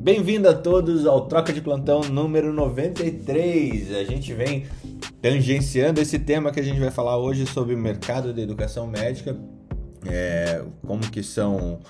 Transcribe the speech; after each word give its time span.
Bem-vindo 0.00 0.48
a 0.48 0.54
todos 0.54 1.04
ao 1.04 1.26
Troca 1.26 1.52
de 1.52 1.60
Plantão 1.60 2.00
número 2.00 2.54
93. 2.54 3.94
A 3.94 4.02
gente 4.02 4.32
vem 4.32 4.64
tangenciando 5.20 6.00
esse 6.00 6.18
tema 6.18 6.50
que 6.50 6.58
a 6.58 6.62
gente 6.62 6.80
vai 6.80 6.90
falar 6.90 7.18
hoje 7.18 7.44
sobre 7.44 7.74
o 7.74 7.78
mercado 7.78 8.32
da 8.32 8.40
educação 8.40 8.86
médica, 8.86 9.36
é, 10.06 10.64
como 10.86 11.02
que 11.02 11.22
são 11.22 11.80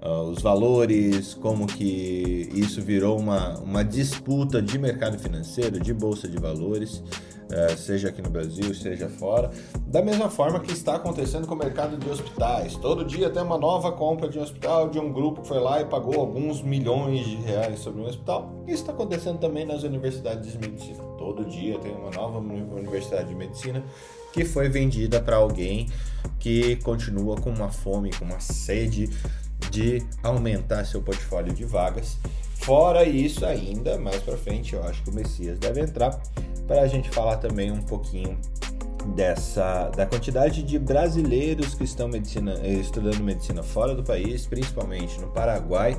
uh, 0.00 0.30
os 0.30 0.40
valores, 0.40 1.34
como 1.34 1.66
que 1.66 2.48
isso 2.54 2.80
virou 2.80 3.18
uma, 3.18 3.58
uma 3.58 3.82
disputa 3.82 4.62
de 4.62 4.78
mercado 4.78 5.18
financeiro, 5.18 5.80
de 5.80 5.92
bolsa 5.92 6.28
de 6.28 6.36
valores. 6.38 7.02
É, 7.50 7.76
seja 7.76 8.08
aqui 8.08 8.20
no 8.20 8.28
Brasil, 8.28 8.74
seja 8.74 9.08
fora. 9.08 9.50
Da 9.86 10.02
mesma 10.02 10.28
forma 10.28 10.58
que 10.58 10.72
está 10.72 10.96
acontecendo 10.96 11.46
com 11.46 11.54
o 11.54 11.58
mercado 11.58 11.96
de 11.96 12.08
hospitais. 12.08 12.74
Todo 12.74 13.04
dia 13.04 13.30
tem 13.30 13.42
uma 13.42 13.56
nova 13.56 13.92
compra 13.92 14.28
de 14.28 14.38
um 14.38 14.42
hospital, 14.42 14.88
de 14.88 14.98
um 14.98 15.12
grupo 15.12 15.42
que 15.42 15.48
foi 15.48 15.60
lá 15.60 15.80
e 15.80 15.84
pagou 15.84 16.18
alguns 16.20 16.60
milhões 16.60 17.24
de 17.24 17.36
reais 17.36 17.78
sobre 17.78 18.02
um 18.02 18.06
hospital. 18.06 18.64
Isso 18.66 18.82
está 18.82 18.92
acontecendo 18.92 19.38
também 19.38 19.64
nas 19.64 19.84
universidades 19.84 20.50
de 20.52 20.58
medicina. 20.58 21.02
Todo 21.18 21.44
dia 21.44 21.78
tem 21.78 21.94
uma 21.94 22.10
nova 22.10 22.38
universidade 22.38 23.28
de 23.28 23.34
medicina 23.34 23.82
que 24.32 24.44
foi 24.44 24.68
vendida 24.68 25.20
para 25.20 25.36
alguém 25.36 25.88
que 26.38 26.76
continua 26.76 27.36
com 27.36 27.50
uma 27.50 27.70
fome, 27.70 28.10
com 28.10 28.24
uma 28.24 28.40
sede 28.40 29.08
de 29.70 30.02
aumentar 30.22 30.84
seu 30.84 31.00
portfólio 31.00 31.54
de 31.54 31.64
vagas. 31.64 32.18
Fora 32.54 33.04
isso, 33.04 33.46
ainda 33.46 33.96
mais 33.98 34.20
para 34.22 34.36
frente, 34.36 34.74
eu 34.74 34.82
acho 34.82 35.02
que 35.02 35.10
o 35.10 35.14
Messias 35.14 35.58
deve 35.58 35.80
entrar 35.80 36.20
para 36.66 36.82
a 36.82 36.86
gente 36.86 37.10
falar 37.10 37.36
também 37.36 37.70
um 37.70 37.82
pouquinho 37.82 38.38
dessa 39.14 39.88
da 39.90 40.04
quantidade 40.04 40.62
de 40.62 40.78
brasileiros 40.78 41.74
que 41.74 41.84
estão 41.84 42.08
medicina, 42.08 42.54
estudando 42.66 43.22
medicina 43.22 43.62
fora 43.62 43.94
do 43.94 44.02
país, 44.02 44.46
principalmente 44.46 45.20
no 45.20 45.28
Paraguai, 45.28 45.96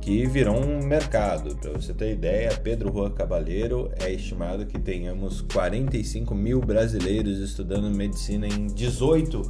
que 0.00 0.26
virou 0.26 0.56
um 0.56 0.84
mercado. 0.84 1.56
Para 1.56 1.72
você 1.72 1.94
ter 1.94 2.12
ideia, 2.12 2.50
Pedro 2.62 2.90
Rua 2.90 3.10
Cabaleiro 3.10 3.90
é 3.98 4.12
estimado 4.12 4.66
que 4.66 4.78
tenhamos 4.78 5.40
45 5.40 6.34
mil 6.34 6.60
brasileiros 6.60 7.38
estudando 7.38 7.90
medicina 7.90 8.46
em 8.46 8.66
18 8.66 9.42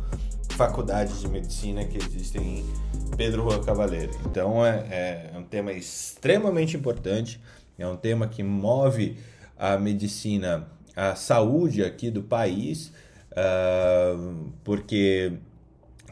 faculdades 0.50 1.20
de 1.20 1.28
medicina 1.28 1.84
que 1.84 1.98
existem 1.98 2.60
em 2.60 3.16
Pedro 3.16 3.42
Rua 3.42 3.64
Cabaleiro. 3.64 4.12
Então 4.26 4.64
é, 4.64 5.30
é 5.34 5.38
um 5.38 5.42
tema 5.42 5.72
extremamente 5.72 6.76
importante, 6.76 7.40
é 7.76 7.86
um 7.86 7.96
tema 7.96 8.28
que 8.28 8.42
move 8.42 9.16
a 9.58 9.78
medicina, 9.78 10.66
a 10.94 11.14
saúde 11.14 11.82
aqui 11.82 12.10
do 12.10 12.22
país, 12.22 12.92
uh, 13.32 14.52
porque 14.62 15.32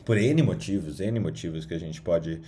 por 0.04 0.16
N 0.16 0.42
motivos, 0.42 1.00
N 1.00 1.18
motivos 1.20 1.64
que 1.66 1.74
a 1.74 1.78
gente 1.78 2.00
pode 2.00 2.34
uh, 2.34 2.40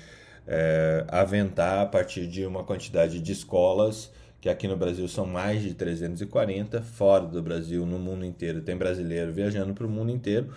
aventar 1.09 1.81
a 1.81 1.87
partir 1.87 2.27
de 2.27 2.45
uma 2.45 2.65
quantidade 2.65 3.21
de 3.21 3.33
escolas 3.33 4.11
que 4.45 4.49
aqui 4.51 4.69
no 4.69 4.77
Brasil 4.77 5.09
são 5.09 5.25
mais 5.25 5.63
de 5.63 5.73
340, 5.73 6.83
fora 6.83 7.25
do 7.25 7.43
Brasil, 7.43 7.87
no 7.87 7.99
mundo 7.99 8.27
inteiro, 8.27 8.61
tem 8.61 8.77
brasileiro 8.77 9.33
viajando 9.33 9.73
para 9.73 9.87
o 9.87 9.89
mundo 9.89 10.13
inteiro, 10.13 10.53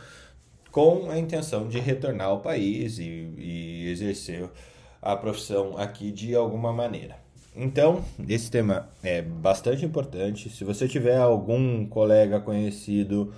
com 0.69 1.09
a 1.09 1.17
intenção 1.17 1.69
de 1.69 1.79
retornar 1.79 2.27
ao 2.27 2.41
país 2.41 2.99
e, 2.99 3.03
e 3.37 3.89
exercer 3.89 4.49
a 5.01 5.15
profissão 5.15 5.77
aqui 5.77 6.11
de 6.11 6.35
alguma 6.35 6.73
maneira. 6.73 7.26
Então, 7.59 8.05
esse 8.29 8.51
tema 8.51 8.87
é 9.01 9.19
bastante 9.19 9.83
importante. 9.83 10.47
Se 10.47 10.63
você 10.63 10.87
tiver 10.87 11.17
algum 11.17 11.87
colega 11.87 12.39
conhecido, 12.39 13.33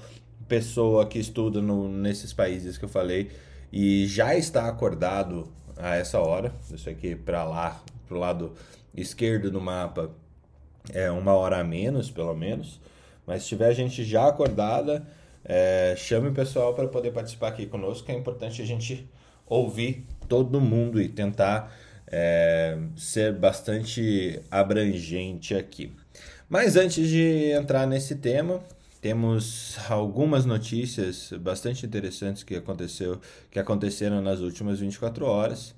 pessoa 0.46 1.06
que 1.06 1.18
estuda 1.18 1.62
no, 1.62 1.88
nesses 1.88 2.34
países 2.34 2.78
que 2.78 2.84
eu 2.84 2.90
falei 2.90 3.32
e 3.72 4.06
já 4.08 4.36
está 4.36 4.68
acordado 4.68 5.48
a 5.78 5.96
essa 5.96 6.20
hora, 6.20 6.54
isso 6.70 6.90
aqui 6.90 7.16
para 7.16 7.46
lá, 7.46 7.82
para 8.10 8.18
o 8.18 8.20
lado 8.20 8.54
esquerdo 8.94 9.50
do 9.50 9.62
mapa, 9.62 10.12
é 10.92 11.10
uma 11.10 11.34
hora 11.34 11.60
a 11.60 11.64
menos, 11.64 12.12
pelo 12.12 12.36
menos. 12.36 12.82
Mas 13.26 13.44
se 13.44 13.50
tiver 13.50 13.74
gente 13.74 14.04
já 14.04 14.28
acordada, 14.28 15.08
é, 15.46 15.96
chame 15.96 16.28
o 16.28 16.34
pessoal 16.34 16.74
para 16.74 16.90
poder 16.90 17.12
participar 17.12 17.50
aqui 17.50 17.66
conosco, 17.66 18.12
é 18.12 18.16
importante 18.16 18.62
a 18.62 18.66
gente 18.66 19.10
ouvir 19.48 20.06
todo 20.28 20.60
mundo 20.60 21.02
e 21.02 21.08
tentar 21.08 21.74
é, 22.12 22.78
ser 22.96 23.34
bastante 23.34 24.42
abrangente 24.50 25.56
aqui. 25.56 25.92
Mas 26.50 26.76
antes 26.76 27.08
de 27.08 27.52
entrar 27.52 27.86
nesse 27.86 28.16
tema, 28.16 28.60
temos 29.02 29.78
algumas 29.90 30.46
notícias 30.46 31.32
bastante 31.40 31.86
interessantes 31.86 32.44
que, 32.44 32.56
aconteceu, 32.56 33.20
que 33.52 33.60
aconteceram 33.60 34.22
nas 34.22 34.40
últimas 34.40 34.80
24 34.80 35.26
horas. 35.26 35.76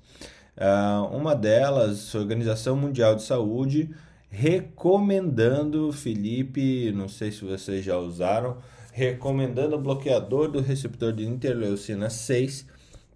Uh, 0.56 1.16
uma 1.16 1.34
delas, 1.34 2.14
a 2.14 2.18
Organização 2.18 2.76
Mundial 2.76 3.14
de 3.14 3.22
Saúde 3.22 3.90
recomendando, 4.32 5.92
Felipe, 5.92 6.90
não 6.92 7.06
sei 7.06 7.30
se 7.30 7.44
vocês 7.44 7.84
já 7.84 7.98
usaram, 7.98 8.56
recomendando 8.90 9.76
o 9.76 9.78
bloqueador 9.78 10.50
do 10.50 10.60
receptor 10.60 11.12
de 11.12 11.26
interleucina 11.26 12.08
6 12.08 12.66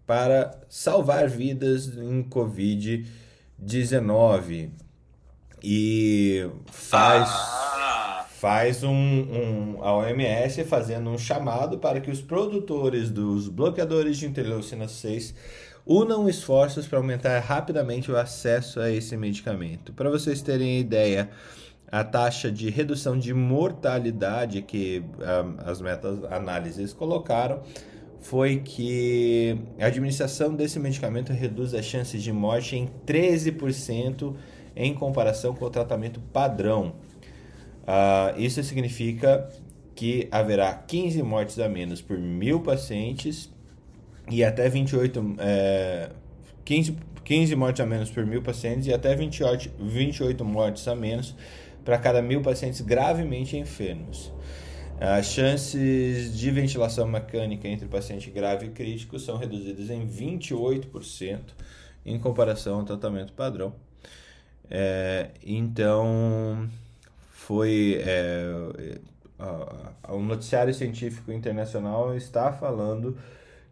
para 0.07 0.57
salvar 0.69 1.29
vidas 1.29 1.99
em 1.99 2.23
Covid-19 2.23 4.71
e 5.63 6.47
faz 6.67 7.29
ah. 7.29 8.27
faz 8.39 8.85
um, 8.85 8.93
um 8.93 9.79
a 9.83 9.97
OMS 9.97 10.63
fazendo 10.65 11.09
um 11.11 11.19
chamado 11.19 11.79
para 11.79 12.01
que 12.01 12.11
os 12.11 12.21
produtores 12.21 13.11
dos 13.11 13.49
bloqueadores 13.49 14.19
de 14.19 14.27
interleucina 14.27 14.87
6 14.87 15.35
unam 15.87 16.29
esforços 16.29 16.87
para 16.87 16.99
aumentar 16.99 17.39
rapidamente 17.41 18.11
o 18.11 18.17
acesso 18.17 18.81
a 18.81 18.91
esse 18.91 19.17
medicamento. 19.17 19.93
Para 19.93 20.11
vocês 20.11 20.43
terem 20.43 20.81
ideia, 20.81 21.31
a 21.91 22.03
taxa 22.03 22.51
de 22.51 22.69
redução 22.71 23.19
de 23.19 23.33
mortalidade 23.33 24.63
que 24.63 25.05
um, 25.19 25.23
ah, 25.23 25.71
as 25.71 25.81
meta-análises 25.81 26.93
colocaram 26.93 27.63
foi 28.29 28.59
que 28.59 29.57
a 29.79 29.87
administração 29.87 30.53
desse 30.53 30.81
medicamento 30.81 31.33
reduz 31.33 31.73
as 31.75 31.85
chances 31.85 32.21
de 32.21 32.33
morte 32.33 32.75
em 32.75 32.89
13% 33.07 34.35
em 34.75 34.93
comparação 34.93 35.55
com 35.55 35.65
o 35.65 35.71
tratamento 35.71 36.21
padrão. 36.33 36.97
Uh, 37.83 38.41
isso 38.41 38.61
significa 38.65 39.49
que 39.95 40.27
haverá 40.33 40.75
15 40.75 41.23
mortes 41.23 41.59
a 41.61 41.69
menos 41.69 42.03
por 42.03 42.19
mil 42.19 42.61
pacientes 42.61 43.49
e 44.29 44.43
até 44.43 44.69
28 44.69 45.37
é, 45.39 46.11
15, 46.65 46.97
15 47.25 47.55
mortes 47.55 47.81
a 47.81 47.87
menos 47.87 48.11
por 48.11 48.27
mil 48.27 48.43
pacientes 48.43 48.89
e 48.89 48.93
até 48.93 49.15
28, 49.15 49.71
28 49.79 50.45
mortes 50.45 50.87
a 50.89 50.97
menos 50.97 51.35
para 51.85 51.97
cada 51.97 52.21
mil 52.21 52.43
pacientes 52.43 52.81
gravemente 52.81 53.57
enfermos. 53.57 54.33
As 54.99 55.27
chances 55.27 56.37
de 56.39 56.51
ventilação 56.51 57.07
mecânica 57.07 57.69
entre 57.69 57.87
paciente 57.87 58.31
grave 58.31 58.67
e 58.67 58.71
crítico 58.71 59.19
são 59.19 59.37
reduzidas 59.37 59.91
em 59.91 60.07
28% 60.07 61.41
em 62.05 62.19
comparação 62.19 62.79
ao 62.79 62.85
tratamento 62.85 63.33
padrão. 63.35 63.75
É, 64.71 65.31
então, 65.45 66.69
foi. 67.31 68.01
É, 68.05 68.99
o 70.09 70.19
noticiário 70.19 70.73
científico 70.73 71.31
internacional 71.31 72.17
está 72.17 72.51
falando 72.53 73.19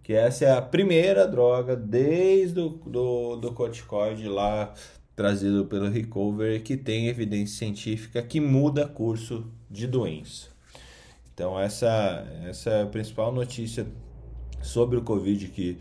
que 0.03 0.13
essa 0.13 0.45
é 0.45 0.53
a 0.53 0.61
primeira 0.61 1.27
droga 1.27 1.75
desde 1.75 2.61
o 2.61 2.69
do, 2.69 3.37
do 3.37 3.53
corticoide 3.53 4.29
lá 4.29 4.75
trazido 5.17 5.65
pelo 5.65 5.89
Recover 5.89 6.63
que 6.63 6.77
tem 6.77 7.09
evidência 7.09 7.57
científica 7.57 8.21
que 8.21 8.41
muda 8.41 8.87
curso 8.87 9.51
de 9.71 9.87
doença. 9.87 10.54
Então 11.35 11.59
essa, 11.59 12.25
essa 12.49 12.71
é 12.71 12.83
a 12.83 12.87
principal 12.87 13.33
notícia 13.33 13.87
sobre 14.63 14.97
o 14.97 15.03
Covid 15.03 15.49
que, 15.49 15.79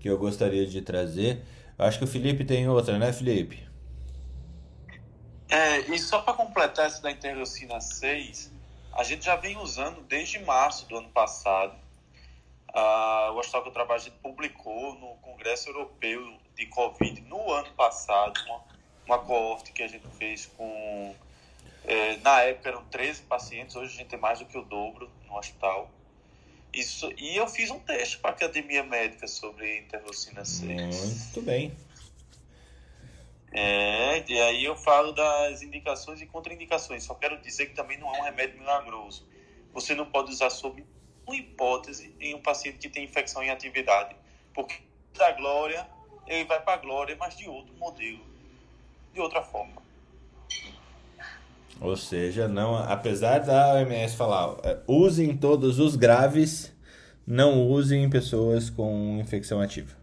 que 0.00 0.08
eu 0.08 0.18
gostaria 0.18 0.66
de 0.66 0.80
trazer. 0.80 1.44
Acho 1.78 1.98
que 1.98 2.04
o 2.04 2.08
Felipe 2.08 2.44
tem 2.44 2.68
outra, 2.68 2.98
né, 2.98 3.12
Felipe? 3.12 3.62
É, 5.48 5.80
e 5.80 5.98
só 5.98 6.20
para 6.22 6.32
completar 6.32 6.86
essa 6.86 7.02
da 7.02 7.10
interleucina 7.10 7.80
6, 7.80 8.50
a 8.92 9.04
gente 9.04 9.24
já 9.26 9.36
vem 9.36 9.56
usando 9.58 10.00
desde 10.02 10.38
março 10.38 10.88
do 10.88 10.96
ano 10.96 11.08
passado. 11.10 11.74
Ah, 12.72 13.30
o 13.32 13.38
Hospital 13.38 13.62
que 13.62 13.68
eu 13.68 13.72
trabalho, 13.72 14.00
a 14.00 14.04
gente 14.04 14.16
publicou 14.16 14.94
no 14.94 15.16
Congresso 15.18 15.68
Europeu 15.68 16.38
de 16.56 16.66
Covid 16.66 17.20
no 17.22 17.52
ano 17.52 17.70
passado, 17.72 18.34
uma, 18.46 18.60
uma 19.06 19.18
coorte 19.18 19.72
que 19.72 19.82
a 19.82 19.88
gente 19.88 20.06
fez 20.16 20.46
com 20.56 21.14
é, 21.84 22.16
na 22.18 22.40
época 22.42 22.68
eram 22.70 22.84
13 22.86 23.22
pacientes, 23.22 23.76
hoje 23.76 23.94
a 23.94 23.96
gente 23.98 24.08
tem 24.08 24.18
mais 24.18 24.38
do 24.38 24.46
que 24.46 24.56
o 24.56 24.62
dobro 24.62 25.10
no 25.26 25.36
hospital. 25.36 25.90
Isso, 26.72 27.12
e 27.16 27.36
eu 27.36 27.46
fiz 27.46 27.70
um 27.70 27.78
teste 27.78 28.18
para 28.18 28.30
a 28.30 28.32
academia 28.32 28.82
médica 28.82 29.28
sobre 29.28 29.78
interleucina 29.78 30.44
6. 30.44 30.66
Muito 30.66 31.42
bem. 31.42 31.72
É, 33.52 34.24
e 34.28 34.40
aí 34.40 34.64
eu 34.64 34.74
falo 34.74 35.12
das 35.12 35.62
indicações 35.62 36.20
e 36.20 36.26
contraindicações. 36.26 37.04
Só 37.04 37.14
quero 37.14 37.40
dizer 37.40 37.66
que 37.66 37.74
também 37.74 37.96
não 37.98 38.12
é 38.12 38.18
um 38.18 38.24
remédio 38.24 38.58
milagroso. 38.58 39.24
Você 39.72 39.94
não 39.94 40.06
pode 40.06 40.32
usar 40.32 40.50
sob 40.50 40.84
uma 41.24 41.36
hipótese 41.36 42.14
em 42.18 42.34
um 42.34 42.42
paciente 42.42 42.78
que 42.78 42.88
tem 42.88 43.04
infecção 43.04 43.44
em 43.44 43.50
atividade. 43.50 44.16
Porque 44.52 44.74
da 45.16 45.30
glória, 45.32 45.86
ele 46.26 46.44
vai 46.44 46.60
para 46.60 46.74
a 46.74 46.76
glória, 46.78 47.16
mas 47.16 47.36
de 47.36 47.48
outro 47.48 47.72
modelo, 47.74 48.24
de 49.12 49.20
outra 49.20 49.42
forma. 49.42 49.83
Ou 51.84 51.98
seja, 51.98 52.48
não, 52.48 52.76
apesar 52.76 53.40
da 53.40 53.74
OMS 53.74 54.16
falar, 54.16 54.56
é, 54.64 54.80
usem 54.86 55.36
todos 55.36 55.78
os 55.78 55.96
graves, 55.96 56.72
não 57.26 57.68
usem 57.68 58.08
pessoas 58.08 58.70
com 58.70 59.18
infecção 59.20 59.60
ativa. 59.60 59.94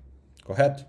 Correto? 0.43 0.85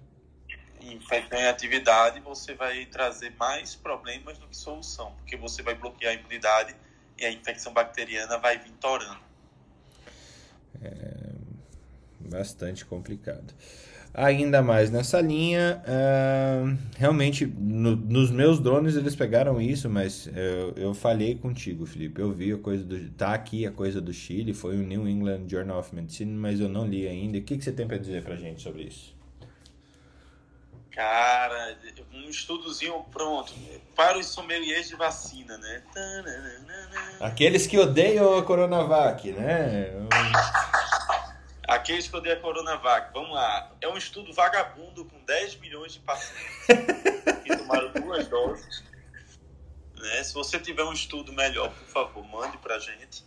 Infecção 0.82 1.38
em 1.38 1.46
atividade, 1.46 2.20
você 2.20 2.54
vai 2.54 2.84
trazer 2.84 3.34
mais 3.38 3.74
problemas 3.74 4.36
do 4.36 4.46
que 4.46 4.54
solução, 4.54 5.12
porque 5.16 5.34
você 5.34 5.62
vai 5.62 5.74
bloquear 5.74 6.12
a 6.12 6.14
imunidade 6.14 6.76
e 7.18 7.24
a 7.24 7.32
infecção 7.32 7.72
bacteriana 7.72 8.36
vai 8.36 8.58
vir 8.58 8.72
torando. 8.72 9.20
É 10.82 11.32
bastante 12.20 12.84
complicado. 12.84 13.54
Ainda 14.14 14.60
mais 14.60 14.90
nessa 14.90 15.22
linha, 15.22 15.82
uh, 15.86 16.76
realmente 16.98 17.46
no, 17.46 17.96
nos 17.96 18.30
meus 18.30 18.60
drones 18.60 18.94
eles 18.94 19.16
pegaram 19.16 19.58
isso, 19.58 19.88
mas 19.88 20.26
eu, 20.26 20.74
eu 20.76 20.94
falhei 20.94 21.34
contigo, 21.34 21.86
Felipe. 21.86 22.20
Eu 22.20 22.30
vi 22.30 22.52
a 22.52 22.58
coisa 22.58 22.84
do. 22.84 23.08
Tá 23.12 23.32
aqui 23.32 23.66
a 23.66 23.72
coisa 23.72 24.02
do 24.02 24.12
Chile, 24.12 24.52
foi 24.52 24.76
o 24.76 24.82
New 24.82 25.08
England 25.08 25.48
Journal 25.48 25.78
of 25.78 25.94
Medicine, 25.94 26.30
mas 26.30 26.60
eu 26.60 26.68
não 26.68 26.86
li 26.86 27.08
ainda. 27.08 27.38
O 27.38 27.42
que, 27.42 27.56
que 27.56 27.64
você 27.64 27.72
tem 27.72 27.86
para 27.86 27.96
dizer 27.96 28.22
pra 28.22 28.36
gente 28.36 28.60
sobre 28.60 28.82
isso? 28.82 29.14
Cara, 30.90 31.74
um 32.12 32.28
estudozinho 32.28 33.02
pronto. 33.10 33.50
Para 33.96 34.18
os 34.18 34.26
sommeliers 34.26 34.88
de 34.88 34.94
vacina, 34.94 35.56
né? 35.56 35.82
Aqueles 37.18 37.66
que 37.66 37.78
odeiam 37.78 38.36
a 38.36 38.42
Coronavac, 38.42 39.32
né? 39.32 39.90
Aqueles 41.68 42.08
que 42.08 42.16
odeiam 42.16 42.38
a 42.38 42.40
Coronavac. 42.40 43.12
Vamos 43.12 43.32
lá. 43.32 43.70
É 43.80 43.88
um 43.88 43.96
estudo 43.96 44.32
vagabundo 44.32 45.04
com 45.04 45.22
10 45.24 45.56
milhões 45.56 45.94
de 45.94 46.00
pacientes 46.00 46.64
que 47.44 47.56
tomaram 47.56 47.92
duas 47.92 48.26
doses. 48.28 48.82
Né? 49.94 50.24
Se 50.24 50.34
você 50.34 50.58
tiver 50.58 50.84
um 50.84 50.92
estudo 50.92 51.32
melhor, 51.32 51.70
por 51.70 51.86
favor, 51.86 52.24
mande 52.24 52.58
pra 52.58 52.78
gente. 52.78 53.24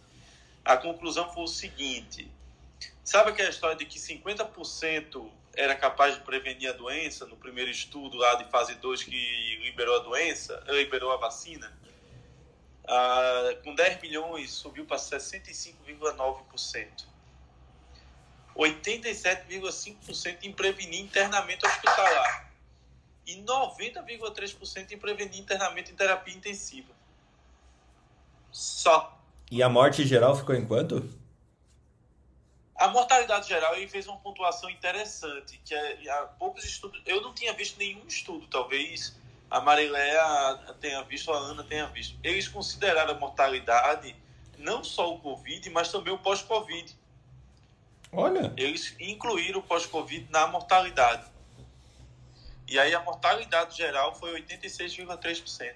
A 0.63 0.75
conclusão 0.75 1.31
foi 1.33 1.43
o 1.43 1.47
seguinte. 1.47 2.29
Sabe 3.03 3.29
aquela 3.29 3.49
história 3.49 3.75
de 3.75 3.85
que 3.85 3.99
50% 3.99 5.29
era 5.55 5.75
capaz 5.75 6.15
de 6.15 6.21
prevenir 6.21 6.69
a 6.69 6.73
doença 6.73 7.25
no 7.25 7.37
primeiro 7.37 7.71
estudo 7.71 8.17
lá 8.17 8.35
de 8.35 8.43
fase 8.51 8.75
2 8.75 9.03
que 9.03 9.59
liberou 9.63 9.95
a 9.95 9.99
doença, 9.99 10.61
liberou 10.67 11.13
a 11.13 11.17
vacina, 11.17 11.71
ah, 12.87 13.57
com 13.63 13.73
10 13.73 14.01
milhões 14.01 14.51
subiu 14.51 14.85
para 14.85 14.97
65,9%. 14.97 17.14
87,5% 18.55 20.43
em 20.43 20.51
prevenir 20.51 21.01
internamento 21.01 21.67
hospitalar 21.67 22.51
e 23.27 23.35
90,3% 23.41 24.91
em 24.91 24.97
prevenir 24.97 25.39
internamento 25.39 25.91
em 25.91 25.95
terapia 25.95 26.33
intensiva. 26.33 26.93
Só. 28.51 29.19
E 29.51 29.61
a 29.61 29.67
morte 29.67 30.05
geral 30.05 30.35
ficou 30.35 30.55
em 30.55 30.65
quanto? 30.65 31.07
A 32.75 32.87
mortalidade 32.89 33.47
geral 33.47 33.75
ele 33.75 33.87
fez 33.87 34.07
uma 34.07 34.17
pontuação 34.17 34.69
interessante, 34.69 35.59
que 35.63 35.73
é, 35.73 36.09
há 36.09 36.23
poucos 36.23 36.65
estudos, 36.65 37.01
eu 37.05 37.21
não 37.21 37.33
tinha 37.33 37.53
visto 37.53 37.77
nenhum 37.77 38.05
estudo, 38.05 38.47
talvez 38.47 39.15
a 39.49 39.61
Mariléia 39.61 40.21
tenha 40.81 41.01
visto, 41.03 41.31
a 41.31 41.37
Ana 41.37 41.63
tenha 41.63 41.85
visto. 41.87 42.17
Eles 42.23 42.47
consideraram 42.47 43.13
a 43.13 43.19
mortalidade 43.19 44.15
não 44.57 44.83
só 44.83 45.13
o 45.13 45.19
Covid, 45.19 45.69
mas 45.69 45.91
também 45.91 46.13
o 46.13 46.17
pós-Covid. 46.17 46.95
Olha. 48.15 48.53
Eles 48.55 48.95
incluíram 48.99 49.59
o 49.59 49.63
pós-Covid 49.63 50.27
na 50.29 50.47
mortalidade. 50.47 51.25
E 52.67 52.79
aí 52.79 52.95
a 52.95 53.01
mortalidade 53.03 53.77
geral 53.77 54.15
foi 54.15 54.41
86,3%. 54.41 55.73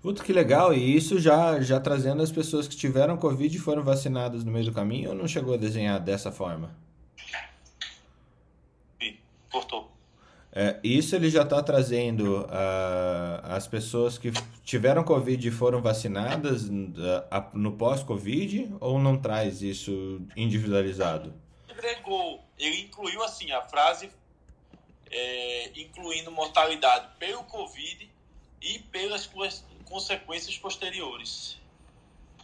Puta 0.00 0.24
que 0.24 0.32
legal, 0.32 0.74
e 0.74 0.96
isso 0.96 1.20
já, 1.20 1.60
já 1.60 1.78
trazendo 1.78 2.22
as 2.22 2.32
pessoas 2.32 2.66
que 2.66 2.74
tiveram 2.74 3.16
Covid 3.16 3.56
e 3.56 3.60
foram 3.60 3.84
vacinadas 3.84 4.42
no 4.42 4.50
meio 4.50 4.64
do 4.64 4.72
caminho 4.72 5.10
ou 5.10 5.14
não 5.14 5.28
chegou 5.28 5.54
a 5.54 5.56
desenhar 5.56 6.00
dessa 6.00 6.32
forma? 6.32 6.74
Sim, 9.00 9.16
cortou. 9.48 9.91
É, 10.54 10.78
isso 10.84 11.16
ele 11.16 11.30
já 11.30 11.42
está 11.42 11.62
trazendo 11.62 12.42
uh, 12.42 13.40
as 13.44 13.66
pessoas 13.66 14.18
que 14.18 14.30
tiveram 14.62 15.02
Covid 15.02 15.48
e 15.48 15.50
foram 15.50 15.80
vacinadas 15.80 16.64
uh, 16.64 16.70
no 17.54 17.72
pós-Covid 17.72 18.74
ou 18.78 18.98
não 18.98 19.16
traz 19.16 19.62
isso 19.62 20.20
individualizado? 20.36 21.32
Agregou, 21.70 22.44
ele 22.58 22.82
incluiu 22.82 23.22
assim 23.22 23.50
a 23.50 23.62
frase 23.62 24.10
é, 25.10 25.70
incluindo 25.74 26.30
mortalidade 26.30 27.08
pelo 27.18 27.44
Covid 27.44 28.10
e 28.60 28.78
pelas 28.78 29.28
consequências 29.84 30.56
posteriores. 30.58 31.58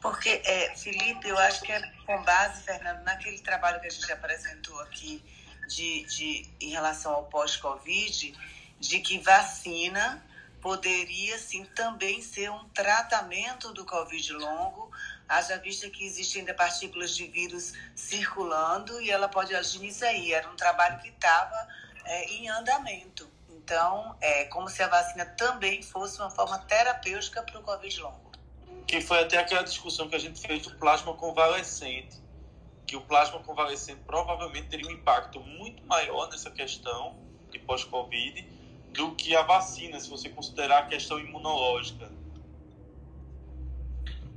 Porque, 0.01 0.29
é, 0.45 0.75
Felipe, 0.77 1.29
eu 1.29 1.37
acho 1.39 1.63
que 1.63 1.73
é 1.73 1.81
com 2.07 2.23
base, 2.23 2.63
Fernando, 2.63 3.03
naquele 3.05 3.39
trabalho 3.41 3.81
que 3.81 3.87
a 3.87 3.91
gente 3.91 4.13
apresentou 4.13 4.79
aqui 4.81 5.23
de, 5.69 6.05
de, 6.07 6.49
em 6.61 6.71
relação 6.71 7.13
ao 7.13 7.25
pós-Covid, 7.25 8.35
de 8.81 9.01
que 9.01 9.19
vacina 9.19 10.25
poderia 10.61 11.39
sim 11.39 11.65
também 11.65 12.21
ser 12.21 12.51
um 12.51 12.69
tratamento 12.71 13.73
do 13.73 13.85
Covid 13.85 14.33
longo, 14.33 14.91
haja 15.29 15.57
vista 15.59 15.89
que 15.89 16.05
existem 16.05 16.41
ainda 16.41 16.55
partículas 16.55 17.15
de 17.15 17.27
vírus 17.27 17.75
circulando 17.95 19.01
e 19.01 19.11
ela 19.11 19.29
pode 19.29 19.55
agir 19.55 19.79
nisso 19.79 20.05
aí. 20.05 20.33
Era 20.33 20.49
um 20.51 20.57
trabalho 20.57 20.99
que 21.01 21.09
estava 21.09 21.69
é, 22.05 22.25
em 22.33 22.49
andamento. 22.49 23.31
Então, 23.49 24.17
é 24.21 24.45
como 24.45 24.69
se 24.69 24.83
a 24.83 24.89
vacina 24.89 25.27
também 25.27 25.83
fosse 25.83 26.19
uma 26.19 26.31
forma 26.31 26.59
terapêutica 26.61 27.43
para 27.43 27.61
o 27.61 27.63
Covid 27.63 28.01
longo. 28.01 28.33
Que 28.87 29.01
foi 29.01 29.21
até 29.21 29.37
aquela 29.37 29.63
discussão 29.63 30.09
que 30.09 30.17
a 30.17 30.19
gente 30.19 30.41
fez 30.41 30.63
do 30.63 30.75
plasma 30.77 31.15
convalescente, 31.15 32.17
que 32.89 32.97
o 32.97 33.03
plasma 33.03 33.39
convalescente 33.41 34.01
provavelmente 34.07 34.69
teria 34.69 34.89
um 34.89 34.91
impacto 34.91 35.39
muito 35.41 35.87
maior 35.87 36.29
nessa 36.31 36.51
questão 36.51 37.17
de 37.51 37.59
pós-Covid 37.59 38.51
do 38.95 39.15
que 39.15 39.37
a 39.37 39.43
vacina, 39.43 40.01
se 40.01 40.09
você 40.09 40.31
considerar 40.31 40.79
a 40.79 40.87
questão 40.87 41.21
imunológica. 41.21 42.11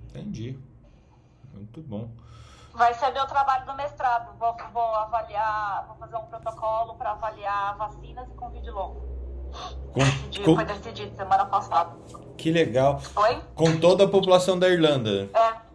Entendi. 0.09 0.59
Muito 1.53 1.81
bom. 1.81 2.11
Vai 2.73 2.93
ser 2.93 3.11
meu 3.11 3.25
trabalho 3.25 3.65
do 3.65 3.73
mestrado. 3.73 4.37
Vou, 4.37 4.55
vou 4.73 4.95
avaliar, 4.95 5.87
vou 5.87 5.95
fazer 5.95 6.17
um 6.17 6.25
protocolo 6.25 6.95
para 6.95 7.11
avaliar 7.11 7.77
vacinas 7.77 8.27
e 8.29 8.33
Covid 8.33 8.69
longo. 8.69 9.01
Com, 9.93 10.43
com... 10.43 10.55
Foi 10.55 10.65
decidido 10.65 11.15
semana 11.15 11.45
passada. 11.45 11.95
Que 12.37 12.51
legal. 12.51 13.01
Oi? 13.15 13.41
Com 13.55 13.79
toda 13.79 14.03
a 14.03 14.07
população 14.09 14.59
da 14.59 14.67
Irlanda. 14.67 15.29
É. 15.33 15.71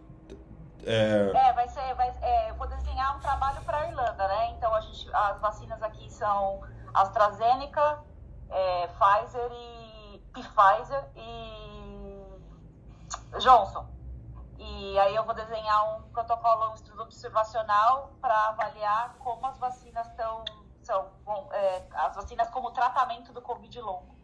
É, 0.87 1.31
é 1.33 1.53
vai 1.53 1.67
ser. 1.67 1.93
Vai, 1.95 2.13
vou 2.57 2.67
desenhar 2.67 3.15
um 3.15 3.19
trabalho 3.19 3.61
para 3.61 3.77
a 3.77 3.87
Irlanda, 3.87 4.27
né? 4.27 4.51
Então 4.51 4.73
a 4.73 4.81
gente, 4.81 5.09
as 5.13 5.39
vacinas 5.39 5.81
aqui 5.81 6.09
são 6.11 6.61
AstraZeneca, 6.93 8.03
é, 8.49 8.87
Pfizer 8.87 9.51
e 9.51 10.19
Pfizer 10.33 11.09
e 11.15 11.77
Johnson. 13.39 13.87
E 14.57 14.99
aí 14.99 15.15
eu 15.15 15.23
vou 15.23 15.35
desenhar 15.35 15.97
um 15.97 16.09
protocolo, 16.09 16.71
um 16.71 16.73
estudo 16.73 17.03
observacional 17.03 18.11
para 18.19 18.49
avaliar 18.49 19.15
como 19.19 19.45
as 19.45 19.57
vacinas 19.57 20.07
estão 20.07 20.43
são 20.81 21.11
bom, 21.25 21.49
é, 21.51 21.85
as 21.93 22.15
vacinas 22.15 22.49
como 22.49 22.71
tratamento 22.71 23.33
do 23.33 23.41
Covid 23.41 23.81
longo. 23.81 24.15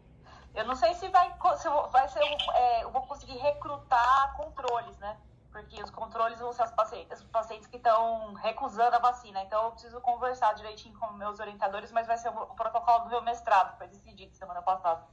Eu 0.54 0.64
não 0.64 0.74
sei 0.74 0.94
se 0.94 1.08
vai, 1.08 1.30
se 1.58 1.68
vai 1.90 2.08
ser, 2.08 2.22
é, 2.54 2.84
eu 2.84 2.90
vou 2.90 3.02
conseguir 3.02 3.36
recrutar 3.36 4.34
controles, 4.34 4.96
né? 4.98 5.18
Porque 5.54 5.80
os 5.80 5.90
controles 5.90 6.40
vão 6.40 6.52
ser 6.52 6.64
os 6.64 6.72
pacientes, 6.72 7.20
os 7.20 7.28
pacientes 7.28 7.68
que 7.68 7.76
estão 7.76 8.34
recusando 8.34 8.96
a 8.96 8.98
vacina. 8.98 9.40
Então 9.44 9.66
eu 9.66 9.70
preciso 9.70 10.00
conversar 10.00 10.52
direitinho 10.54 10.98
com 10.98 11.12
meus 11.12 11.38
orientadores, 11.38 11.92
mas 11.92 12.08
vai 12.08 12.18
ser 12.18 12.28
o, 12.30 12.46
protocolo 12.48 13.04
do 13.04 13.10
meu 13.10 13.22
mestrado, 13.22 13.78
foi 13.78 13.86
decidido 13.86 14.34
semana 14.34 14.62
passada. 14.62 15.06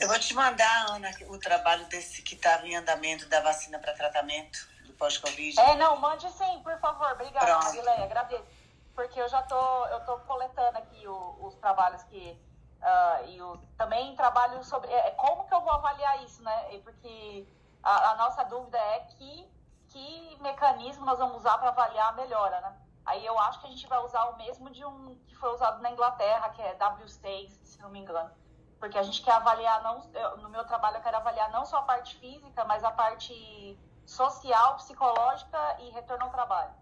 Eu 0.00 0.08
vou 0.08 0.18
te 0.18 0.34
mandar, 0.34 0.90
Ana, 0.90 1.10
o 1.28 1.38
trabalho 1.38 1.86
desse 1.86 2.22
que 2.22 2.34
estava 2.34 2.66
em 2.66 2.74
andamento 2.74 3.28
da 3.28 3.40
vacina 3.40 3.78
para 3.78 3.92
tratamento 3.92 4.58
do 4.84 4.92
pós-Covid. 4.94 5.60
É, 5.60 5.76
não, 5.76 5.96
mande 6.00 6.28
sim, 6.32 6.60
por 6.64 6.76
favor. 6.80 7.12
Obrigada, 7.12 7.70
Guilherme, 7.70 8.02
agradeço 8.02 8.62
porque 8.94 9.20
eu 9.20 9.28
já 9.28 9.42
tô, 9.42 9.86
eu 9.86 10.00
tô 10.00 10.18
coletando 10.20 10.78
aqui 10.78 11.06
o, 11.06 11.46
os 11.46 11.54
trabalhos 11.56 12.02
que 12.04 12.38
uh, 12.80 13.28
e 13.28 13.40
o, 13.40 13.56
também 13.76 14.14
trabalho 14.16 14.62
sobre 14.64 14.90
é, 14.90 15.10
como 15.12 15.46
que 15.46 15.54
eu 15.54 15.60
vou 15.60 15.72
avaliar 15.72 16.22
isso, 16.24 16.42
né? 16.42 16.80
Porque 16.84 17.46
a, 17.82 18.10
a 18.10 18.16
nossa 18.16 18.44
dúvida 18.44 18.78
é 18.78 19.00
que 19.00 19.52
que 19.92 20.38
mecanismo 20.40 21.04
nós 21.04 21.18
vamos 21.18 21.36
usar 21.36 21.58
para 21.58 21.68
avaliar 21.68 22.08
a 22.08 22.12
melhora, 22.12 22.60
né? 22.62 22.74
Aí 23.04 23.26
eu 23.26 23.38
acho 23.38 23.60
que 23.60 23.66
a 23.66 23.70
gente 23.70 23.86
vai 23.86 23.98
usar 23.98 24.24
o 24.26 24.36
mesmo 24.36 24.70
de 24.70 24.84
um 24.84 25.16
que 25.26 25.36
foi 25.36 25.52
usado 25.52 25.82
na 25.82 25.90
Inglaterra, 25.90 26.48
que 26.50 26.62
é 26.62 26.74
W6, 26.76 27.48
se 27.62 27.80
não 27.80 27.90
me 27.90 27.98
engano. 27.98 28.30
Porque 28.78 28.96
a 28.96 29.02
gente 29.02 29.22
quer 29.22 29.32
avaliar, 29.32 29.82
não, 29.82 30.10
eu, 30.14 30.38
no 30.38 30.48
meu 30.48 30.64
trabalho 30.64 30.96
eu 30.96 31.02
quero 31.02 31.18
avaliar 31.18 31.50
não 31.50 31.66
só 31.66 31.78
a 31.78 31.82
parte 31.82 32.16
física, 32.16 32.64
mas 32.64 32.82
a 32.82 32.90
parte 32.90 33.78
social, 34.06 34.76
psicológica 34.76 35.76
e 35.80 35.90
retorno 35.90 36.24
ao 36.24 36.30
trabalho. 36.30 36.72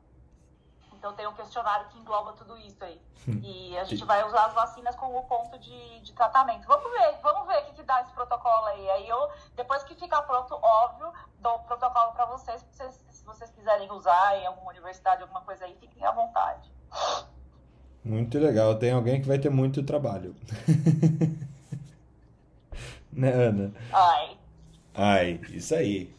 Então 1.00 1.14
tem 1.14 1.26
um 1.26 1.32
questionário 1.32 1.88
que 1.88 1.98
engloba 1.98 2.34
tudo 2.34 2.58
isso 2.58 2.84
aí. 2.84 3.00
Hum. 3.26 3.40
E 3.42 3.78
a 3.78 3.84
gente 3.84 4.04
vai 4.04 4.22
usar 4.22 4.44
as 4.44 4.52
vacinas 4.52 4.94
como 4.96 5.24
ponto 5.24 5.58
de, 5.58 6.00
de 6.00 6.12
tratamento. 6.12 6.68
Vamos 6.68 6.92
ver, 6.92 7.18
vamos 7.22 7.48
ver 7.48 7.56
o 7.56 7.64
que, 7.64 7.72
que 7.76 7.82
dá 7.84 8.02
esse 8.02 8.12
protocolo 8.12 8.66
aí. 8.66 8.90
Aí 8.90 9.08
eu, 9.08 9.30
depois 9.56 9.82
que 9.82 9.94
ficar 9.94 10.20
pronto, 10.22 10.54
óbvio, 10.60 11.10
dou 11.38 11.54
o 11.54 11.58
protocolo 11.60 12.12
para 12.12 12.26
vocês, 12.26 12.62
vocês, 12.70 13.02
se 13.08 13.24
vocês 13.24 13.50
quiserem 13.50 13.90
usar 13.90 14.36
em 14.36 14.46
alguma 14.46 14.70
universidade, 14.70 15.22
alguma 15.22 15.40
coisa 15.40 15.64
aí, 15.64 15.74
fiquem 15.80 16.04
à 16.04 16.10
vontade. 16.10 16.70
Muito 18.04 18.38
legal. 18.38 18.74
Tem 18.74 18.92
alguém 18.92 19.22
que 19.22 19.26
vai 19.26 19.38
ter 19.38 19.48
muito 19.48 19.82
trabalho. 19.82 20.36
né, 23.10 23.32
Ana? 23.32 23.72
Ai. 23.90 24.38
Ai, 24.94 25.40
isso 25.48 25.74
aí. 25.74 26.14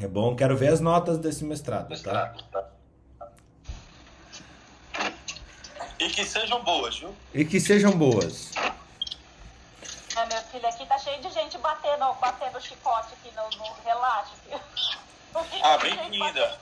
É 0.00 0.06
bom, 0.06 0.36
quero 0.36 0.56
ver 0.56 0.72
as 0.72 0.80
notas 0.80 1.18
desse 1.18 1.44
mestrado, 1.44 2.00
tá? 2.00 2.32
Tá? 2.52 2.77
E 6.00 6.08
que 6.10 6.24
sejam 6.24 6.62
boas, 6.62 6.98
viu? 6.98 7.16
E 7.34 7.44
que 7.44 7.60
sejam 7.60 7.90
boas. 7.92 8.52
É, 10.16 10.26
meu 10.26 10.42
filho, 10.42 10.66
aqui 10.66 10.86
tá 10.86 10.98
cheio 10.98 11.20
de 11.20 11.30
gente 11.30 11.58
batendo, 11.58 12.12
batendo 12.14 12.60
chicote 12.60 13.14
aqui 13.14 13.32
no, 13.34 13.48
no 13.58 13.72
relaxa. 13.84 14.34
Ah, 15.62 15.76
bem-vinda. 15.78 16.58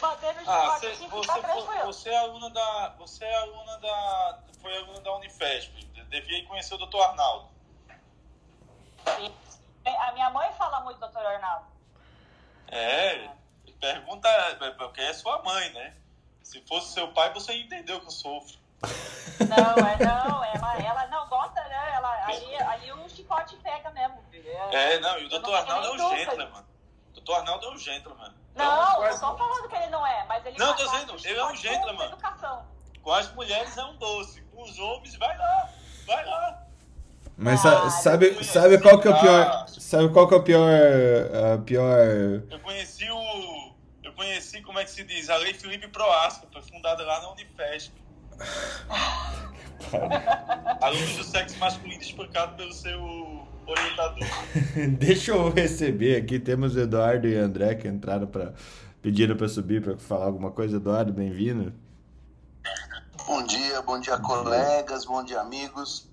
Batendo 0.00 0.40
ah, 0.46 0.78
chicote 0.78 0.80
cê, 0.80 0.86
aqui, 0.86 1.06
você, 1.08 1.26
tá 1.26 1.38
tranquilo. 1.38 1.86
você 1.86 2.10
é 2.10 2.16
aluna 2.18 2.50
da. 2.50 2.94
Você 2.98 3.24
é 3.24 3.34
aluna 3.36 3.78
da. 3.78 4.38
Foi 4.60 4.76
aluna 4.76 5.00
da 5.00 5.16
Unifesp. 5.16 5.72
Devia 6.08 6.38
ir 6.38 6.46
conhecer 6.46 6.74
o 6.74 6.78
doutor 6.78 7.02
Arnaldo. 7.02 7.48
A 9.06 10.12
minha 10.12 10.30
mãe 10.30 10.52
fala 10.52 10.80
muito, 10.80 10.98
doutor 10.98 11.24
Arnaldo. 11.24 11.66
É, 12.68 13.28
pergunta, 13.80 14.28
é, 14.28 14.70
porque 14.72 15.00
é 15.00 15.12
sua 15.12 15.42
mãe, 15.42 15.72
né? 15.72 15.94
Se 16.44 16.60
fosse 16.68 16.92
seu 16.92 17.08
pai, 17.08 17.32
você 17.32 17.54
entendeu 17.54 17.98
que 18.00 18.06
eu 18.06 18.10
sofro. 18.10 18.58
Não, 19.48 19.88
é 19.88 19.96
não, 20.04 20.44
é, 20.44 20.86
ela 20.86 21.06
não 21.06 21.26
gosta, 21.26 21.60
né? 21.64 21.92
Ela, 21.94 22.26
aí, 22.26 22.56
aí 22.56 22.92
o 22.92 23.08
chicote 23.08 23.56
pega 23.56 23.90
mesmo, 23.90 24.22
filho. 24.30 24.48
É, 24.50 25.00
não, 25.00 25.18
e 25.18 25.24
o 25.24 25.28
doutor 25.30 25.54
Arnaldo 25.54 25.88
é 25.88 25.92
um 25.92 26.16
gentleman. 26.16 26.64
O 27.10 27.14
doutor 27.14 27.36
Arnaldo 27.36 27.66
é 27.66 27.70
um 27.70 27.78
gentleman. 27.78 28.34
Então, 28.52 28.66
não, 28.66 29.02
não 29.02 29.18
tô 29.18 29.36
falando 29.38 29.68
que 29.68 29.74
ele 29.74 29.86
não 29.86 30.06
é, 30.06 30.24
mas 30.26 30.46
ele 30.46 30.58
Não, 30.58 30.76
tô 30.76 30.84
dizendo, 30.84 31.16
ele 31.24 31.38
é 31.38 31.44
um 31.46 31.56
gentleman. 31.56 32.06
Educação. 32.06 32.66
Com 33.02 33.12
as 33.12 33.32
mulheres 33.32 33.76
é 33.76 33.84
um 33.84 33.96
doce, 33.96 34.42
com 34.42 34.62
os 34.62 34.78
homens, 34.78 35.16
vai 35.16 35.36
lá, 35.36 35.70
vai 36.06 36.24
lá. 36.24 36.62
Mas 37.36 37.64
ah, 37.66 37.90
sabe, 37.90 38.44
sabe 38.44 38.80
qual 38.80 39.00
que 39.00 39.08
é 39.08 39.10
o 39.10 39.20
pior? 39.20 39.68
Sabe 39.68 40.08
qual 40.10 40.28
que 40.28 40.34
é 40.34 40.36
o 40.36 40.42
pior, 40.42 40.70
uh, 40.70 41.62
pior? 41.62 42.06
Eu 42.48 42.60
conheci 42.60 43.10
o, 43.10 43.18
eu 43.18 43.73
conheci 44.14 44.62
como 44.62 44.78
é 44.78 44.84
que 44.84 44.90
se 44.90 45.04
diz 45.04 45.28
a 45.28 45.36
Lei 45.36 45.54
Felipe 45.54 45.88
Proasca, 45.88 46.46
foi 46.52 46.62
fundada 46.62 47.04
lá 47.04 47.20
na 47.20 47.32
Unifesp. 47.32 47.92
Alunos 50.80 51.16
do 51.16 51.24
sexo 51.24 51.58
masculino 51.58 52.02
espancado 52.02 52.56
pelo 52.56 52.72
seu 52.72 53.46
orientador. 53.66 54.26
Deixa 54.98 55.32
eu 55.32 55.50
receber 55.50 56.16
aqui, 56.16 56.38
temos 56.38 56.76
Eduardo 56.76 57.28
e 57.28 57.36
André 57.36 57.74
que 57.74 57.88
entraram 57.88 58.26
para 58.26 58.54
pediram 59.02 59.36
para 59.36 59.48
subir 59.48 59.82
para 59.82 59.98
falar 59.98 60.24
alguma 60.24 60.50
coisa. 60.50 60.76
Eduardo, 60.76 61.12
bem-vindo. 61.12 61.72
Bom 63.26 63.42
dia, 63.44 63.82
bom 63.82 64.00
dia 64.00 64.18
colegas, 64.18 65.04
bom 65.04 65.22
dia 65.22 65.40
amigos. 65.40 66.08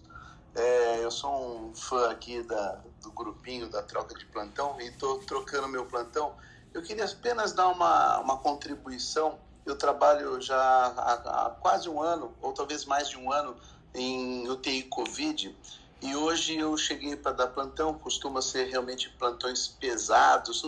É, 0.53 1.03
eu 1.03 1.09
sou 1.09 1.69
um 1.69 1.73
fã 1.73 2.11
aqui 2.11 2.43
da, 2.43 2.79
do 3.01 3.11
grupinho 3.11 3.69
da 3.69 3.81
troca 3.81 4.13
de 4.13 4.25
plantão 4.25 4.75
e 4.81 4.87
estou 4.87 5.19
trocando 5.19 5.69
meu 5.69 5.85
plantão. 5.85 6.33
Eu 6.73 6.81
queria 6.81 7.05
apenas 7.05 7.53
dar 7.53 7.67
uma, 7.67 8.19
uma 8.19 8.37
contribuição. 8.37 9.37
Eu 9.65 9.77
trabalho 9.77 10.41
já 10.41 10.57
há, 10.57 11.13
há 11.13 11.49
quase 11.49 11.87
um 11.89 12.01
ano, 12.01 12.33
ou 12.41 12.53
talvez 12.53 12.85
mais 12.85 13.09
de 13.09 13.17
um 13.17 13.31
ano, 13.31 13.55
em 13.93 14.47
UTI 14.49 14.83
Covid. 14.83 15.55
E 16.01 16.15
hoje 16.15 16.57
eu 16.57 16.75
cheguei 16.77 17.15
para 17.15 17.31
dar 17.31 17.47
plantão, 17.47 17.93
costuma 17.93 18.41
ser 18.41 18.67
realmente 18.69 19.09
plantões 19.19 19.67
pesados. 19.67 20.63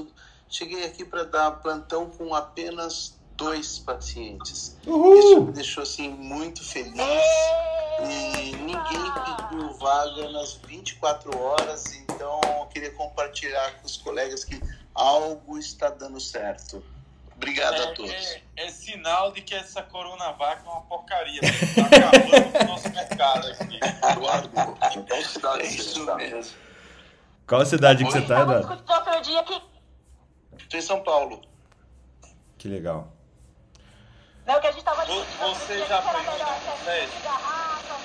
Cheguei 0.48 0.86
aqui 0.86 1.04
para 1.04 1.24
dar 1.24 1.52
plantão 1.52 2.10
com 2.10 2.36
apenas 2.36 3.18
dois 3.36 3.80
pacientes. 3.80 4.78
Uhul. 4.86 5.18
Isso 5.18 5.42
me 5.42 5.52
deixou 5.54 5.84
assim 5.84 6.10
muito 6.10 6.64
feliz. 6.64 6.94
E 8.00 8.56
ninguém 8.58 9.12
pediu 9.50 9.74
vaga 9.74 10.30
nas 10.32 10.54
24 10.54 11.38
horas, 11.38 11.96
então 11.96 12.42
eu 12.60 12.66
queria 12.68 12.92
compartilhar 12.92 13.80
com 13.80 13.86
os 13.86 13.98
colegas 13.98 14.44
que 14.44 14.62
algo 14.94 15.58
está 15.58 15.90
dando 15.90 16.20
certo. 16.20 16.84
Obrigado 17.36 17.76
é, 17.76 17.84
a 17.84 17.94
todos. 17.94 18.12
É, 18.12 18.42
é, 18.58 18.70
sinal 18.70 19.32
de 19.32 19.42
que 19.42 19.56
essa 19.56 19.82
Coronavac 19.82 20.66
é 20.66 20.70
uma 20.70 20.82
porcaria. 20.82 21.42
Está 21.44 21.86
acabando 21.86 22.52
com 22.52 22.64
o 22.64 22.68
nosso 22.68 22.90
mercado 22.90 23.48
aqui. 23.48 23.80
Eduardo, 24.12 24.50
qual 24.50 25.24
cidade 25.24 25.62
é 25.62 25.66
isso 25.66 26.06
você 26.06 26.16
mesmo. 26.16 26.56
Qual 27.48 27.66
cidade 27.66 28.06
que 28.06 28.12
você 28.12 28.20
está, 28.20 28.42
Eduardo? 28.42 28.84
Estou 30.58 30.80
em 30.80 30.82
São 30.82 31.04
Paulo. 31.04 31.42
Que 32.58 32.68
legal. 32.68 33.12
Não, 34.46 34.60
que 34.60 34.68
a 34.68 34.72
gente 34.72 34.84
tava 34.84 35.06
Você 35.06 35.86
já 35.86 36.02
foi 36.02 36.20
no 36.22 36.38
garrafa, 36.38 37.96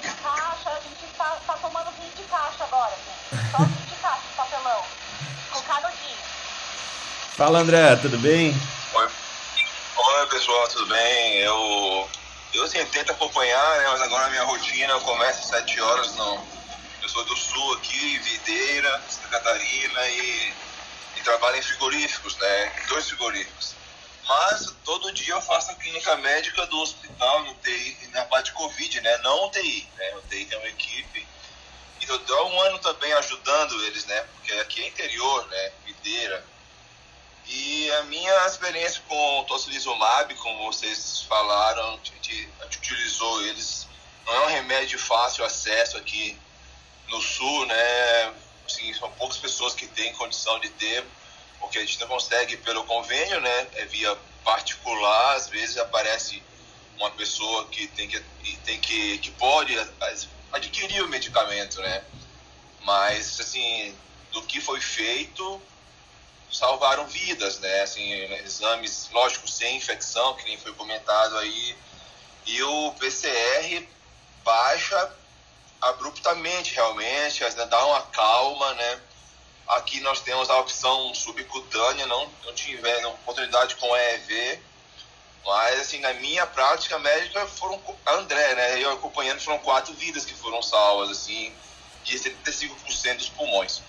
de 0.00 0.08
caixa, 0.08 0.70
a 0.70 0.80
gente 0.80 1.16
tá, 1.16 1.36
tá 1.46 1.54
tomando 1.54 1.90
vinho 1.92 2.12
de 2.16 2.22
caixa 2.24 2.64
agora. 2.64 2.94
Só 3.50 3.58
vinho 3.58 3.86
de 3.86 3.94
caixa, 3.96 4.22
papelão. 4.36 4.99
Com 5.50 5.62
canudinho. 5.62 6.16
Fala 7.36 7.58
André, 7.60 7.96
tudo 7.96 8.18
bem? 8.18 8.54
Oi. 8.94 9.08
Oi 9.96 10.26
pessoal, 10.26 10.68
tudo 10.68 10.86
bem? 10.86 11.38
Eu, 11.38 12.08
eu 12.54 12.64
assim, 12.64 12.84
tento 12.86 13.12
acompanhar, 13.12 13.78
né, 13.78 13.88
mas 13.88 14.00
agora 14.02 14.26
a 14.26 14.30
minha 14.30 14.44
rotina 14.44 14.98
começa 15.00 15.40
às 15.40 15.62
7 15.62 15.80
horas, 15.80 16.14
não. 16.16 16.44
Eu 17.02 17.08
sou 17.08 17.24
do 17.24 17.36
sul 17.36 17.74
aqui, 17.74 18.18
Videira, 18.18 19.02
Santa 19.08 19.28
Catarina 19.28 20.08
e, 20.08 20.52
e 21.16 21.20
trabalho 21.22 21.56
em 21.56 21.62
frigoríficos, 21.62 22.36
né? 22.36 22.72
Dois 22.88 23.08
frigoríficos. 23.08 23.74
Mas 24.30 24.72
todo 24.84 25.12
dia 25.12 25.34
eu 25.34 25.42
faço 25.42 25.72
a 25.72 25.74
clínica 25.74 26.16
médica 26.18 26.64
do 26.66 26.78
hospital 26.80 27.42
no 27.42 27.54
TI, 27.54 27.96
na 28.12 28.24
parte 28.26 28.46
de 28.46 28.52
Covid, 28.52 29.00
né? 29.00 29.18
Não 29.18 29.46
UTI, 29.46 29.88
né? 29.96 30.14
O 30.16 30.20
TI 30.28 30.44
tem 30.44 30.58
uma 30.58 30.68
equipe. 30.68 31.26
Eu 32.10 32.18
dou 32.18 32.50
um 32.50 32.60
ano 32.62 32.78
também 32.80 33.12
ajudando 33.12 33.84
eles, 33.84 34.04
né? 34.04 34.20
Porque 34.34 34.52
aqui 34.54 34.82
é 34.82 34.88
interior, 34.88 35.46
né? 35.48 35.72
Videira. 35.86 36.44
E 37.46 37.90
a 37.92 38.02
minha 38.04 38.46
experiência 38.46 39.02
com 39.08 39.40
o 39.40 39.44
tocilizumab, 39.44 40.34
como 40.36 40.72
vocês 40.72 41.22
falaram, 41.22 41.94
a 41.94 42.04
gente, 42.04 42.48
a 42.60 42.64
gente 42.64 42.78
utilizou 42.78 43.42
eles. 43.46 43.86
Não 44.26 44.34
é 44.34 44.40
um 44.40 44.48
remédio 44.48 44.98
fácil 44.98 45.44
acesso 45.44 45.96
aqui 45.96 46.36
no 47.08 47.20
sul, 47.20 47.66
né? 47.66 48.34
Assim, 48.66 48.92
são 48.94 49.10
poucas 49.12 49.38
pessoas 49.38 49.74
que 49.74 49.86
têm 49.86 50.12
condição 50.14 50.58
de 50.60 50.68
ter 50.70 51.04
porque 51.60 51.78
a 51.78 51.82
gente 51.82 52.00
não 52.00 52.08
consegue 52.08 52.56
pelo 52.56 52.82
convênio, 52.84 53.40
né? 53.40 53.66
É 53.74 53.84
via 53.84 54.16
particular, 54.42 55.36
às 55.36 55.48
vezes 55.48 55.76
aparece 55.76 56.42
uma 56.96 57.10
pessoa 57.12 57.66
que 57.66 57.86
tem 57.88 58.08
que, 58.08 58.20
tem 58.64 58.80
que, 58.80 59.18
que 59.18 59.30
pode 59.32 59.78
adquirir 60.52 61.02
o 61.02 61.08
medicamento, 61.08 61.80
né? 61.80 62.04
Mas, 62.82 63.38
assim, 63.40 63.94
do 64.32 64.42
que 64.42 64.60
foi 64.60 64.80
feito, 64.80 65.60
salvaram 66.52 67.06
vidas, 67.06 67.58
né? 67.58 67.82
Assim, 67.82 68.12
exames, 68.44 69.08
lógico, 69.12 69.48
sem 69.48 69.76
infecção, 69.76 70.34
que 70.34 70.44
nem 70.44 70.58
foi 70.58 70.72
comentado 70.74 71.36
aí, 71.38 71.76
e 72.46 72.62
o 72.62 72.92
PCR 72.98 73.86
baixa 74.42 75.16
abruptamente, 75.80 76.74
realmente, 76.74 77.44
dá 77.66 77.86
uma 77.86 78.02
calma, 78.02 78.74
né? 78.74 79.00
Aqui 79.68 80.00
nós 80.00 80.20
temos 80.20 80.50
a 80.50 80.58
opção 80.58 81.14
subcutânea, 81.14 82.06
não, 82.06 82.28
não 82.44 82.52
tive 82.54 83.06
oportunidade 83.06 83.76
com 83.76 83.96
EEV, 83.96 84.60
mas 85.44 85.80
assim, 85.80 86.00
na 86.00 86.12
minha 86.14 86.46
prática 86.46 86.98
médica 86.98 87.46
foram 87.46 87.80
a 88.06 88.12
André, 88.14 88.54
né? 88.54 88.82
Eu 88.82 88.92
acompanhando 88.92 89.40
foram 89.40 89.58
quatro 89.58 89.92
vidas 89.94 90.24
que 90.24 90.34
foram 90.34 90.62
salvas, 90.62 91.10
assim, 91.10 91.52
de 92.04 92.18
75% 92.18 93.16
dos 93.16 93.28
pulmões. 93.30 93.82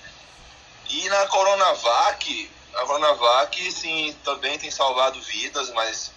E 0.90 1.08
na 1.10 1.28
Coronavac, 1.28 2.52
a 2.76 2.86
Coronavac, 2.86 3.72
sim, 3.72 4.16
também 4.24 4.58
tem 4.58 4.72
salvado 4.72 5.22
vidas, 5.22 5.70
mas 5.72 6.12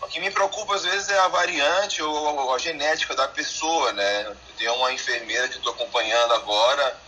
o 0.00 0.06
que 0.06 0.20
me 0.20 0.30
preocupa 0.30 0.74
às 0.74 0.84
vezes 0.84 1.08
é 1.08 1.18
a 1.18 1.28
variante 1.28 2.02
ou 2.02 2.54
a 2.54 2.58
genética 2.58 3.14
da 3.14 3.28
pessoa, 3.28 3.92
né? 3.92 4.36
Tenho 4.56 4.74
uma 4.74 4.92
enfermeira 4.92 5.48
que 5.48 5.56
estou 5.56 5.72
acompanhando 5.72 6.34
agora, 6.34 7.00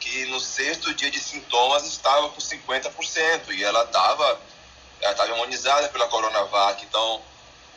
que 0.00 0.26
no 0.26 0.40
sexto 0.40 0.94
dia 0.94 1.10
de 1.10 1.20
sintomas 1.20 1.84
estava 1.84 2.28
com 2.30 2.40
50% 2.40 3.50
e 3.50 3.62
ela 3.62 3.84
estava 3.84 4.40
ela 5.02 5.12
estava 5.12 5.32
imunizada 5.32 5.88
pela 5.88 6.08
Coronavac. 6.08 6.84
Então, 6.84 7.20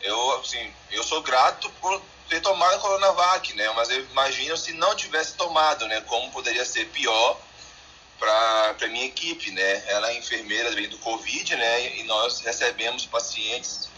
eu 0.00 0.40
assim, 0.40 0.72
eu 0.90 1.02
sou 1.02 1.20
grato 1.22 1.68
por 1.80 2.00
ter 2.28 2.40
tomado 2.40 2.76
a 2.76 2.78
Coronavac, 2.78 3.52
né? 3.54 3.68
Mas 3.74 3.90
eu 3.90 4.02
imagino 4.04 4.56
se 4.56 4.72
não 4.72 4.94
tivesse 4.94 5.34
tomado, 5.34 5.86
né? 5.86 6.00
Como 6.02 6.30
poderia 6.30 6.64
ser 6.64 6.86
pior 6.86 7.38
para 8.18 8.88
minha 8.88 9.06
equipe, 9.06 9.50
né? 9.50 9.82
Ela 9.88 10.10
é 10.10 10.18
enfermeira 10.18 10.70
vem 10.70 10.88
do 10.88 10.98
Covid, 10.98 11.56
né? 11.56 11.96
E 11.98 12.04
nós 12.04 12.40
recebemos 12.40 13.04
pacientes 13.06 13.88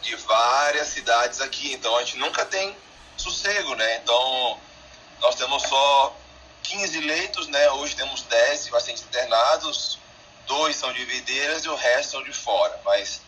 de 0.00 0.16
várias 0.16 0.88
cidades 0.88 1.40
aqui. 1.40 1.72
Então, 1.72 1.96
a 1.96 2.04
gente 2.04 2.18
nunca 2.18 2.44
tem 2.44 2.76
sossego, 3.16 3.74
né? 3.74 3.96
Então, 4.02 4.58
nós 5.20 5.34
temos 5.36 5.62
só 5.62 6.16
15 6.62 7.00
leitos, 7.00 7.46
né? 7.48 7.70
Hoje 7.72 7.94
temos 7.94 8.22
10 8.22 8.68
pacientes 8.70 9.04
internados, 9.04 9.98
dois 10.46 10.76
são 10.76 10.92
de 10.92 11.04
videiras 11.04 11.64
e 11.64 11.68
o 11.68 11.74
resto 11.74 12.12
são 12.12 12.22
de 12.22 12.32
fora. 12.32 12.80
Mas 12.84 13.22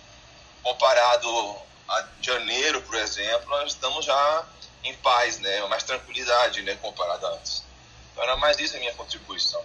comparado 0.62 1.56
a 1.88 2.08
janeiro, 2.20 2.80
por 2.82 2.94
exemplo, 2.96 3.48
nós 3.50 3.72
estamos 3.72 4.04
já 4.04 4.46
em 4.82 4.94
paz, 4.96 5.38
né? 5.38 5.66
Mais 5.66 5.82
tranquilidade, 5.82 6.62
né? 6.62 6.76
Comparado 6.76 7.26
a 7.26 7.30
antes. 7.30 7.64
Então 8.12 8.22
era 8.22 8.36
mais 8.36 8.58
isso 8.58 8.76
a 8.76 8.78
minha 8.78 8.94
contribuição. 8.94 9.62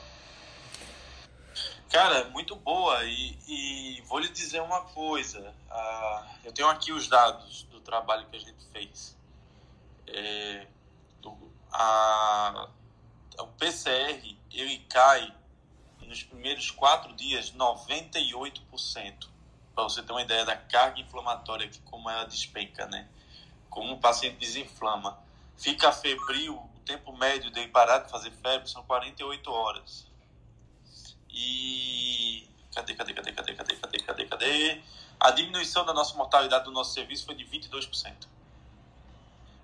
Cara, 1.89 2.25
muito 2.25 2.55
boa. 2.55 3.03
E, 3.03 3.37
e 3.47 4.01
vou 4.07 4.19
lhe 4.19 4.29
dizer 4.29 4.61
uma 4.61 4.81
coisa. 4.81 5.53
Uh, 5.69 6.25
eu 6.45 6.51
tenho 6.51 6.67
aqui 6.67 6.91
os 6.91 7.07
dados 7.07 7.63
do 7.63 7.79
trabalho 7.81 8.27
que 8.27 8.37
a 8.37 8.39
gente 8.39 8.63
fez. 8.71 9.15
É, 10.07 10.65
do, 11.21 11.35
a, 11.71 12.67
o 13.39 13.47
PCR 13.47 14.37
ele 14.51 14.79
cai 14.89 15.33
nos 16.09 16.23
primeiros 16.23 16.71
quatro 16.71 17.13
dias 17.13 17.53
98%. 17.53 19.29
Para 19.75 19.83
você 19.83 20.01
ter 20.01 20.11
uma 20.11 20.23
ideia 20.23 20.43
da 20.43 20.57
carga 20.57 20.99
inflamatória, 20.99 21.69
que 21.69 21.79
como 21.81 22.09
ela 22.09 22.25
despenca, 22.25 22.87
né? 22.87 23.07
Como 23.69 23.93
o 23.93 23.99
paciente 23.99 24.37
desinflama. 24.37 25.17
Fica 25.55 25.91
febril, 25.91 26.55
o 26.55 26.79
tempo 26.79 27.15
médio 27.15 27.51
dele 27.51 27.67
parar 27.67 27.99
de 27.99 28.09
fazer 28.09 28.31
febre 28.31 28.67
são 28.67 28.83
48 28.83 29.51
horas. 29.51 30.07
E. 31.29 32.49
Cadê, 32.73 32.95
cadê, 32.95 33.13
cadê, 33.13 33.31
cadê, 33.31 33.53
cadê, 33.53 33.75
cadê, 33.75 33.99
cadê, 33.99 34.25
cadê? 34.25 34.81
A 35.19 35.31
diminuição 35.31 35.85
da 35.85 35.93
nossa 35.93 36.15
mortalidade 36.15 36.65
do 36.65 36.71
nosso 36.71 36.93
serviço 36.93 37.25
foi 37.25 37.35
de 37.35 37.45
22%. 37.45 38.27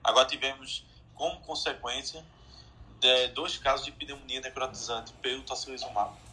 Agora 0.03 0.27
tivemos, 0.27 0.85
como 1.15 1.39
consequência, 1.41 2.23
de 2.99 3.27
dois 3.29 3.57
casos 3.57 3.85
de 3.85 3.91
pneumonia 3.91 4.41
necrotizante 4.41 5.11
pelo 5.13 5.41
tocilizumab. 5.41 6.25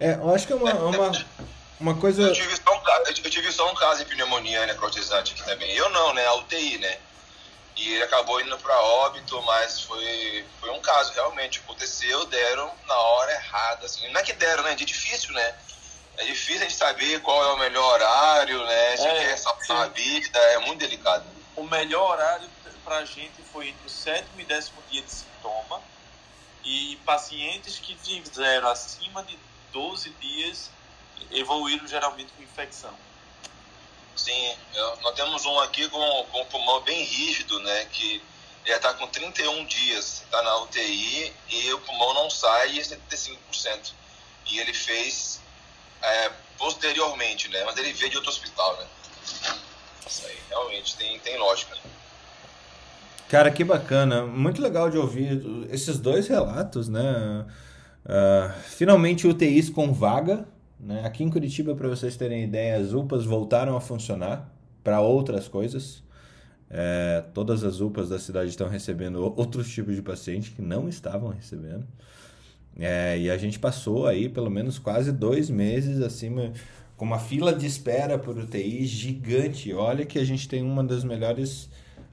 É, 0.00 0.14
eu 0.14 0.34
acho 0.34 0.46
que 0.46 0.54
é 0.54 0.56
uma, 0.56 0.72
uma, 0.72 1.26
uma 1.78 1.94
coisa. 1.94 2.22
Eu 2.22 2.32
tive, 2.32 2.56
só 2.56 2.74
um, 2.74 2.82
eu 3.06 3.30
tive 3.30 3.52
só 3.52 3.70
um 3.70 3.74
caso 3.74 4.02
de 4.02 4.10
pneumonia 4.10 4.64
necrotizante 4.64 5.34
aqui 5.34 5.44
também. 5.44 5.70
Eu 5.72 5.90
não, 5.90 6.14
né? 6.14 6.26
A 6.26 6.34
UTI, 6.36 6.78
né? 6.78 6.96
E 7.76 7.94
ele 7.94 8.02
acabou 8.02 8.40
indo 8.40 8.56
para 8.58 8.80
óbito, 8.80 9.40
mas 9.42 9.82
foi, 9.82 10.44
foi 10.58 10.70
um 10.70 10.80
caso 10.80 11.12
realmente. 11.12 11.58
Aconteceu, 11.60 12.24
deram 12.26 12.72
na 12.88 12.94
hora 12.94 13.32
errada. 13.32 13.84
Assim. 13.84 14.10
Não 14.10 14.20
é 14.20 14.24
que 14.24 14.32
deram, 14.32 14.62
né? 14.62 14.72
É 14.72 14.74
difícil, 14.74 15.34
né? 15.34 15.54
É 16.16 16.24
difícil 16.24 16.62
a 16.62 16.68
gente 16.68 16.76
saber 16.76 17.20
qual 17.20 17.42
é 17.44 17.52
o 17.52 17.58
melhor 17.58 17.92
horário, 17.92 18.64
né? 18.64 18.96
Se 18.96 19.06
é, 19.06 19.14
quer 19.26 19.36
salvar 19.36 19.84
a 19.84 19.88
vida, 19.88 20.38
é 20.38 20.58
muito 20.60 20.78
delicado. 20.78 21.24
O 21.54 21.64
melhor 21.64 22.12
horário 22.12 22.48
para 22.86 22.98
a 22.98 23.04
gente 23.04 23.42
foi 23.52 23.68
entre 23.68 23.86
o 23.86 23.90
sétimo 23.90 24.40
e 24.40 24.44
décimo 24.44 24.82
dia 24.90 25.02
de 25.02 25.10
sintoma. 25.10 25.82
E 26.64 26.98
pacientes 27.04 27.78
que 27.78 27.94
fizeram 27.94 28.68
acima 28.68 29.22
de 29.24 29.38
12 29.72 30.10
dias 30.20 30.70
evoluíram 31.30 31.86
geralmente 31.86 32.32
com 32.36 32.42
infecção. 32.42 32.94
Sim, 34.16 34.54
eu, 34.74 34.96
nós 35.02 35.14
temos 35.14 35.44
um 35.46 35.58
aqui 35.60 35.88
com, 35.88 36.26
com 36.30 36.42
o 36.42 36.46
pulmão 36.46 36.80
bem 36.82 37.02
rígido, 37.04 37.58
né? 37.60 37.86
Que 37.86 38.22
ele 38.64 38.76
está 38.76 38.92
com 38.94 39.06
31 39.06 39.64
dias, 39.64 40.22
está 40.22 40.42
na 40.42 40.56
UTI 40.58 41.32
e 41.48 41.72
o 41.72 41.80
pulmão 41.80 42.14
não 42.14 42.30
sai 42.30 42.72
e 42.72 42.80
é 42.80 42.82
75%. 42.82 43.92
E 44.46 44.58
ele 44.58 44.74
fez 44.74 45.40
é, 46.02 46.30
posteriormente, 46.58 47.48
né? 47.48 47.64
Mas 47.64 47.76
ele 47.78 47.92
veio 47.92 48.10
de 48.10 48.16
outro 48.16 48.30
hospital, 48.30 48.76
né? 48.76 48.86
Isso 50.06 50.26
aí, 50.26 50.38
realmente, 50.48 50.96
tem, 50.96 51.18
tem 51.20 51.38
lógica. 51.38 51.74
Né? 51.74 51.80
Cara, 53.28 53.50
que 53.50 53.62
bacana. 53.62 54.26
Muito 54.26 54.60
legal 54.60 54.90
de 54.90 54.98
ouvir 54.98 55.40
esses 55.70 55.98
dois 55.98 56.26
relatos, 56.26 56.88
né? 56.88 57.46
Uh, 58.10 58.52
finalmente 58.64 59.28
UTIs 59.28 59.70
com 59.70 59.92
vaga. 59.92 60.44
Né? 60.80 61.02
Aqui 61.04 61.22
em 61.22 61.30
Curitiba, 61.30 61.76
para 61.76 61.88
vocês 61.88 62.16
terem 62.16 62.42
ideia, 62.42 62.76
as 62.76 62.92
UPAs 62.92 63.24
voltaram 63.24 63.76
a 63.76 63.80
funcionar 63.80 64.52
para 64.82 65.00
outras 65.00 65.46
coisas. 65.46 66.02
É, 66.68 67.24
todas 67.32 67.62
as 67.62 67.80
UPAs 67.80 68.08
da 68.08 68.18
cidade 68.18 68.50
estão 68.50 68.68
recebendo 68.68 69.22
outros 69.36 69.70
tipos 69.70 69.94
de 69.94 70.02
paciente 70.02 70.50
que 70.50 70.62
não 70.62 70.88
estavam 70.88 71.30
recebendo. 71.30 71.86
É, 72.78 73.16
e 73.18 73.30
a 73.30 73.36
gente 73.36 73.58
passou 73.58 74.06
aí 74.06 74.28
pelo 74.28 74.50
menos 74.50 74.78
quase 74.78 75.12
dois 75.12 75.50
meses 75.50 76.00
acima, 76.00 76.52
com 76.96 77.04
uma 77.04 77.18
fila 77.18 77.52
de 77.52 77.66
espera 77.66 78.18
por 78.18 78.36
UTI 78.36 78.86
gigante. 78.86 79.72
Olha 79.72 80.04
que 80.04 80.18
a 80.18 80.24
gente 80.24 80.48
tem 80.48 80.62
uma 80.62 80.82
das 80.82 81.04
melhores 81.04 81.68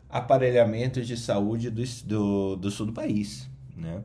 aparelhamentos 0.10 1.08
de 1.08 1.18
saúde 1.18 1.70
do, 1.72 1.84
do, 2.06 2.56
do 2.58 2.72
sul 2.72 2.88
do 2.88 2.94
país. 2.94 3.50
Né? 3.76 4.04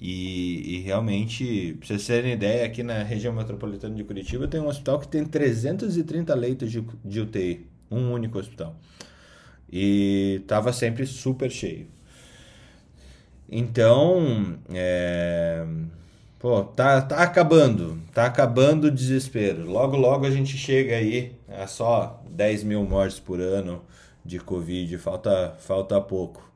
E, 0.00 0.76
e, 0.76 0.80
realmente, 0.80 1.74
pra 1.78 1.88
vocês 1.88 2.06
terem 2.06 2.32
ideia, 2.32 2.66
aqui 2.66 2.82
na 2.82 3.02
região 3.02 3.32
metropolitana 3.32 3.94
de 3.94 4.04
Curitiba 4.04 4.46
tem 4.46 4.60
um 4.60 4.68
hospital 4.68 5.00
que 5.00 5.08
tem 5.08 5.24
330 5.24 6.34
leitos 6.34 6.70
de, 6.70 6.84
de 7.04 7.20
UTI, 7.20 7.66
um 7.90 8.12
único 8.12 8.38
hospital. 8.38 8.76
E 9.72 10.40
estava 10.42 10.72
sempre 10.72 11.06
super 11.06 11.50
cheio. 11.50 11.88
Então, 13.48 14.58
é... 14.70 15.64
pô, 16.38 16.62
tá, 16.64 17.00
tá 17.00 17.22
acabando, 17.22 17.98
tá 18.12 18.26
acabando 18.26 18.88
o 18.88 18.90
desespero. 18.90 19.64
Logo, 19.70 19.96
logo 19.96 20.26
a 20.26 20.30
gente 20.30 20.58
chega 20.58 20.96
aí 20.96 21.36
a 21.48 21.66
só 21.66 22.22
10 22.30 22.64
mil 22.64 22.84
mortes 22.84 23.18
por 23.18 23.40
ano 23.40 23.82
de 24.24 24.38
Covid, 24.40 24.98
falta, 24.98 25.54
falta 25.58 26.00
pouco 26.00 26.46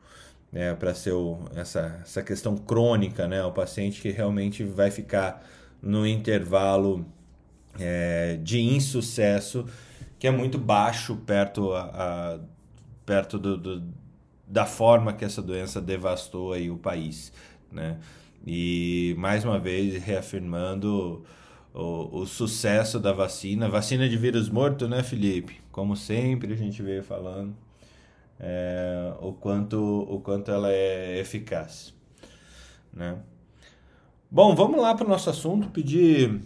né, 0.53 0.75
para 0.75 0.95
ser 0.95 1.13
o, 1.13 1.39
essa, 1.55 2.01
essa 2.03 2.23
questão 2.23 2.57
crônica, 2.57 3.27
né, 3.29 3.43
o 3.45 3.53
paciente 3.53 4.01
que 4.01 4.11
realmente 4.11 4.65
vai 4.65 4.91
ficar 4.91 5.45
no 5.81 6.07
intervalo 6.07 7.07
é, 7.79 8.39
de 8.43 8.61
insucesso 8.61 9.67
que 10.19 10.27
é 10.27 10.31
muito 10.31 10.59
baixo 10.59 11.17
perto, 11.17 11.73
a, 11.73 11.81
a 11.83 12.39
perto 13.07 13.39
do, 13.39 13.57
do, 13.57 13.83
da 14.47 14.67
forma 14.67 15.15
que 15.15 15.25
essa 15.25 15.41
doença 15.41 15.81
devastou 15.81 16.53
aí 16.53 16.71
o 16.71 16.77
país, 16.77 17.33
né? 17.73 17.99
E 18.47 19.15
mais 19.19 19.45
uma 19.45 19.59
vez 19.59 20.03
reafirmando 20.03 21.25
o, 21.73 22.21
o 22.21 22.27
sucesso 22.27 23.01
da 23.01 23.13
vacina, 23.13 23.69
vacina 23.69 24.09
de 24.09 24.17
vírus 24.19 24.51
morto, 24.51 24.87
né, 24.87 25.03
Felipe? 25.03 25.59
Como 25.73 25.97
sempre 25.97 26.53
a 26.53 26.57
gente 26.57 26.83
veio 26.83 27.03
falando 27.03 27.57
é, 28.41 29.13
o, 29.21 29.33
quanto, 29.35 29.79
o 29.79 30.21
quanto 30.21 30.51
ela 30.51 30.73
é 30.73 31.19
eficaz. 31.19 31.93
Né? 32.93 33.19
Bom, 34.31 34.55
vamos 34.55 34.81
lá 34.81 34.95
para 34.95 35.07
o 35.07 35.09
nosso 35.09 35.29
assunto, 35.29 35.69
pedir. 35.69 36.41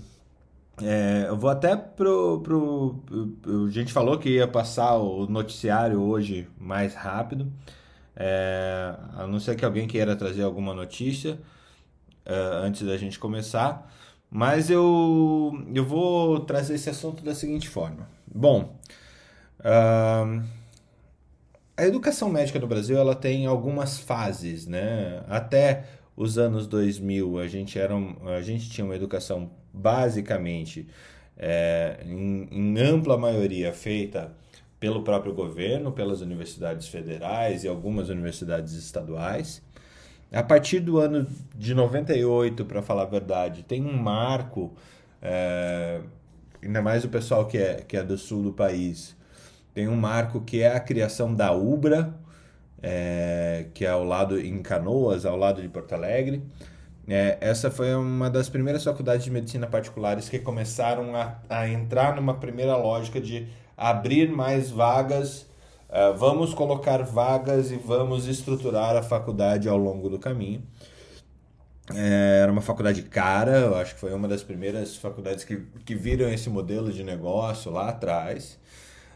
É, 0.82 1.26
eu 1.28 1.36
vou 1.36 1.48
até 1.48 1.76
pro, 1.76 2.40
pro, 2.40 3.02
pro. 3.40 3.66
A 3.66 3.70
gente 3.70 3.92
falou 3.92 4.18
que 4.18 4.28
ia 4.28 4.48
passar 4.48 4.96
o 4.96 5.26
noticiário 5.26 6.00
hoje 6.00 6.48
mais 6.58 6.94
rápido. 6.94 7.50
É, 8.16 8.94
a 9.16 9.26
não 9.26 9.38
ser 9.38 9.56
que 9.56 9.64
alguém 9.64 9.86
queira 9.86 10.16
trazer 10.16 10.42
alguma 10.42 10.72
notícia 10.74 11.38
é, 12.24 12.34
antes 12.34 12.86
da 12.86 12.96
gente 12.96 13.18
começar. 13.18 13.92
Mas 14.30 14.68
eu, 14.68 15.52
eu 15.72 15.84
vou 15.84 16.40
trazer 16.40 16.74
esse 16.74 16.90
assunto 16.90 17.22
da 17.22 17.34
seguinte 17.36 17.68
forma. 17.68 18.08
Bom, 18.26 18.76
uh, 19.60 20.42
a 21.76 21.84
educação 21.84 22.28
médica 22.28 22.58
no 22.58 22.66
Brasil 22.66 22.96
ela 22.96 23.14
tem 23.14 23.46
algumas 23.46 23.98
fases, 23.98 24.66
né? 24.66 25.22
Até 25.28 25.84
os 26.16 26.38
anos 26.38 26.66
2000 26.66 27.38
a 27.38 27.48
gente, 27.48 27.78
era 27.78 27.94
um, 27.94 28.16
a 28.28 28.40
gente 28.42 28.70
tinha 28.70 28.84
uma 28.84 28.94
educação 28.94 29.50
basicamente 29.72 30.86
é, 31.36 31.98
em, 32.06 32.48
em 32.50 32.78
ampla 32.78 33.16
maioria 33.18 33.72
feita 33.72 34.32
pelo 34.78 35.02
próprio 35.02 35.34
governo, 35.34 35.90
pelas 35.92 36.20
universidades 36.20 36.86
federais 36.88 37.64
e 37.64 37.68
algumas 37.68 38.08
universidades 38.08 38.74
estaduais. 38.74 39.62
A 40.32 40.42
partir 40.42 40.80
do 40.80 40.98
ano 40.98 41.26
de 41.56 41.74
98, 41.74 42.64
para 42.64 42.82
falar 42.82 43.02
a 43.02 43.06
verdade, 43.06 43.62
tem 43.62 43.84
um 43.84 43.96
marco, 43.96 44.72
é, 45.22 46.00
ainda 46.62 46.82
mais 46.82 47.04
o 47.04 47.08
pessoal 47.08 47.46
que 47.46 47.56
é, 47.56 47.76
que 47.76 47.96
é 47.96 48.02
do 48.02 48.18
sul 48.18 48.42
do 48.42 48.52
país, 48.52 49.16
tem 49.74 49.88
um 49.88 49.96
marco 49.96 50.40
que 50.40 50.62
é 50.62 50.72
a 50.74 50.80
criação 50.80 51.34
da 51.34 51.52
UBRA, 51.52 52.14
é, 52.80 53.66
que 53.74 53.84
é 53.84 53.88
ao 53.88 54.04
lado 54.04 54.38
em 54.40 54.62
Canoas, 54.62 55.26
ao 55.26 55.36
lado 55.36 55.60
de 55.60 55.68
Porto 55.68 55.92
Alegre. 55.92 56.42
É, 57.06 57.36
essa 57.40 57.70
foi 57.70 57.94
uma 57.94 58.30
das 58.30 58.48
primeiras 58.48 58.84
faculdades 58.84 59.24
de 59.24 59.30
medicina 59.30 59.66
particulares 59.66 60.28
que 60.28 60.38
começaram 60.38 61.14
a, 61.14 61.38
a 61.50 61.68
entrar 61.68 62.16
numa 62.16 62.34
primeira 62.34 62.76
lógica 62.76 63.20
de 63.20 63.48
abrir 63.76 64.30
mais 64.30 64.70
vagas, 64.70 65.42
uh, 65.90 66.16
vamos 66.16 66.54
colocar 66.54 67.02
vagas 67.02 67.70
e 67.70 67.76
vamos 67.76 68.26
estruturar 68.26 68.96
a 68.96 69.02
faculdade 69.02 69.68
ao 69.68 69.76
longo 69.76 70.08
do 70.08 70.18
caminho. 70.18 70.62
É, 71.94 72.40
era 72.42 72.50
uma 72.50 72.62
faculdade 72.62 73.02
cara, 73.02 73.58
eu 73.58 73.74
acho 73.76 73.94
que 73.94 74.00
foi 74.00 74.14
uma 74.14 74.26
das 74.26 74.42
primeiras 74.42 74.96
faculdades 74.96 75.44
que, 75.44 75.66
que 75.84 75.94
viram 75.94 76.28
esse 76.30 76.48
modelo 76.48 76.90
de 76.90 77.04
negócio 77.04 77.70
lá 77.70 77.90
atrás. 77.90 78.58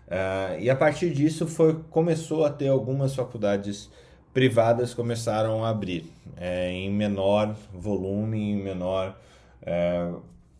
Uh, 0.09 0.61
e 0.61 0.71
a 0.71 0.75
partir 0.77 1.11
disso 1.11 1.47
foi, 1.47 1.79
começou 1.91 2.45
a 2.45 2.51
ter 2.51 2.69
algumas 2.69 3.15
faculdades 3.15 3.91
privadas 4.39 4.95
começaram 4.95 5.65
a 5.65 5.71
abrir 5.71 6.05
é, 6.37 6.71
em 6.71 6.91
menor 6.93 7.57
volume, 7.73 8.39
em 8.39 8.57
menor, 8.57 9.19
é, 9.63 10.13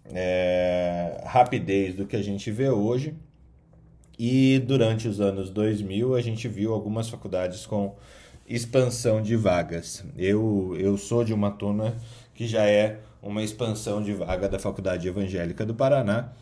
é, 0.07 1.23
rapidez 1.25 1.95
do 1.95 2.05
que 2.05 2.17
a 2.17 2.23
gente 2.23 2.51
vê 2.51 2.69
hoje. 2.69 3.15
E 4.19 4.59
durante 4.67 5.07
os 5.07 5.21
anos 5.21 5.49
2000 5.51 6.17
a 6.17 6.21
gente 6.21 6.49
viu 6.49 6.75
algumas 6.75 7.09
faculdades 7.09 7.67
com 7.67 7.95
expansão 8.49 9.23
de 9.23 9.37
vagas. 9.37 10.05
Eu, 10.17 10.75
eu 10.77 10.97
sou 10.97 11.23
de 11.23 11.33
uma 11.33 11.53
turma 11.53 11.95
que 12.35 12.49
já 12.49 12.67
é 12.67 12.99
uma 13.23 13.45
expansão 13.45 14.03
de 14.03 14.13
vaga 14.13 14.49
da 14.49 14.59
Faculdade 14.59 15.07
Evangélica 15.07 15.65
do 15.65 15.75
Paraná, 15.75 16.33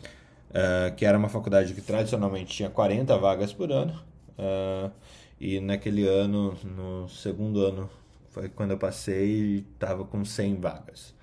uh, 0.49 0.95
que 0.95 1.05
era 1.05 1.17
uma 1.17 1.29
faculdade 1.29 1.73
que 1.73 1.81
tradicionalmente 1.81 2.55
tinha 2.55 2.69
40 2.69 3.17
vagas 3.17 3.53
por 3.53 3.71
ano. 3.71 3.93
Uh, 4.37 4.91
e 5.39 5.59
naquele 5.59 6.07
ano, 6.07 6.55
no 6.63 7.07
segundo 7.09 7.65
ano, 7.65 7.89
foi 8.29 8.49
quando 8.49 8.71
eu 8.71 8.77
passei, 8.77 9.65
estava 9.73 10.03
com 10.03 10.23
100 10.23 10.55
vagas. 10.55 11.13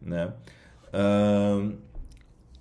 Né? 0.00 0.32
Uh, 0.92 1.76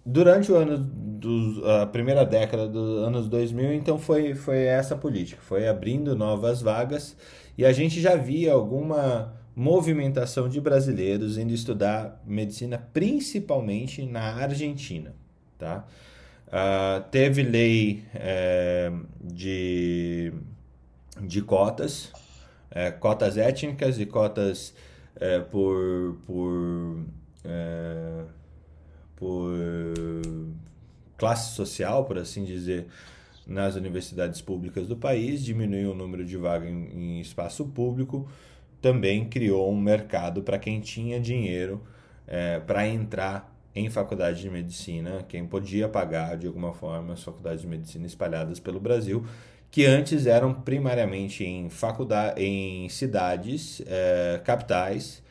durante 0.05 0.51
o 0.51 0.55
ano 0.55 0.77
dos, 0.77 1.63
a 1.65 1.85
primeira 1.85 2.25
década 2.25 2.67
dos 2.67 3.03
anos 3.03 3.27
2000, 3.27 3.73
então 3.73 3.97
foi, 3.97 4.33
foi 4.33 4.63
essa 4.63 4.95
política, 4.95 5.41
foi 5.41 5.67
abrindo 5.67 6.15
novas 6.15 6.61
vagas 6.61 7.15
e 7.57 7.65
a 7.65 7.71
gente 7.71 7.99
já 8.01 8.15
via 8.15 8.53
alguma 8.53 9.33
movimentação 9.55 10.47
de 10.47 10.61
brasileiros 10.61 11.37
indo 11.37 11.53
estudar 11.53 12.21
medicina, 12.25 12.77
principalmente 12.93 14.05
na 14.05 14.35
Argentina, 14.35 15.13
tá? 15.57 15.85
Uh, 16.49 17.07
teve 17.11 17.43
lei 17.43 18.03
é, 18.15 18.91
de, 19.21 20.33
de 21.21 21.43
cotas, 21.43 22.11
é, 22.71 22.89
cotas 22.89 23.37
étnicas 23.37 23.99
e 23.99 24.05
cotas 24.07 24.73
é, 25.15 25.39
por, 25.39 26.17
por, 26.25 27.05
por 29.15 29.51
classe 31.17 31.53
social, 31.53 32.05
por 32.05 32.17
assim 32.17 32.43
dizer, 32.43 32.87
nas 33.45 33.75
universidades 33.75 34.41
públicas 34.41 34.87
do 34.87 34.95
país, 34.95 35.43
diminuiu 35.43 35.91
o 35.91 35.95
número 35.95 36.25
de 36.25 36.35
vagas 36.35 36.69
em, 36.69 37.17
em 37.17 37.21
espaço 37.21 37.65
público, 37.65 38.27
também 38.81 39.29
criou 39.29 39.71
um 39.71 39.79
mercado 39.79 40.41
para 40.41 40.57
quem 40.57 40.79
tinha 40.79 41.19
dinheiro 41.19 41.79
é, 42.25 42.59
para 42.59 42.87
entrar 42.87 43.58
em 43.75 43.89
faculdade 43.89 44.41
de 44.41 44.49
medicina, 44.49 45.23
quem 45.27 45.45
podia 45.45 45.87
pagar 45.87 46.37
de 46.37 46.47
alguma 46.47 46.73
forma 46.73 47.13
as 47.13 47.23
faculdades 47.23 47.61
de 47.61 47.67
medicina 47.67 48.05
espalhadas 48.05 48.59
pelo 48.59 48.79
Brasil, 48.79 49.25
que 49.71 49.85
antes 49.85 50.25
eram 50.25 50.53
primariamente 50.53 51.43
em 51.43 51.69
faculdade, 51.69 52.41
em 52.41 52.89
cidades, 52.89 53.81
é, 53.85 54.41
capitais, 54.43 55.21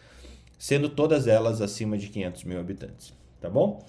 sendo 0.58 0.88
todas 0.88 1.26
elas 1.26 1.60
acima 1.60 1.98
de 1.98 2.08
500 2.08 2.44
mil 2.44 2.60
habitantes, 2.60 3.12
tá 3.40 3.50
bom? 3.50 3.84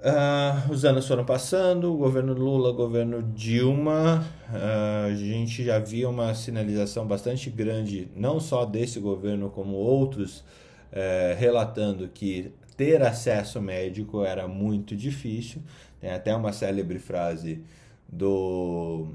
Uh, 0.00 0.72
os 0.72 0.86
anos 0.86 1.06
foram 1.06 1.26
passando, 1.26 1.92
governo 1.92 2.32
Lula, 2.32 2.72
governo 2.72 3.22
Dilma, 3.22 4.24
uh, 4.50 5.06
a 5.08 5.14
gente 5.14 5.62
já 5.62 5.78
via 5.78 6.08
uma 6.08 6.34
sinalização 6.34 7.06
bastante 7.06 7.50
grande, 7.50 8.08
não 8.16 8.40
só 8.40 8.64
desse 8.64 8.98
governo, 8.98 9.50
como 9.50 9.76
outros, 9.76 10.38
uh, 10.38 11.36
relatando 11.38 12.08
que 12.08 12.50
ter 12.80 13.02
acesso 13.02 13.60
médico 13.60 14.24
era 14.24 14.48
muito 14.48 14.96
difícil. 14.96 15.62
Tem 16.00 16.10
até 16.12 16.34
uma 16.34 16.50
célebre 16.50 16.98
frase 16.98 17.62
do, 18.08 19.08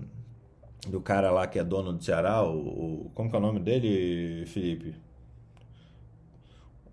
do 0.87 1.01
cara 1.01 1.31
lá 1.31 1.47
que 1.47 1.57
é 1.57 1.63
dono 1.63 1.91
do 1.91 2.03
Ceará, 2.03 2.43
o, 2.43 3.07
o 3.07 3.11
como 3.15 3.27
que 3.27 3.35
é 3.35 3.39
o 3.39 3.41
nome 3.41 3.59
dele, 3.59 4.45
Felipe? 4.45 4.93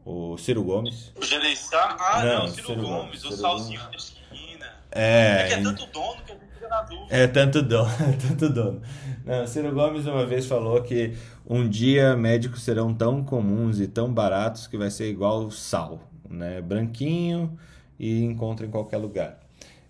O 0.03 0.39
Ciro 0.39 0.65
Gomes. 0.65 1.13
O 1.15 1.23
Gereissá? 1.23 1.95
Ah, 2.01 2.25
não, 2.25 2.39
não 2.39 2.49
Ciro, 2.49 2.69
Ciro, 2.69 2.81
Gomes, 2.81 3.03
Gomes 3.03 3.19
o 3.19 3.21
Ciro 3.21 3.37
Salzinho 3.37 3.81
Gomes. 3.81 3.91
da 3.91 4.33
esquina. 4.33 4.73
É, 4.91 5.43
é 5.43 5.49
que 5.49 5.55
é 5.55 5.63
tanto 5.63 5.87
dono 5.89 6.23
que 6.25 6.33
eu 6.33 6.69
na 6.71 6.83
dúvida. 6.83 7.07
É 7.11 7.27
tanto 7.27 7.63
dono, 7.63 7.91
é 7.91 8.17
tanto 8.29 8.49
dono. 8.49 8.83
Não, 9.27 9.47
Ciro 9.47 9.75
Gomes 9.75 10.07
uma 10.07 10.25
vez 10.25 10.47
falou 10.47 10.83
que 10.83 11.15
um 11.47 11.69
dia 11.69 12.17
médicos 12.17 12.63
serão 12.63 12.95
tão 12.95 13.23
comuns 13.23 13.79
e 13.79 13.87
tão 13.87 14.11
baratos 14.11 14.67
que 14.67 14.79
vai 14.79 14.91
ser 14.91 15.11
igual 15.11 15.51
sal, 15.51 16.01
né? 16.33 16.61
Branquinho 16.61 17.59
e 17.99 18.25
encontra 18.25 18.67
em 18.67 18.71
qualquer 18.71 18.97
lugar. 18.97 19.39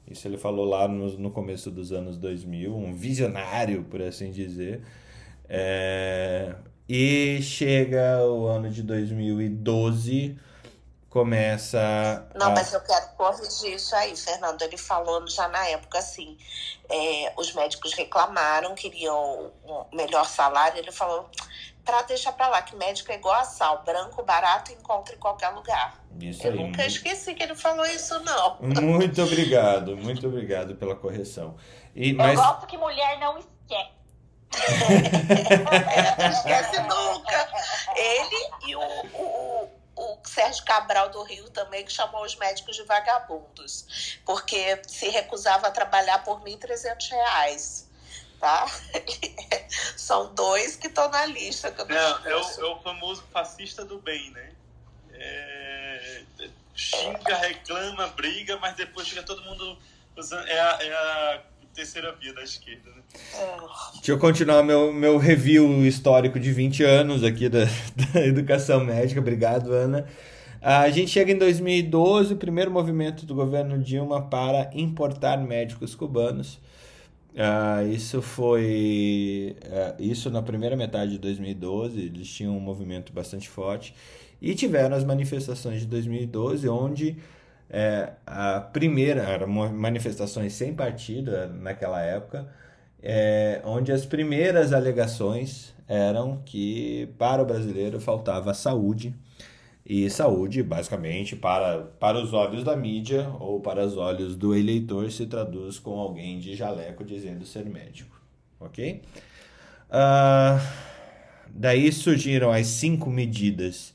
Isso 0.06 0.26
ele 0.28 0.36
falou 0.36 0.64
lá 0.64 0.86
no, 0.88 1.16
no 1.18 1.30
começo 1.30 1.70
dos 1.70 1.92
anos 1.92 2.16
2000, 2.16 2.76
um 2.76 2.94
visionário, 2.94 3.84
por 3.84 4.02
assim 4.02 4.30
dizer. 4.30 4.82
É, 5.48 6.54
e 6.88 7.40
chega 7.42 8.22
o 8.24 8.46
ano 8.46 8.68
de 8.68 8.82
2012, 8.82 10.38
começa. 11.08 12.26
Não, 12.34 12.48
a... 12.48 12.50
mas 12.50 12.72
eu 12.72 12.80
quero 12.80 13.08
corrigir 13.16 13.74
isso 13.74 13.94
aí, 13.94 14.16
Fernando. 14.16 14.60
Ele 14.62 14.76
falou 14.76 15.26
já 15.28 15.46
na 15.48 15.66
época 15.68 15.98
assim: 15.98 16.36
é, 16.88 17.32
os 17.36 17.54
médicos 17.54 17.92
reclamaram, 17.92 18.74
queriam 18.74 19.52
um 19.64 19.96
melhor 19.96 20.26
salário. 20.26 20.78
Ele 20.78 20.90
falou: 20.90 21.28
para 21.84 22.02
deixar 22.02 22.32
para 22.32 22.48
lá, 22.48 22.62
que 22.62 22.76
médico 22.76 23.10
é 23.10 23.16
igual 23.16 23.34
a 23.34 23.44
sal, 23.44 23.82
branco, 23.84 24.22
barato, 24.22 24.72
encontra 24.72 25.14
em 25.14 25.18
qualquer 25.18 25.48
lugar. 25.48 26.00
Isso 26.20 26.46
eu 26.46 26.52
aí, 26.52 26.58
nunca 26.58 26.82
muito... 26.82 26.92
esqueci 26.92 27.34
que 27.34 27.42
ele 27.42 27.54
falou 27.54 27.84
isso, 27.86 28.18
não. 28.20 28.58
Muito 28.60 29.22
obrigado, 29.22 29.96
muito 29.96 30.26
obrigado 30.26 30.76
pela 30.76 30.94
correção. 30.94 31.56
E, 31.94 32.12
mas... 32.12 32.38
Eu 32.38 32.44
gosto 32.44 32.66
que 32.66 32.76
mulher 32.76 33.18
não 33.18 33.38
esquece 33.38 34.02
não 34.52 36.28
esquece 36.30 36.80
nunca. 36.82 37.48
Ele 37.96 38.50
e 38.66 38.76
o, 38.76 39.06
o, 39.14 39.70
o 39.96 40.18
Sérgio 40.24 40.64
Cabral 40.64 41.08
do 41.10 41.22
Rio 41.22 41.48
também, 41.50 41.84
que 41.84 41.92
chamou 41.92 42.22
os 42.22 42.36
médicos 42.36 42.76
de 42.76 42.82
vagabundos, 42.84 44.20
porque 44.24 44.80
se 44.86 45.08
recusava 45.08 45.68
a 45.68 45.70
trabalhar 45.70 46.22
por 46.22 46.42
R$ 46.42 46.56
1.300 46.56 47.91
tá? 48.42 48.66
São 49.96 50.34
dois 50.34 50.74
que 50.74 50.88
estão 50.88 51.08
na 51.08 51.24
lista. 51.26 51.70
Que 51.70 51.84
não, 51.84 51.96
é, 51.96 52.36
o, 52.36 52.40
é 52.40 52.64
o 52.64 52.80
famoso 52.80 53.22
fascista 53.32 53.84
do 53.84 53.98
bem, 54.00 54.32
né? 54.32 54.50
É, 55.14 56.22
xinga, 56.74 57.36
reclama, 57.36 58.08
briga, 58.08 58.58
mas 58.58 58.74
depois 58.74 59.06
fica 59.08 59.22
todo 59.22 59.40
mundo 59.42 59.78
usando. 60.16 60.44
É 60.48 60.60
a, 60.60 60.78
é 60.82 60.92
a 60.92 61.42
terceira 61.72 62.12
via 62.16 62.34
da 62.34 62.42
esquerda, 62.42 62.90
né? 62.90 63.02
Deixa 63.94 64.10
eu 64.10 64.18
continuar 64.18 64.64
meu, 64.64 64.92
meu 64.92 65.18
review 65.18 65.86
histórico 65.86 66.40
de 66.40 66.50
20 66.52 66.82
anos 66.82 67.22
aqui 67.22 67.48
da, 67.48 67.64
da 68.12 68.26
educação 68.26 68.84
médica. 68.84 69.20
Obrigado, 69.20 69.72
Ana. 69.72 70.04
A 70.60 70.90
gente 70.90 71.10
chega 71.12 71.30
em 71.30 71.38
2012, 71.38 72.34
o 72.34 72.36
primeiro 72.36 72.72
movimento 72.72 73.24
do 73.24 73.34
governo 73.34 73.78
Dilma 73.78 74.22
para 74.28 74.68
importar 74.74 75.38
médicos 75.38 75.94
cubanos. 75.94 76.58
Uh, 77.32 77.88
isso 77.90 78.20
foi. 78.20 79.56
Uh, 79.62 80.02
isso 80.02 80.30
na 80.30 80.42
primeira 80.42 80.76
metade 80.76 81.12
de 81.12 81.18
2012, 81.18 81.98
eles 81.98 82.28
tinham 82.28 82.56
um 82.56 82.60
movimento 82.60 83.12
bastante 83.12 83.48
forte. 83.48 83.94
E 84.40 84.54
tiveram 84.54 84.96
as 84.96 85.04
manifestações 85.04 85.80
de 85.80 85.86
2012, 85.86 86.68
onde 86.68 87.16
é, 87.72 88.10
a 88.26 88.60
primeira, 88.60 89.22
eram 89.22 89.48
manifestações 89.48 90.52
sem 90.52 90.74
partido 90.74 91.34
é, 91.34 91.46
naquela 91.46 92.02
época, 92.02 92.46
é, 93.02 93.62
onde 93.64 93.90
as 93.90 94.04
primeiras 94.04 94.74
alegações 94.74 95.74
eram 95.88 96.42
que 96.44 97.08
para 97.18 97.42
o 97.42 97.46
brasileiro 97.46 97.98
faltava 97.98 98.52
saúde, 98.52 99.14
e 99.84 100.08
saúde, 100.08 100.62
basicamente, 100.62 101.34
para, 101.34 101.82
para 101.98 102.18
os 102.18 102.32
olhos 102.32 102.62
da 102.62 102.76
mídia 102.76 103.28
ou 103.40 103.60
para 103.60 103.84
os 103.84 103.96
olhos 103.96 104.36
do 104.36 104.54
eleitor, 104.54 105.10
se 105.10 105.26
traduz 105.26 105.78
com 105.78 105.98
alguém 105.98 106.38
de 106.38 106.54
jaleco 106.54 107.04
dizendo 107.04 107.44
ser 107.44 107.64
médico. 107.64 108.20
Ok? 108.60 109.02
Uh, 109.88 110.64
daí 111.48 111.90
surgiram 111.92 112.52
as 112.52 112.66
cinco 112.68 113.10
medidas 113.10 113.92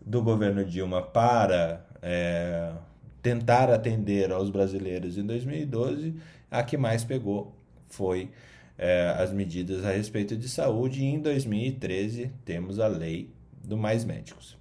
do 0.00 0.22
governo 0.22 0.64
Dilma 0.64 1.02
para 1.02 1.84
é, 2.00 2.72
tentar 3.20 3.70
atender 3.70 4.30
aos 4.30 4.50
brasileiros 4.50 5.18
em 5.18 5.26
2012, 5.26 6.14
a 6.50 6.62
que 6.62 6.76
mais 6.76 7.04
pegou 7.04 7.54
foi 7.90 8.30
é, 8.78 9.14
as 9.18 9.32
medidas 9.32 9.84
a 9.84 9.90
respeito 9.90 10.36
de 10.36 10.48
saúde, 10.48 11.00
e 11.00 11.04
em 11.04 11.20
2013 11.20 12.30
temos 12.44 12.78
a 12.78 12.86
lei 12.86 13.30
do 13.62 13.76
Mais 13.76 14.04
Médicos. 14.04 14.56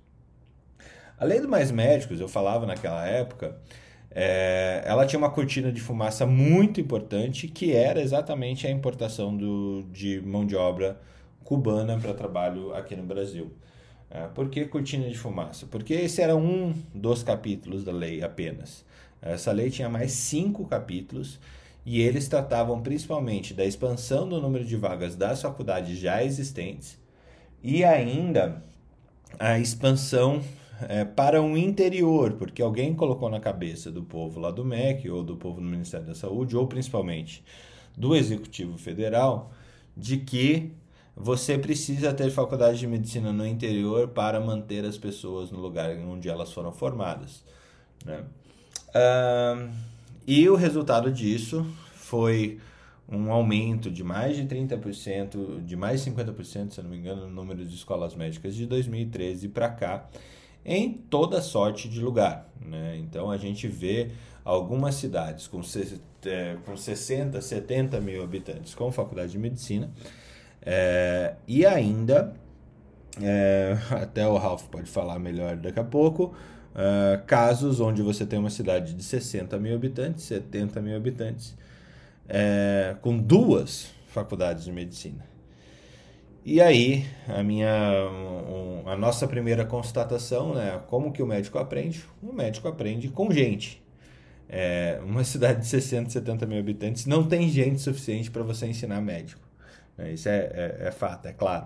A 1.18 1.24
lei 1.24 1.40
do 1.40 1.48
Mais 1.48 1.72
Médicos, 1.72 2.20
eu 2.20 2.28
falava 2.28 2.66
naquela 2.66 3.06
época, 3.08 3.58
é, 4.12 4.82
ela 4.86 5.06
tinha 5.06 5.18
uma 5.18 5.30
cortina 5.30 5.72
de 5.72 5.80
fumaça 5.80 6.26
muito 6.26 6.82
importante, 6.82 7.48
que 7.48 7.74
era 7.74 8.02
exatamente 8.02 8.68
a 8.68 8.72
importação 8.72 9.36
do, 9.36 9.84
de 9.92 10.22
mão 10.22 10.46
de 10.46 10.56
obra 10.56 11.00
cubana 11.44 11.98
para 11.98 12.14
trabalho 12.14 12.74
aqui 12.74 12.96
no 12.96 13.04
Brasil. 13.04 13.52
É, 14.10 14.28
por 14.28 14.50
que 14.50 14.66
cortina 14.66 15.10
de 15.10 15.18
fumaça? 15.18 15.66
Porque 15.66 15.94
esse 15.94 16.22
era 16.22 16.36
um 16.36 16.74
dos 16.94 17.24
capítulos 17.24 17.84
da 17.84 17.92
lei 17.92 18.22
apenas. 18.24 18.86
Essa 19.22 19.52
lei 19.52 19.70
tinha 19.70 19.90
mais 19.90 20.12
cinco 20.12 20.66
capítulos 20.66 21.40
e 21.86 22.02
eles 22.02 22.28
tratavam 22.28 22.82
principalmente 22.82 23.54
da 23.54 23.66
expansão 23.66 24.28
do 24.28 24.42
número 24.42 24.66
de 24.66 24.76
vagas 24.76 25.16
das 25.16 25.42
faculdades 25.42 25.98
já 25.98 26.24
existentes 26.24 27.00
e 27.64 27.84
ainda 27.84 28.64
a 29.40 29.60
expansão 29.60 30.42
é, 30.88 31.06
para 31.06 31.42
um 31.42 31.58
interior, 31.58 32.34
porque 32.34 32.62
alguém 32.62 32.94
colocou 32.94 33.30
na 33.30 33.40
cabeça 33.40 33.92
do 33.92 34.04
povo 34.04 34.40
lá 34.40 34.52
do 34.52 34.64
MEC, 34.64 35.10
ou 35.10 35.24
do 35.24 35.36
povo 35.36 35.62
do 35.62 35.68
Ministério 35.68 36.06
da 36.06 36.16
Saúde, 36.16 36.56
ou 36.56 36.68
principalmente 36.68 37.44
do 37.98 38.16
Executivo 38.16 38.78
Federal, 38.78 39.52
de 39.96 40.18
que 40.18 40.72
você 41.16 41.58
precisa 41.58 42.14
ter 42.14 42.30
faculdade 42.30 42.80
de 42.80 42.88
medicina 42.88 43.32
no 43.32 43.48
interior 43.48 44.10
para 44.10 44.40
manter 44.40 44.84
as 44.84 44.98
pessoas 44.98 45.50
no 45.50 45.60
lugar 45.60 45.96
onde 46.00 46.28
elas 46.28 46.52
foram 46.52 46.74
formadas. 46.74 47.44
Né? 48.04 48.24
Uh, 48.90 49.70
e 50.28 50.50
o 50.50 50.56
resultado 50.56 51.12
disso 51.12 51.66
foi 51.94 52.60
um 53.08 53.32
aumento 53.32 53.90
de 53.90 54.04
mais 54.04 54.36
de 54.36 54.44
30%, 54.44 55.64
de 55.64 55.76
mais 55.76 56.04
de 56.04 56.12
50%, 56.12 56.72
se 56.72 56.82
não 56.82 56.90
me 56.90 56.98
engano, 56.98 57.28
no 57.28 57.34
número 57.34 57.64
de 57.64 57.76
escolas 57.76 58.16
médicas 58.16 58.56
de 58.56 58.66
2013 58.66 59.48
para 59.50 59.70
cá, 59.70 60.10
em 60.66 60.92
toda 60.92 61.42
sorte 61.42 61.88
de 61.88 62.02
lugar. 62.02 62.50
Né? 62.60 62.98
Então 62.98 63.30
a 63.30 63.38
gente 63.38 63.68
vê 63.68 64.12
algumas 64.44 64.96
cidades 64.96 65.48
com, 65.48 65.62
é, 66.26 66.58
com 66.66 66.76
60, 66.76 67.40
70 67.42 68.00
mil 68.02 68.24
habitantes 68.24 68.74
com 68.74 68.92
faculdade 68.92 69.32
de 69.32 69.38
medicina 69.38 69.92
é, 70.66 71.36
e 71.48 71.66
ainda, 71.66 72.34
é, 73.22 73.78
até 73.92 74.28
o 74.28 74.36
Ralph 74.36 74.64
pode 74.68 74.90
falar 74.90 75.20
melhor 75.20 75.56
daqui 75.56 75.80
a 75.80 75.84
pouco, 75.84 76.34
é, 76.74 77.22
casos 77.28 77.80
onde 77.80 78.02
você 78.02 78.26
tem 78.26 78.40
uma 78.40 78.50
cidade 78.50 78.94
de 78.96 79.04
60 79.04 79.58
mil 79.60 79.76
habitantes, 79.76 80.24
70 80.26 80.82
mil 80.82 80.96
habitantes 80.98 81.56
é, 82.28 82.96
com 83.02 83.18
duas 83.18 83.94
faculdades 84.08 84.66
de 84.66 84.72
medicina. 84.72 85.35
E 86.48 86.62
aí, 86.62 87.04
a 87.28 87.42
minha 87.42 87.68
a 88.86 88.96
nossa 88.96 89.28
primeira 89.28 89.66
constatação, 89.66 90.54
né, 90.54 90.80
como 90.86 91.12
que 91.12 91.24
o 91.24 91.26
médico 91.26 91.58
aprende? 91.58 92.06
O 92.22 92.32
médico 92.32 92.68
aprende 92.68 93.10
com 93.10 93.32
gente. 93.32 93.84
É, 94.48 95.02
uma 95.04 95.24
cidade 95.26 95.62
de 95.62 95.66
60, 95.66 96.12
70 96.12 96.46
mil 96.46 96.60
habitantes 96.60 97.08
não 97.08 97.28
tem 97.28 97.50
gente 97.50 97.82
suficiente 97.82 98.30
para 98.30 98.44
você 98.44 98.68
ensinar 98.68 99.02
médico. 99.02 99.42
Né, 99.98 100.14
isso 100.14 100.30
é, 100.30 100.52
é, 100.54 100.88
é 100.88 100.92
fato, 100.92 101.28
é 101.28 101.34
claro. 101.34 101.66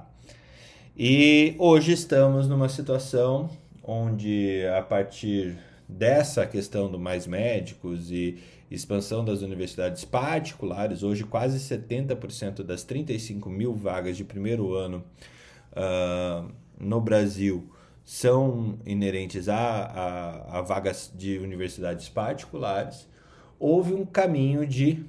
E 0.97 1.55
hoje 1.59 1.91
estamos 1.91 2.47
numa 2.47 2.69
situação 2.69 3.49
onde, 3.83 4.65
a 4.77 4.81
partir 4.81 5.57
dessa 5.89 6.45
questão 6.47 6.89
do 6.89 6.97
mais 6.97 7.27
médicos 7.27 8.09
e 8.11 8.39
expansão 8.69 9.25
das 9.25 9.41
universidades 9.41 10.05
particulares, 10.05 11.01
hoje 11.03 11.23
quase 11.23 11.59
70% 11.59 12.63
das 12.63 12.83
35 12.83 13.49
mil 13.49 13.73
vagas 13.73 14.15
de 14.15 14.23
primeiro 14.23 14.75
ano 14.75 15.03
uh, 15.71 16.51
no 16.79 17.01
Brasil 17.01 17.69
são 18.05 18.79
inerentes 18.85 19.47
a, 19.49 19.57
a, 19.57 20.57
a, 20.57 20.61
vagas 20.61 21.11
de 21.15 21.37
universidades 21.37 22.09
particulares, 22.09 23.07
houve 23.59 23.93
um 23.93 24.05
caminho 24.05 24.65
de 24.65 25.05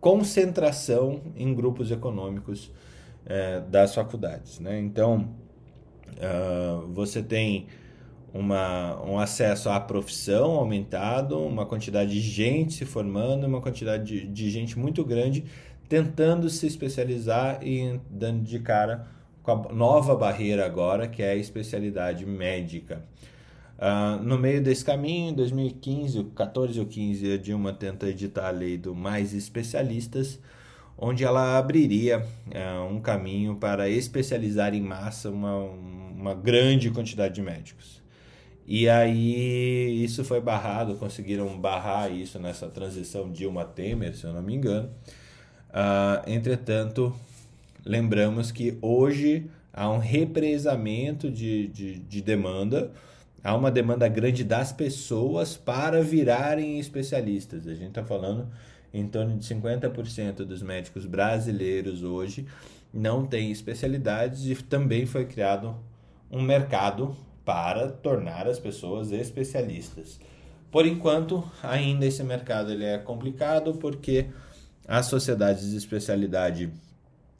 concentração 0.00 1.20
em 1.36 1.52
grupos 1.52 1.90
econômicos 1.90 2.66
uh, 2.66 3.68
das 3.68 3.94
faculdades. 3.94 4.60
Né? 4.60 4.78
Então, 4.78 5.34
uh, 6.12 6.86
você 6.92 7.22
tem 7.22 7.66
uma, 8.38 9.02
um 9.02 9.18
acesso 9.18 9.68
à 9.68 9.80
profissão 9.80 10.52
aumentado, 10.52 11.38
uma 11.38 11.64
quantidade 11.64 12.10
de 12.10 12.20
gente 12.20 12.74
se 12.74 12.84
formando, 12.84 13.46
uma 13.46 13.60
quantidade 13.60 14.04
de, 14.04 14.26
de 14.26 14.50
gente 14.50 14.78
muito 14.78 15.04
grande 15.04 15.44
tentando 15.88 16.50
se 16.50 16.66
especializar 16.66 17.60
e 17.62 18.00
dando 18.10 18.42
de 18.42 18.58
cara 18.58 19.06
com 19.42 19.52
a 19.52 19.72
nova 19.72 20.14
barreira 20.16 20.66
agora, 20.66 21.06
que 21.06 21.22
é 21.22 21.30
a 21.30 21.36
especialidade 21.36 22.26
médica. 22.26 23.04
Uh, 23.78 24.22
no 24.22 24.38
meio 24.38 24.62
desse 24.62 24.84
caminho, 24.84 25.30
em 25.30 25.34
2015, 25.34 26.24
14 26.34 26.80
ou 26.80 26.86
15, 26.86 27.32
a 27.32 27.36
Dilma 27.36 27.72
tenta 27.72 28.08
editar 28.08 28.48
a 28.48 28.50
lei 28.50 28.76
do 28.76 28.94
Mais 28.94 29.34
Especialistas, 29.34 30.40
onde 30.98 31.24
ela 31.24 31.58
abriria 31.58 32.26
uh, 32.46 32.92
um 32.92 33.00
caminho 33.00 33.54
para 33.56 33.88
especializar 33.88 34.74
em 34.74 34.80
massa 34.80 35.30
uma, 35.30 35.56
uma 35.56 36.34
grande 36.34 36.90
quantidade 36.90 37.34
de 37.34 37.42
médicos. 37.42 37.95
E 38.66 38.88
aí 38.88 40.02
isso 40.02 40.24
foi 40.24 40.40
barrado, 40.40 40.96
conseguiram 40.96 41.56
barrar 41.58 42.10
isso 42.10 42.38
nessa 42.40 42.66
transição 42.66 43.30
Dilma-Temer, 43.30 44.16
se 44.16 44.24
eu 44.24 44.32
não 44.32 44.42
me 44.42 44.54
engano. 44.54 44.90
Uh, 45.70 46.28
entretanto, 46.28 47.14
lembramos 47.84 48.50
que 48.50 48.76
hoje 48.82 49.48
há 49.72 49.88
um 49.88 49.98
represamento 49.98 51.30
de, 51.30 51.68
de, 51.68 51.98
de 52.00 52.20
demanda, 52.20 52.90
há 53.44 53.54
uma 53.54 53.70
demanda 53.70 54.08
grande 54.08 54.42
das 54.42 54.72
pessoas 54.72 55.56
para 55.56 56.02
virarem 56.02 56.80
especialistas. 56.80 57.68
A 57.68 57.74
gente 57.74 57.90
está 57.90 58.04
falando 58.04 58.48
em 58.92 59.06
torno 59.06 59.36
de 59.36 59.46
50% 59.46 60.44
dos 60.44 60.62
médicos 60.62 61.06
brasileiros 61.06 62.02
hoje 62.02 62.46
não 62.92 63.26
têm 63.26 63.52
especialidades 63.52 64.46
e 64.46 64.54
também 64.54 65.04
foi 65.06 65.26
criado 65.26 65.76
um 66.30 66.40
mercado 66.40 67.14
para 67.46 67.88
tornar 67.88 68.48
as 68.48 68.58
pessoas 68.58 69.12
especialistas. 69.12 70.18
Por 70.68 70.84
enquanto, 70.84 71.48
ainda 71.62 72.04
esse 72.04 72.22
mercado 72.24 72.72
ele 72.72 72.84
é 72.84 72.98
complicado 72.98 73.74
porque 73.74 74.26
as 74.86 75.06
sociedades 75.06 75.70
de 75.70 75.76
especialidade 75.76 76.68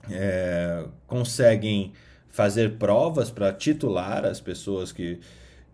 é, 0.08 0.84
conseguem 1.08 1.92
fazer 2.28 2.78
provas 2.78 3.32
para 3.32 3.52
titular 3.52 4.24
as 4.24 4.40
pessoas 4.40 4.92
que, 4.92 5.18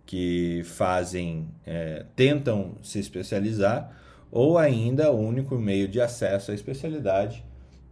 que 0.07 0.63
fazem, 0.65 1.49
é, 1.67 2.07
tentam 2.17 2.77
se 2.83 2.99
especializar, 2.99 3.95
ou 4.31 4.57
ainda 4.57 5.13
o 5.13 5.21
único 5.21 5.59
meio 5.59 5.87
de 5.87 6.01
acesso 6.01 6.53
à 6.53 6.55
especialidade, 6.55 7.45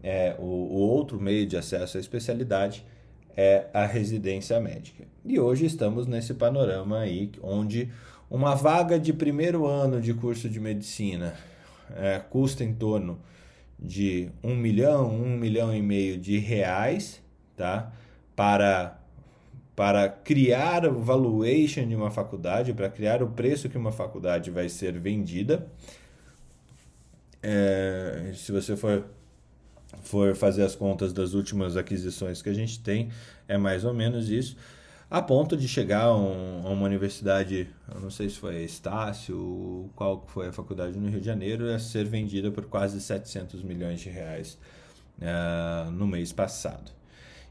é, 0.02 0.34
o, 0.38 0.44
o 0.44 0.78
outro 0.78 1.20
meio 1.20 1.46
de 1.46 1.58
acesso 1.58 1.98
à 1.98 2.00
especialidade 2.00 2.82
é 3.36 3.66
a 3.72 3.86
residência 3.86 4.58
médica. 4.60 5.04
E 5.24 5.38
hoje 5.38 5.66
estamos 5.66 6.06
nesse 6.06 6.34
panorama 6.34 7.00
aí, 7.00 7.30
onde 7.42 7.90
uma 8.30 8.54
vaga 8.54 8.98
de 8.98 9.12
primeiro 9.12 9.66
ano 9.66 10.00
de 10.00 10.14
curso 10.14 10.48
de 10.48 10.60
medicina 10.60 11.34
é, 11.96 12.18
custa 12.18 12.62
em 12.64 12.72
torno 12.72 13.18
de 13.78 14.30
um 14.42 14.54
milhão, 14.54 15.10
um 15.10 15.36
milhão 15.36 15.74
e 15.74 15.82
meio 15.82 16.18
de 16.18 16.38
reais, 16.38 17.22
tá? 17.56 17.92
Para 18.36 18.96
para 19.74 20.10
criar 20.10 20.84
o 20.84 21.00
valuation 21.00 21.88
de 21.88 21.94
uma 21.94 22.10
faculdade, 22.10 22.74
para 22.74 22.90
criar 22.90 23.22
o 23.22 23.28
preço 23.28 23.66
que 23.66 23.78
uma 23.78 23.90
faculdade 23.90 24.50
vai 24.50 24.68
ser 24.68 24.98
vendida. 24.98 25.66
É, 27.42 28.32
se 28.34 28.52
você 28.52 28.76
for 28.76 29.06
for 30.02 30.34
fazer 30.34 30.62
as 30.62 30.74
contas 30.74 31.12
das 31.12 31.34
últimas 31.34 31.76
aquisições 31.76 32.42
que 32.42 32.48
a 32.48 32.54
gente 32.54 32.80
tem, 32.80 33.10
é 33.48 33.58
mais 33.58 33.84
ou 33.84 33.92
menos 33.92 34.28
isso. 34.30 34.56
A 35.10 35.20
ponto 35.20 35.56
de 35.56 35.66
chegar 35.66 36.04
a, 36.04 36.16
um, 36.16 36.66
a 36.66 36.70
uma 36.70 36.86
universidade, 36.86 37.68
eu 37.92 38.00
não 38.00 38.10
sei 38.10 38.28
se 38.28 38.36
foi 38.36 38.62
Estácio, 38.62 39.90
qual 39.96 40.24
foi 40.28 40.48
a 40.48 40.52
faculdade 40.52 40.96
no 40.96 41.08
Rio 41.08 41.20
de 41.20 41.26
Janeiro, 41.26 41.68
a 41.68 41.80
ser 41.80 42.04
vendida 42.04 42.50
por 42.50 42.66
quase 42.66 43.00
700 43.00 43.62
milhões 43.62 44.00
de 44.00 44.08
reais 44.08 44.56
uh, 45.18 45.90
no 45.90 46.06
mês 46.06 46.32
passado. 46.32 46.92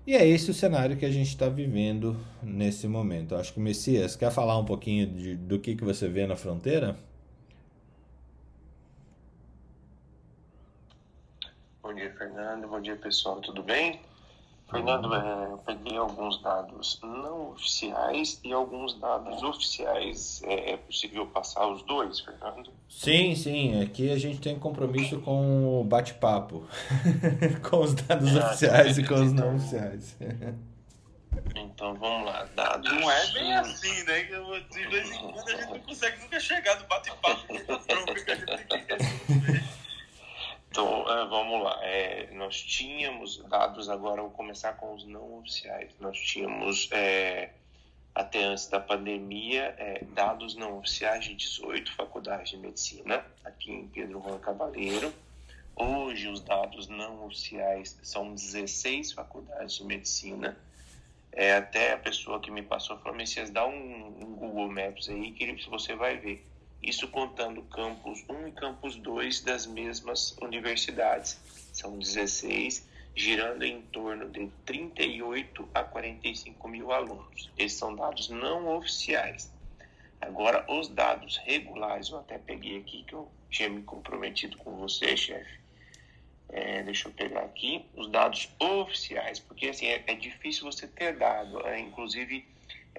E 0.08 0.16
é 0.16 0.26
esse 0.26 0.50
o 0.50 0.54
cenário 0.54 0.96
que 0.96 1.06
a 1.06 1.12
gente 1.12 1.28
está 1.28 1.50
vivendo 1.50 2.18
nesse 2.42 2.88
momento. 2.88 3.36
Eu 3.36 3.40
acho 3.40 3.54
que 3.54 3.60
Messias 3.60 4.16
quer 4.16 4.32
falar 4.32 4.58
um 4.58 4.66
pouquinho 4.66 5.06
de, 5.06 5.36
do 5.36 5.60
que, 5.60 5.76
que 5.76 5.84
você 5.84 6.08
vê 6.08 6.26
na 6.26 6.38
fronteira? 6.38 6.98
Bom 11.84 11.94
dia, 11.94 12.12
Fernando. 12.40 12.68
Bom 12.70 12.80
dia, 12.80 12.96
pessoal. 12.96 13.42
Tudo 13.42 13.62
bem? 13.62 14.00
Fernando, 14.72 15.14
é, 15.14 15.46
eu 15.52 15.58
peguei 15.58 15.98
alguns 15.98 16.42
dados 16.42 17.00
não 17.04 17.52
oficiais 17.52 18.40
e 18.46 18.54
alguns 18.54 18.98
dados 18.98 19.44
oficiais. 19.44 20.42
É, 20.44 20.72
é, 20.72 20.78
possível 20.78 21.26
passar 21.28 21.68
os 21.68 21.84
dois, 21.84 22.22
Fernando? 22.22 22.72
Sim, 22.88 23.36
sim. 23.36 23.82
Aqui 23.82 24.10
a 24.10 24.18
gente 24.18 24.40
tem 24.40 24.58
compromisso 24.58 25.20
com 25.20 25.82
o 25.82 25.84
bate-papo, 25.84 26.66
com 27.70 27.82
os 27.82 27.94
dados 27.94 28.38
ah, 28.38 28.46
oficiais 28.46 28.98
e 28.98 29.04
com 29.04 29.16
os 29.16 29.34
não 29.34 29.58
oficiais. 29.58 30.16
Então 31.56 31.94
vamos 31.96 32.26
lá, 32.26 32.48
dados. 32.56 32.90
Não 32.90 33.12
é 33.12 33.32
bem 33.34 33.54
assim, 33.56 34.04
né? 34.04 34.24
De 34.24 34.88
vez 34.88 35.12
em 35.12 35.18
quando 35.18 35.50
a 35.50 35.56
gente 35.56 35.70
não 35.72 35.80
consegue 35.80 36.22
nunca 36.22 36.40
chegar 36.40 36.80
no 36.80 36.88
bate-papo 36.88 37.48
que 38.24 38.32
a 38.32 38.36
gente 38.36 38.68
tem 38.68 38.86
que 38.86 38.94
resolver. 38.94 39.59
Então, 40.80 41.12
é, 41.12 41.26
vamos 41.28 41.62
lá. 41.62 41.78
É, 41.84 42.30
nós 42.32 42.62
tínhamos 42.62 43.44
dados, 43.50 43.90
agora 43.90 44.22
vou 44.22 44.32
começar 44.32 44.72
com 44.78 44.94
os 44.94 45.04
não 45.04 45.40
oficiais. 45.40 45.92
Nós 46.00 46.18
tínhamos, 46.18 46.88
é, 46.94 47.50
até 48.16 48.46
antes 48.46 48.68
da 48.68 48.80
pandemia, 48.80 49.76
é, 49.78 50.06
dados 50.14 50.56
não 50.56 50.78
oficiais 50.78 51.26
de 51.26 51.36
18 51.36 51.94
faculdades 51.94 52.52
de 52.52 52.58
medicina, 52.58 53.26
aqui 53.44 53.74
em 53.74 53.90
Pedro 53.90 54.24
Juan 54.26 54.40
Cavaleiro. 54.40 55.14
Hoje, 55.76 56.30
os 56.30 56.40
dados 56.40 56.88
não 56.88 57.26
oficiais 57.26 58.00
são 58.02 58.34
16 58.34 59.12
faculdades 59.12 59.76
de 59.76 59.84
medicina 59.84 60.58
É, 61.34 61.58
até 61.58 61.92
a 61.92 61.98
pessoa 61.98 62.40
que 62.40 62.50
me 62.50 62.62
passou 62.62 62.98
falou, 63.00 63.18
Messias, 63.18 63.50
dá 63.50 63.68
um, 63.68 64.08
um 64.22 64.36
Google 64.36 64.72
Maps 64.72 65.10
aí 65.10 65.32
que 65.32 65.70
você 65.70 65.94
vai 65.94 66.18
ver. 66.18 66.49
Isso 66.82 67.08
contando 67.10 67.62
campus 67.64 68.24
1 68.30 68.48
e 68.48 68.52
campus 68.52 68.96
2 68.96 69.42
das 69.42 69.66
mesmas 69.66 70.36
universidades. 70.42 71.38
São 71.74 71.98
16, 71.98 72.88
girando 73.16 73.64
em 73.64 73.82
torno 73.82 74.30
de 74.30 74.48
38 74.66 75.68
a 75.74 75.84
45 75.84 76.68
mil 76.68 76.92
alunos. 76.92 77.50
Esses 77.58 77.78
são 77.78 77.96
dados 77.96 78.30
não 78.30 78.78
oficiais. 78.78 79.52
Agora, 80.22 80.66
os 80.70 80.88
dados 80.88 81.38
regulares, 81.38 82.10
eu 82.10 82.20
até 82.20 82.38
peguei 82.38 82.80
aqui 82.80 83.04
que 83.04 83.14
eu 83.14 83.30
tinha 83.50 83.70
me 83.70 83.82
comprometido 83.84 84.58
com 84.58 84.76
você, 84.78 85.16
chefe. 85.16 85.60
É, 86.50 86.82
deixa 86.84 87.08
eu 87.08 87.14
pegar 87.14 87.42
aqui 87.42 87.86
os 87.96 88.10
dados 88.10 88.50
oficiais, 88.60 89.40
porque 89.40 89.68
assim 89.68 89.86
é, 89.86 90.04
é 90.08 90.16
difícil 90.16 90.64
você 90.64 90.88
ter 90.88 91.16
dado, 91.16 91.66
é, 91.68 91.80
inclusive 91.80 92.46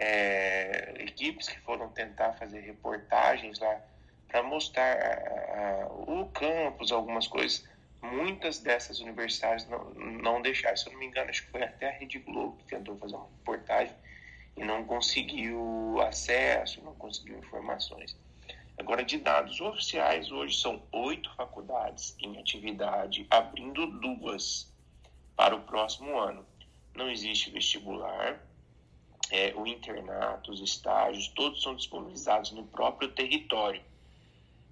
é, 0.00 0.94
equipes 0.98 1.48
que 1.48 1.60
foram 1.60 1.88
tentar 1.90 2.32
fazer 2.32 2.60
reportagens 2.60 3.58
lá 3.58 3.80
para 4.28 4.42
mostrar 4.42 4.96
a, 4.96 5.82
a, 5.82 5.86
o 5.88 6.26
campus, 6.30 6.90
algumas 6.90 7.28
coisas. 7.28 7.68
Muitas 8.00 8.58
dessas 8.60 9.00
universidades 9.00 9.68
não, 9.68 9.90
não 9.90 10.40
deixaram, 10.40 10.76
se 10.76 10.86
eu 10.86 10.92
não 10.92 11.00
me 11.00 11.06
engano, 11.06 11.28
acho 11.28 11.44
que 11.44 11.50
foi 11.50 11.62
até 11.62 11.88
a 11.88 11.92
Rede 11.92 12.18
Globo 12.20 12.56
que 12.56 12.64
tentou 12.64 12.96
fazer 12.96 13.14
uma 13.14 13.26
reportagem 13.26 13.94
e 14.56 14.64
não 14.64 14.84
conseguiu 14.84 16.00
acesso, 16.00 16.82
não 16.82 16.94
conseguiu 16.94 17.38
informações. 17.38 18.16
Agora, 18.78 19.04
de 19.04 19.18
dados 19.18 19.60
oficiais, 19.60 20.32
hoje 20.32 20.58
são 20.58 20.82
oito 20.92 21.30
faculdades 21.36 22.16
em 22.18 22.40
atividade, 22.40 23.26
abrindo 23.28 23.86
duas 23.86 24.72
para 25.36 25.54
o 25.54 25.60
próximo 25.60 26.18
ano. 26.18 26.46
Não 26.94 27.10
existe 27.10 27.50
vestibular, 27.50 28.40
é, 29.30 29.54
o 29.54 29.66
internato, 29.66 30.50
os 30.50 30.60
estágios, 30.60 31.28
todos 31.28 31.62
são 31.62 31.74
disponibilizados 31.74 32.50
no 32.52 32.64
próprio 32.64 33.10
território. 33.10 33.82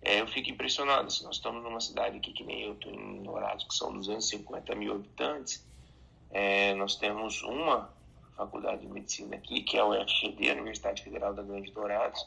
É, 0.03 0.21
eu 0.21 0.27
fico 0.27 0.51
impressionado, 0.51 1.11
se 1.11 1.25
nós 1.25 1.37
estamos 1.37 1.63
numa 1.63 1.81
cidade 1.81 2.17
aqui 2.19 2.33
que 2.33 2.45
nem 2.45 2.63
eu 2.63 2.75
estou 2.75 2.93
em 2.93 3.23
Dourados, 3.23 3.65
que 3.65 3.75
são 3.75 3.93
250 3.93 4.75
mil 4.75 4.95
habitantes, 4.95 5.65
é, 6.31 6.75
nós 6.75 6.97
temos 6.97 7.43
uma 7.43 7.93
faculdade 8.37 8.83
de 8.83 8.87
medicina 8.87 9.37
aqui, 9.37 9.63
que 9.63 9.77
é 9.77 9.83
o 9.83 9.91
UFGD, 9.91 10.51
a 10.51 10.55
Universidade 10.55 11.03
Federal 11.03 11.35
da 11.35 11.43
Grande 11.43 11.73
Dourados, 11.73 12.25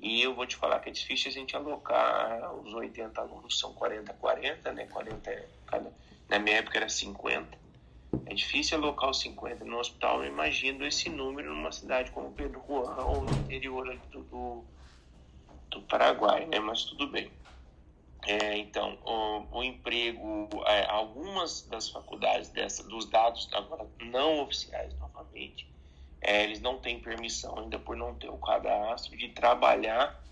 e 0.00 0.22
eu 0.22 0.34
vou 0.34 0.46
te 0.46 0.56
falar 0.56 0.78
que 0.80 0.88
é 0.88 0.92
difícil 0.92 1.30
a 1.30 1.34
gente 1.34 1.56
alocar 1.56 2.54
os 2.54 2.72
80 2.72 3.20
alunos, 3.20 3.58
são 3.58 3.72
40, 3.74 4.12
40, 4.14 4.72
né? 4.72 4.86
40 4.86 5.48
cada, 5.66 5.92
na 6.28 6.38
minha 6.38 6.58
época 6.58 6.78
era 6.78 6.88
50. 6.88 7.58
É 8.26 8.34
difícil 8.34 8.76
alocar 8.78 9.10
os 9.10 9.20
50 9.20 9.64
no 9.64 9.78
hospital, 9.78 10.22
eu 10.22 10.30
imagino 10.30 10.86
esse 10.86 11.08
número 11.08 11.54
numa 11.54 11.72
cidade 11.72 12.10
como 12.10 12.32
Pedro 12.32 12.62
Juan 12.68 12.94
ou 13.04 13.22
no 13.22 13.34
interior 13.34 13.98
do, 14.10 14.22
do, 14.24 14.64
do 15.70 15.82
Paraguai, 15.82 16.44
né? 16.46 16.58
Mas 16.60 16.84
tudo 16.84 17.06
bem. 17.08 17.30
É, 18.26 18.58
então, 18.58 18.98
o, 19.04 19.58
o 19.58 19.64
emprego, 19.64 20.48
é, 20.66 20.84
algumas 20.90 21.62
das 21.62 21.88
faculdades 21.88 22.50
dessa, 22.50 22.82
dos 22.82 23.06
dados 23.06 23.48
agora 23.54 23.86
não 24.00 24.40
oficiais 24.42 24.92
novamente, 24.98 25.66
é, 26.20 26.44
eles 26.44 26.60
não 26.60 26.78
têm 26.78 27.00
permissão 27.00 27.58
ainda 27.58 27.78
por 27.78 27.96
não 27.96 28.14
ter 28.14 28.28
o 28.28 28.36
cadastro 28.36 29.16
de 29.16 29.28
trabalhar 29.28 30.22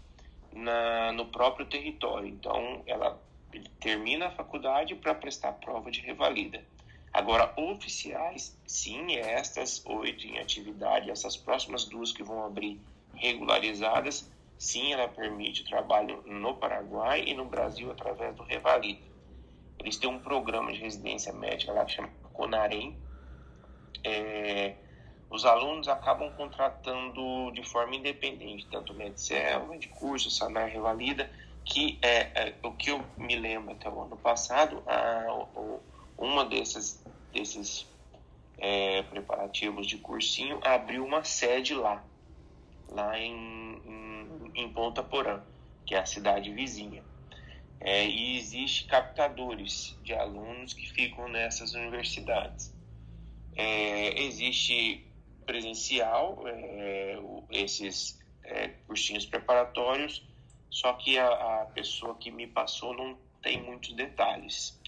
na, 0.53 1.13
no 1.13 1.27
próprio 1.27 1.67
território. 1.67 2.29
Então, 2.29 2.83
ela 2.87 3.19
termina 3.81 4.27
a 4.27 4.31
faculdade 4.33 4.95
para 4.97 5.15
prestar 5.15 5.53
prova 5.53 5.91
de 5.91 6.01
revalida. 6.01 6.63
Agora, 7.17 7.51
oficiais, 7.57 8.55
sim, 8.67 9.17
estas 9.17 9.83
oito 9.87 10.27
em 10.27 10.39
atividade, 10.39 11.11
essas 11.11 11.35
próximas 11.35 11.87
duas 11.87 12.13
que 12.13 12.23
vão 12.23 12.45
abrir 12.45 12.79
regularizadas, 13.15 14.31
sim, 14.59 14.93
ela 14.93 15.09
permite 15.09 15.63
o 15.63 15.65
trabalho 15.65 16.23
no 16.27 16.55
Paraguai 16.57 17.25
e 17.27 17.33
no 17.33 17.47
Brasil 17.47 17.91
através 17.91 18.37
do 18.37 18.43
Revalida. 18.43 19.01
Eles 19.81 19.97
têm 19.97 20.11
um 20.11 20.19
programa 20.19 20.71
de 20.71 20.79
residência 20.79 21.33
médica 21.33 21.73
lá 21.73 21.87
que 21.87 21.93
chama 21.93 22.11
Conarem, 22.35 22.95
é, 24.05 24.75
os 25.31 25.47
alunos 25.47 25.89
acabam 25.89 26.31
contratando 26.37 27.51
de 27.53 27.63
forma 27.63 27.97
independente, 27.97 28.67
tanto 28.71 28.93
o 28.93 28.95
Medicel, 28.95 29.63
o 29.63 29.89
Curso, 29.99 30.29
o 30.29 30.31
Sanar 30.31 30.69
Revalida, 30.69 31.31
que 31.65 31.99
é, 32.03 32.49
é, 32.49 32.55
o 32.63 32.73
que 32.73 32.91
eu 32.91 33.03
me 33.17 33.37
lembro 33.37 33.73
até 33.73 33.89
o 33.89 34.03
ano 34.03 34.19
passado, 34.19 34.83
a, 34.87 35.23
a, 35.23 35.96
uma 36.19 36.45
desses, 36.45 37.03
desses 37.33 37.87
é, 38.59 39.03
preparativos 39.03 39.87
de 39.87 39.99
cursinho 39.99 40.61
abriu 40.65 41.05
uma 41.05 41.25
sede 41.25 41.75
lá, 41.75 42.05
lá 42.89 43.19
em, 43.19 43.33
em, 43.85 44.51
em 44.55 44.73
Ponta 44.73 45.03
Porã, 45.03 45.43
que 45.85 45.95
é 45.95 45.99
a 45.99 46.07
cidade 46.07 46.51
vizinha. 46.53 47.03
É, 47.81 48.07
e 48.07 48.37
existe 48.39 48.87
captadores 48.87 49.97
de 50.03 50.15
alunos 50.15 50.73
que 50.73 50.91
ficam 50.91 51.29
nessas 51.29 51.75
universidades. 51.75 52.75
É, 53.55 54.23
existe 54.23 55.07
presencial, 55.45 56.43
é, 56.47 57.19
esses 57.51 58.19
é, 58.43 58.69
cursinhos 58.87 59.27
preparatórios, 59.27 60.23
só 60.71 60.93
que 60.95 61.19
a, 61.19 61.29
a, 61.63 61.67
pessoa 61.67 62.17
que 62.17 62.31
me 62.31 62.47
passou 62.47 62.95
não 62.95 63.17
tem 63.41 63.63
muitos 63.63 63.93
detalhes. 63.95 64.79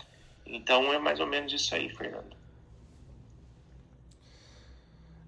Então 0.48 0.92
é 0.92 0.98
mais 0.98 1.20
ou 1.20 1.26
menos 1.26 1.52
isso 1.52 1.74
aí, 1.74 1.88
Fernando. 1.94 2.37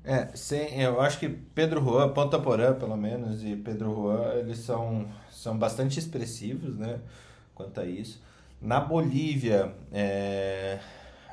É, 0.03 0.35
sim, 0.35 0.81
eu 0.81 1.01
acho 1.01 1.19
que 1.19 1.29
Pedro 1.29 1.83
Juan, 1.85 2.13
Ponta 2.13 2.39
Porã, 2.39 2.75
pelo 2.75 2.97
menos, 2.97 3.45
e 3.45 3.55
Pedro 3.55 3.95
Juan, 3.95 4.33
eles 4.35 4.59
são, 4.59 5.07
são 5.31 5.59
bastante 5.59 5.99
expressivos, 5.99 6.75
né, 6.79 7.01
quanto 7.55 7.81
a 7.81 7.85
isso. 7.85 8.21
Na 8.61 8.81
Bolívia, 8.81 9.75
é, 9.93 10.81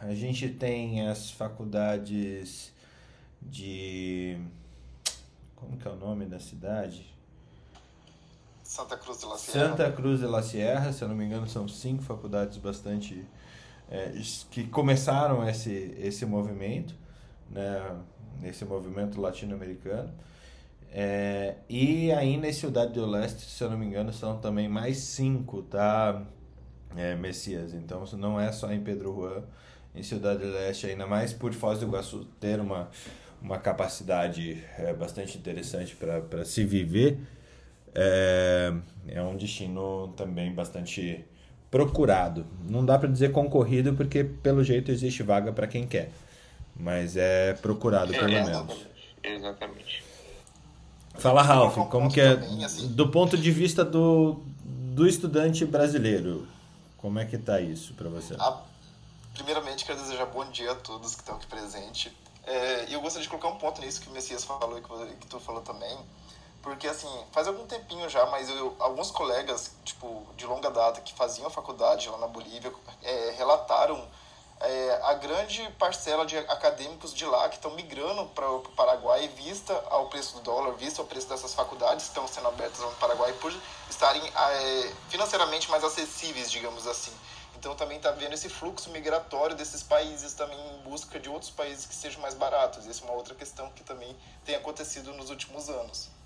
a 0.01 0.13
gente 0.13 0.49
tem 0.49 1.07
as 1.07 1.31
faculdades 1.31 2.73
de. 3.41 4.37
Como 5.55 5.77
que 5.77 5.87
é 5.87 5.91
o 5.91 5.95
nome 5.95 6.25
da 6.25 6.39
cidade? 6.39 7.13
Santa 8.63 8.97
Cruz 8.97 9.19
de 9.19 9.25
la 9.25 9.37
Sierra. 9.37 9.69
Santa 9.69 9.91
Cruz 9.91 10.19
de 10.19 10.25
la 10.25 10.43
Sierra, 10.43 10.93
se 10.93 11.01
eu 11.01 11.07
não 11.07 11.15
me 11.15 11.25
engano, 11.25 11.47
são 11.47 11.67
cinco 11.67 12.03
faculdades 12.03 12.57
bastante. 12.57 13.25
É, 13.89 14.11
que 14.51 14.65
começaram 14.65 15.47
esse, 15.47 15.95
esse 15.97 16.25
movimento, 16.25 16.93
né, 17.49 17.81
esse 18.43 18.65
movimento 18.65 19.19
latino-americano. 19.19 20.11
É, 20.91 21.55
e 21.69 22.11
aí 22.11 22.37
na 22.37 22.51
Cidade 22.51 22.93
do 22.93 23.05
Leste, 23.05 23.41
se 23.41 23.63
eu 23.63 23.69
não 23.69 23.77
me 23.77 23.85
engano, 23.85 24.11
são 24.11 24.37
também 24.39 24.67
mais 24.67 24.97
cinco, 24.97 25.61
tá, 25.63 26.23
é, 26.95 27.15
Messias? 27.15 27.73
Então 27.73 28.03
não 28.13 28.39
é 28.39 28.51
só 28.51 28.71
em 28.71 28.81
Pedro 28.81 29.15
Juan, 29.15 29.43
em 29.95 30.03
Cidade 30.03 30.39
do 30.39 30.51
Leste, 30.51 30.87
ainda 30.87 31.07
mais 31.07 31.33
por 31.33 31.53
Foz 31.53 31.79
do 31.79 31.85
Iguaçu 31.85 32.25
ter 32.39 32.59
uma 32.59 32.89
uma 33.41 33.57
capacidade 33.59 34.63
é, 34.77 34.93
bastante 34.93 35.37
interessante 35.37 35.95
para 35.95 36.43
se 36.43 36.63
viver, 36.65 37.19
é, 37.93 38.73
é 39.07 39.21
um 39.21 39.35
destino 39.35 40.09
também 40.09 40.53
bastante 40.53 41.25
procurado. 41.69 42.45
Não 42.69 42.85
dá 42.85 42.97
para 42.97 43.09
dizer 43.09 43.31
concorrido 43.31 43.93
porque 43.93 44.23
pelo 44.23 44.63
jeito 44.63 44.91
existe 44.91 45.23
vaga 45.23 45.51
para 45.51 45.67
quem 45.67 45.87
quer, 45.87 46.11
mas 46.75 47.17
é 47.17 47.53
procurado 47.53 48.11
pelo 48.11 48.29
é, 48.29 48.43
menos. 48.43 48.87
Exatamente. 49.23 50.03
Fala 51.15 51.41
Ralph, 51.41 51.89
como 51.89 52.11
que 52.11 52.21
é 52.21 52.33
assim. 52.63 52.87
do 52.89 53.09
ponto 53.09 53.37
de 53.37 53.51
vista 53.51 53.83
do, 53.83 54.39
do 54.63 55.07
estudante 55.07 55.65
brasileiro, 55.65 56.47
como 56.97 57.19
é 57.19 57.25
que 57.25 57.37
tá 57.37 57.59
isso 57.59 57.93
para 57.95 58.07
você? 58.07 58.35
Ah, 58.39 58.61
primeiramente 59.33 59.83
quero 59.83 59.99
desejar 59.99 60.27
bom 60.27 60.49
dia 60.51 60.71
a 60.71 60.75
todos 60.75 61.15
que 61.15 61.21
estão 61.21 61.35
aqui 61.35 61.47
presentes. 61.47 62.11
É, 62.45 62.93
eu 62.93 63.01
gostaria 63.01 63.23
de 63.23 63.29
colocar 63.29 63.49
um 63.49 63.57
ponto 63.57 63.81
nisso 63.81 63.99
que 63.99 64.09
o 64.09 64.11
Messias 64.11 64.43
falou 64.43 64.77
e 64.77 65.15
que, 65.15 65.27
tu 65.27 65.39
falou 65.39 65.61
também. 65.61 65.97
Porque, 66.67 66.85
assim, 66.85 67.07
faz 67.31 67.47
algum 67.47 67.65
tempinho 67.65 68.09
já, 68.09 68.25
mas 68.25 68.49
eu, 68.49 68.75
alguns 68.77 69.09
colegas, 69.09 69.71
tipo, 69.85 70.27
de 70.35 70.45
longa 70.45 70.69
data, 70.69 70.99
que 70.99 71.13
faziam 71.13 71.49
faculdade 71.49 72.09
lá 72.09 72.17
na 72.17 72.27
Bolívia, 72.27 72.73
é, 73.01 73.33
relataram 73.37 74.05
é, 74.59 74.99
a 75.01 75.13
grande 75.13 75.63
parcela 75.79 76.25
de 76.25 76.37
acadêmicos 76.37 77.13
de 77.13 77.25
lá 77.25 77.47
que 77.47 77.55
estão 77.55 77.71
migrando 77.71 78.25
para 78.35 78.51
o 78.51 78.59
Paraguai, 78.75 79.29
vista 79.29 79.81
ao 79.89 80.07
preço 80.07 80.35
do 80.35 80.41
dólar, 80.41 80.73
vista 80.73 81.01
ao 81.01 81.07
preço 81.07 81.29
dessas 81.29 81.53
faculdades 81.53 82.03
que 82.03 82.09
estão 82.09 82.27
sendo 82.27 82.49
abertas 82.49 82.81
no 82.81 82.91
Paraguai, 82.95 83.31
por 83.39 83.53
estarem 83.89 84.21
é, 84.21 84.93
financeiramente 85.07 85.71
mais 85.71 85.85
acessíveis, 85.85 86.51
digamos 86.51 86.85
assim. 86.85 87.13
Então 87.57 87.75
também 87.75 87.95
está 87.95 88.11
vendo 88.11 88.33
esse 88.33 88.49
fluxo 88.49 88.89
migratório 88.89 89.55
desses 89.55 89.81
países 89.81 90.33
também 90.33 90.59
em 90.59 90.81
busca 90.81 91.17
de 91.17 91.29
outros 91.29 91.49
países 91.49 91.85
que 91.85 91.95
sejam 91.95 92.21
mais 92.21 92.33
baratos. 92.33 92.85
Essa 92.85 93.05
é 93.05 93.05
uma 93.05 93.13
outra 93.13 93.33
questão 93.33 93.71
que 93.71 93.85
também 93.85 94.13
tem 94.43 94.53
acontecido 94.53 95.13
nos 95.13 95.29
últimos 95.29 95.69
anos. 95.69 96.16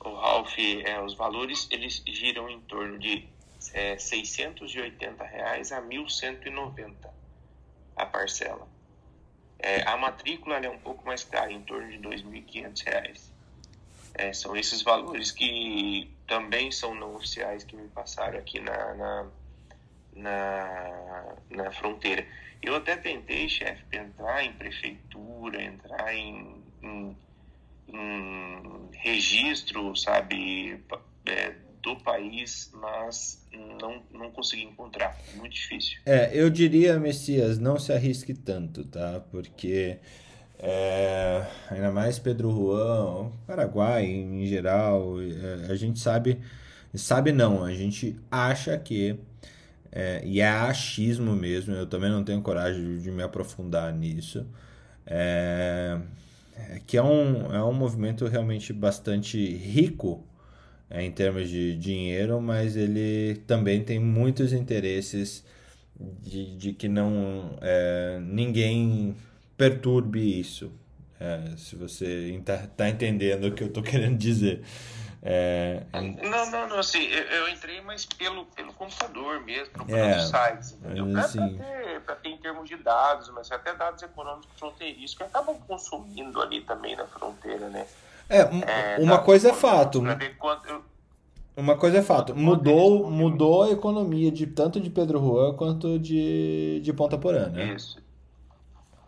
O 0.00 0.14
Ralph, 0.14 0.58
é, 0.58 1.00
os 1.02 1.14
valores 1.14 1.68
eles 1.70 2.02
giram 2.06 2.48
em 2.48 2.60
torno 2.60 2.98
de 2.98 3.28
é, 3.72 3.98
680 3.98 5.24
reais 5.24 5.72
a 5.72 5.82
1.190 5.82 6.94
a 7.96 8.06
parcela. 8.06 8.68
É, 9.58 9.82
a 9.88 9.96
matrícula 9.96 10.56
é 10.56 10.68
um 10.68 10.78
pouco 10.78 11.06
mais 11.06 11.24
cara, 11.24 11.50
em 11.50 11.62
torno 11.62 11.88
de 11.88 11.96
R$ 11.96 12.16
2.500. 12.16 13.20
É, 14.14 14.32
são 14.32 14.56
esses 14.56 14.82
valores 14.82 15.30
que 15.30 16.10
também 16.26 16.70
são 16.70 16.94
não 16.94 17.14
oficiais 17.14 17.64
que 17.64 17.76
me 17.76 17.88
passaram 17.88 18.38
aqui 18.38 18.60
na, 18.60 18.94
na, 18.94 19.26
na, 20.14 21.36
na 21.50 21.72
fronteira. 21.72 22.26
Eu 22.62 22.76
até 22.76 22.96
tentei, 22.96 23.48
chefe, 23.48 23.84
entrar 23.92 24.42
em 24.42 24.52
prefeitura, 24.52 25.62
entrar 25.62 26.14
em, 26.14 26.62
em, 26.82 27.16
em 27.88 28.88
registro, 28.92 29.94
sabe, 29.96 30.82
é, 31.24 31.54
do 31.82 31.96
país, 31.96 32.70
mas 32.74 33.46
não, 33.80 34.02
não 34.12 34.30
consegui 34.30 34.64
encontrar. 34.64 35.16
Muito 35.36 35.52
difícil. 35.52 35.98
É, 36.04 36.30
eu 36.32 36.50
diria, 36.50 36.98
Messias, 36.98 37.58
não 37.58 37.78
se 37.78 37.92
arrisque 37.92 38.34
tanto, 38.34 38.84
tá? 38.84 39.20
Porque 39.30 39.98
é, 40.58 41.46
ainda 41.70 41.92
mais 41.92 42.18
Pedro 42.18 42.50
Juan, 42.50 43.30
Paraguai 43.46 44.06
em 44.06 44.46
geral, 44.46 45.16
é, 45.20 45.70
a 45.70 45.76
gente 45.76 45.98
sabe, 45.98 46.40
sabe 46.94 47.30
não, 47.30 47.62
a 47.62 47.74
gente 47.74 48.16
acha 48.30 48.76
que, 48.78 49.18
é, 49.92 50.22
e 50.24 50.40
é 50.40 50.48
achismo 50.48 51.36
mesmo, 51.36 51.74
eu 51.74 51.86
também 51.86 52.10
não 52.10 52.24
tenho 52.24 52.40
coragem 52.40 52.82
de, 52.82 53.02
de 53.02 53.10
me 53.10 53.22
aprofundar 53.22 53.92
nisso, 53.92 54.46
é, 55.06 56.00
que 56.86 56.96
é 56.96 57.02
um, 57.02 57.54
é 57.54 57.62
um 57.62 57.72
movimento 57.72 58.26
realmente 58.26 58.72
bastante 58.72 59.38
rico 59.56 60.24
é, 60.88 61.02
em 61.02 61.10
termos 61.10 61.48
de 61.48 61.76
dinheiro, 61.76 62.40
mas 62.40 62.76
ele 62.76 63.42
também 63.46 63.82
tem 63.82 63.98
muitos 63.98 64.52
interesses 64.52 65.44
de, 66.22 66.56
de 66.56 66.72
que 66.72 66.88
não 66.88 67.56
é, 67.60 68.20
ninguém 68.22 69.14
perturbe 69.56 70.38
isso. 70.40 70.70
É, 71.18 71.56
se 71.56 71.74
você 71.76 72.36
está 72.38 72.58
tá 72.58 72.90
entendendo 72.90 73.46
o 73.46 73.52
que 73.52 73.62
eu 73.62 73.68
estou 73.68 73.82
querendo 73.82 74.18
dizer. 74.18 74.62
É, 75.22 75.82
não, 76.22 76.50
não, 76.50 76.68
não, 76.68 76.78
assim, 76.78 77.02
eu, 77.02 77.22
eu, 77.24 77.48
entrei, 77.48 77.80
mas 77.80 78.04
pelo, 78.04 78.44
pelo 78.46 78.72
computador 78.74 79.40
mesmo, 79.40 79.72
procurando 79.72 80.14
é, 80.14 80.20
sites, 80.20 80.72
entendeu? 80.72 81.10
Para 81.10 81.20
assim, 81.22 81.58
ter, 81.58 82.00
ter 82.22 82.28
em 82.28 82.36
termos 82.36 82.68
de 82.68 82.76
dados, 82.76 83.28
mas 83.30 83.50
até 83.50 83.74
dados 83.74 84.02
econômicos 84.02 84.48
fronteiriços 84.56 85.16
que 85.16 85.24
acabam 85.24 85.56
consumindo 85.66 86.40
ali 86.40 86.60
também 86.60 86.94
na 86.94 87.06
fronteira, 87.06 87.68
né? 87.68 87.86
É, 88.28 88.40
é 88.40 88.96
uma 89.00 89.18
coisa 89.18 89.50
é 89.50 89.52
fato. 89.52 90.02
Eu, 90.68 90.84
uma 91.56 91.76
coisa 91.76 91.98
é 91.98 92.02
fato, 92.02 92.36
mudou, 92.36 93.10
mudou 93.10 93.62
a 93.62 93.70
economia 93.70 94.30
de 94.30 94.46
tanto 94.46 94.78
de 94.78 94.90
Pedro 94.90 95.18
Juan 95.18 95.54
quanto 95.54 95.98
de, 95.98 96.80
de 96.82 96.92
Ponta 96.92 97.16
Porã, 97.16 97.48
né? 97.48 97.72
Isso. 97.74 97.98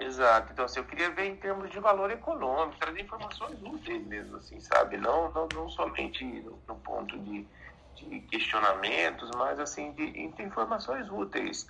Exato. 0.09 0.52
Então, 0.52 0.64
assim, 0.64 0.80
eu 0.80 0.86
queria 0.86 1.11
ver 1.11 1.26
em 1.26 1.36
termos 1.36 1.70
de 1.70 1.78
valor 1.78 2.11
econômico, 2.11 2.78
trazer 2.78 3.02
informações 3.02 3.59
úteis 3.62 4.06
mesmo, 4.06 4.36
assim, 4.38 4.59
sabe? 4.59 4.96
Não, 4.96 5.30
não, 5.32 5.46
não 5.54 5.68
somente 5.68 6.24
no, 6.24 6.59
no 6.66 6.76
ponto 6.76 7.18
de, 7.18 7.46
de, 7.94 8.20
questionamentos, 8.22 9.30
mas, 9.36 9.61
assim, 9.61 9.92
de, 9.92 10.11
de 10.11 10.42
informações 10.42 11.11
úteis. 11.11 11.66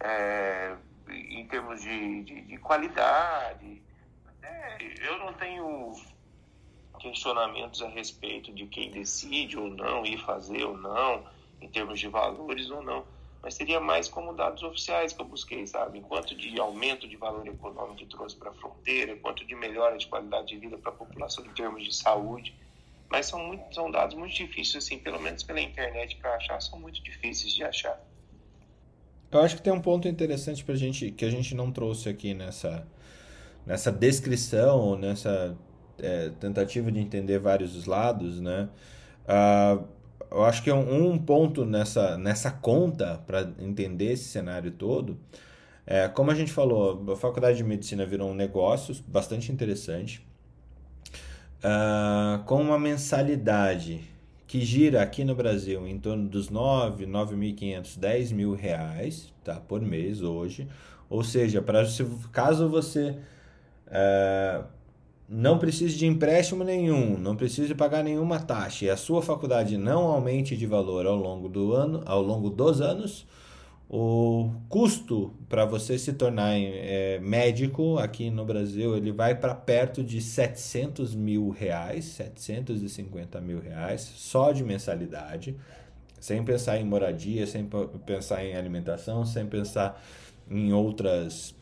É, 0.00 0.76
em 1.08 1.46
termos 1.48 1.80
de, 1.80 2.22
de, 2.24 2.40
de 2.42 2.58
qualidade. 2.58 3.82
É, 4.42 5.08
eu 5.08 5.18
não 5.18 5.32
tenho 5.32 5.94
questionamentos 7.00 7.80
a 7.82 7.88
respeito 7.88 8.52
de 8.52 8.66
quem 8.66 8.90
decide 8.90 9.56
ou 9.56 9.70
não, 9.70 10.04
ir 10.04 10.18
fazer 10.18 10.64
ou 10.64 10.76
não, 10.76 11.26
em 11.60 11.68
termos 11.68 11.98
de 11.98 12.08
valores 12.08 12.70
ou 12.70 12.82
não 12.82 13.04
mas 13.48 13.54
seria 13.54 13.80
mais 13.80 14.10
como 14.10 14.34
dados 14.34 14.62
oficiais 14.62 15.14
que 15.14 15.22
eu 15.22 15.24
busquei, 15.24 15.66
sabe? 15.66 16.02
Quanto 16.02 16.34
de 16.36 16.60
aumento 16.60 17.08
de 17.08 17.16
valor 17.16 17.46
econômico 17.48 17.96
que 17.96 18.04
trouxe 18.04 18.36
para 18.36 18.50
a 18.50 18.52
fronteira, 18.52 19.16
quanto 19.16 19.42
de 19.46 19.54
melhora 19.54 19.96
de 19.96 20.06
qualidade 20.06 20.48
de 20.48 20.58
vida 20.58 20.76
para 20.76 20.90
a 20.90 20.94
população 20.94 21.46
em 21.46 21.54
termos 21.54 21.82
de 21.82 21.96
saúde. 21.96 22.54
Mas 23.08 23.24
são, 23.24 23.42
muito, 23.42 23.74
são 23.74 23.90
dados 23.90 24.14
muito 24.14 24.34
difíceis, 24.34 24.84
assim, 24.84 24.98
pelo 24.98 25.18
menos 25.18 25.42
pela 25.42 25.62
internet 25.62 26.16
para 26.16 26.34
achar, 26.34 26.60
são 26.60 26.78
muito 26.78 27.02
difíceis 27.02 27.54
de 27.54 27.64
achar. 27.64 27.98
Eu 29.30 29.40
acho 29.40 29.56
que 29.56 29.62
tem 29.62 29.72
um 29.72 29.80
ponto 29.80 30.06
interessante 30.06 30.62
para 30.62 30.74
gente 30.74 31.10
que 31.10 31.24
a 31.24 31.30
gente 31.30 31.54
não 31.54 31.72
trouxe 31.72 32.10
aqui 32.10 32.34
nessa, 32.34 32.86
nessa 33.64 33.90
descrição, 33.90 34.94
nessa 34.94 35.56
é, 35.98 36.28
tentativa 36.38 36.92
de 36.92 37.00
entender 37.00 37.38
vários 37.38 37.86
lados, 37.86 38.40
né? 38.40 38.68
Uh, 39.24 39.97
eu 40.30 40.44
acho 40.44 40.62
que 40.62 40.70
um, 40.70 41.12
um 41.12 41.18
ponto 41.18 41.64
nessa, 41.64 42.16
nessa 42.18 42.50
conta 42.50 43.22
para 43.26 43.50
entender 43.58 44.12
esse 44.12 44.24
cenário 44.24 44.70
todo 44.70 45.18
é, 45.90 46.06
como 46.06 46.30
a 46.30 46.34
gente 46.34 46.52
falou, 46.52 47.02
a 47.10 47.16
faculdade 47.16 47.56
de 47.56 47.64
medicina 47.64 48.04
virou 48.04 48.30
um 48.30 48.34
negócio 48.34 48.94
bastante 49.06 49.50
interessante, 49.50 50.20
uh, 51.64 52.44
com 52.44 52.60
uma 52.60 52.78
mensalidade 52.78 54.02
que 54.46 54.60
gira 54.60 55.02
aqui 55.02 55.24
no 55.24 55.34
Brasil 55.34 55.88
em 55.88 55.98
torno 55.98 56.28
dos 56.28 56.50
9, 56.50 57.06
9.500, 57.06 57.98
10 57.98 58.32
mil 58.32 58.54
reais 58.54 59.32
tá, 59.42 59.54
por 59.54 59.80
mês 59.80 60.20
hoje. 60.20 60.68
Ou 61.08 61.24
seja, 61.24 61.62
para 61.62 61.82
caso 62.32 62.68
você 62.68 63.16
uh, 63.86 64.64
não 65.28 65.58
precise 65.58 65.96
de 65.98 66.06
empréstimo 66.06 66.64
nenhum, 66.64 67.18
não 67.18 67.36
precise 67.36 67.74
pagar 67.74 68.02
nenhuma 68.02 68.40
taxa 68.40 68.86
e 68.86 68.90
a 68.90 68.96
sua 68.96 69.20
faculdade 69.20 69.76
não 69.76 70.06
aumente 70.06 70.56
de 70.56 70.66
valor 70.66 71.06
ao 71.06 71.16
longo 71.16 71.48
do 71.48 71.74
ano, 71.74 72.02
ao 72.06 72.22
longo 72.22 72.48
dos 72.48 72.80
anos, 72.80 73.26
o 73.90 74.50
custo 74.68 75.34
para 75.48 75.66
você 75.66 75.98
se 75.98 76.14
tornar 76.14 76.54
é, 76.56 77.18
médico 77.20 77.98
aqui 77.98 78.30
no 78.30 78.44
Brasil 78.44 78.96
ele 78.96 79.12
vai 79.12 79.34
para 79.34 79.54
perto 79.54 80.02
de 80.02 80.20
700 80.20 81.14
mil 81.14 81.50
reais, 81.50 82.04
750 82.06 83.40
mil 83.40 83.60
reais 83.60 84.00
só 84.00 84.50
de 84.52 84.64
mensalidade, 84.64 85.56
sem 86.18 86.42
pensar 86.42 86.78
em 86.78 86.84
moradia, 86.84 87.46
sem 87.46 87.68
pensar 88.04 88.44
em 88.44 88.56
alimentação, 88.56 89.24
sem 89.24 89.46
pensar 89.46 90.02
em 90.50 90.72
outras 90.72 91.54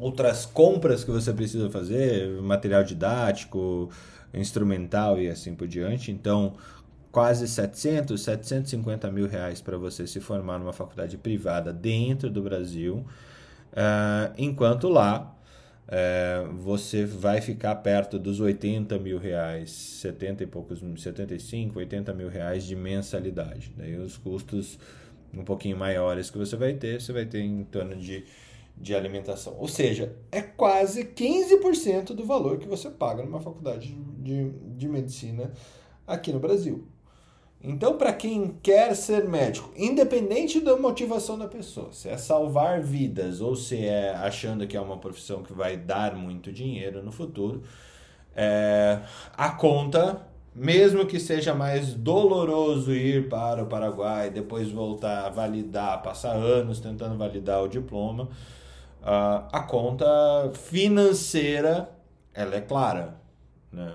outras 0.00 0.46
compras 0.46 1.04
que 1.04 1.10
você 1.10 1.32
precisa 1.32 1.70
fazer, 1.70 2.40
material 2.42 2.84
didático, 2.84 3.90
instrumental 4.32 5.20
e 5.20 5.28
assim 5.28 5.54
por 5.54 5.68
diante. 5.68 6.10
Então, 6.10 6.54
quase 7.14 7.46
700, 7.46 8.20
750 8.20 9.10
mil 9.10 9.28
reais 9.28 9.60
para 9.60 9.76
você 9.76 10.06
se 10.06 10.18
formar 10.20 10.58
numa 10.58 10.72
faculdade 10.72 11.16
privada 11.16 11.72
dentro 11.72 12.28
do 12.28 12.42
Brasil, 12.42 13.06
uh, 13.72 14.34
enquanto 14.36 14.88
lá 14.88 15.32
uh, 15.86 16.52
você 16.54 17.04
vai 17.04 17.40
ficar 17.40 17.76
perto 17.76 18.18
dos 18.18 18.40
80 18.40 18.98
mil 18.98 19.18
reais, 19.18 19.70
70 19.70 20.42
e 20.42 20.46
poucos, 20.46 20.80
75, 21.00 21.78
80 21.78 22.12
mil 22.14 22.28
reais 22.28 22.64
de 22.64 22.74
mensalidade. 22.74 23.72
Daí 23.76 23.96
os 23.96 24.16
custos 24.16 24.76
um 25.32 25.44
pouquinho 25.44 25.76
maiores 25.76 26.30
que 26.30 26.38
você 26.38 26.56
vai 26.56 26.74
ter, 26.74 27.00
você 27.00 27.12
vai 27.12 27.26
ter 27.26 27.40
em 27.40 27.64
torno 27.64 27.96
de 27.96 28.24
de 28.76 28.94
alimentação. 28.94 29.56
Ou 29.58 29.68
seja, 29.68 30.16
é 30.30 30.42
quase 30.42 31.04
15% 31.04 32.14
do 32.14 32.24
valor 32.24 32.58
que 32.58 32.68
você 32.68 32.90
paga 32.90 33.22
numa 33.22 33.40
faculdade 33.40 33.94
de, 34.18 34.50
de 34.50 34.88
medicina 34.88 35.52
aqui 36.06 36.32
no 36.32 36.40
Brasil. 36.40 36.86
Então, 37.66 37.96
para 37.96 38.12
quem 38.12 38.58
quer 38.62 38.94
ser 38.94 39.26
médico, 39.26 39.72
independente 39.74 40.60
da 40.60 40.76
motivação 40.76 41.38
da 41.38 41.48
pessoa, 41.48 41.90
se 41.92 42.10
é 42.10 42.16
salvar 42.18 42.82
vidas 42.82 43.40
ou 43.40 43.56
se 43.56 43.86
é 43.86 44.10
achando 44.10 44.66
que 44.66 44.76
é 44.76 44.80
uma 44.80 44.98
profissão 44.98 45.42
que 45.42 45.54
vai 45.54 45.74
dar 45.74 46.14
muito 46.14 46.52
dinheiro 46.52 47.02
no 47.02 47.10
futuro, 47.10 47.62
é, 48.36 49.00
a 49.34 49.48
conta, 49.48 50.26
mesmo 50.54 51.06
que 51.06 51.18
seja 51.18 51.54
mais 51.54 51.94
doloroso 51.94 52.92
ir 52.92 53.30
para 53.30 53.62
o 53.62 53.66
Paraguai, 53.66 54.28
depois 54.28 54.70
voltar 54.70 55.24
a 55.24 55.30
validar, 55.30 56.02
passar 56.02 56.36
anos 56.36 56.80
tentando 56.80 57.16
validar 57.16 57.62
o 57.62 57.68
diploma, 57.68 58.28
uh, 59.04 59.46
a 59.52 59.60
conta 59.60 60.04
financeira 60.54 61.90
ela 62.32 62.56
é 62.56 62.60
clara. 62.60 63.16
Né? 63.70 63.94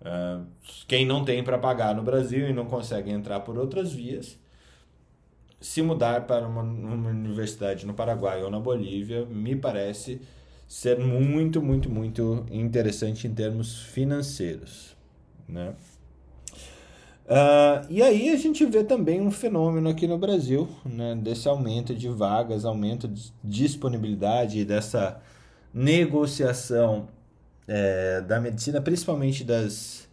Uh, 0.00 0.44
quem 0.86 1.06
não 1.06 1.24
tem 1.24 1.42
para 1.42 1.56
pagar 1.56 1.94
no 1.94 2.02
Brasil 2.02 2.48
e 2.48 2.52
não 2.52 2.66
consegue 2.66 3.10
entrar 3.10 3.40
por 3.40 3.56
outras 3.56 3.92
vias, 3.92 4.38
se 5.60 5.80
mudar 5.80 6.26
para 6.26 6.46
uma, 6.46 6.62
uma 6.62 7.10
universidade 7.10 7.86
no 7.86 7.94
Paraguai 7.94 8.42
ou 8.42 8.50
na 8.50 8.58
Bolívia, 8.58 9.24
me 9.24 9.54
parece 9.54 10.20
ser 10.66 10.98
muito, 10.98 11.62
muito, 11.62 11.88
muito 11.88 12.44
interessante 12.50 13.28
em 13.28 13.34
termos 13.34 13.80
financeiros. 13.82 14.96
Né? 15.48 15.74
Uh, 17.24 17.86
e 17.88 18.02
aí 18.02 18.30
a 18.30 18.36
gente 18.36 18.64
vê 18.66 18.82
também 18.82 19.20
um 19.20 19.30
fenômeno 19.30 19.88
aqui 19.88 20.06
no 20.06 20.18
Brasil, 20.18 20.68
né, 20.84 21.14
desse 21.14 21.48
aumento 21.48 21.94
de 21.94 22.08
vagas, 22.08 22.64
aumento 22.64 23.08
de 23.08 23.32
disponibilidade, 23.42 24.64
dessa 24.64 25.20
negociação 25.72 27.08
é, 27.66 28.20
da 28.20 28.40
medicina, 28.40 28.80
principalmente 28.80 29.44
das, 29.44 30.08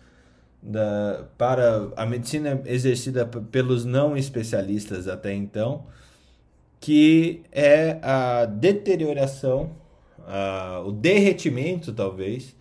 da, 0.61 1.25
para 1.37 1.91
a 1.97 2.05
medicina 2.05 2.61
exercida 2.65 3.25
pelos 3.25 3.83
não 3.83 4.15
especialistas 4.15 5.07
até 5.07 5.33
então, 5.33 5.85
que 6.79 7.41
é 7.51 7.99
a 8.01 8.45
deterioração 8.45 9.71
o 10.85 10.91
derretimento, 10.91 11.91
talvez, 11.93 12.55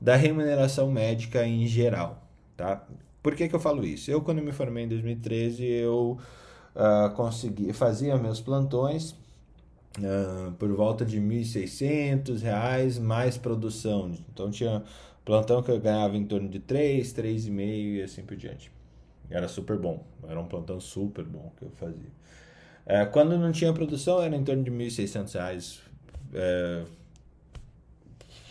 da 0.00 0.16
remuneração 0.16 0.90
médica 0.90 1.46
em 1.46 1.66
geral, 1.66 2.22
tá? 2.56 2.86
Por 3.26 3.34
que, 3.34 3.48
que 3.48 3.56
eu 3.56 3.58
falo 3.58 3.84
isso? 3.84 4.08
Eu, 4.08 4.20
quando 4.20 4.40
me 4.40 4.52
formei 4.52 4.84
em 4.84 4.88
2013, 4.88 5.64
eu 5.64 6.16
uh, 6.76 7.10
consegui, 7.16 7.72
fazia 7.72 8.16
meus 8.16 8.40
plantões 8.40 9.16
uh, 9.98 10.52
por 10.60 10.70
volta 10.70 11.04
de 11.04 11.18
R$ 11.18 11.42
1.600 11.42 13.00
mais 13.00 13.36
produção. 13.36 14.12
Então, 14.32 14.48
tinha 14.48 14.80
plantão 15.24 15.60
que 15.60 15.72
eu 15.72 15.80
ganhava 15.80 16.16
em 16.16 16.24
torno 16.24 16.48
de 16.48 16.60
3, 16.60 17.12
3,5 17.12 17.96
e 17.96 18.02
assim 18.02 18.22
por 18.22 18.36
diante. 18.36 18.70
Era 19.28 19.48
super 19.48 19.76
bom, 19.76 20.04
era 20.28 20.38
um 20.40 20.46
plantão 20.46 20.78
super 20.78 21.24
bom 21.24 21.50
que 21.56 21.64
eu 21.64 21.70
fazia. 21.70 22.12
É, 22.86 23.04
quando 23.06 23.36
não 23.36 23.50
tinha 23.50 23.72
produção, 23.72 24.22
era 24.22 24.36
em 24.36 24.44
torno 24.44 24.62
de 24.62 24.70
R$ 24.70 24.86
1.600 24.86 25.80
é, 26.32 26.84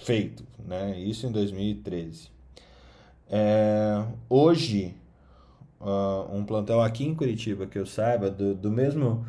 feito, 0.04 0.44
né? 0.68 1.00
Isso 1.00 1.26
em 1.26 1.32
2013. 1.32 2.35
É, 3.30 4.04
hoje, 4.30 4.96
uh, 5.82 6.36
um 6.36 6.46
plantão 6.46 6.82
aqui 6.82 7.06
em 7.06 7.16
Curitiba, 7.16 7.66
que 7.66 7.78
eu 7.78 7.86
saiba, 7.86 8.30
do, 8.30 8.54
do 8.54 8.72
mesmo 8.72 9.26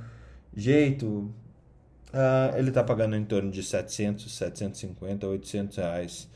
jeito, 0.54 1.06
uh, 1.06 2.56
ele 2.56 2.68
está 2.68 2.82
pagando 2.82 3.16
em 3.16 3.24
torno 3.24 3.50
de 3.50 3.62
700, 3.62 4.32
750, 4.34 5.26
800 5.26 5.76
reais 5.76 6.28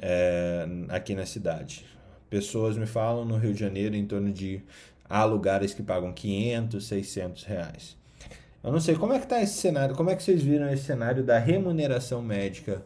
é, 0.00 0.66
aqui 0.88 1.14
na 1.14 1.26
cidade. 1.26 1.84
Pessoas 2.30 2.76
me 2.76 2.86
falam 2.86 3.24
no 3.24 3.36
Rio 3.36 3.52
de 3.52 3.60
Janeiro 3.60 3.96
em 3.96 4.06
torno 4.06 4.32
de 4.32 4.62
há 5.08 5.24
lugares 5.24 5.74
que 5.74 5.82
pagam 5.82 6.12
500, 6.12 6.86
600 6.86 7.44
reais. 7.44 7.96
Eu 8.62 8.72
não 8.72 8.80
sei 8.80 8.94
como 8.96 9.12
é 9.12 9.18
que 9.18 9.24
está 9.24 9.40
esse 9.40 9.54
cenário, 9.54 9.94
como 9.94 10.10
é 10.10 10.16
que 10.16 10.22
vocês 10.22 10.42
viram 10.42 10.70
esse 10.70 10.84
cenário 10.84 11.22
da 11.24 11.38
remuneração 11.38 12.20
médica 12.20 12.82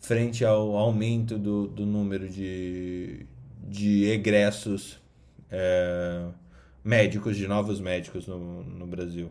frente 0.00 0.44
ao 0.44 0.76
aumento 0.76 1.38
do, 1.38 1.66
do 1.66 1.84
número 1.84 2.28
de, 2.28 3.26
de 3.66 4.04
egressos 4.10 5.00
é, 5.50 6.26
médicos, 6.84 7.36
de 7.36 7.46
novos 7.46 7.80
médicos 7.80 8.26
no, 8.26 8.62
no 8.62 8.86
Brasil. 8.86 9.30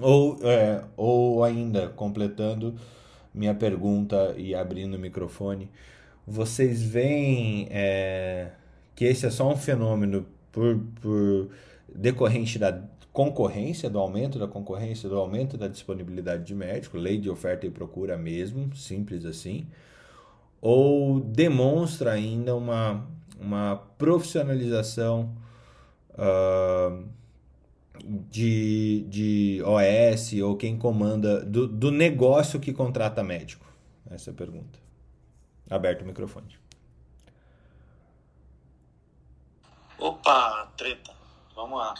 Ou, 0.00 0.38
é, 0.42 0.84
ou 0.96 1.44
ainda, 1.44 1.88
completando 1.88 2.74
minha 3.34 3.54
pergunta 3.54 4.34
e 4.36 4.54
abrindo 4.54 4.94
o 4.94 4.98
microfone, 4.98 5.70
vocês 6.26 6.82
veem 6.82 7.68
é, 7.70 8.50
que 8.94 9.04
esse 9.04 9.26
é 9.26 9.30
só 9.30 9.50
um 9.50 9.56
fenômeno 9.56 10.26
por, 10.52 10.78
por 11.00 11.50
decorrente 11.94 12.58
da 12.58 12.80
concorrência, 13.12 13.90
do 13.90 13.98
aumento 13.98 14.38
da 14.38 14.46
concorrência, 14.46 15.08
do 15.08 15.18
aumento 15.18 15.56
da 15.56 15.68
disponibilidade 15.68 16.44
de 16.44 16.54
médico, 16.54 16.96
lei 16.96 17.18
de 17.18 17.28
oferta 17.28 17.66
e 17.66 17.70
procura 17.70 18.16
mesmo, 18.16 18.74
simples 18.74 19.24
assim, 19.24 19.66
ou 20.60 21.20
demonstra 21.20 22.12
ainda 22.12 22.54
uma, 22.54 23.06
uma 23.40 23.76
profissionalização 23.98 25.34
uh, 26.12 27.04
de, 28.04 29.04
de 29.08 29.62
OS 29.64 30.32
ou 30.42 30.56
quem 30.56 30.78
comanda, 30.78 31.44
do, 31.44 31.66
do 31.66 31.90
negócio 31.90 32.60
que 32.60 32.72
contrata 32.72 33.22
médico? 33.22 33.66
Essa 34.10 34.30
é 34.30 34.32
a 34.32 34.36
pergunta. 34.36 34.78
Aberto 35.68 36.02
o 36.02 36.06
microfone. 36.06 36.58
Opa, 39.98 40.72
treta. 40.76 41.12
Vamos 41.54 41.78
lá. 41.78 41.94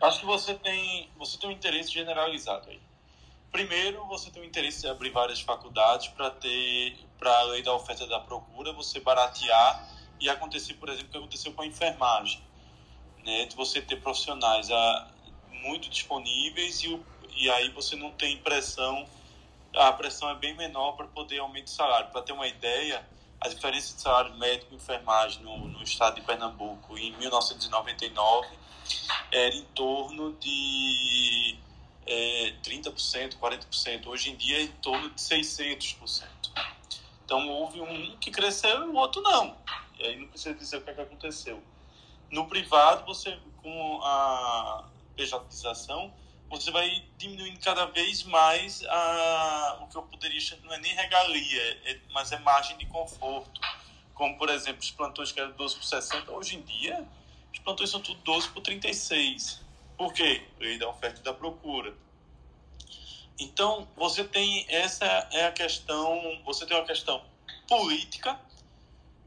Acho 0.00 0.20
que 0.20 0.26
você 0.26 0.54
tem, 0.54 1.10
você 1.16 1.38
tem 1.38 1.48
um 1.48 1.52
interesse 1.52 1.90
generalizado 1.90 2.68
aí. 2.68 2.80
Primeiro, 3.50 4.04
você 4.06 4.30
tem 4.30 4.42
um 4.42 4.44
interesse 4.44 4.86
em 4.86 4.90
abrir 4.90 5.10
várias 5.10 5.40
faculdades 5.40 6.08
para 6.08 6.30
ter, 6.30 6.98
para 7.18 7.38
além 7.38 7.62
da 7.62 7.72
oferta 7.72 8.04
e 8.04 8.08
da 8.08 8.20
procura, 8.20 8.72
você 8.72 9.00
baratear 9.00 9.88
e 10.20 10.28
acontecer, 10.28 10.74
por 10.74 10.88
exemplo, 10.88 11.08
o 11.08 11.10
que 11.10 11.18
aconteceu 11.18 11.52
com 11.52 11.62
a 11.62 11.66
enfermagem, 11.66 12.42
né? 13.24 13.46
De 13.46 13.56
você 13.56 13.80
ter 13.80 13.96
profissionais 13.96 14.70
a, 14.70 14.76
ah, 14.76 15.08
muito 15.62 15.88
disponíveis 15.88 16.82
e, 16.82 17.00
e 17.34 17.50
aí 17.50 17.70
você 17.70 17.96
não 17.96 18.10
tem 18.10 18.36
pressão, 18.38 19.06
a 19.74 19.92
pressão 19.92 20.28
é 20.28 20.34
bem 20.34 20.54
menor 20.54 20.92
para 20.92 21.06
poder 21.06 21.38
aumentar 21.38 21.70
o 21.70 21.74
salário. 21.74 22.10
Para 22.10 22.22
ter 22.22 22.32
uma 22.32 22.46
ideia, 22.46 23.06
a 23.40 23.48
diferença 23.48 23.94
de 23.94 24.02
salário 24.02 24.34
médico 24.36 24.72
e 24.72 24.76
enfermagem 24.76 25.42
no, 25.42 25.56
no 25.68 25.82
estado 25.82 26.16
de 26.16 26.22
Pernambuco 26.22 26.98
em 26.98 27.12
1999 27.16 28.65
era 29.32 29.54
em 29.54 29.64
torno 29.74 30.32
de 30.34 31.58
é, 32.06 32.54
30%, 32.62 33.36
40%. 33.38 34.06
Hoje 34.06 34.30
em 34.30 34.36
dia 34.36 34.58
é 34.58 34.62
em 34.62 34.72
torno 34.82 35.10
de 35.10 35.20
600%. 35.20 36.24
Então 37.24 37.48
houve 37.48 37.80
um 37.80 38.16
que 38.18 38.30
cresceu 38.30 38.84
e 38.84 38.88
o 38.88 38.94
outro 38.94 39.20
não. 39.22 39.56
E 39.98 40.04
aí 40.04 40.16
não 40.16 40.28
precisa 40.28 40.54
dizer 40.54 40.76
o 40.76 40.82
que, 40.82 40.90
é 40.90 40.94
que 40.94 41.00
aconteceu. 41.00 41.62
No 42.30 42.46
privado, 42.46 43.04
você 43.04 43.38
com 43.62 44.00
a 44.02 44.84
pejotização, 45.16 46.12
você 46.48 46.70
vai 46.70 47.04
diminuindo 47.18 47.58
cada 47.58 47.86
vez 47.86 48.22
mais 48.22 48.84
a, 48.84 49.78
o 49.82 49.88
que 49.88 49.96
eu 49.96 50.02
poderia 50.02 50.40
chamar, 50.40 50.62
não 50.62 50.74
é 50.74 50.78
nem 50.78 50.94
regalia, 50.94 51.80
é, 51.84 51.98
mas 52.12 52.30
é 52.30 52.38
margem 52.38 52.76
de 52.76 52.86
conforto. 52.86 53.60
Como, 54.14 54.38
por 54.38 54.48
exemplo, 54.48 54.80
os 54.80 54.90
plantões 54.92 55.32
que 55.32 55.40
eram 55.40 55.52
12 55.52 55.76
por 55.76 55.84
60, 55.84 56.30
hoje 56.30 56.56
em 56.56 56.62
dia, 56.62 57.06
os 57.56 57.58
plantões 57.60 57.90
são 57.90 58.00
tudo 58.00 58.20
12 58.20 58.50
por 58.50 58.60
36. 58.60 59.62
Por 59.96 60.12
quê? 60.12 60.46
Lei 60.60 60.78
da 60.78 60.88
oferta 60.88 61.20
e 61.20 61.24
da 61.24 61.32
procura. 61.32 61.94
Então, 63.38 63.88
você 63.96 64.24
tem 64.24 64.66
essa 64.68 65.06
é 65.32 65.46
a 65.46 65.52
questão, 65.52 66.40
você 66.44 66.66
tem 66.66 66.76
uma 66.76 66.86
questão 66.86 67.24
política, 67.66 68.38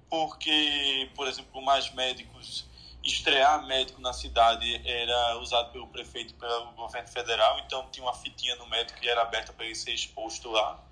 porque, 0.10 1.10
por 1.16 1.28
exemplo, 1.28 1.62
mais 1.62 1.92
médicos 1.94 2.66
estrear 3.04 3.66
médico 3.66 4.00
na 4.02 4.14
cidade 4.14 4.82
era 4.86 5.40
usado 5.40 5.72
pelo 5.72 5.88
prefeito 5.88 6.34
pelo 6.36 6.72
governo 6.74 7.08
federal, 7.08 7.60
então 7.60 7.88
tinha 7.92 8.06
uma 8.06 8.14
fitinha 8.14 8.56
no 8.58 8.68
médico 8.68 9.00
que 9.00 9.10
era 9.10 9.22
aberta 9.22 9.54
para 9.54 9.66
ele 9.66 9.76
ser 9.76 9.94
exposto 9.94 10.52
lá. 10.52 10.84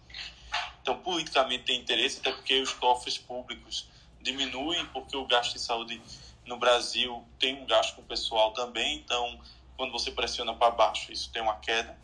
Então, 0.82 0.98
politicamente 1.00 1.66
tem 1.66 1.80
interesse, 1.80 2.20
até 2.20 2.32
porque 2.32 2.60
os 2.62 2.74
cofres 2.74 3.18
públicos 3.18 3.88
diminuem, 4.22 4.86
porque 4.88 5.16
o 5.16 5.26
gasto 5.26 5.54
de 5.54 5.60
saúde 5.60 6.02
no 6.48 6.58
Brasil 6.58 7.24
tem 7.38 7.62
um 7.62 7.66
gasto 7.66 7.96
com 7.96 8.02
o 8.02 8.06
pessoal 8.06 8.54
também, 8.54 8.98
então, 8.98 9.40
quando 9.76 9.92
você 9.92 10.10
pressiona 10.10 10.54
para 10.54 10.72
baixo, 10.72 11.12
isso 11.12 11.30
tem 11.32 11.42
uma 11.42 11.58
queda. 11.58 11.98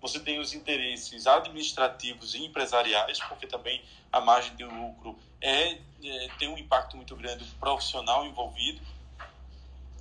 Você 0.00 0.20
tem 0.20 0.38
os 0.38 0.52
interesses 0.52 1.26
administrativos 1.26 2.34
e 2.34 2.44
empresariais, 2.44 3.18
porque 3.20 3.46
também 3.46 3.82
a 4.12 4.20
margem 4.20 4.54
de 4.54 4.64
lucro 4.64 5.18
é, 5.40 5.78
é 6.04 6.28
tem 6.38 6.48
um 6.48 6.58
impacto 6.58 6.96
muito 6.96 7.16
grande 7.16 7.44
profissional 7.58 8.24
envolvido. 8.26 8.80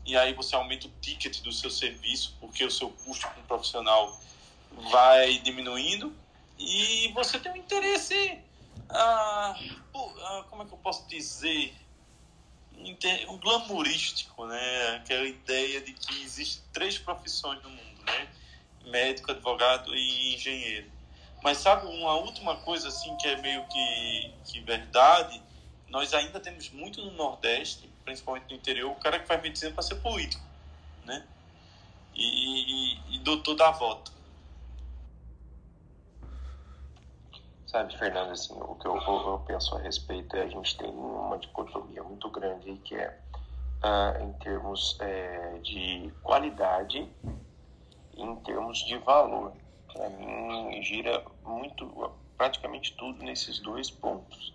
E 0.06 0.16
aí 0.16 0.34
você 0.34 0.56
aumenta 0.56 0.88
o 0.88 0.91
ticket 1.02 1.41
do 1.41 1.52
seu 1.52 1.72
serviço, 1.72 2.38
porque 2.39 2.64
o 2.64 2.70
seu 2.70 2.91
custo 2.91 3.28
com 3.30 3.39
o 3.39 3.43
profissional 3.46 4.20
vai 4.91 5.39
diminuindo. 5.39 6.16
E 6.60 7.12
você 7.14 7.39
tem 7.39 7.52
um 7.52 7.56
interesse, 7.56 8.39
ah, 8.89 9.56
ah, 9.96 10.46
como 10.50 10.62
é 10.62 10.66
que 10.66 10.74
eu 10.74 10.78
posso 10.78 11.08
dizer, 11.08 11.74
um 13.30 13.38
glamourístico, 13.38 14.45
né? 14.45 14.95
Aquela 14.97 15.26
ideia 15.26 15.82
de 15.82 15.93
que 15.93 16.23
existem 16.23 16.63
três 16.73 16.97
profissões 16.97 17.61
no 17.63 17.69
mundo, 17.69 18.03
né? 18.05 18.28
Médico, 18.86 19.32
advogado 19.32 19.95
e 19.95 20.36
engenheiro. 20.36 20.91
Mas 21.43 21.57
sabe 21.57 21.88
uma 21.88 22.15
última 22.15 22.55
coisa 22.57 22.88
assim 22.88 23.15
que 23.17 23.28
é 23.28 23.38
meio 23.38 23.65
que, 23.67 24.34
que 24.45 24.59
verdade, 24.61 25.41
nós 25.89 26.13
ainda 26.13 26.39
temos 26.39 26.69
muito 26.69 27.03
no 27.03 27.11
Nordeste 27.11 27.89
principalmente 28.05 28.45
no 28.49 28.55
interior, 28.55 28.91
o 28.91 28.95
cara 28.95 29.19
que 29.19 29.28
faz 29.28 29.41
medicina 29.41 29.71
para 29.71 29.82
ser 29.82 29.95
político, 29.95 30.43
né? 31.03 31.26
E, 32.13 32.23
e, 32.23 33.15
e 33.15 33.19
doutor 33.19 33.55
da 33.55 33.71
voto. 33.71 34.13
Sabe, 37.76 37.97
Fernando, 37.97 38.32
assim, 38.32 38.53
o 38.53 38.73
que 38.76 38.88
eu, 38.88 38.95
eu, 38.95 39.43
penso 39.45 39.76
a 39.76 39.82
respeito 39.82 40.34
é 40.38 40.43
a 40.43 40.47
gente 40.47 40.78
tem 40.78 40.89
uma 40.91 41.38
dicotomia 41.38 42.01
muito 42.03 42.30
grande 42.30 42.69
aí 42.69 42.78
que 42.78 42.95
é 42.95 43.19
uh, 43.84 44.23
em 44.23 44.32
termos 44.39 44.97
é, 45.01 45.59
de 45.61 46.09
qualidade 46.23 47.05
e 48.15 48.23
em 48.23 48.36
termos 48.38 48.78
de 48.78 48.97
valor. 48.99 49.51
Para 49.91 50.07
mim, 50.07 50.82
gira 50.84 51.21
muito, 51.43 52.13
praticamente 52.38 52.95
tudo 52.95 53.21
nesses 53.21 53.59
dois 53.59 53.91
pontos. 53.91 54.53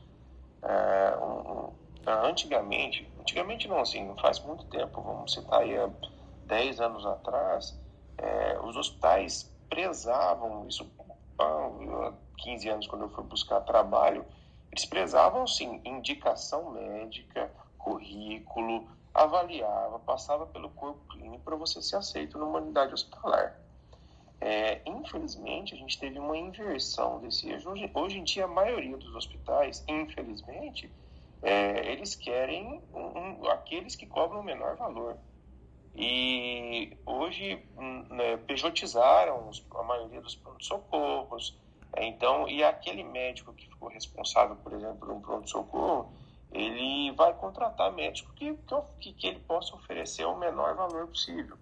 Uh, 0.63 1.23
um, 1.23 1.73
ah, 2.07 2.27
antigamente, 2.27 3.07
antigamente 3.21 3.69
não, 3.69 3.81
assim, 3.81 4.03
não 4.03 4.17
faz 4.17 4.41
muito 4.41 4.65
tempo, 4.65 5.03
vamos 5.03 5.35
citar 5.35 5.61
aí, 5.61 5.77
há 5.77 5.91
10 6.47 6.81
anos 6.81 7.05
atrás, 7.05 7.79
é, 8.17 8.59
os 8.61 8.79
hospitais 8.79 9.55
prezavam, 9.69 10.67
isso 10.67 10.91
15 12.43 12.69
anos 12.69 12.87
quando 12.87 13.03
eu 13.03 13.11
fui 13.11 13.25
buscar 13.25 13.61
trabalho, 13.61 14.25
eles 14.73 14.85
prezavam, 14.85 15.47
sim, 15.47 15.81
indicação 15.85 16.71
médica, 16.71 17.51
currículo, 17.79 18.89
avaliava, 19.13 19.99
passava 19.99 20.47
pelo 20.47 20.71
corpo 20.71 21.05
clínico 21.11 21.45
para 21.45 21.57
você 21.57 21.83
ser 21.83 21.97
aceito 21.97 22.39
numa 22.39 22.59
unidade 22.59 22.95
hospitalar. 22.95 23.59
É, 24.41 24.81
infelizmente, 24.87 25.75
a 25.75 25.77
gente 25.77 25.99
teve 25.99 26.19
uma 26.19 26.37
inversão 26.37 27.21
desse 27.21 27.51
eixo. 27.51 27.69
Hoje, 27.69 27.91
hoje 27.93 28.19
em 28.19 28.25
dia, 28.25 28.45
a 28.45 28.49
maioria 28.49 28.97
dos 28.97 29.15
hospitais, 29.15 29.85
infelizmente, 29.87 30.91
é, 31.43 31.93
eles 31.93 32.15
querem 32.15 32.83
um, 32.93 33.19
um, 33.19 33.51
aqueles 33.51 33.95
que 33.95 34.07
cobram 34.07 34.41
o 34.41 34.45
menor 34.45 34.77
valor. 34.77 35.19
E 35.95 36.97
hoje 37.05 37.67
hum, 37.77 38.07
né, 38.11 38.37
pejotizaram 38.39 39.51
a 39.75 39.83
maioria 39.83 40.21
dos 40.21 40.37
pronto-socorros. 40.37 41.59
Então, 41.97 42.49
e 42.49 42.63
aquele 42.63 43.03
médico 43.03 43.53
que 43.53 43.69
ficou 43.69 43.89
responsável, 43.89 44.57
por 44.57 44.73
exemplo, 44.73 44.97
por 44.97 45.11
um 45.11 45.21
pronto-socorro, 45.21 46.13
ele 46.53 47.13
vai 47.13 47.33
contratar 47.35 47.93
médico 47.93 48.33
que, 48.35 48.57
que, 48.99 49.13
que 49.13 49.27
ele 49.27 49.41
possa 49.41 49.75
oferecer 49.75 50.25
o 50.25 50.37
menor 50.37 50.75
valor 50.75 51.07
possível. 51.07 51.57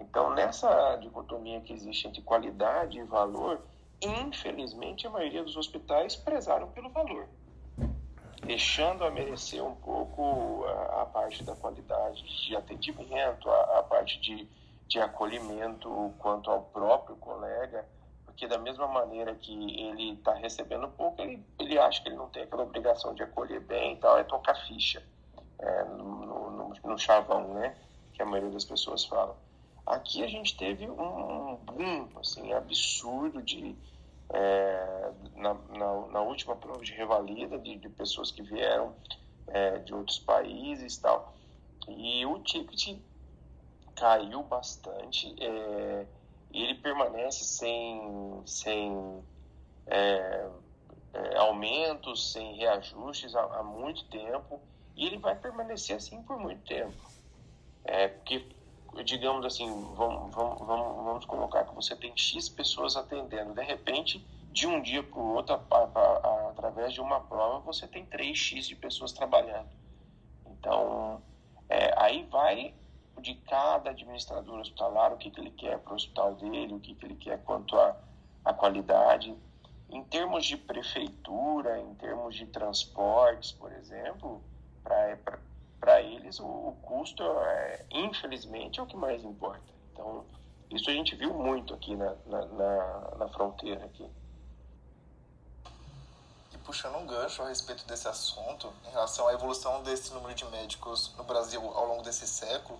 Então, 0.00 0.34
nessa 0.34 0.96
dicotomia 0.96 1.60
que 1.60 1.72
existe 1.72 2.06
entre 2.06 2.22
qualidade 2.22 2.98
e 2.98 3.04
valor, 3.04 3.60
infelizmente 4.00 5.06
a 5.06 5.10
maioria 5.10 5.44
dos 5.44 5.56
hospitais 5.56 6.16
prezaram 6.16 6.68
pelo 6.70 6.90
valor, 6.90 7.28
deixando 8.44 9.04
a 9.04 9.10
merecer 9.10 9.64
um 9.64 9.76
pouco 9.76 10.64
a, 10.64 11.02
a 11.02 11.06
parte 11.06 11.44
da 11.44 11.54
qualidade 11.54 12.22
de 12.46 12.56
atendimento, 12.56 13.48
a, 13.48 13.78
a 13.78 13.82
parte 13.84 14.20
de, 14.20 14.48
de 14.88 15.00
acolhimento 15.00 16.12
quanto 16.18 16.50
ao 16.50 16.62
próprio 16.62 17.16
colega, 17.16 17.86
porque 18.32 18.46
da 18.46 18.58
mesma 18.58 18.88
maneira 18.88 19.34
que 19.34 19.52
ele 19.52 20.14
está 20.14 20.34
recebendo 20.34 20.88
pouco, 20.88 21.20
ele, 21.20 21.44
ele 21.58 21.78
acha 21.78 22.02
que 22.02 22.08
ele 22.08 22.16
não 22.16 22.28
tem 22.28 22.42
aquela 22.42 22.62
obrigação 22.62 23.14
de 23.14 23.22
acolher 23.22 23.60
bem 23.60 23.92
e 23.92 23.96
tal, 23.96 24.18
é 24.18 24.24
tocar 24.24 24.54
ficha 24.66 25.02
é, 25.58 25.84
no, 25.84 26.50
no, 26.50 26.74
no 26.82 26.98
chavão, 26.98 27.54
né? 27.54 27.76
Que 28.14 28.22
a 28.22 28.26
maioria 28.26 28.50
das 28.50 28.64
pessoas 28.64 29.04
falam. 29.04 29.36
Aqui 29.86 30.24
a 30.24 30.26
gente 30.26 30.56
teve 30.56 30.88
um, 30.88 31.56
boom 31.56 32.08
assim, 32.18 32.52
absurdo 32.52 33.42
de, 33.42 33.76
é, 34.30 35.12
na, 35.36 35.54
na, 35.54 36.06
na, 36.06 36.20
última 36.22 36.56
prova 36.56 36.82
de 36.82 36.92
revalida 36.92 37.58
de, 37.58 37.76
de 37.76 37.88
pessoas 37.90 38.30
que 38.30 38.42
vieram 38.42 38.94
é, 39.48 39.78
de 39.78 39.92
outros 39.92 40.18
países 40.18 40.96
tal. 40.96 41.34
E 41.86 42.24
o 42.24 42.38
ticket 42.38 42.98
caiu 43.94 44.42
bastante. 44.42 45.34
É, 45.38 46.06
e 46.52 46.62
ele 46.62 46.74
permanece 46.74 47.44
sem, 47.44 48.42
sem 48.44 49.22
é, 49.86 50.48
é, 51.14 51.36
aumentos, 51.38 52.32
sem 52.32 52.56
reajustes 52.56 53.34
há, 53.34 53.42
há, 53.42 53.62
muito 53.62 54.04
tempo, 54.04 54.60
e 54.94 55.06
ele 55.06 55.16
vai 55.16 55.34
permanecer 55.34 55.96
assim 55.96 56.22
por 56.22 56.38
muito 56.38 56.62
tempo. 56.66 56.94
É, 57.84 58.08
porque, 58.08 58.46
digamos 59.04 59.46
assim, 59.46 59.66
vamos, 59.94 60.34
vamos, 60.34 60.58
vamos, 60.60 61.04
vamos 61.04 61.24
colocar 61.24 61.64
que 61.64 61.74
você 61.74 61.96
tem 61.96 62.16
X 62.16 62.50
pessoas 62.50 62.96
atendendo, 62.96 63.54
de 63.54 63.64
repente, 63.64 64.24
de 64.52 64.66
um 64.66 64.82
dia 64.82 65.02
para 65.02 65.18
o 65.18 65.34
outro, 65.34 65.54
a, 65.54 65.60
a, 65.70 65.78
a, 65.78 66.50
através 66.50 66.92
de 66.92 67.00
uma 67.00 67.20
prova, 67.20 67.60
você 67.60 67.88
tem 67.88 68.04
3X 68.04 68.68
de 68.68 68.76
pessoas 68.76 69.12
trabalhando. 69.12 69.68
Então, 70.46 71.22
é, 71.70 71.94
aí 71.96 72.24
vai 72.24 72.74
de 73.22 73.34
cada 73.34 73.90
administrador 73.90 74.60
hospitalar, 74.60 75.12
o 75.12 75.16
que, 75.16 75.30
que 75.30 75.40
ele 75.40 75.50
quer 75.52 75.78
para 75.78 75.92
o 75.92 75.96
hospital 75.96 76.34
dele, 76.34 76.74
o 76.74 76.80
que, 76.80 76.94
que 76.94 77.06
ele 77.06 77.14
quer 77.14 77.42
quanto 77.44 77.78
à 77.78 77.96
a, 78.44 78.50
a 78.50 78.54
qualidade. 78.54 79.34
Em 79.88 80.02
termos 80.04 80.44
de 80.44 80.56
prefeitura, 80.56 81.78
em 81.80 81.94
termos 81.94 82.34
de 82.34 82.46
transportes, 82.46 83.52
por 83.52 83.72
exemplo, 83.72 84.42
para 84.82 86.00
eles 86.02 86.40
o, 86.40 86.46
o, 86.46 86.76
custo, 86.82 87.22
é, 87.22 87.84
infelizmente, 87.90 88.80
é 88.80 88.82
o 88.82 88.86
que 88.86 88.96
mais 88.96 89.22
importa. 89.22 89.62
Então, 89.92 90.24
isso 90.70 90.90
a 90.90 90.92
gente 90.92 91.14
viu 91.14 91.32
muito 91.32 91.72
aqui 91.74 91.94
na, 91.94 92.14
na, 92.26 92.44
na, 92.46 93.14
na 93.18 93.28
fronteira. 93.28 93.84
Aqui 93.84 94.06
puxando 96.64 96.96
um 96.96 97.06
gancho 97.06 97.42
a 97.42 97.48
respeito 97.48 97.84
desse 97.86 98.08
assunto, 98.08 98.72
em 98.86 98.90
relação 98.90 99.28
à 99.28 99.34
evolução 99.34 99.82
desse 99.82 100.12
número 100.12 100.34
de 100.34 100.44
médicos 100.46 101.12
no 101.16 101.24
Brasil 101.24 101.60
ao 101.60 101.86
longo 101.86 102.02
desse 102.02 102.26
século, 102.26 102.78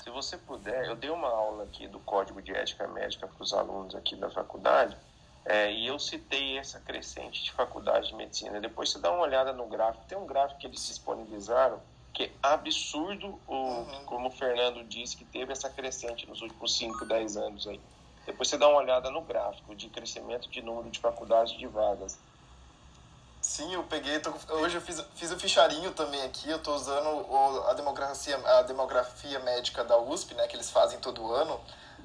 se 0.00 0.10
você 0.10 0.38
puder, 0.38 0.86
eu 0.86 0.94
dei 0.94 1.10
uma 1.10 1.28
aula 1.28 1.64
aqui 1.64 1.88
do 1.88 1.98
Código 1.98 2.40
de 2.40 2.54
Ética 2.54 2.86
Médica 2.86 3.26
para 3.26 3.42
os 3.42 3.52
alunos 3.52 3.96
aqui 3.96 4.14
da 4.14 4.30
faculdade 4.30 4.96
é, 5.44 5.72
e 5.72 5.88
eu 5.88 5.98
citei 5.98 6.56
essa 6.56 6.78
crescente 6.78 7.42
de 7.42 7.50
faculdade 7.50 8.06
de 8.06 8.14
medicina. 8.14 8.60
Depois 8.60 8.90
você 8.90 9.00
dá 9.00 9.10
uma 9.10 9.22
olhada 9.22 9.52
no 9.52 9.66
gráfico. 9.66 10.04
Tem 10.06 10.16
um 10.16 10.26
gráfico 10.26 10.60
que 10.60 10.68
eles 10.68 10.86
disponibilizaram 10.86 11.82
que 12.12 12.24
é 12.24 12.30
absurdo, 12.42 13.38
o, 13.46 13.54
uhum. 13.54 14.04
como 14.04 14.28
o 14.28 14.30
Fernando 14.30 14.84
disse, 14.84 15.16
que 15.16 15.24
teve 15.24 15.52
essa 15.52 15.70
crescente 15.70 16.28
nos 16.28 16.42
últimos 16.42 16.76
5, 16.76 17.04
10 17.04 17.36
anos 17.36 17.66
aí. 17.66 17.80
Depois 18.26 18.48
você 18.48 18.58
dá 18.58 18.68
uma 18.68 18.78
olhada 18.78 19.10
no 19.10 19.22
gráfico 19.22 19.74
de 19.74 19.88
crescimento 19.88 20.48
de 20.48 20.62
número 20.62 20.90
de 20.90 20.98
faculdades 20.98 21.56
de 21.58 21.66
vagas. 21.66 22.18
Sim, 23.40 23.72
eu 23.72 23.82
peguei, 23.84 24.20
tô, 24.20 24.32
hoje 24.54 24.76
eu 24.76 24.82
fiz, 24.82 25.02
fiz 25.14 25.32
o 25.32 25.38
ficharinho 25.38 25.92
também 25.92 26.22
aqui, 26.22 26.50
eu 26.50 26.58
estou 26.58 26.74
usando 26.74 27.08
o, 27.08 27.64
a, 27.68 27.72
demografia, 27.72 28.36
a 28.36 28.62
demografia 28.62 29.38
médica 29.40 29.82
da 29.82 29.98
USP, 29.98 30.34
né, 30.34 30.46
que 30.46 30.56
eles 30.56 30.70
fazem 30.70 30.98
todo 31.00 31.32
ano. 31.32 31.58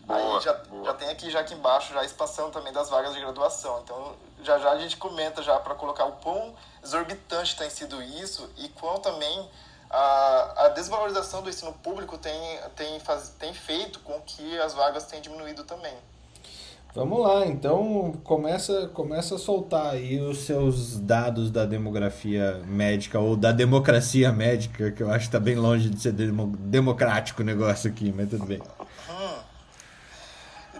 Boa, 0.06 0.38
Aí 0.38 0.42
já, 0.42 0.54
boa. 0.54 0.86
já 0.86 0.94
tem 0.94 1.10
aqui 1.10 1.30
já 1.30 1.40
aqui 1.42 1.54
embaixo 1.54 1.94
já 1.94 2.02
a 2.02 2.06
expansão 2.06 2.52
também 2.52 2.72
das 2.72 2.90
vagas 2.90 3.14
de 3.14 3.20
graduação. 3.20 3.82
Então 3.84 4.16
já 4.44 4.60
já 4.60 4.72
a 4.72 4.80
gente 4.80 4.98
comenta 4.98 5.42
já 5.42 5.60
para 5.60 5.76
colocar 5.76 6.06
o 6.06 6.14
quão 6.14 6.56
exorbitante 6.84 7.56
tem 7.58 7.70
sido 7.70 8.02
isso 8.02 8.50
e 8.58 8.70
quão 8.70 9.00
também 9.00 9.50
a, 9.90 10.66
a 10.66 10.70
desvalorização 10.70 11.42
do 11.42 11.50
ensino 11.50 11.74
público 11.74 12.18
tem, 12.18 12.60
tem, 12.76 13.00
faz, 13.00 13.30
tem 13.40 13.54
feito 13.54 14.00
com 14.00 14.20
que 14.22 14.60
as 14.60 14.74
vagas 14.74 15.06
tenham 15.06 15.22
diminuído 15.22 15.64
também. 15.64 15.94
Vamos 16.94 17.20
lá, 17.20 17.46
então 17.46 18.14
começa, 18.24 18.88
começa 18.88 19.36
a 19.36 19.38
soltar 19.38 19.88
aí 19.88 20.18
os 20.22 20.46
seus 20.46 20.98
dados 20.98 21.52
da 21.52 21.66
demografia 21.66 22.62
médica 22.66 23.20
ou 23.20 23.36
da 23.36 23.52
democracia 23.52 24.32
médica, 24.32 24.92
que 24.92 25.04
eu 25.04 25.10
acho 25.10 25.20
que 25.20 25.26
está 25.26 25.40
bem 25.40 25.58
longe 25.58 25.90
de 25.90 26.00
ser 26.00 26.14
democrático 26.14 27.42
o 27.42 27.46
negócio 27.46 27.90
aqui, 27.90 28.14
mas 28.16 28.30
tudo 28.30 28.46
bem. 28.46 28.62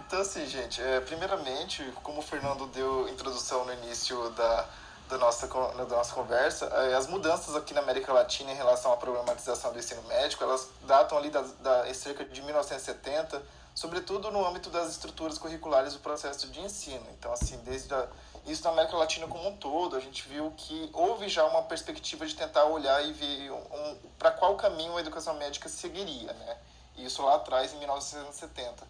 Então, 0.06 0.20
assim, 0.20 0.46
gente, 0.46 0.80
é, 0.80 1.00
primeiramente, 1.00 1.82
como 2.02 2.20
o 2.20 2.22
Fernando 2.22 2.66
deu 2.68 3.08
introdução 3.08 3.64
no 3.64 3.72
início 3.72 4.30
da, 4.30 4.64
da, 5.08 5.18
nossa, 5.18 5.46
da 5.46 5.84
nossa 5.84 6.14
conversa, 6.14 6.66
é, 6.66 6.94
as 6.94 7.06
mudanças 7.06 7.54
aqui 7.54 7.72
na 7.72 7.80
América 7.80 8.12
Latina 8.12 8.50
em 8.50 8.54
relação 8.54 8.92
à 8.92 8.96
problematização 8.96 9.72
do 9.72 9.78
ensino 9.78 10.02
médico, 10.02 10.42
elas 10.42 10.68
datam 10.82 11.16
ali 11.18 11.30
da, 11.30 11.42
da 11.60 11.94
cerca 11.94 12.24
de 12.24 12.42
1970, 12.42 13.42
sobretudo 13.74 14.30
no 14.30 14.44
âmbito 14.46 14.70
das 14.70 14.90
estruturas 14.90 15.38
curriculares 15.38 15.92
do 15.92 16.00
processo 16.00 16.48
de 16.48 16.60
ensino. 16.60 17.06
Então, 17.18 17.32
assim, 17.32 17.56
desde 17.58 17.94
a, 17.94 18.08
isso 18.46 18.62
na 18.64 18.70
América 18.70 18.96
Latina 18.96 19.26
como 19.26 19.48
um 19.48 19.56
todo, 19.56 19.96
a 19.96 20.00
gente 20.00 20.26
viu 20.28 20.52
que 20.56 20.90
houve 20.92 21.28
já 21.28 21.44
uma 21.44 21.62
perspectiva 21.62 22.26
de 22.26 22.34
tentar 22.34 22.64
olhar 22.64 23.04
e 23.04 23.12
ver 23.12 23.50
um, 23.50 23.56
um, 23.56 23.96
para 24.18 24.30
qual 24.30 24.56
caminho 24.56 24.96
a 24.96 25.00
educação 25.00 25.34
médica 25.34 25.68
seguiria, 25.68 26.32
né? 26.32 26.56
Isso 26.96 27.22
lá 27.22 27.34
atrás, 27.34 27.74
em 27.74 27.78
1970. 27.78 28.84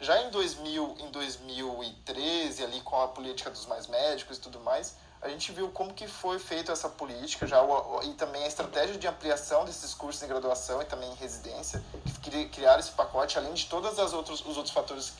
Já 0.00 0.22
em 0.22 0.30
2000, 0.30 0.96
em 1.00 1.10
2013, 1.10 2.64
ali 2.64 2.80
com 2.80 3.00
a 3.00 3.08
política 3.08 3.50
dos 3.50 3.66
mais 3.66 3.86
médicos 3.86 4.38
e 4.38 4.40
tudo 4.40 4.58
mais, 4.60 4.94
a 5.20 5.28
gente 5.28 5.50
viu 5.52 5.68
como 5.70 5.92
que 5.92 6.06
foi 6.06 6.38
feita 6.38 6.72
essa 6.72 6.88
política 6.88 7.46
já 7.46 7.58
e 8.04 8.14
também 8.14 8.44
a 8.44 8.46
estratégia 8.46 8.96
de 8.96 9.06
ampliação 9.06 9.64
desses 9.64 9.92
cursos 9.92 10.22
em 10.22 10.28
graduação 10.28 10.80
e 10.80 10.84
também 10.84 11.10
em 11.10 11.14
residência, 11.16 11.82
que 12.22 12.48
criaram 12.48 12.78
esse 12.78 12.92
pacote, 12.92 13.36
além 13.36 13.52
de 13.52 13.66
todos 13.66 13.98
as 13.98 14.12
outros, 14.12 14.40
os 14.46 14.56
outros 14.56 14.72
fatores 14.72 15.12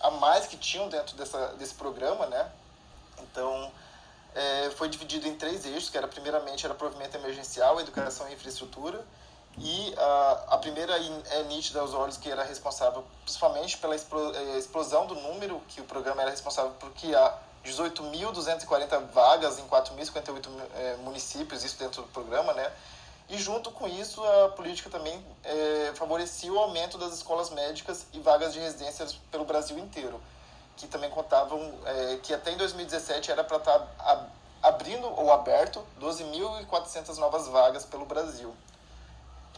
a 0.00 0.10
mais 0.10 0.46
que 0.46 0.56
tinham 0.58 0.88
dentro 0.88 1.16
dessa, 1.16 1.48
desse 1.54 1.74
programa, 1.74 2.26
né? 2.26 2.50
Então, 3.18 3.72
é, 4.34 4.70
foi 4.72 4.90
dividido 4.90 5.26
em 5.26 5.34
três 5.34 5.64
eixos, 5.64 5.88
que 5.88 5.96
era 5.96 6.06
primeiramente 6.06 6.66
era 6.66 6.74
provimento 6.74 7.16
emergencial, 7.16 7.80
educação 7.80 8.28
e 8.28 8.34
infraestrutura, 8.34 9.02
e 9.58 9.94
uh, 9.96 10.52
a 10.52 10.58
primeira 10.58 10.94
é 10.98 11.42
nítida 11.44 11.80
aos 11.80 11.94
olhos 11.94 12.18
que 12.18 12.30
era 12.30 12.44
responsável 12.44 13.02
principalmente 13.22 13.78
pela 13.78 13.94
eh, 13.94 14.58
explosão 14.58 15.06
do 15.06 15.14
número, 15.14 15.62
que 15.66 15.80
o 15.80 15.84
programa 15.84 16.20
era 16.20 16.30
responsável 16.30 16.72
por 16.72 16.90
criar 16.90 17.42
18.240 17.66 19.06
vagas 19.12 19.58
em 19.58 19.66
4.058 19.66 20.48
é, 20.74 20.96
municípios, 20.96 21.64
isso 21.64 21.78
dentro 21.78 22.02
do 22.02 22.08
programa, 22.08 22.52
né? 22.52 22.72
E 23.28 23.36
junto 23.36 23.72
com 23.72 23.88
isso, 23.88 24.22
a 24.22 24.50
política 24.50 24.88
também 24.88 25.24
é, 25.42 25.92
favorecia 25.96 26.52
o 26.52 26.58
aumento 26.58 26.96
das 26.96 27.12
escolas 27.12 27.50
médicas 27.50 28.06
e 28.12 28.20
vagas 28.20 28.52
de 28.52 28.60
residências 28.60 29.14
pelo 29.32 29.44
Brasil 29.44 29.76
inteiro, 29.78 30.20
que 30.76 30.86
também 30.86 31.10
contavam 31.10 31.74
é, 31.84 32.18
que 32.22 32.32
até 32.32 32.52
em 32.52 32.56
2017 32.56 33.32
era 33.32 33.42
para 33.42 33.56
estar 33.56 33.78
tá 33.80 34.26
abrindo 34.62 35.08
ou 35.08 35.32
aberto 35.32 35.84
12.400 36.00 37.16
novas 37.16 37.48
vagas 37.48 37.84
pelo 37.84 38.06
Brasil. 38.06 38.54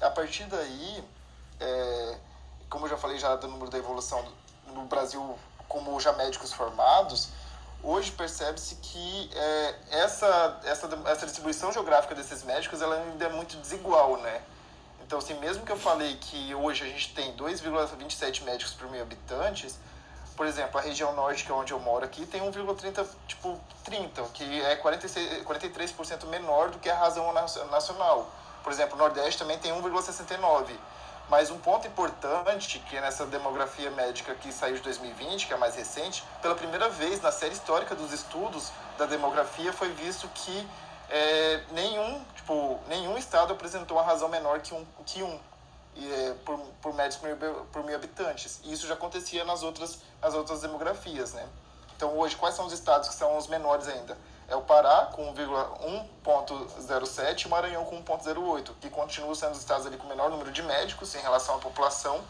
A 0.01 0.09
partir 0.09 0.45
daí, 0.45 1.05
é, 1.61 2.19
como 2.71 2.87
eu 2.87 2.91
já 2.91 2.97
falei 2.97 3.19
já 3.19 3.37
do 3.37 3.49
número 3.49 3.71
da 3.71 3.77
evolução 3.77 4.25
no 4.69 4.85
Brasil 4.85 5.39
como 5.69 6.01
já 6.01 6.13
médicos 6.15 6.53
formados, 6.53 7.29
hoje 7.83 8.11
percebe-se 8.13 8.77
que 8.77 9.31
é, 9.35 9.75
essa, 9.91 10.61
essa, 10.65 10.89
essa 11.07 11.27
distribuição 11.27 11.73
geográfica 11.73 12.15
desses 12.15 12.43
médicos 12.43 12.83
ela 12.83 12.97
ainda 12.97 13.25
é 13.25 13.29
muito 13.29 13.57
desigual, 13.57 14.17
né? 14.19 14.43
Então, 15.05 15.19
assim, 15.19 15.35
mesmo 15.39 15.65
que 15.65 15.73
eu 15.73 15.79
falei 15.79 16.17
que 16.17 16.55
hoje 16.55 16.85
a 16.85 16.87
gente 16.87 17.15
tem 17.15 17.35
2,27 17.35 18.43
médicos 18.43 18.75
por 18.75 18.91
mil 18.91 19.01
habitantes, 19.01 19.79
por 20.37 20.47
exemplo, 20.47 20.79
a 20.79 20.83
região 20.83 21.15
norte, 21.15 21.45
que 21.45 21.51
é 21.51 21.55
onde 21.55 21.73
eu 21.73 21.81
moro 21.81 22.05
aqui, 22.05 22.25
tem 22.27 22.41
1,30, 22.41 23.05
tipo, 23.27 23.59
30, 23.85 24.23
que 24.35 24.63
é 24.63 24.77
46, 24.77 25.43
43% 25.43 26.27
menor 26.27 26.71
do 26.71 26.79
que 26.79 26.89
a 26.89 26.95
razão 26.95 27.33
nacional. 27.33 28.31
Por 28.63 28.71
exemplo, 28.71 28.95
o 28.95 28.99
Nordeste 28.99 29.39
também 29.39 29.59
tem 29.59 29.73
1,69. 29.73 30.77
Mas 31.29 31.51
um 31.51 31.59
ponto 31.59 31.87
importante, 31.87 32.79
que 32.79 32.97
é 32.97 33.01
nessa 33.01 33.27
demografia 33.27 33.91
médica 33.91 34.35
que 34.35 34.51
saiu 34.51 34.77
de 34.77 34.83
2020, 34.83 35.47
que 35.47 35.53
é 35.53 35.57
a 35.57 35.59
mais 35.59 35.75
recente, 35.75 36.25
pela 36.41 36.55
primeira 36.55 36.89
vez 36.89 37.21
na 37.21 37.31
série 37.31 37.53
histórica 37.53 37.95
dos 37.95 38.13
estudos 38.13 38.71
da 38.97 39.05
demografia 39.05 39.73
foi 39.73 39.91
visto 39.93 40.27
que 40.29 40.69
é, 41.11 41.63
nenhum, 41.73 42.25
tipo, 42.35 42.81
nenhum 42.89 43.17
estado 43.19 43.53
apresentou 43.53 43.97
uma 43.99 44.05
razão 44.05 44.29
menor 44.29 44.61
que 44.61 44.73
um, 44.73 44.87
que 45.05 45.23
um 45.23 45.39
e, 45.97 46.13
é, 46.13 46.35
por, 46.45 46.59
por 46.81 46.95
médicos 46.95 47.29
por 47.37 47.67
por 47.73 47.85
mil 47.85 47.95
habitantes. 47.95 48.61
E 48.65 48.73
isso 48.73 48.87
já 48.87 48.95
acontecia 48.95 49.45
nas 49.45 49.63
outras, 49.63 49.99
nas 50.23 50.35
outras 50.35 50.63
demografias, 50.63 51.35
né? 51.35 51.47
Então, 51.97 52.17
hoje, 52.17 52.37
quais 52.37 52.55
são 52.55 52.67
os 52.67 52.73
estados 52.73 53.09
que 53.09 53.15
são 53.15 53.37
os 53.37 53.49
menores 53.49 53.89
ainda? 53.89 54.17
É 54.49 54.57
o 54.57 54.63
Pará 54.63 55.11
com 55.13 55.35
1,07 55.35 57.43
e 57.43 57.47
o 57.47 57.51
Maranhão 57.51 57.85
com 57.85 58.03
1,08, 58.03 58.71
que 58.81 58.89
continuam 58.89 59.35
sendo 59.35 59.53
os 59.53 59.59
estados 59.59 59.87
ali 59.87 59.99
com 59.99 60.07
o 60.07 60.09
menor 60.09 60.31
número 60.31 60.51
de 60.51 60.63
médicos 60.63 61.15
em 61.15 61.21
relação 61.21 61.57
à 61.57 61.59
população. 61.59 62.23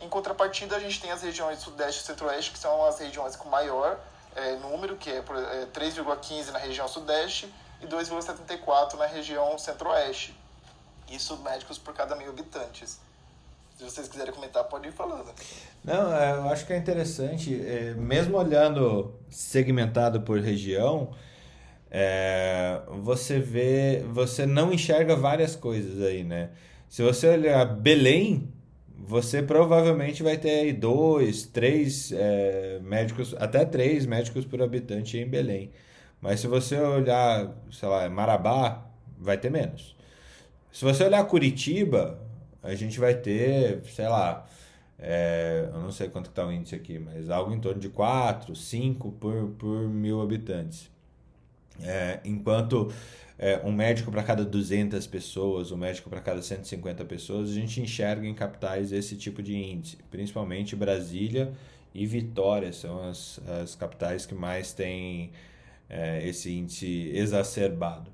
Em 0.00 0.08
contrapartida, 0.08 0.76
a 0.76 0.78
gente 0.78 1.00
tem 1.00 1.10
as 1.10 1.22
regiões 1.22 1.60
Sudeste 1.60 2.02
e 2.02 2.06
Centro-Oeste, 2.06 2.52
que 2.52 2.58
são 2.58 2.84
as 2.84 2.98
regiões 2.98 3.34
com 3.34 3.48
maior 3.48 3.98
é, 4.34 4.56
número, 4.56 4.96
que 4.96 5.10
é, 5.10 5.16
é 5.16 5.66
3,15 5.72 6.50
na 6.50 6.58
região 6.58 6.86
Sudeste 6.86 7.50
e 7.80 7.86
2,74 7.86 8.94
na 8.94 9.06
região 9.06 9.56
Centro-Oeste. 9.56 10.38
Isso 11.10 11.38
médicos 11.38 11.78
por 11.78 11.94
cada 11.94 12.14
mil 12.14 12.28
habitantes. 12.28 13.00
Se 13.78 13.84
vocês 13.84 14.08
quiserem 14.08 14.34
comentar, 14.34 14.64
pode 14.64 14.88
ir 14.88 14.92
falando. 14.92 15.32
Não, 15.84 16.14
é, 16.14 16.32
eu 16.32 16.48
acho 16.48 16.66
que 16.66 16.72
é 16.72 16.76
interessante, 16.76 17.54
é, 17.66 17.94
mesmo 17.94 18.36
olhando 18.36 19.14
segmentado 19.30 20.20
por 20.22 20.40
região, 20.40 21.14
é, 21.90 22.80
você 23.02 23.38
vê, 23.38 24.04
você 24.12 24.46
não 24.46 24.72
enxerga 24.72 25.16
várias 25.16 25.56
coisas 25.56 26.02
aí, 26.02 26.24
né? 26.24 26.50
Se 26.88 27.02
você 27.02 27.28
olhar 27.28 27.64
Belém, 27.64 28.48
você 28.98 29.42
provavelmente 29.42 30.22
vai 30.22 30.36
ter 30.36 30.50
aí 30.50 30.72
dois, 30.72 31.44
três 31.46 32.12
é, 32.12 32.80
médicos, 32.82 33.34
até 33.38 33.64
três 33.64 34.06
médicos 34.06 34.44
por 34.44 34.62
habitante 34.62 35.18
em 35.18 35.26
Belém. 35.26 35.70
Mas 36.20 36.40
se 36.40 36.46
você 36.46 36.78
olhar, 36.80 37.54
sei 37.70 37.88
lá, 37.88 38.08
Marabá, 38.08 38.86
vai 39.18 39.38
ter 39.38 39.50
menos. 39.50 39.96
Se 40.72 40.84
você 40.84 41.04
olhar 41.04 41.24
Curitiba, 41.24 42.18
a 42.62 42.74
gente 42.74 42.98
vai 42.98 43.14
ter, 43.14 43.82
sei 43.84 44.08
lá, 44.08 44.46
é, 44.98 45.68
eu 45.72 45.80
não 45.80 45.92
sei 45.92 46.08
quanto 46.08 46.30
está 46.30 46.46
o 46.46 46.52
índice 46.52 46.74
aqui, 46.74 46.98
mas 46.98 47.30
algo 47.30 47.52
em 47.54 47.60
torno 47.60 47.80
de 47.80 47.88
4, 47.88 48.54
5 48.56 49.12
por, 49.12 49.50
por 49.58 49.88
mil 49.88 50.20
habitantes. 50.20 50.90
É, 51.82 52.20
enquanto 52.24 52.92
é, 53.38 53.60
um 53.64 53.72
médico 53.72 54.10
para 54.10 54.22
cada 54.22 54.44
200 54.44 55.06
pessoas, 55.06 55.70
um 55.70 55.76
médico 55.76 56.08
para 56.08 56.20
cada 56.20 56.40
150 56.40 57.04
pessoas, 57.04 57.50
a 57.50 57.54
gente 57.54 57.80
enxerga 57.80 58.26
em 58.26 58.34
capitais 58.34 58.92
esse 58.92 59.16
tipo 59.16 59.42
de 59.42 59.54
índice. 59.54 59.98
Principalmente 60.10 60.74
Brasília 60.74 61.52
e 61.94 62.06
Vitória 62.06 62.72
são 62.72 63.08
as, 63.08 63.40
as 63.62 63.74
capitais 63.74 64.24
que 64.24 64.34
mais 64.34 64.72
têm 64.72 65.30
é, 65.88 66.26
esse 66.26 66.50
índice 66.50 67.10
exacerbado. 67.14 68.10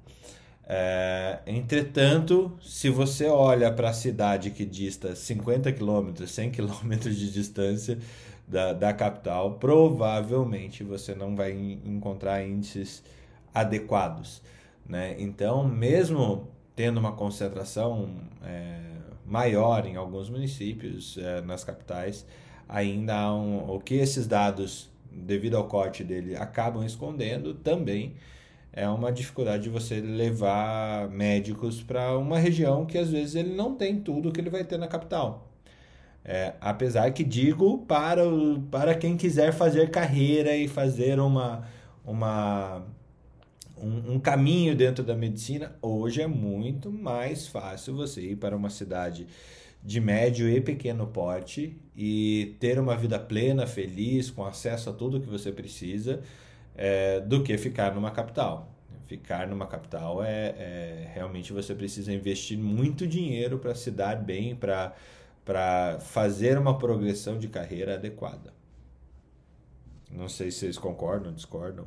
É, 0.64 1.40
entretanto, 1.46 2.56
se 2.62 2.88
você 2.88 3.26
olha 3.26 3.70
para 3.70 3.90
a 3.90 3.92
cidade 3.92 4.50
que 4.50 4.64
dista 4.64 5.14
50 5.14 5.72
km, 5.72 6.26
100 6.26 6.50
km 6.50 6.98
de 6.98 7.32
distância 7.32 7.98
da, 8.46 8.72
da 8.72 8.92
capital, 8.92 9.54
provavelmente 9.54 10.84
você 10.84 11.14
não 11.14 11.34
vai 11.34 11.52
encontrar 11.84 12.46
índices 12.46 13.02
adequados. 13.55 14.42
Né? 14.86 15.16
Então, 15.18 15.66
mesmo 15.66 16.48
tendo 16.74 16.98
uma 16.98 17.12
concentração 17.12 18.11
é, 18.44 18.80
maior 19.24 19.86
em 19.86 19.96
alguns 19.96 20.28
municípios, 20.28 21.18
é, 21.18 21.40
nas 21.42 21.64
capitais, 21.64 22.26
ainda 22.68 23.14
há 23.14 23.34
um, 23.34 23.70
o 23.70 23.80
que 23.80 23.94
esses 23.94 24.26
dados, 24.26 24.90
devido 25.11 25.57
ao 25.57 25.64
corte 25.64 26.03
dele, 26.03 26.34
acabam 26.36 26.84
escondendo 26.84 27.55
também 27.55 28.14
é 28.72 28.88
uma 28.88 29.12
dificuldade 29.12 29.64
de 29.64 29.68
você 29.68 30.00
levar 30.00 31.09
médicos 31.11 31.82
para 31.82 32.16
uma 32.16 32.38
região 32.38 32.86
que 32.86 32.96
às 32.96 33.11
vezes 33.11 33.34
ele 33.34 33.55
não 33.55 33.74
tem 33.74 34.00
tudo 34.00 34.32
que 34.32 34.40
ele 34.40 34.48
vai 34.48 34.64
ter 34.64 34.78
na 34.78 34.88
capital. 34.88 35.48
É, 36.24 36.55
apesar 36.61 37.12
que 37.12 37.24
digo 37.24 37.78
para, 37.78 38.26
o, 38.26 38.62
para 38.70 38.94
quem 38.94 39.16
quiser 39.16 39.53
fazer 39.53 39.90
carreira 39.90 40.57
e 40.57 40.68
fazer 40.68 41.18
uma, 41.20 41.66
uma 42.05 42.82
um, 43.83 44.14
um, 44.14 44.20
caminho 44.20 44.76
dentro 44.76 45.03
da 45.03 45.14
medicina, 45.14 45.76
hoje 45.83 46.22
é 46.22 46.26
muito 46.26 46.91
mais 46.91 47.49
fácil 47.49 47.95
você 47.97 48.20
ir 48.20 48.37
para 48.37 48.57
uma 48.57 48.70
cidade 48.70 49.26
de 49.83 50.01
médio 50.01 50.49
e 50.49 50.61
pequeno 50.61 51.09
porte 51.09 51.76
e 51.97 52.57
ter 52.61 52.78
uma 52.78 52.97
vida 52.97 53.18
plena, 53.18 53.66
feliz, 53.66 54.30
com 54.30 54.45
acesso 54.45 54.89
a 54.89 54.93
tudo 54.93 55.20
que 55.20 55.28
você 55.28 55.51
precisa, 55.51 56.22
é, 56.76 57.20
do 57.20 57.43
que 57.43 57.59
ficar 57.59 57.93
numa 57.95 58.12
capital. 58.12 58.72
Ficar 59.07 59.49
numa 59.49 59.66
capital 59.66 60.22
é, 60.22 60.55
é 60.57 61.11
realmente 61.12 61.53
você 61.53 61.74
precisa 61.74 62.12
investir 62.12 62.57
muito 62.57 63.07
dinheiro 63.07 63.59
para 63.59 63.74
se 63.74 63.91
dar 63.91 64.16
bem, 64.16 64.55
para 64.55 65.99
fazer 66.01 66.57
uma 66.57 66.78
progressão 66.78 67.37
de 67.37 67.49
carreira 67.49 67.95
adequada. 67.95 68.55
Não 70.11 70.28
sei 70.28 70.51
se 70.51 70.61
vocês 70.61 70.78
concordam, 70.78 71.33
discordam. 71.33 71.87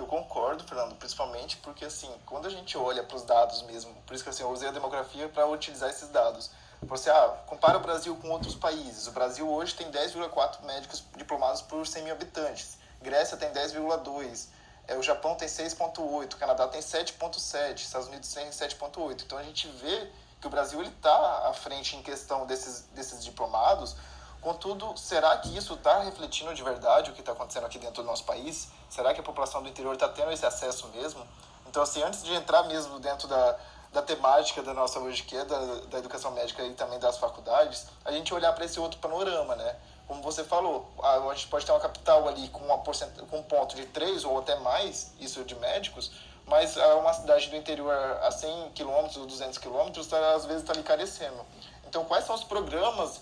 Eu 0.00 0.06
concordo, 0.06 0.64
Fernando, 0.64 0.96
principalmente 0.96 1.58
porque 1.58 1.84
assim, 1.84 2.10
quando 2.24 2.46
a 2.46 2.50
gente 2.50 2.76
olha 2.78 3.02
para 3.02 3.16
os 3.18 3.22
dados 3.22 3.60
mesmo, 3.64 3.94
por 4.06 4.14
isso 4.14 4.24
que 4.24 4.30
assim, 4.30 4.42
eu 4.42 4.50
usei 4.50 4.70
a 4.70 4.72
demografia 4.72 5.28
para 5.28 5.46
utilizar 5.46 5.90
esses 5.90 6.08
dados. 6.08 6.50
Você 6.84 7.10
ah, 7.10 7.36
compara 7.46 7.76
o 7.76 7.82
Brasil 7.82 8.16
com 8.16 8.30
outros 8.30 8.54
países. 8.54 9.06
O 9.06 9.12
Brasil 9.12 9.46
hoje 9.46 9.74
tem 9.74 9.90
10,4 9.90 10.62
médicos 10.64 11.04
diplomados 11.18 11.60
por 11.60 11.86
100 11.86 12.04
mil 12.04 12.14
habitantes. 12.14 12.78
Grécia 13.02 13.36
tem 13.36 13.52
10,2. 13.52 14.46
É, 14.88 14.96
o 14.96 15.02
Japão 15.02 15.34
tem 15.34 15.46
6,8. 15.46 16.32
O 16.32 16.36
Canadá 16.38 16.66
tem 16.66 16.80
7,7. 16.80 17.76
Estados 17.80 18.08
Unidos 18.08 18.32
tem 18.32 18.48
7,8. 18.48 19.22
Então 19.22 19.36
a 19.36 19.42
gente 19.42 19.68
vê 19.68 20.10
que 20.40 20.46
o 20.46 20.50
Brasil 20.50 20.80
está 20.82 21.46
à 21.46 21.52
frente 21.52 21.94
em 21.94 22.02
questão 22.02 22.46
desses, 22.46 22.86
desses 22.94 23.22
diplomados 23.22 23.94
Contudo, 24.40 24.96
será 24.96 25.36
que 25.36 25.54
isso 25.54 25.74
está 25.74 25.98
refletindo 25.98 26.54
de 26.54 26.62
verdade 26.62 27.10
o 27.10 27.14
que 27.14 27.20
está 27.20 27.32
acontecendo 27.32 27.66
aqui 27.66 27.78
dentro 27.78 28.02
do 28.02 28.06
nosso 28.06 28.24
país? 28.24 28.68
Será 28.88 29.12
que 29.12 29.20
a 29.20 29.22
população 29.22 29.62
do 29.62 29.68
interior 29.68 29.92
está 29.92 30.08
tendo 30.08 30.32
esse 30.32 30.46
acesso 30.46 30.88
mesmo? 30.88 31.26
Então, 31.68 31.82
assim, 31.82 32.02
antes 32.02 32.22
de 32.22 32.32
entrar 32.32 32.62
mesmo 32.62 32.98
dentro 32.98 33.28
da, 33.28 33.56
da 33.92 34.00
temática 34.00 34.62
da 34.62 34.72
nossa 34.72 34.98
hoje, 34.98 35.24
que 35.24 35.36
é 35.36 35.44
da, 35.44 35.58
da 35.90 35.98
educação 35.98 36.30
médica 36.30 36.62
e 36.64 36.72
também 36.72 36.98
das 36.98 37.18
faculdades, 37.18 37.86
a 38.02 38.12
gente 38.12 38.32
olhar 38.32 38.52
para 38.54 38.64
esse 38.64 38.80
outro 38.80 38.98
panorama, 38.98 39.54
né? 39.56 39.76
Como 40.08 40.22
você 40.22 40.42
falou, 40.42 40.90
a 41.02 41.34
gente 41.34 41.48
pode 41.48 41.66
ter 41.66 41.72
uma 41.72 41.80
capital 41.80 42.26
ali 42.26 42.48
com, 42.48 42.64
uma 42.64 42.78
porcent... 42.78 43.10
com 43.28 43.38
um 43.38 43.42
ponto 43.42 43.76
de 43.76 43.86
3 43.86 44.24
ou 44.24 44.38
até 44.38 44.56
mais, 44.56 45.12
isso 45.20 45.44
de 45.44 45.54
médicos, 45.54 46.10
mas 46.46 46.76
uma 46.76 47.12
cidade 47.12 47.48
do 47.48 47.56
interior 47.56 47.94
a 48.22 48.30
100 48.30 48.70
km 48.70 49.18
ou 49.18 49.26
200 49.26 49.58
km, 49.58 49.92
tá, 50.08 50.34
às 50.34 50.46
vezes 50.46 50.62
está 50.62 50.72
ali 50.72 50.82
carecendo. 50.82 51.46
Então, 51.86 52.04
quais 52.04 52.24
são 52.24 52.34
os 52.34 52.42
programas 52.42 53.20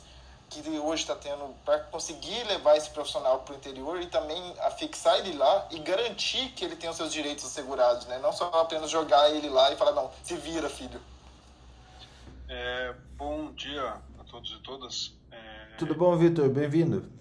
que 0.51 0.61
hoje 0.79 1.03
está 1.03 1.15
tendo 1.15 1.55
para 1.65 1.81
conseguir 1.81 2.43
levar 2.45 2.77
esse 2.77 2.91
profissional 2.91 3.41
para 3.41 3.55
o 3.55 3.57
interior 3.57 4.01
e 4.01 4.07
também 4.07 4.55
afixar 4.61 5.19
ele 5.19 5.37
lá 5.37 5.69
e 5.71 5.79
garantir 5.79 6.51
que 6.53 6.65
ele 6.65 6.77
tenha 6.77 6.91
os 6.91 6.97
seus 6.97 7.13
direitos 7.13 7.45
assegurados, 7.45 8.07
né? 8.07 8.19
Não 8.19 8.33
só 8.33 8.47
apenas 8.61 8.91
jogar 8.91 9.31
ele 9.31 9.49
lá 9.49 9.73
e 9.73 9.77
falar, 9.77 9.93
não, 9.93 10.11
se 10.23 10.37
vira, 10.37 10.69
filho. 10.69 11.01
É, 12.49 12.95
bom 13.17 13.53
dia 13.53 14.01
a 14.19 14.25
todos 14.25 14.51
e 14.53 14.59
todas. 14.61 15.15
É... 15.31 15.77
Tudo 15.77 15.95
bom, 15.95 16.17
Vitor? 16.17 16.49
Bem-vindo. 16.49 17.13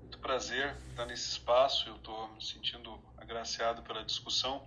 Muito 0.00 0.18
prazer 0.18 0.74
estar 0.90 1.04
nesse 1.04 1.28
espaço. 1.28 1.88
Eu 1.88 1.96
estou 1.96 2.28
me 2.28 2.42
sentindo 2.42 2.98
agraciado 3.18 3.82
pela 3.82 4.02
discussão. 4.02 4.62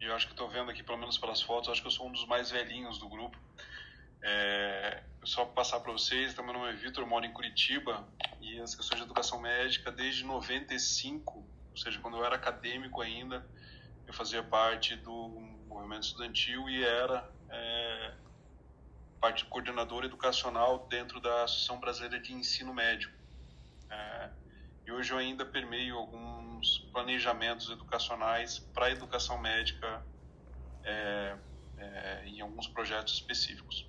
E 0.00 0.04
eu 0.04 0.14
acho 0.14 0.26
que 0.26 0.32
estou 0.32 0.48
vendo 0.48 0.70
aqui, 0.70 0.82
pelo 0.82 0.98
menos 0.98 1.16
pelas 1.16 1.40
fotos, 1.40 1.70
acho 1.70 1.80
que 1.80 1.86
eu 1.86 1.92
sou 1.92 2.06
um 2.08 2.12
dos 2.12 2.26
mais 2.26 2.50
velhinhos 2.50 2.98
do 2.98 3.08
grupo. 3.08 3.38
É, 4.28 5.04
só 5.24 5.44
passar 5.44 5.78
para 5.78 5.92
vocês, 5.92 6.32
então, 6.32 6.44
meu 6.44 6.52
nome 6.52 6.68
é 6.68 6.72
Vitor, 6.72 7.06
moro 7.06 7.24
em 7.24 7.32
Curitiba 7.32 8.04
e 8.40 8.58
as 8.58 8.74
questões 8.74 8.98
de 8.98 9.04
educação 9.04 9.40
médica 9.40 9.92
desde 9.92 10.24
95, 10.24 11.32
ou 11.70 11.76
seja, 11.76 12.00
quando 12.00 12.16
eu 12.16 12.24
era 12.24 12.34
acadêmico 12.34 13.00
ainda, 13.00 13.48
eu 14.04 14.12
fazia 14.12 14.42
parte 14.42 14.96
do 14.96 15.28
movimento 15.68 16.02
estudantil 16.02 16.68
e 16.68 16.82
era 16.82 17.30
é, 17.48 18.14
parte 19.20 19.44
coordenadora 19.44 20.06
educacional 20.06 20.88
dentro 20.88 21.20
da 21.20 21.44
Associação 21.44 21.78
Brasileira 21.78 22.18
de 22.18 22.32
Ensino 22.32 22.74
Médio. 22.74 23.08
É, 23.88 24.30
e 24.88 24.90
hoje 24.90 25.12
eu 25.12 25.18
ainda 25.18 25.46
permeio 25.46 25.96
alguns 25.96 26.80
planejamentos 26.92 27.70
educacionais 27.70 28.58
para 28.58 28.86
a 28.86 28.90
educação 28.90 29.38
médica 29.38 30.04
é, 30.82 31.36
é, 31.76 32.26
em 32.26 32.40
alguns 32.40 32.66
projetos 32.66 33.14
específicos. 33.14 33.88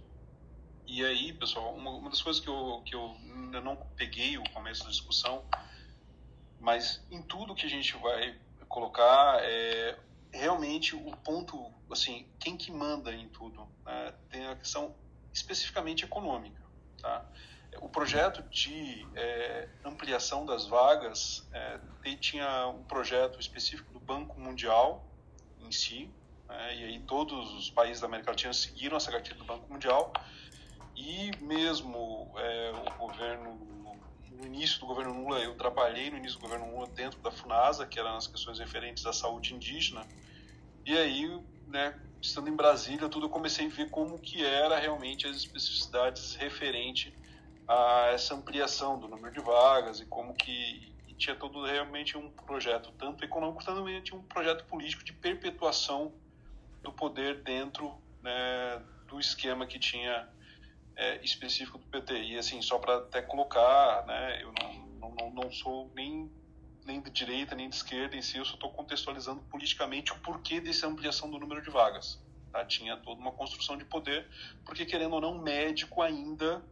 E 0.87 1.05
aí, 1.05 1.33
pessoal, 1.33 1.75
uma, 1.75 1.91
uma, 1.91 2.09
das 2.09 2.21
coisas 2.21 2.41
que 2.41 2.47
eu, 2.47 2.81
que 2.85 2.95
eu 2.95 3.15
ainda 3.35 3.59
não 3.59 3.75
peguei 3.97 4.37
o 4.37 4.49
começo 4.51 4.85
da 4.85 4.89
discussão, 4.89 5.43
mas 6.61 7.05
em 7.11 7.21
tudo 7.21 7.53
que 7.53 7.65
a 7.65 7.69
gente 7.69 7.95
vai 7.97 8.39
colocar, 8.69 9.39
é 9.41 9.99
realmente 10.31 10.95
o 10.95 11.11
ponto, 11.17 11.71
assim, 11.91 12.25
quem 12.39 12.55
que 12.55 12.71
manda 12.71 13.13
em 13.13 13.27
tudo? 13.27 13.67
Né? 13.85 14.13
Tem 14.29 14.47
a 14.47 14.55
questão 14.55 14.95
especificamente 15.33 16.05
econômica, 16.05 16.61
tá? 17.01 17.25
O 17.81 17.89
projeto 17.89 18.41
de 18.43 19.05
é, 19.13 19.67
ampliação 19.83 20.45
das 20.45 20.65
vagas 20.65 21.47
é, 21.51 21.79
tinha 22.15 22.67
um 22.67 22.83
projeto 22.83 23.39
específico 23.41 23.91
do 23.91 23.99
Banco 23.99 24.39
Mundial 24.39 25.05
em 25.59 25.71
si, 25.71 26.09
né? 26.47 26.75
e 26.77 26.83
aí 26.85 26.99
todos 27.01 27.53
os 27.53 27.69
países 27.69 27.99
da 27.99 28.07
América 28.07 28.31
Latina 28.31 28.53
seguiram 28.53 28.95
essa 28.95 29.11
cartilha 29.11 29.35
do 29.35 29.43
Banco 29.43 29.71
Mundial, 29.71 30.13
e 30.97 31.31
mesmo 31.43 32.31
é, 32.37 32.71
o 32.71 32.97
governo, 32.97 33.95
no 34.31 34.45
início 34.47 34.79
do 34.79 34.87
governo 34.87 35.21
Lula, 35.21 35.39
eu 35.39 35.55
trabalhei 35.55 36.09
no 36.09 36.17
início 36.17 36.39
do 36.39 36.41
governo 36.41 36.71
Lula 36.71 36.87
dentro 36.87 37.19
da 37.21 37.29
FUNASA, 37.29 37.85
que 37.85 37.99
era 37.99 38.11
nas 38.11 38.25
questões 38.25 38.57
referentes 38.57 39.05
à 39.05 39.13
saúde 39.13 39.53
indígena. 39.53 40.05
E 40.83 40.97
aí, 40.97 41.39
né, 41.67 41.93
estando 42.19 42.49
em 42.49 42.55
Brasília, 42.55 43.07
tudo 43.09 43.27
eu 43.27 43.29
comecei 43.29 43.67
a 43.67 43.69
ver 43.69 43.91
como 43.91 44.17
que 44.17 44.43
era 44.43 44.79
realmente 44.79 45.27
as 45.27 45.37
especificidades 45.37 46.35
referente 46.35 47.13
a 47.67 48.09
essa 48.11 48.33
ampliação 48.33 48.97
do 48.99 49.07
número 49.07 49.31
de 49.31 49.41
vagas 49.41 49.99
e 49.99 50.05
como 50.05 50.33
que 50.33 50.95
e 51.07 51.13
tinha 51.13 51.35
todo 51.35 51.63
realmente 51.65 52.17
um 52.17 52.29
projeto 52.29 52.91
tanto 52.97 53.23
econômico 53.23 53.63
também 53.63 54.01
tinha 54.01 54.17
um 54.17 54.23
projeto 54.23 54.65
político 54.65 55.03
de 55.03 55.13
perpetuação 55.13 56.13
do 56.81 56.91
poder 56.91 57.43
dentro 57.43 57.93
né, 58.21 58.81
do 59.07 59.19
esquema 59.19 59.67
que 59.67 59.77
tinha 59.77 60.29
é, 60.97 61.23
específico 61.23 61.77
do 61.77 61.85
PT. 61.85 62.23
E 62.23 62.37
assim, 62.37 62.61
só 62.61 62.79
para 62.79 62.97
até 62.97 63.21
colocar, 63.21 64.03
né, 64.07 64.41
eu 64.41 64.51
não, 64.99 65.11
não, 65.11 65.31
não 65.31 65.51
sou 65.51 65.89
nem, 65.95 66.29
nem 66.83 66.99
de 66.99 67.11
direita 67.11 67.55
nem 67.55 67.69
de 67.69 67.75
esquerda 67.75 68.17
em 68.17 68.21
si, 68.21 68.37
eu 68.37 68.45
só 68.45 68.55
estou 68.55 68.71
contextualizando 68.71 69.41
politicamente 69.43 70.11
o 70.11 70.19
porquê 70.19 70.59
dessa 70.59 70.87
ampliação 70.87 71.29
do 71.29 71.37
número 71.37 71.61
de 71.61 71.69
vagas. 71.69 72.19
Tá? 72.51 72.65
Tinha 72.65 72.97
toda 72.97 73.21
uma 73.21 73.31
construção 73.31 73.77
de 73.77 73.85
poder, 73.85 74.27
porque 74.65 74.85
querendo 74.85 75.13
ou 75.13 75.21
não, 75.21 75.37
médico 75.37 76.01
ainda, 76.01 76.63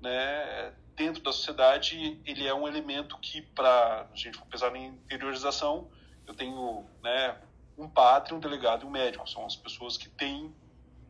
né, 0.00 0.72
dentro 0.96 1.22
da 1.22 1.30
sociedade, 1.30 2.18
ele 2.24 2.46
é 2.46 2.54
um 2.54 2.66
elemento 2.66 3.18
que, 3.18 3.42
para 3.42 4.08
a 4.10 4.16
gente 4.16 4.38
for 4.38 4.46
pensar 4.46 4.74
em 4.74 4.86
interiorização, 4.86 5.90
eu 6.26 6.34
tenho 6.34 6.86
né, 7.02 7.36
um 7.76 7.86
padre, 7.86 8.32
um 8.32 8.40
delegado 8.40 8.84
e 8.84 8.86
um 8.86 8.90
médico. 8.90 9.28
São 9.28 9.44
as 9.44 9.54
pessoas 9.54 9.98
que 9.98 10.08
têm 10.08 10.54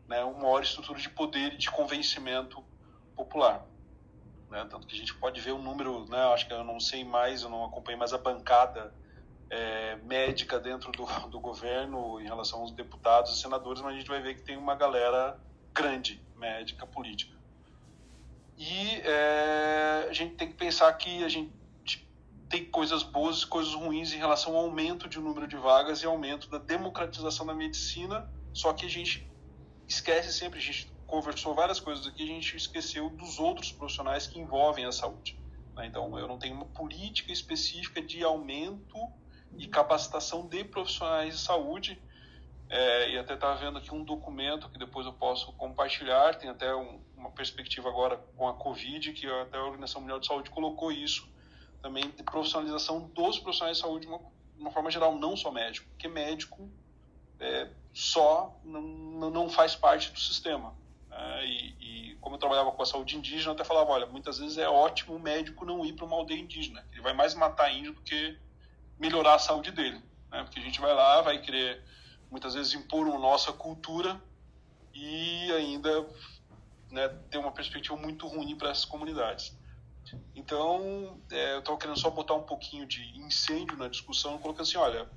né, 0.07 0.23
uma 0.23 0.39
maior 0.39 0.63
estrutura 0.63 0.99
de 0.99 1.09
poder 1.09 1.53
e 1.53 1.57
de 1.57 1.69
convencimento 1.69 2.63
popular. 3.15 3.65
Né? 4.49 4.65
Tanto 4.69 4.87
que 4.87 4.95
a 4.95 4.97
gente 4.97 5.13
pode 5.15 5.41
ver 5.41 5.51
o 5.51 5.57
número, 5.57 6.05
né, 6.09 6.19
acho 6.33 6.47
que 6.47 6.53
eu 6.53 6.63
não 6.63 6.79
sei 6.79 7.03
mais, 7.03 7.43
eu 7.43 7.49
não 7.49 7.65
acompanhei 7.65 7.97
mais 7.97 8.13
a 8.13 8.17
bancada 8.17 8.93
é, 9.49 9.95
médica 9.97 10.59
dentro 10.59 10.91
do, 10.91 11.05
do 11.29 11.39
governo 11.39 12.19
em 12.19 12.25
relação 12.25 12.61
aos 12.61 12.71
deputados 12.71 13.37
e 13.37 13.41
senadores, 13.41 13.81
mas 13.81 13.93
a 13.93 13.97
gente 13.97 14.07
vai 14.07 14.21
ver 14.21 14.35
que 14.35 14.41
tem 14.41 14.57
uma 14.57 14.75
galera 14.75 15.39
grande 15.73 16.21
médica 16.35 16.85
política. 16.85 17.35
E 18.57 19.01
é, 19.03 20.07
a 20.09 20.13
gente 20.13 20.35
tem 20.35 20.47
que 20.47 20.55
pensar 20.55 20.91
que 20.93 21.23
a 21.23 21.29
gente 21.29 21.55
tem 22.49 22.65
coisas 22.65 23.03
boas 23.03 23.41
e 23.41 23.47
coisas 23.47 23.73
ruins 23.73 24.13
em 24.13 24.17
relação 24.17 24.55
ao 24.55 24.63
aumento 24.63 25.07
de 25.07 25.19
número 25.19 25.47
de 25.47 25.57
vagas 25.57 26.01
e 26.01 26.05
aumento 26.05 26.49
da 26.49 26.57
democratização 26.57 27.45
da 27.45 27.53
medicina, 27.53 28.29
só 28.53 28.73
que 28.73 28.85
a 28.85 28.89
gente 28.89 29.29
esquece 29.87 30.33
sempre, 30.33 30.59
a 30.59 30.61
gente 30.61 30.91
conversou 31.05 31.55
várias 31.55 31.79
coisas 31.79 32.05
aqui, 32.05 32.23
a 32.23 32.27
gente 32.27 32.57
esqueceu 32.57 33.09
dos 33.09 33.39
outros 33.39 33.71
profissionais 33.71 34.27
que 34.27 34.39
envolvem 34.39 34.85
a 34.85 34.91
saúde. 34.91 35.39
Né? 35.75 35.87
Então, 35.87 36.17
eu 36.19 36.27
não 36.27 36.37
tenho 36.37 36.55
uma 36.55 36.65
política 36.65 37.31
específica 37.31 38.01
de 38.01 38.23
aumento 38.23 38.97
e 39.57 39.67
capacitação 39.67 40.45
de 40.45 40.63
profissionais 40.63 41.35
de 41.35 41.41
saúde. 41.41 42.01
É, 42.69 43.11
e 43.11 43.17
até 43.17 43.35
estava 43.35 43.55
vendo 43.55 43.77
aqui 43.77 43.93
um 43.93 44.03
documento 44.03 44.69
que 44.69 44.77
depois 44.77 45.05
eu 45.05 45.13
posso 45.13 45.53
compartilhar, 45.53 46.35
tem 46.35 46.49
até 46.49 46.75
um, 46.75 46.99
uma 47.15 47.31
perspectiva 47.31 47.87
agora 47.87 48.17
com 48.35 48.45
a 48.45 48.53
Covid, 48.53 49.13
que 49.13 49.25
até 49.25 49.57
a 49.57 49.63
Organização 49.63 50.01
Mundial 50.01 50.19
de 50.19 50.27
Saúde 50.27 50.49
colocou 50.49 50.91
isso, 50.91 51.29
também 51.81 52.09
de 52.09 52.23
profissionalização 52.23 53.07
dos 53.07 53.39
profissionais 53.39 53.77
de 53.77 53.83
saúde 53.83 54.05
de 54.05 54.11
uma, 54.11 54.19
uma 54.59 54.71
forma 54.71 54.91
geral, 54.91 55.17
não 55.17 55.37
só 55.37 55.49
médico, 55.49 55.87
porque 55.91 56.09
médico 56.09 56.69
é, 57.39 57.69
só 57.97 58.55
não, 58.63 59.31
não 59.31 59.49
faz 59.49 59.75
parte 59.75 60.11
do 60.11 60.19
sistema. 60.19 60.71
É, 61.09 61.45
e, 61.47 62.11
e, 62.11 62.15
como 62.21 62.35
eu 62.35 62.39
trabalhava 62.39 62.71
com 62.71 62.83
a 62.83 62.85
saúde 62.85 63.17
indígena, 63.17 63.49
eu 63.49 63.53
até 63.55 63.63
falava, 63.63 63.89
olha, 63.89 64.05
muitas 64.05 64.37
vezes 64.37 64.59
é 64.59 64.69
ótimo 64.69 65.15
o 65.15 65.19
médico 65.19 65.65
não 65.65 65.83
ir 65.83 65.93
para 65.93 66.05
uma 66.05 66.15
aldeia 66.15 66.39
indígena. 66.39 66.85
Ele 66.91 67.01
vai 67.01 67.13
mais 67.13 67.33
matar 67.33 67.73
índio 67.73 67.93
do 67.93 68.01
que 68.01 68.37
melhorar 68.99 69.33
a 69.33 69.39
saúde 69.39 69.71
dele. 69.71 69.99
Né? 70.29 70.43
Porque 70.43 70.59
a 70.59 70.61
gente 70.61 70.79
vai 70.79 70.93
lá, 70.93 71.23
vai 71.23 71.41
querer 71.41 71.83
muitas 72.29 72.53
vezes 72.53 72.75
impor 72.75 73.07
uma 73.07 73.17
nossa 73.17 73.51
cultura 73.51 74.21
e 74.93 75.51
ainda 75.53 76.07
né, 76.91 77.07
ter 77.31 77.39
uma 77.39 77.51
perspectiva 77.51 77.97
muito 77.97 78.27
ruim 78.27 78.55
para 78.55 78.69
essas 78.69 78.85
comunidades. 78.85 79.57
Então, 80.35 81.19
é, 81.31 81.55
eu 81.55 81.59
estava 81.59 81.79
querendo 81.79 81.99
só 81.99 82.11
botar 82.11 82.35
um 82.35 82.43
pouquinho 82.43 82.85
de 82.85 83.01
incêndio 83.17 83.75
na 83.75 83.87
discussão, 83.87 84.37
colocando 84.37 84.67
assim, 84.67 84.77
olha, 84.77 85.09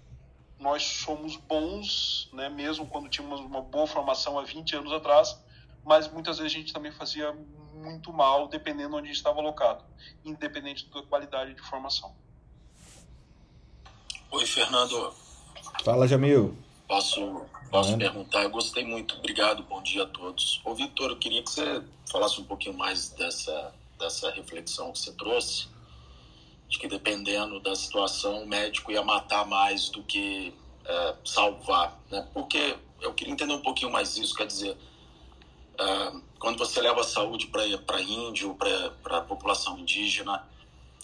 nós 0.61 0.83
somos 0.83 1.37
bons, 1.37 2.29
né, 2.33 2.49
mesmo 2.51 2.87
quando 2.87 3.09
tínhamos 3.09 3.41
uma 3.41 3.63
boa 3.63 3.87
formação 3.87 4.39
há 4.39 4.45
20 4.45 4.77
anos 4.77 4.93
atrás, 4.93 5.37
mas 5.85 6.07
muitas 6.13 6.37
vezes 6.39 6.53
a 6.53 6.59
gente 6.59 6.73
também 6.73 6.93
fazia 6.93 7.33
muito 7.75 8.13
mal, 8.13 8.47
dependendo 8.47 8.95
onde 8.95 9.05
a 9.05 9.07
gente 9.07 9.17
estava 9.17 9.41
alocado, 9.41 9.83
independente 10.23 10.87
da 10.91 11.03
qualidade 11.03 11.55
de 11.55 11.63
formação. 11.63 12.15
Oi, 14.31 14.47
Fernando. 14.47 15.15
Fala, 15.83 16.07
Jamil. 16.07 16.57
Posso, 16.87 17.47
posso 17.71 17.97
perguntar? 17.97 18.43
Eu 18.43 18.51
gostei 18.51 18.85
muito. 18.85 19.17
Obrigado, 19.17 19.63
bom 19.63 19.83
dia 19.83 20.03
a 20.03 20.07
todos. 20.07 20.61
Ô, 20.65 20.75
Vitor, 20.75 21.11
eu 21.11 21.19
queria 21.19 21.43
que 21.43 21.51
você 21.51 21.83
falasse 22.11 22.41
um 22.41 22.45
pouquinho 22.45 22.77
mais 22.77 23.09
dessa, 23.11 23.75
dessa 23.99 24.31
reflexão 24.31 24.93
que 24.93 24.99
você 24.99 25.13
trouxe 25.13 25.69
de 26.71 26.79
que 26.79 26.87
dependendo 26.87 27.59
da 27.61 27.75
situação 27.75 28.45
o 28.45 28.47
médico 28.47 28.93
ia 28.93 29.03
matar 29.03 29.45
mais 29.45 29.89
do 29.89 30.03
que 30.05 30.55
é, 30.85 31.15
salvar, 31.25 32.01
né? 32.11 32.27
Porque 32.33 32.77
eu 33.01 33.13
queria 33.13 33.33
entender 33.33 33.53
um 33.53 33.61
pouquinho 33.61 33.91
mais 33.91 34.17
isso, 34.17 34.35
quer 34.35 34.47
dizer, 34.47 34.77
é, 35.79 36.13
quando 36.39 36.57
você 36.59 36.81
leva 36.81 37.01
a 37.01 37.05
saúde 37.05 37.49
para 37.49 38.01
índio, 38.01 38.55
para 38.55 39.19
a 39.19 39.21
população 39.21 39.79
indígena, 39.79 40.49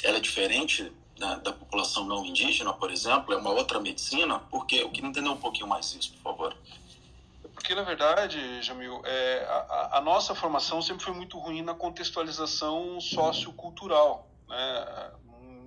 ela 0.02 0.18
é 0.18 0.20
diferente 0.20 0.92
né, 1.18 1.40
da 1.42 1.52
população 1.52 2.04
não 2.04 2.24
indígena, 2.24 2.72
por 2.72 2.90
exemplo? 2.90 3.34
É 3.34 3.36
uma 3.36 3.50
outra 3.50 3.80
medicina? 3.80 4.38
Porque 4.50 4.76
eu 4.76 4.90
queria 4.90 5.10
entender 5.10 5.28
um 5.28 5.36
pouquinho 5.36 5.66
mais 5.66 5.92
isso, 5.94 6.12
por 6.14 6.22
favor. 6.22 6.56
Porque, 7.54 7.74
na 7.74 7.82
verdade, 7.82 8.62
Jamil, 8.62 9.00
é, 9.04 9.44
a, 9.48 9.98
a 9.98 10.00
nossa 10.00 10.34
formação 10.34 10.80
sempre 10.80 11.04
foi 11.04 11.14
muito 11.14 11.38
ruim 11.38 11.62
na 11.62 11.74
contextualização 11.74 13.00
sociocultural. 13.00 14.28
Né? 14.46 15.10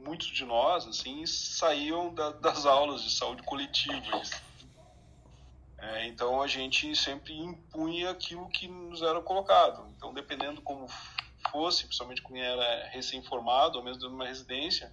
Muitos 0.09 0.27
de 0.29 0.43
nós 0.43 0.87
assim 0.87 1.23
saíam 1.27 2.11
da, 2.11 2.31
das 2.31 2.65
aulas 2.65 3.03
de 3.03 3.11
saúde 3.11 3.43
coletiva. 3.43 4.21
É, 5.77 6.07
então 6.07 6.41
a 6.41 6.47
gente 6.47 6.95
sempre 6.95 7.37
impunha 7.37 8.09
aquilo 8.09 8.49
que 8.49 8.67
nos 8.67 9.03
era 9.03 9.21
colocado. 9.21 9.87
Então, 9.95 10.11
dependendo 10.11 10.61
como 10.61 10.87
fosse, 11.51 11.85
principalmente 11.85 12.23
quem 12.23 12.41
era 12.41 12.87
recém-formado 12.87 13.77
ou 13.77 13.83
mesmo 13.83 13.99
de 13.99 14.07
uma 14.07 14.25
residência, 14.25 14.91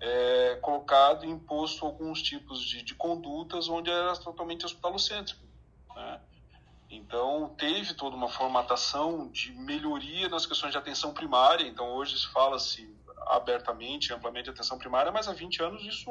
é, 0.00 0.56
colocado 0.60 1.24
e 1.24 1.28
imposto 1.28 1.86
alguns 1.86 2.22
tipos 2.22 2.60
de, 2.60 2.82
de 2.82 2.94
condutas 2.94 3.68
onde 3.68 3.90
era 3.90 4.14
totalmente 4.16 4.66
hospitalocêntrico. 4.66 5.42
Né? 5.94 6.20
Então, 6.90 7.54
teve 7.56 7.94
toda 7.94 8.14
uma 8.14 8.28
formatação 8.28 9.28
de 9.30 9.50
melhoria 9.52 10.28
nas 10.28 10.44
questões 10.44 10.72
de 10.72 10.78
atenção 10.78 11.14
primária. 11.14 11.66
Então, 11.66 11.94
hoje 11.94 12.18
se 12.18 12.28
fala-se 12.28 12.94
abertamente, 13.26 14.12
amplamente 14.12 14.50
atenção 14.50 14.78
primária, 14.78 15.10
mas 15.10 15.28
há 15.28 15.32
20 15.32 15.62
anos 15.62 15.84
isso 15.84 16.10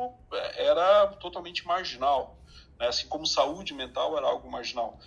era 0.55 1.07
totalmente 1.19 1.65
marginal. 1.65 2.37
Né? 2.79 2.87
Assim 2.87 3.07
como 3.07 3.25
saúde 3.25 3.73
mental 3.73 4.17
era 4.17 4.27
algo 4.27 4.49
marginal. 4.49 4.99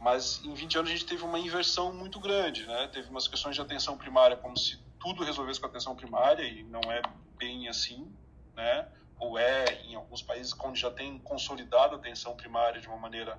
Mas 0.00 0.44
em 0.44 0.52
20 0.52 0.78
anos 0.78 0.90
a 0.90 0.94
gente 0.94 1.06
teve 1.06 1.24
uma 1.24 1.38
inversão 1.38 1.92
muito 1.92 2.18
grande. 2.18 2.66
Né? 2.66 2.88
Teve 2.92 3.08
umas 3.08 3.28
questões 3.28 3.54
de 3.54 3.60
atenção 3.60 3.96
primária 3.96 4.36
como 4.36 4.56
se 4.56 4.80
tudo 4.98 5.24
resolvesse 5.24 5.60
com 5.60 5.66
atenção 5.66 5.94
primária, 5.94 6.44
e 6.44 6.62
não 6.64 6.80
é 6.90 7.02
bem 7.36 7.68
assim. 7.68 8.12
Né? 8.54 8.88
Ou 9.18 9.38
é 9.38 9.82
em 9.84 9.94
alguns 9.94 10.22
países 10.22 10.52
onde 10.60 10.80
já 10.80 10.90
tem 10.90 11.18
consolidado 11.18 11.94
a 11.94 11.98
atenção 11.98 12.36
primária 12.36 12.80
de 12.80 12.88
uma 12.88 12.96
maneira 12.96 13.38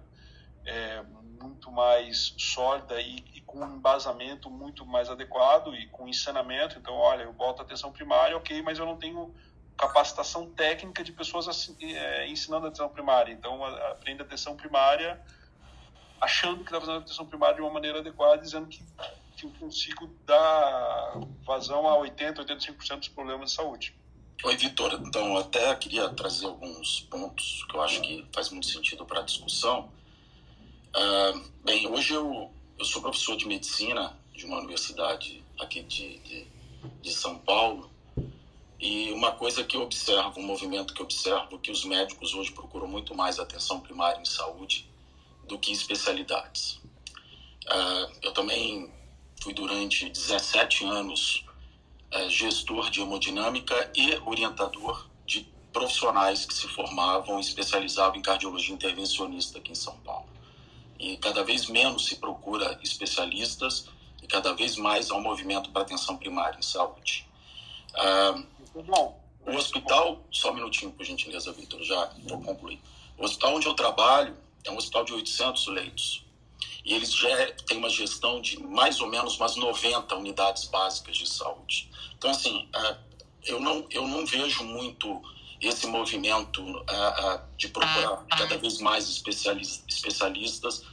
é, 0.65 1.03
muito 1.43 1.71
mais 1.71 2.33
sólida 2.37 2.99
e, 3.01 3.17
e, 3.35 3.41
com 3.41 3.59
um 3.59 3.75
embasamento 3.75 4.49
muito 4.49 4.85
mais 4.85 5.09
adequado 5.09 5.75
e 5.75 5.87
com 5.87 6.07
ensinamento. 6.07 6.79
Então, 6.79 6.95
olha, 6.95 7.23
eu 7.23 7.33
boto 7.33 7.61
atenção 7.61 7.91
primária, 7.91 8.37
ok, 8.37 8.61
mas 8.61 8.79
eu 8.79 8.85
não 8.85 8.97
tenho 8.97 9.33
capacitação 9.77 10.49
técnica 10.51 11.03
de 11.03 11.11
pessoas 11.11 11.47
assim, 11.47 11.75
é, 11.81 12.27
ensinando 12.27 12.67
atenção 12.67 12.89
primária. 12.89 13.33
Então, 13.33 13.63
aprende 13.65 14.21
atenção 14.21 14.55
primária 14.55 15.21
achando 16.21 16.59
que 16.59 16.65
está 16.65 16.79
fazendo 16.79 16.99
atenção 16.99 17.25
primária 17.25 17.55
de 17.55 17.61
uma 17.61 17.71
maneira 17.71 17.99
adequada, 17.99 18.41
dizendo 18.41 18.67
que, 18.67 18.81
que 19.35 19.45
eu 19.45 19.51
consigo 19.59 20.07
dar 20.25 21.19
vazão 21.45 21.87
a 21.87 21.97
80%, 21.97 22.45
85% 22.45 22.99
dos 22.99 23.07
problemas 23.09 23.49
de 23.49 23.55
saúde. 23.55 23.95
Oi, 24.43 24.57
Vitor. 24.57 24.93
Então, 25.05 25.37
até 25.37 25.73
queria 25.75 26.09
trazer 26.09 26.45
alguns 26.45 27.01
pontos 27.01 27.65
que 27.69 27.75
eu 27.75 27.81
acho 27.81 28.01
que 28.01 28.25
faz 28.33 28.49
muito 28.49 28.67
sentido 28.67 29.05
para 29.05 29.19
a 29.19 29.23
discussão. 29.23 29.91
Uh, 30.95 31.41
bem, 31.65 31.87
hoje 31.87 32.13
eu, 32.13 32.51
eu 32.77 32.85
sou 32.85 33.01
professor 33.01 33.35
de 33.35 33.47
medicina 33.47 34.15
de 34.31 34.45
uma 34.45 34.59
universidade 34.59 35.43
aqui 35.59 35.81
de, 35.81 36.19
de, 36.19 36.47
de 37.01 37.11
São 37.11 37.39
Paulo 37.39 37.89
e 38.79 39.11
uma 39.11 39.31
coisa 39.31 39.63
que 39.63 39.75
eu 39.75 39.81
observo, 39.81 40.39
um 40.39 40.43
movimento 40.43 40.93
que 40.93 41.01
eu 41.01 41.05
observo, 41.05 41.57
que 41.57 41.71
os 41.71 41.83
médicos 41.83 42.35
hoje 42.35 42.51
procuram 42.51 42.87
muito 42.87 43.15
mais 43.15 43.39
atenção 43.39 43.79
primária 43.79 44.21
em 44.21 44.25
saúde 44.25 44.87
do 45.47 45.57
que 45.57 45.71
especialidades. 45.71 46.73
Uh, 47.65 48.13
eu 48.21 48.31
também 48.31 48.91
fui 49.41 49.51
durante 49.51 50.07
17 50.07 50.85
anos 50.85 51.43
uh, 52.13 52.29
gestor 52.29 52.91
de 52.91 53.01
hemodinâmica 53.01 53.91
e 53.95 54.13
orientador 54.27 55.07
de 55.25 55.41
profissionais 55.71 56.45
que 56.45 56.53
se 56.53 56.67
formavam 56.67 57.39
e 57.39 57.41
especializavam 57.41 58.19
em 58.19 58.21
cardiologia 58.21 58.75
intervencionista 58.75 59.57
aqui 59.57 59.71
em 59.71 59.75
São 59.75 59.97
Paulo 60.01 60.22
e 61.03 61.17
cada 61.17 61.43
vez 61.43 61.67
menos 61.67 62.05
se 62.05 62.15
procura 62.15 62.79
especialistas 62.81 63.87
e 64.21 64.27
cada 64.27 64.53
vez 64.53 64.77
mais 64.77 65.11
há 65.11 65.15
um 65.15 65.21
movimento 65.21 65.69
para 65.69 65.81
atenção 65.81 66.15
primária 66.15 66.57
em 66.57 66.61
saúde. 66.61 67.27
Ah, 67.93 68.41
o 69.45 69.55
hospital, 69.55 70.23
só 70.31 70.51
um 70.51 70.55
minutinho, 70.55 70.93
por 70.93 71.05
gentileza, 71.05 71.51
Vitor, 71.51 71.83
já 71.83 72.09
vou 72.23 72.41
concluir. 72.41 72.79
O 73.17 73.25
hospital 73.25 73.55
onde 73.55 73.67
eu 73.67 73.73
trabalho 73.73 74.37
é 74.63 74.71
um 74.71 74.77
hospital 74.77 75.03
de 75.03 75.13
800 75.13 75.67
leitos. 75.67 76.23
E 76.85 76.93
eles 76.93 77.13
já 77.13 77.51
têm 77.67 77.77
uma 77.77 77.89
gestão 77.89 78.41
de 78.41 78.57
mais 78.63 79.01
ou 79.01 79.07
menos 79.07 79.35
umas 79.35 79.57
90 79.57 80.15
unidades 80.15 80.65
básicas 80.65 81.17
de 81.17 81.27
saúde. 81.29 81.91
Então, 82.17 82.31
assim, 82.31 82.69
ah, 82.73 82.97
eu 83.45 83.59
não, 83.59 83.85
eu 83.89 84.07
não 84.07 84.25
vejo 84.25 84.63
muito 84.63 85.21
esse 85.61 85.85
movimento 85.87 86.61
uh, 86.61 86.77
uh, 86.77 87.41
de 87.57 87.69
procurar 87.69 88.25
cada 88.29 88.57
vez 88.57 88.79
mais 88.79 89.07
especialistas 89.09 90.83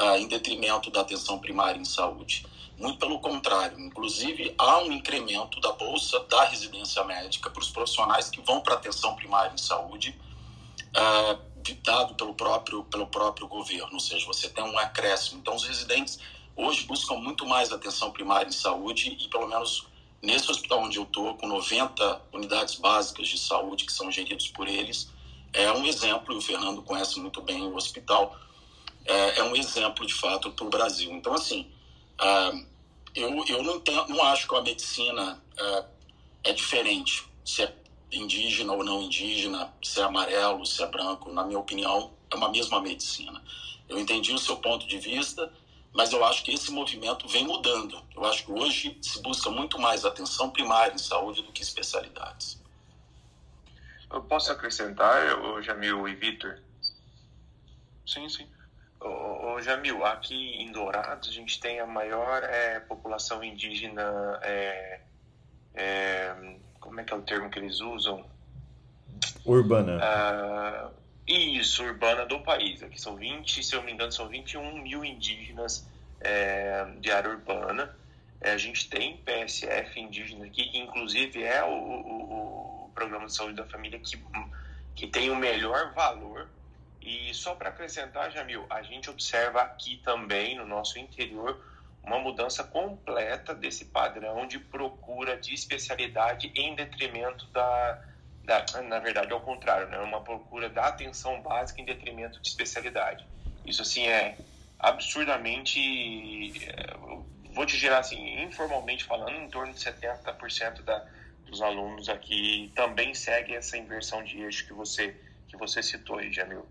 uh, 0.00 0.16
em 0.16 0.28
detrimento 0.28 0.90
da 0.90 1.00
atenção 1.00 1.38
primária 1.38 1.80
em 1.80 1.84
saúde. 1.84 2.46
Muito 2.78 2.98
pelo 2.98 3.18
contrário, 3.20 3.80
inclusive 3.80 4.54
há 4.58 4.78
um 4.80 4.92
incremento 4.92 5.60
da 5.60 5.72
bolsa 5.72 6.20
da 6.28 6.44
residência 6.44 7.02
médica 7.04 7.48
para 7.48 7.62
os 7.62 7.70
profissionais 7.70 8.28
que 8.28 8.40
vão 8.42 8.60
para 8.60 8.74
a 8.74 8.76
atenção 8.76 9.16
primária 9.16 9.52
em 9.54 9.58
saúde, 9.58 10.14
dado 11.86 12.14
pelo 12.14 12.34
próprio, 12.34 12.84
pelo 12.84 13.06
próprio 13.06 13.46
governo, 13.46 13.94
ou 13.94 14.00
seja, 14.00 14.26
você 14.26 14.48
tem 14.48 14.62
um 14.62 14.78
acréscimo. 14.78 15.38
Então, 15.38 15.54
os 15.54 15.64
residentes 15.64 16.18
hoje 16.54 16.84
buscam 16.84 17.14
muito 17.14 17.46
mais 17.46 17.72
atenção 17.72 18.10
primária 18.10 18.48
em 18.48 18.52
saúde 18.52 19.16
e, 19.18 19.28
pelo 19.28 19.46
menos 19.46 19.86
nesse 20.20 20.50
hospital 20.50 20.80
onde 20.80 20.98
eu 20.98 21.04
estou, 21.04 21.34
com 21.34 21.46
90 21.46 22.22
unidades 22.32 22.74
básicas 22.74 23.28
de 23.28 23.38
saúde 23.38 23.84
que 23.84 23.92
são 23.92 24.10
geridos 24.10 24.48
por 24.48 24.66
eles, 24.66 25.08
é 25.52 25.70
um 25.72 25.84
exemplo, 25.86 26.34
e 26.34 26.36
o 26.36 26.40
Fernando 26.40 26.82
conhece 26.82 27.18
muito 27.20 27.40
bem 27.40 27.62
o 27.62 27.76
hospital, 27.76 28.36
é, 29.06 29.38
é 29.38 29.42
um 29.44 29.54
exemplo 29.56 30.06
de 30.06 30.14
fato 30.14 30.50
para 30.50 30.66
o 30.66 30.70
Brasil. 30.70 31.12
Então, 31.12 31.32
assim, 31.32 31.70
uh, 32.20 32.66
eu, 33.14 33.44
eu 33.46 33.62
não, 33.62 33.80
tenho, 33.80 34.06
não 34.08 34.22
acho 34.24 34.46
que 34.46 34.54
a 34.54 34.62
medicina 34.62 35.42
uh, 35.58 35.84
é 36.44 36.52
diferente, 36.52 37.24
se 37.44 37.62
é 37.62 37.74
indígena 38.12 38.72
ou 38.72 38.84
não 38.84 39.02
indígena, 39.02 39.72
se 39.82 40.00
é 40.00 40.04
amarelo, 40.04 40.64
se 40.64 40.82
é 40.82 40.86
branco, 40.86 41.32
na 41.32 41.44
minha 41.44 41.58
opinião, 41.58 42.12
é 42.30 42.36
uma 42.36 42.50
mesma 42.50 42.80
medicina. 42.80 43.42
Eu 43.88 43.98
entendi 43.98 44.32
o 44.32 44.38
seu 44.38 44.56
ponto 44.56 44.86
de 44.86 44.98
vista, 44.98 45.52
mas 45.92 46.12
eu 46.12 46.24
acho 46.24 46.42
que 46.42 46.52
esse 46.52 46.70
movimento 46.70 47.26
vem 47.28 47.44
mudando. 47.44 48.02
Eu 48.14 48.24
acho 48.24 48.44
que 48.44 48.52
hoje 48.52 48.98
se 49.00 49.20
busca 49.22 49.50
muito 49.50 49.78
mais 49.78 50.04
atenção 50.04 50.50
primária 50.50 50.94
em 50.94 50.98
saúde 50.98 51.42
do 51.42 51.52
que 51.52 51.62
especialidades. 51.62 52.60
Eu 54.12 54.22
posso 54.22 54.52
acrescentar, 54.52 55.22
Jamil 55.62 56.06
e 56.08 56.14
Vitor? 56.14 56.60
Sim, 58.06 58.28
sim. 58.28 58.46
Ô, 59.00 59.54
ô, 59.54 59.62
Jamil, 59.62 60.04
aqui 60.04 60.62
em 60.62 60.72
Dourados 60.72 61.28
a 61.28 61.32
gente 61.32 61.60
tem 61.60 61.80
a 61.80 61.86
maior 61.86 62.42
é, 62.44 62.80
população 62.80 63.42
indígena. 63.44 64.38
É, 64.42 65.00
é, 65.74 66.56
como 66.80 67.00
é 67.00 67.04
que 67.04 67.12
é 67.12 67.16
o 67.16 67.22
termo 67.22 67.50
que 67.50 67.58
eles 67.58 67.80
usam? 67.80 68.24
Urbana. 69.44 69.98
Ah, 70.02 70.90
isso, 71.26 71.82
urbana 71.84 72.24
do 72.24 72.40
país. 72.40 72.82
Aqui 72.82 73.00
são 73.00 73.16
20, 73.16 73.62
se 73.62 73.74
eu 73.74 73.80
não 73.80 73.86
me 73.86 73.92
engano, 73.92 74.12
são 74.12 74.28
21 74.28 74.82
mil 74.82 75.04
indígenas 75.04 75.86
é, 76.20 76.86
de 77.00 77.10
área 77.10 77.30
urbana. 77.30 77.94
É, 78.40 78.52
a 78.52 78.58
gente 78.58 78.88
tem 78.88 79.16
PSF 79.18 79.98
indígena 79.98 80.46
aqui, 80.46 80.68
que 80.70 80.78
inclusive 80.78 81.42
é 81.42 81.64
o, 81.64 81.68
o, 81.68 82.84
o 82.86 82.90
programa 82.94 83.26
de 83.26 83.34
saúde 83.34 83.54
da 83.54 83.64
família 83.64 83.98
que, 83.98 84.18
que 84.94 85.06
tem 85.06 85.30
o 85.30 85.36
melhor 85.36 85.92
valor 85.94 86.48
e 87.06 87.32
só 87.32 87.54
para 87.54 87.68
acrescentar, 87.68 88.32
Jamil, 88.32 88.66
a 88.68 88.82
gente 88.82 89.08
observa 89.08 89.62
aqui 89.62 89.98
também 89.98 90.56
no 90.56 90.66
nosso 90.66 90.98
interior 90.98 91.64
uma 92.02 92.18
mudança 92.18 92.64
completa 92.64 93.54
desse 93.54 93.84
padrão 93.84 94.44
de 94.44 94.58
procura 94.58 95.36
de 95.36 95.54
especialidade 95.54 96.52
em 96.56 96.74
detrimento 96.74 97.46
da, 97.52 98.02
da 98.42 98.64
na 98.82 98.98
verdade 98.98 99.32
ao 99.32 99.40
contrário, 99.40 99.86
né? 99.88 100.00
Uma 100.00 100.20
procura 100.20 100.68
da 100.68 100.86
atenção 100.86 101.40
básica 101.42 101.80
em 101.80 101.84
detrimento 101.84 102.40
de 102.42 102.48
especialidade. 102.48 103.24
Isso 103.64 103.82
assim 103.82 104.08
é 104.08 104.36
absurdamente, 104.76 105.78
é, 106.68 106.92
vou 107.52 107.64
te 107.66 107.76
gerar 107.76 107.98
assim, 107.98 108.42
informalmente 108.42 109.04
falando, 109.04 109.36
em 109.36 109.48
torno 109.48 109.72
de 109.72 109.78
70% 109.78 110.82
da, 110.82 111.06
dos 111.44 111.62
alunos 111.62 112.08
aqui 112.08 112.72
também 112.74 113.14
seguem 113.14 113.54
essa 113.54 113.78
inversão 113.78 114.24
de 114.24 114.40
eixo 114.40 114.66
que 114.66 114.72
você 114.72 115.14
que 115.46 115.56
você 115.56 115.80
citou 115.84 116.18
aí, 116.18 116.32
Jamil. 116.32 116.66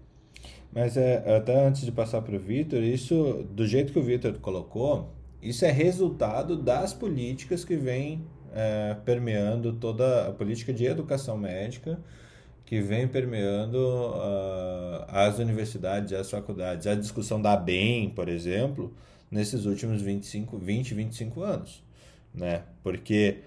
Mas 0.74 0.98
é, 0.98 1.38
até 1.38 1.68
antes 1.68 1.84
de 1.84 1.92
passar 1.92 2.22
para 2.22 2.36
o 2.36 2.40
Vitor, 2.40 2.84
isso, 2.84 3.46
do 3.52 3.66
jeito 3.66 3.94
que 3.94 4.00
o 4.00 4.04
Vitor 4.04 4.34
colocou, 4.40 5.14
isso 5.42 5.64
é 5.64 5.72
resultado 5.72 6.58
das 6.58 6.94
políticas 6.94 7.64
que 7.64 7.76
vem 7.76 8.26
é, 8.54 8.96
permeando 9.06 9.74
toda 9.74 10.28
a 10.28 10.32
política 10.32 10.74
de 10.74 10.86
educação 10.86 11.38
médica, 11.38 12.00
que 12.66 12.82
vem 12.82 13.08
permeando 13.08 13.78
uh, 13.78 15.06
as 15.08 15.38
universidades, 15.38 16.14
as 16.14 16.32
faculdades. 16.32 16.88
A 16.88 16.96
discussão 16.96 17.40
da 17.40 17.56
BEM, 17.56 18.10
por 18.10 18.28
exemplo, 18.28 18.92
nesses 19.30 19.66
últimos 19.66 20.02
25, 20.02 20.58
20, 20.58 20.96
25 20.96 21.44
anos. 21.44 21.84
Né? 22.34 22.64
Porque 22.82 23.42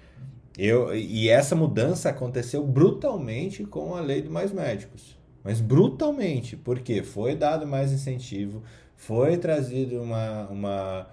eu, 0.56 0.94
e 0.94 1.28
essa 1.28 1.56
mudança 1.56 2.10
aconteceu 2.10 2.64
brutalmente 2.64 3.64
com 3.64 3.96
a 3.96 4.00
lei 4.00 4.22
do 4.22 4.30
Mais 4.30 4.52
Médicos 4.52 5.17
mas 5.42 5.60
brutalmente, 5.60 6.56
porque 6.56 7.02
foi 7.02 7.34
dado 7.34 7.66
mais 7.66 7.92
incentivo, 7.92 8.62
foi 8.96 9.36
trazido 9.36 10.02
uma, 10.02 10.46
uma, 10.48 11.06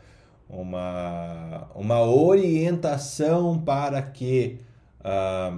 uma, 0.50 1.68
uma 1.76 2.02
orientação 2.02 3.60
para 3.60 4.02
que, 4.02 4.58
ah, 5.04 5.58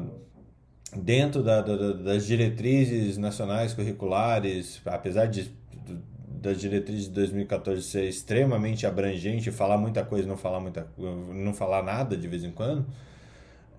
dentro 0.95 1.41
da, 1.41 1.61
da, 1.61 1.93
das 1.93 2.25
diretrizes 2.25 3.17
nacionais 3.17 3.73
curriculares, 3.73 4.81
apesar 4.85 5.27
de 5.27 5.55
das 6.41 6.59
diretrizes 6.59 7.05
de 7.05 7.11
2014 7.11 7.81
ser 7.81 8.07
extremamente 8.07 8.85
abrangente, 8.85 9.51
falar 9.51 9.77
muita 9.77 10.03
coisa, 10.03 10.27
não 10.27 10.37
falar 10.37 10.59
muita, 10.59 10.87
não 10.97 11.53
falar 11.53 11.83
nada 11.83 12.15
de 12.15 12.27
vez 12.27 12.43
em 12.43 12.51
quando, 12.51 12.85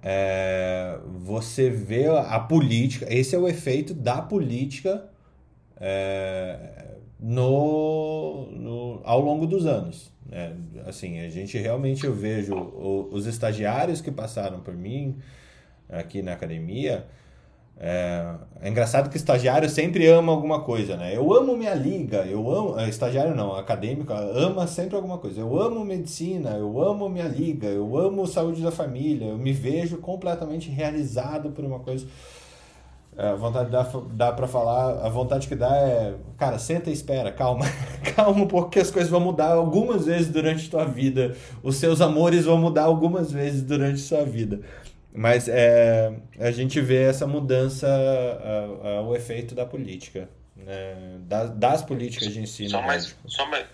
é, 0.02 0.98
você 1.20 1.70
vê 1.70 2.06
a 2.06 2.38
política, 2.38 3.06
esse 3.12 3.34
é 3.34 3.38
o 3.38 3.48
efeito 3.48 3.92
da 3.94 4.22
política 4.22 5.08
é, 5.76 6.96
no, 7.18 8.50
no, 8.52 9.00
ao 9.04 9.20
longo 9.20 9.46
dos 9.46 9.66
anos. 9.66 10.12
Né? 10.26 10.54
Assim, 10.86 11.20
a 11.20 11.28
gente 11.28 11.58
realmente 11.58 12.04
eu 12.04 12.14
vejo 12.14 12.54
os 13.10 13.26
estagiários 13.26 14.00
que 14.00 14.10
passaram 14.10 14.60
por 14.60 14.74
mim 14.74 15.18
aqui 15.88 16.22
na 16.22 16.32
academia. 16.32 17.06
É, 17.80 18.34
é, 18.60 18.68
engraçado 18.68 19.08
que 19.08 19.16
estagiário 19.16 19.68
sempre 19.68 20.04
ama 20.08 20.32
alguma 20.32 20.60
coisa, 20.62 20.96
né? 20.96 21.16
Eu 21.16 21.32
amo 21.32 21.56
minha 21.56 21.74
liga, 21.74 22.26
eu 22.26 22.50
amo. 22.50 22.78
É, 22.78 22.88
estagiário 22.88 23.34
não, 23.36 23.54
acadêmico 23.54 24.12
ama 24.12 24.66
sempre 24.66 24.96
alguma 24.96 25.18
coisa. 25.18 25.40
Eu 25.40 25.60
amo 25.60 25.84
medicina, 25.84 26.50
eu 26.50 26.82
amo 26.82 27.08
minha 27.08 27.28
liga, 27.28 27.68
eu 27.68 27.96
amo 27.96 28.26
saúde 28.26 28.62
da 28.62 28.72
família, 28.72 29.26
eu 29.26 29.38
me 29.38 29.52
vejo 29.52 29.98
completamente 29.98 30.68
realizado 30.70 31.50
por 31.50 31.64
uma 31.64 31.78
coisa. 31.78 32.04
É, 33.16 33.28
a 33.30 33.34
vontade 33.34 33.70
dá, 33.70 33.82
dá 34.12 34.32
para 34.32 34.46
falar, 34.48 35.04
a 35.04 35.08
vontade 35.08 35.46
que 35.46 35.54
dá 35.54 35.76
é, 35.76 36.14
cara, 36.36 36.58
senta 36.58 36.90
e 36.90 36.92
espera, 36.92 37.32
calma, 37.32 37.64
calma 38.14 38.42
um 38.42 38.46
pouco 38.46 38.78
as 38.78 38.90
coisas 38.92 39.10
vão 39.10 39.18
mudar 39.18 39.52
algumas 39.52 40.06
vezes 40.06 40.28
durante 40.28 40.70
tua 40.70 40.84
vida, 40.84 41.34
os 41.60 41.76
seus 41.76 42.00
amores 42.00 42.44
vão 42.44 42.58
mudar 42.58 42.84
algumas 42.84 43.32
vezes 43.32 43.62
durante 43.62 43.94
a 43.94 44.04
sua 44.04 44.24
vida. 44.24 44.60
Mas 45.12 45.48
é, 45.48 46.12
a 46.38 46.50
gente 46.50 46.80
vê 46.80 47.04
essa 47.04 47.26
mudança, 47.26 47.88
a, 47.88 48.88
a, 48.88 49.02
o 49.02 49.16
efeito 49.16 49.54
da 49.54 49.64
política, 49.64 50.28
né? 50.56 51.18
das, 51.20 51.50
das 51.50 51.82
políticas 51.82 52.32
de 52.32 52.40
ensino. 52.40 52.70
Só 52.70 52.82
mais, 52.82 53.16
só 53.26 53.46
mais, 53.46 53.66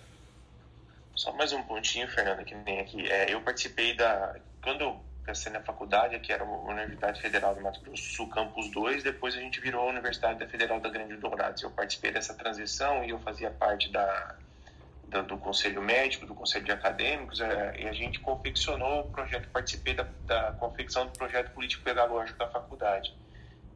só 1.15 1.33
mais 1.33 1.53
um 1.53 1.63
pontinho, 1.63 2.09
Fernanda, 2.09 2.45
que 2.45 2.55
nem 2.55 2.81
aqui. 2.81 3.11
É, 3.11 3.33
eu 3.33 3.41
participei 3.41 3.95
da. 3.97 4.37
Quando 4.63 4.97
comecei 5.25 5.51
na 5.51 5.61
faculdade, 5.61 6.19
que 6.21 6.33
era 6.33 6.45
a 6.45 6.47
Universidade 6.47 7.21
Federal 7.21 7.55
do 7.55 7.61
Mato 7.63 7.81
Grosso 7.81 8.03
do 8.03 8.09
Sul, 8.09 8.29
Campus 8.29 8.71
2, 8.71 9.03
depois 9.03 9.35
a 9.35 9.41
gente 9.41 9.59
virou 9.61 9.89
a 9.89 9.91
Universidade 9.91 10.39
da 10.39 10.47
Federal 10.47 10.81
da 10.81 10.91
Grande 10.91 11.17
Dourados. 11.17 11.63
Eu 11.63 11.71
participei 11.71 12.13
dessa 12.13 12.35
transição 12.35 13.03
e 13.03 13.11
eu 13.11 13.19
fazia 13.21 13.51
parte 13.51 13.91
da, 13.91 14.37
da 15.15 15.23
do 15.23 15.39
Conselho 15.39 15.81
Médico, 15.81 16.27
do 16.27 16.35
Conselho 16.35 16.65
de 16.65 16.73
Acadêmicos, 16.73 17.41
é, 17.41 17.81
e 17.81 17.89
a 17.89 17.93
gente 17.93 18.19
confeccionou 18.19 19.03
o 19.03 19.11
projeto, 19.11 19.49
participei 19.51 19.95
da, 19.95 20.07
da 20.27 20.53
confecção 20.53 21.07
do 21.07 21.13
projeto 21.13 21.53
político-pedagógico 21.53 22.39
da 22.39 22.49
faculdade. 22.49 23.15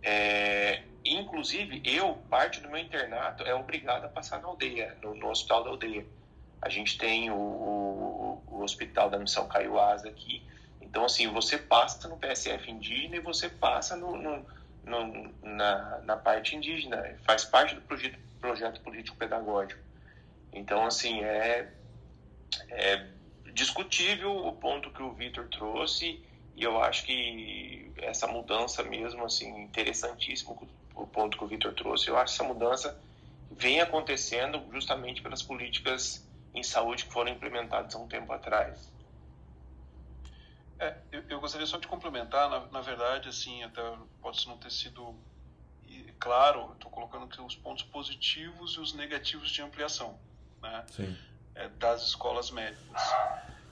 É, 0.03 0.83
inclusive, 1.05 1.81
eu, 1.85 2.15
parte 2.29 2.61
do 2.61 2.69
meu 2.69 2.81
internato, 2.81 3.45
é 3.45 3.55
obrigado 3.55 4.05
a 4.05 4.09
passar 4.09 4.41
na 4.41 4.49
aldeia, 4.49 4.97
no, 5.01 5.15
no 5.15 5.29
hospital 5.29 5.63
da 5.63 5.71
aldeia. 5.71 6.05
A 6.61 6.69
gente 6.69 6.99
tem 6.99 7.31
o, 7.31 7.37
o, 7.37 8.43
o 8.49 8.63
Hospital 8.63 9.09
da 9.09 9.19
Missão 9.19 9.47
Caiuás 9.47 10.05
aqui, 10.05 10.43
então, 10.81 11.05
assim, 11.05 11.29
você 11.29 11.59
passa 11.59 12.09
no 12.09 12.17
PSF 12.17 12.71
indígena 12.71 13.17
e 13.17 13.21
você 13.21 13.49
passa 13.49 13.95
no, 13.95 14.17
no, 14.17 14.45
no 14.85 15.31
na, 15.43 15.99
na 15.99 16.17
parte 16.17 16.57
indígena, 16.57 17.15
faz 17.25 17.45
parte 17.45 17.75
do 17.75 17.83
projeto, 17.83 18.19
projeto 18.41 18.81
político-pedagógico. 18.81 19.88
Então, 20.53 20.87
assim, 20.87 21.23
é, 21.23 21.73
é 22.71 23.09
discutível 23.53 24.37
o 24.37 24.53
ponto 24.53 24.91
que 24.91 25.03
o 25.03 25.13
Vitor 25.13 25.49
trouxe 25.49 26.25
e 26.55 26.63
eu 26.63 26.83
acho 26.83 27.05
que 27.05 27.93
essa 27.99 28.27
mudança 28.27 28.83
mesmo, 28.83 29.25
assim, 29.25 29.49
interessantíssimo 29.63 30.69
o 30.95 31.07
ponto 31.07 31.39
que 31.39 31.45
o 31.45 31.47
Vitor 31.47 31.73
trouxe, 31.73 32.09
eu 32.09 32.19
acho 32.19 32.37
que 32.37 32.43
essa 32.43 32.53
mudança 32.53 33.01
vem 33.51 33.81
acontecendo 33.81 34.61
justamente 34.73 35.23
pelas 35.23 35.43
políticas 35.43 36.29
em 36.53 36.63
saúde 36.63 37.05
que 37.05 37.13
foram 37.13 37.31
implementadas 37.31 37.95
há 37.95 37.99
um 37.99 38.09
tempo 38.09 38.33
atrás. 38.33 38.93
É, 40.81 40.97
eu, 41.13 41.25
eu, 41.29 41.41
gostaria 41.41 41.67
só 41.67 41.79
de 41.79 41.87
complementar, 41.87 42.51
na, 42.51 42.67
na, 42.67 42.81
verdade, 42.81 43.29
assim, 43.29 43.63
até 43.63 43.81
pode 44.21 44.47
não 44.47 44.59
ter 44.59 44.71
sido 44.71 45.17
claro, 46.19 46.73
estou 46.73 46.91
colocando 46.91 47.25
aqui 47.25 47.41
os 47.41 47.55
pontos 47.57 47.85
positivos 47.85 48.75
e 48.75 48.81
os 48.81 48.93
negativos 48.93 49.51
de 49.51 49.63
ampliação 49.63 50.19
né, 50.63 50.85
é, 51.55 51.69
das 51.69 52.03
escolas 52.03 52.51
médicas. 52.51 53.03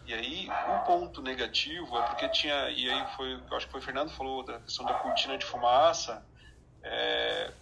E 0.06 0.14
aí, 0.14 0.48
um 0.68 0.78
ponto 0.84 1.20
negativo 1.20 1.98
é 1.98 2.02
porque 2.02 2.28
tinha, 2.28 2.70
e 2.70 2.88
aí 2.88 3.16
foi, 3.16 3.34
eu 3.34 3.56
acho 3.56 3.66
que 3.66 3.72
foi 3.72 3.80
o 3.80 3.84
Fernando 3.84 4.10
falou 4.10 4.44
da 4.44 4.60
questão 4.60 4.84
da 4.84 4.94
cortina 4.94 5.36
de 5.36 5.44
fumaça, 5.44 6.24
é, 6.82 7.52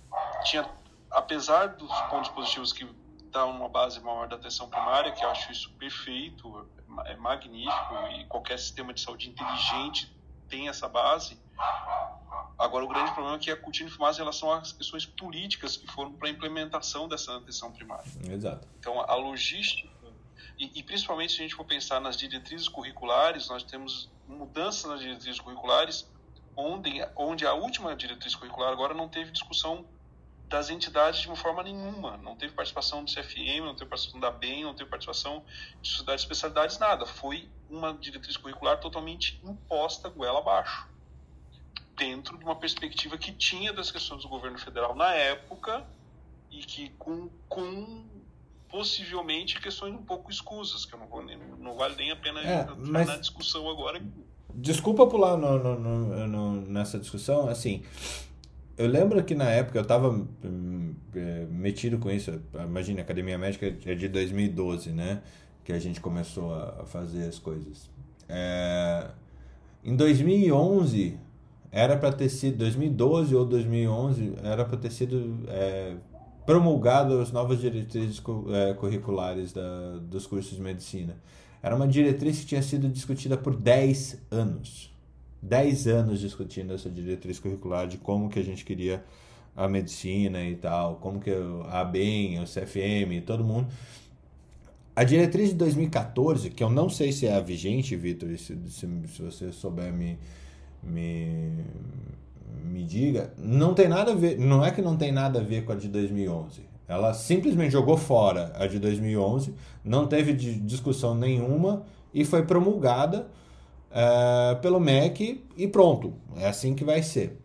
tinha, 0.45 0.69
apesar 1.11 1.69
dos 1.69 1.91
pontos 2.03 2.29
positivos 2.31 2.73
que 2.73 2.87
dá 3.31 3.47
uma 3.47 3.69
base 3.69 3.99
maior 4.01 4.29
da 4.29 4.37
atenção 4.37 4.69
primária, 4.69 5.11
que 5.13 5.25
eu 5.25 5.31
acho 5.31 5.51
isso 5.51 5.73
perfeito, 5.73 6.69
é 7.07 7.17
magnífico 7.17 7.95
e 8.13 8.25
qualquer 8.27 8.59
sistema 8.59 8.93
de 8.93 9.01
saúde 9.01 9.31
inteligente 9.31 10.15
tem 10.49 10.69
essa 10.69 10.89
base. 10.89 11.41
Agora, 12.59 12.85
o 12.85 12.89
grande 12.89 13.13
problema 13.13 13.37
é 13.37 13.39
que 13.39 13.51
a 13.51 13.57
cortina 13.57 13.89
de 13.89 13.95
fumaça 13.95 14.19
em 14.19 14.23
relação 14.23 14.53
às 14.53 14.73
questões 14.73 15.05
políticas 15.07 15.77
que 15.77 15.87
foram 15.87 16.13
para 16.13 16.29
a 16.29 16.31
implementação 16.31 17.09
dessa 17.09 17.37
atenção 17.37 17.73
primária. 17.73 18.11
Exato. 18.31 18.67
Então, 18.79 19.01
a 19.01 19.15
logística, 19.15 19.89
e, 20.59 20.79
e, 20.79 20.83
principalmente 20.83 21.33
se 21.33 21.41
a 21.41 21.43
gente 21.43 21.55
for 21.55 21.65
pensar 21.65 22.01
nas 22.01 22.17
diretrizes 22.17 22.69
curriculares, 22.69 23.49
nós 23.49 23.63
temos 23.63 24.11
mudanças 24.29 24.85
nas 24.85 25.01
diretrizes 25.01 25.41
curriculares, 25.41 26.09
onde, 26.57 27.05
onde 27.17 27.47
a 27.47 27.55
última 27.55 27.95
diretriz 27.97 28.35
curricular 28.35 28.73
agora 28.73 28.95
não 28.95 29.09
teve 29.09 29.33
discussão 29.33 29.85
das 30.49 30.71
entidades 30.71 31.21
de 31.21 31.27
uma 31.27 31.37
forma 31.37 31.63
nenhuma. 31.63 32.17
Não 32.19 32.37
teve 32.37 32.53
participação 32.53 33.05
do 33.05 33.11
CFM, 33.11 33.65
não 33.65 33.75
teve 33.75 33.91
participação 33.91 34.21
da 34.21 34.31
BEM, 34.31 34.63
não 34.63 34.75
teve 34.75 34.89
participação 34.89 35.45
de 35.83 35.89
sociedades 35.89 36.23
de 36.23 36.27
especialidades, 36.27 36.79
nada. 36.79 37.07
Foi 37.07 37.49
uma 37.69 37.93
diretriz 37.95 38.37
curricular 38.37 38.79
totalmente 38.79 39.41
imposta 39.43 40.09
goela 40.09 40.39
abaixo, 40.39 40.87
dentro 41.97 42.37
de 42.39 42.45
uma 42.45 42.57
perspectiva 42.57 43.17
que 43.17 43.33
tinha 43.33 43.73
das 43.73 43.91
questões 43.91 44.23
do 44.23 44.29
governo 44.29 44.59
federal 44.59 44.95
na 44.95 45.13
época 45.15 45.85
e 46.51 46.59
que 46.59 46.91
com, 46.99 47.29
com 47.49 48.05
possivelmente 48.69 49.61
questões 49.61 49.95
um 49.95 50.03
pouco 50.03 50.31
escusas, 50.31 50.85
que 50.85 50.95
eu 50.95 50.99
não, 50.99 51.07
vou, 51.07 51.23
não 51.59 51.77
vale 51.77 51.97
nem 51.97 52.11
a 52.11 52.17
pena 52.17 52.41
é, 52.41 52.67
mas... 52.77 53.07
na 53.07 53.17
discussão 53.17 53.69
agora. 53.69 54.03
Desculpa 54.53 55.07
pular 55.07 55.37
no, 55.37 55.59
no, 55.59 56.27
no, 56.27 56.61
nessa 56.63 56.99
discussão, 56.99 57.49
assim, 57.49 57.85
eu 58.77 58.89
lembro 58.89 59.23
que 59.23 59.35
na 59.35 59.49
época 59.51 59.79
eu 59.79 59.83
estava 59.83 60.11
hum, 60.11 60.95
é, 61.15 61.47
metido 61.51 61.99
com 61.99 62.11
isso. 62.11 62.41
Imagina, 62.53 63.01
a 63.01 63.03
Academia 63.03 63.39
Médica 63.39 63.67
é 63.67 63.95
de 63.95 64.09
2012, 64.09 64.91
né? 64.91 65.23
Que 65.65 65.73
a 65.73 65.79
gente 65.79 66.01
começou 66.01 66.53
a 66.53 66.85
fazer 66.85 67.29
as 67.29 67.39
coisas. 67.39 67.89
É... 68.29 69.09
Em 69.85 69.95
2011, 69.95 71.19
era 71.77 71.97
para 71.97 72.13
ter 72.13 72.29
sido, 72.29 72.59
2012 72.59 73.35
ou 73.35 73.45
2011, 73.45 74.35
era 74.45 74.65
para 74.65 74.79
ter 74.79 74.93
sido 74.93 75.41
é, 75.49 75.97
promulgado 76.47 77.19
as 77.19 77.33
novas 77.33 77.61
diretrizes 77.61 78.23
é, 78.53 78.75
curriculares 78.75 79.53
da, 79.53 79.99
dos 79.99 80.25
cursos 80.25 80.55
de 80.55 80.63
medicina. 80.63 81.17
Era 81.61 81.75
uma 81.75 81.89
diretriz 81.89 82.39
que 82.39 82.47
tinha 82.47 82.63
sido 82.63 82.89
discutida 82.89 83.37
por 83.37 83.57
10 83.57 84.23
anos. 84.31 84.95
10 85.43 85.89
anos 85.89 86.21
discutindo 86.21 86.73
essa 86.73 86.89
diretriz 86.89 87.41
curricular 87.41 87.89
de 87.89 87.99
como 87.99 88.29
que 88.29 88.39
a 88.39 88.45
gente 88.45 88.65
queria 88.65 89.05
a 89.57 89.67
medicina 89.67 90.45
e 90.45 90.55
tal, 90.55 90.95
como 90.97 91.19
que 91.19 91.33
a 91.69 91.81
ABEM, 91.81 92.39
o 92.41 92.45
CFM, 92.45 93.21
todo 93.27 93.43
mundo. 93.43 93.67
A 94.95 95.03
diretriz 95.03 95.49
de 95.49 95.57
2014, 95.57 96.51
que 96.51 96.63
eu 96.63 96.71
não 96.71 96.89
sei 96.89 97.11
se 97.11 97.27
é 97.27 97.35
a 97.35 97.41
vigente, 97.41 97.97
Vitor, 97.97 98.29
se, 98.39 98.57
se, 98.69 98.89
se, 99.09 99.23
você 99.23 99.51
souber 99.51 99.93
me, 99.93 100.17
me, 100.87 101.65
me 102.65 102.85
diga, 102.85 103.33
não 103.39 103.75
tem 103.75 103.89
nada 103.89 104.13
a 104.13 104.15
ver, 104.15 104.39
não 104.39 104.65
é 104.65 104.71
que 104.71 104.83
não 104.83 104.97
tem 104.97 105.13
nada 105.13 105.41
a 105.41 105.43
ver 105.43 105.65
com 105.65 105.73
a 105.73 105.75
de 105.75 105.89
2011. 105.89 106.63
Ela 106.87 107.15
simplesmente 107.15 107.73
jogou 107.73 107.97
fora 107.97 108.53
a 108.57 108.67
de 108.67 108.79
2011, 108.79 109.55
não 109.83 110.07
teve 110.07 110.33
discussão 110.33 111.15
nenhuma 111.15 111.85
e 112.13 112.25
foi 112.25 112.43
promulgada 112.43 113.27
uh, 113.91 114.61
pelo 114.61 114.79
MEC 114.79 115.45
e 115.57 115.67
pronto. 115.67 116.15
É 116.37 116.47
assim 116.47 116.75
que 116.75 116.85
vai 116.85 117.03
ser. 117.03 117.41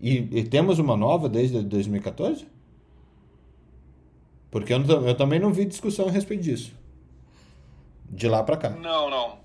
E, 0.00 0.16
e 0.38 0.44
temos 0.44 0.78
uma 0.78 0.96
nova 0.96 1.28
desde 1.28 1.62
2014? 1.62 2.46
Porque 4.50 4.72
eu, 4.72 4.80
eu, 4.80 5.14
também 5.14 5.38
não 5.38 5.52
vi 5.52 5.64
discussão 5.64 6.08
a 6.08 6.10
respeito 6.10 6.42
disso. 6.42 6.74
De 8.08 8.28
lá 8.28 8.42
para 8.42 8.56
cá. 8.56 8.70
Não, 8.70 9.10
não. 9.10 9.38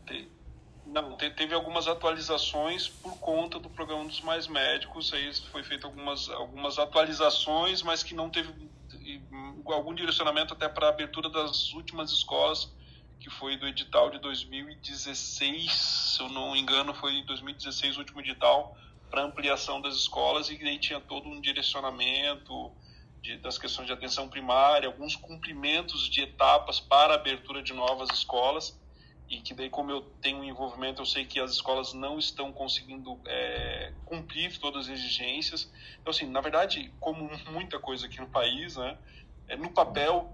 Não, 0.94 1.18
teve 1.18 1.56
algumas 1.56 1.88
atualizações 1.88 2.88
por 2.88 3.18
conta 3.18 3.58
do 3.58 3.68
programa 3.68 4.06
dos 4.06 4.22
mais 4.22 4.46
médicos. 4.46 5.12
Aí 5.12 5.34
foi 5.52 5.64
feito 5.64 5.88
algumas, 5.88 6.30
algumas 6.30 6.78
atualizações, 6.78 7.82
mas 7.82 8.04
que 8.04 8.14
não 8.14 8.30
teve 8.30 8.54
algum 9.66 9.96
direcionamento 9.96 10.54
até 10.54 10.70
para 10.70 10.86
a 10.86 10.90
abertura 10.90 11.30
das 11.30 11.74
últimas 11.74 12.12
escolas 12.12 12.72
que 13.20 13.28
foi 13.28 13.58
do 13.58 13.66
edital 13.68 14.12
de 14.12 14.20
2016, 14.20 15.72
se 15.72 16.22
eu 16.22 16.30
não 16.30 16.56
engano, 16.56 16.94
foi 16.94 17.14
em 17.16 17.26
2016 17.26 17.96
o 17.96 18.00
último 18.02 18.20
edital 18.20 18.78
para 19.10 19.24
ampliação 19.24 19.82
das 19.82 19.96
escolas 19.96 20.48
e 20.50 20.62
aí 20.62 20.78
tinha 20.78 21.00
todo 21.00 21.28
um 21.28 21.42
direcionamento 21.42 22.72
de, 23.20 23.38
das 23.38 23.58
questões 23.58 23.88
de 23.88 23.94
atenção 23.94 24.30
primária, 24.30 24.88
alguns 24.88 25.16
cumprimentos 25.16 26.08
de 26.08 26.22
etapas 26.22 26.80
para 26.80 27.14
a 27.14 27.16
abertura 27.16 27.64
de 27.64 27.74
novas 27.74 28.10
escolas 28.12 28.78
e 29.34 29.42
que 29.42 29.54
daí 29.54 29.70
como 29.70 29.90
eu 29.90 30.02
tenho 30.22 30.38
um 30.38 30.44
envolvimento 30.44 31.02
eu 31.02 31.06
sei 31.08 31.26
que 31.26 31.40
as 31.40 31.52
escolas 31.52 31.92
não 31.94 32.20
estão 32.20 32.54
conseguindo 32.54 33.20
é, 33.26 33.92
cumprir 34.06 34.60
todas 34.60 34.88
as 34.88 34.94
exigências. 34.94 35.72
Então 36.00 36.12
assim 36.12 36.28
na 36.28 36.40
verdade 36.40 36.94
como 37.00 37.30
muita 37.50 37.80
coisa 37.80 38.06
aqui 38.06 38.20
no 38.20 38.28
país 38.28 38.76
né 38.78 38.96
é, 39.48 39.56
no 39.56 39.72
papel 39.72 40.32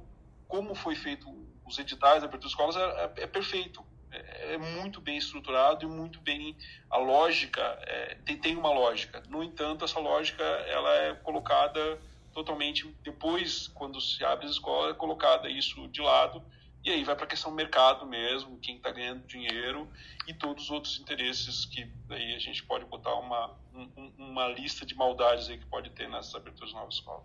como 0.49 0.76
foi 0.76 0.95
feito 0.95 1.34
os 1.65 1.77
editais 1.80 2.21
da 2.21 2.27
abertura 2.27 2.41
de 2.41 2.47
escolas 2.47 2.76
é, 2.76 2.81
é, 2.81 3.23
é 3.23 3.27
perfeito. 3.27 3.85
É, 4.11 4.55
é 4.55 4.57
muito 4.57 4.99
bem 4.99 5.17
estruturado 5.17 5.85
e 5.85 5.88
muito 5.88 6.19
bem 6.19 6.57
a 6.89 6.97
lógica 6.97 7.61
é, 7.84 8.15
tem, 8.26 8.38
tem 8.38 8.57
uma 8.57 8.71
lógica. 8.73 9.23
No 9.30 9.41
entanto 9.41 9.85
essa 9.85 9.99
lógica 9.99 10.43
ela 10.43 10.93
é 10.95 11.15
colocada 11.15 11.97
totalmente 12.34 12.93
depois 13.01 13.69
quando 13.69 14.01
se 14.01 14.26
abre 14.26 14.45
a 14.45 14.49
escola 14.49 14.91
é 14.91 14.93
colocada 14.93 15.49
isso 15.49 15.88
de 15.88 16.01
lado 16.01 16.43
e 16.84 16.91
aí 16.91 17.03
vai 17.03 17.15
para 17.15 17.26
a 17.26 17.27
questão 17.27 17.51
mercado 17.51 18.06
mesmo, 18.06 18.57
quem 18.60 18.77
está 18.77 18.91
ganhando 18.91 19.27
dinheiro 19.27 19.91
e 20.27 20.34
todos 20.34 20.65
os 20.65 20.72
outros 20.72 20.99
interesses 20.99 21.65
que 21.65 21.85
daí 22.07 22.35
a 22.35 22.39
gente 22.39 22.64
pode 22.64 22.85
botar 22.85 23.14
uma, 23.15 23.53
um, 23.73 24.14
uma 24.18 24.47
lista 24.47 24.85
de 24.85 24.95
maldades 24.95 25.49
aí 25.49 25.57
que 25.57 25.65
pode 25.65 25.89
ter 25.89 26.07
nessas 26.07 26.34
aberturas 26.35 26.69
de 26.69 26.76
novas 26.76 26.95
escolas. 26.95 27.23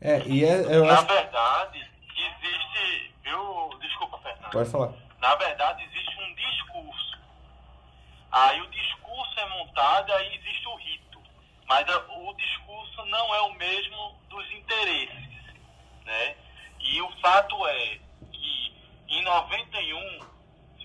É, 0.00 0.20
e 0.26 0.44
é, 0.44 0.74
eu 0.74 0.86
Na 0.86 0.94
acho... 0.94 1.06
verdade, 1.06 1.90
existe. 2.16 3.14
Eu, 3.24 3.78
desculpa, 3.80 4.18
Fernando. 4.18 4.50
Pode 4.50 4.70
falar. 4.70 4.94
Na 5.18 5.34
verdade, 5.36 5.84
existe 5.84 6.16
um 6.20 6.34
discurso. 6.34 7.18
Aí 8.32 8.60
o 8.60 8.66
discurso 8.68 9.40
é 9.40 9.48
montado, 9.50 10.12
aí 10.12 10.34
existe 10.36 10.66
o 10.66 10.76
rito. 10.76 11.22
Mas 11.66 11.86
o 11.88 12.34
discurso 12.34 13.04
não 13.06 13.34
é 13.34 13.40
o 13.42 13.54
mesmo 13.54 14.18
dos 14.28 14.50
interesses. 14.52 15.44
Né? 16.04 16.36
E 16.80 17.00
o 17.00 17.10
fato 17.20 17.66
é 17.66 17.98
em 19.08 19.22
91, 19.22 20.20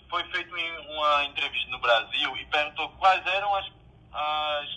foi 0.10 0.24
feita 0.26 0.56
uma 0.56 1.24
entrevista 1.26 1.70
no 1.72 1.80
Brasil 1.80 2.36
e 2.38 2.46
perguntou 2.46 2.90
quais 2.98 3.26
eram 3.28 3.56
as, 3.56 3.66
as, 4.12 4.70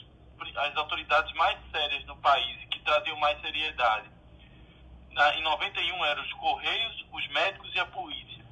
as 0.56 0.76
autoridades 0.76 1.32
mais 1.34 1.58
sérias 1.70 2.04
no 2.04 2.16
país 2.16 2.62
e 2.62 2.66
que 2.66 2.78
traziam 2.80 3.16
mais 3.18 3.40
seriedade. 3.40 4.10
Na, 5.10 5.34
em 5.34 5.42
91 5.42 6.04
eram 6.04 6.22
os 6.22 6.32
Correios, 6.34 7.06
os 7.12 7.28
médicos 7.28 7.74
e 7.74 7.80
a 7.80 7.86
polícia. 7.86 8.44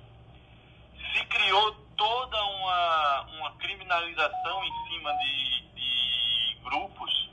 Se 1.12 1.24
criou 1.26 1.72
toda 1.96 2.44
uma, 2.44 3.20
uma 3.38 3.52
criminalização 3.56 4.64
em 4.64 4.88
cima 4.88 5.12
de, 5.18 5.60
de 5.74 6.58
grupos 6.62 7.30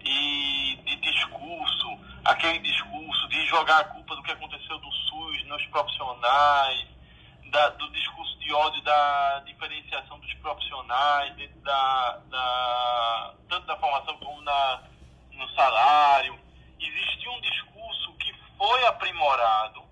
e 0.00 0.80
de 0.84 0.96
discurso, 0.96 1.98
aquele 2.24 2.58
discurso 2.60 3.28
de 3.28 3.46
jogar 3.46 3.80
a 3.80 3.84
culpa 3.84 4.16
do 4.16 4.22
que 4.22 4.32
aconteceu 4.32 4.78
do 4.78 4.90
SUS 4.92 5.44
nos 5.46 5.64
profissionais, 5.66 6.86
da, 7.50 7.68
do 7.70 7.90
discurso 7.92 8.38
de 8.38 8.52
ódio 8.52 8.82
da 8.82 9.42
diferenciação 9.46 10.18
dos 10.18 10.32
profissionais, 10.34 11.34
da, 11.62 12.20
da, 12.30 13.34
tanto 13.48 13.66
da 13.66 13.76
formação 13.76 14.16
como 14.18 14.40
na, 14.42 14.82
no 15.32 15.48
salário. 15.50 16.38
Existia 16.80 17.30
um 17.30 17.40
discurso 17.40 18.12
que 18.14 18.34
foi 18.56 18.86
aprimorado, 18.86 19.84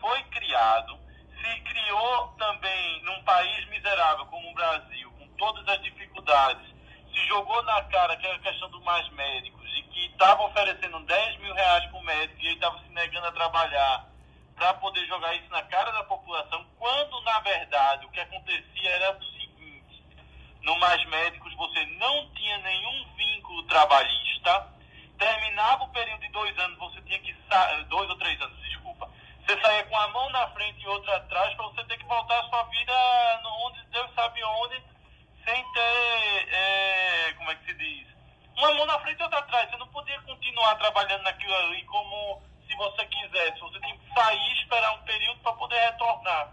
foi 0.00 0.22
criado, 0.24 0.98
se 1.40 1.60
criou 1.60 2.28
também 2.38 3.02
num 3.04 3.22
país 3.22 3.68
miserável 3.68 4.26
como 4.26 4.50
o 4.50 4.54
Brasil, 4.54 5.10
com 5.12 5.28
todas 5.36 5.66
as 5.68 5.82
dificuldades, 5.82 6.66
se 7.12 7.26
jogou 7.28 7.62
na 7.62 7.82
cara 7.84 8.16
que 8.16 8.26
era 8.26 8.36
a 8.36 8.40
questão 8.40 8.68
dos 8.70 8.82
mais 8.82 9.08
médicos 9.10 9.63
e 9.63 9.63
que 9.94 10.06
estava 10.06 10.42
oferecendo 10.42 10.98
10 11.00 11.38
mil 11.38 11.54
reais 11.54 11.86
para 11.86 11.98
o 11.98 12.02
médico 12.02 12.40
e 12.40 12.46
ele 12.46 12.54
estava 12.56 12.78
se 12.80 12.88
negando 12.90 13.28
a 13.28 13.32
trabalhar 13.32 14.06
para 14.56 14.74
poder 14.74 15.06
jogar 15.06 15.34
isso 15.36 15.48
na 15.50 15.62
cara 15.62 15.90
da 15.92 16.04
população, 16.04 16.66
quando 16.78 17.20
na 17.22 17.38
verdade 17.40 18.04
o 18.04 18.10
que 18.10 18.20
acontecia 18.20 18.90
era 18.90 19.16
o 19.16 19.24
seguinte: 19.24 20.02
no 20.62 20.76
Mais 20.80 21.04
Médicos 21.06 21.54
você 21.54 21.86
não 21.98 22.28
tinha 22.34 22.58
nenhum 22.58 23.14
vínculo 23.16 23.62
trabalhista, 23.64 24.68
terminava 25.16 25.84
o 25.84 25.92
período 25.92 26.20
de 26.20 26.28
dois 26.28 26.58
anos, 26.58 26.78
você 26.78 27.00
tinha 27.02 27.18
que 27.20 27.34
dois 27.88 28.10
ou 28.10 28.18
três 28.18 28.40
anos, 28.40 28.58
desculpa, 28.62 29.08
você 29.46 29.60
saía 29.60 29.84
com 29.84 29.96
a 29.96 30.08
mão 30.08 30.28
na 30.30 30.48
frente 30.48 30.82
e 30.82 30.88
outra 30.88 31.16
atrás 31.16 31.54
para 31.54 31.66
você 31.66 31.84
ter 31.84 31.98
que 31.98 32.04
voltar 32.04 32.40
a 32.40 32.48
sua 32.48 32.64
vida 32.64 32.92
onde 33.64 33.84
Deus 33.86 34.10
sabe 34.14 34.42
onde, 34.42 34.82
sem 35.44 35.72
ter, 35.72 36.48
é, 36.52 37.32
como 37.36 37.50
é 37.50 37.54
que 37.54 37.66
se 37.66 37.74
diz, 37.74 38.13
uma 38.56 38.72
mão 38.74 38.86
na 38.86 38.98
frente 39.00 39.20
e 39.20 39.22
outra 39.22 39.38
atrás. 39.38 39.70
Você 39.70 39.76
não 39.76 39.88
podia 39.88 40.20
continuar 40.22 40.76
trabalhando 40.76 41.22
naquilo 41.22 41.54
ali 41.54 41.84
como 41.84 42.42
se 42.66 42.74
você 42.76 43.04
quisesse. 43.06 43.60
Você 43.60 43.80
tem 43.80 43.98
que 43.98 44.14
sair, 44.14 44.52
esperar 44.52 44.94
um 44.94 45.02
período 45.02 45.40
para 45.40 45.52
poder 45.52 45.78
retornar. 45.78 46.52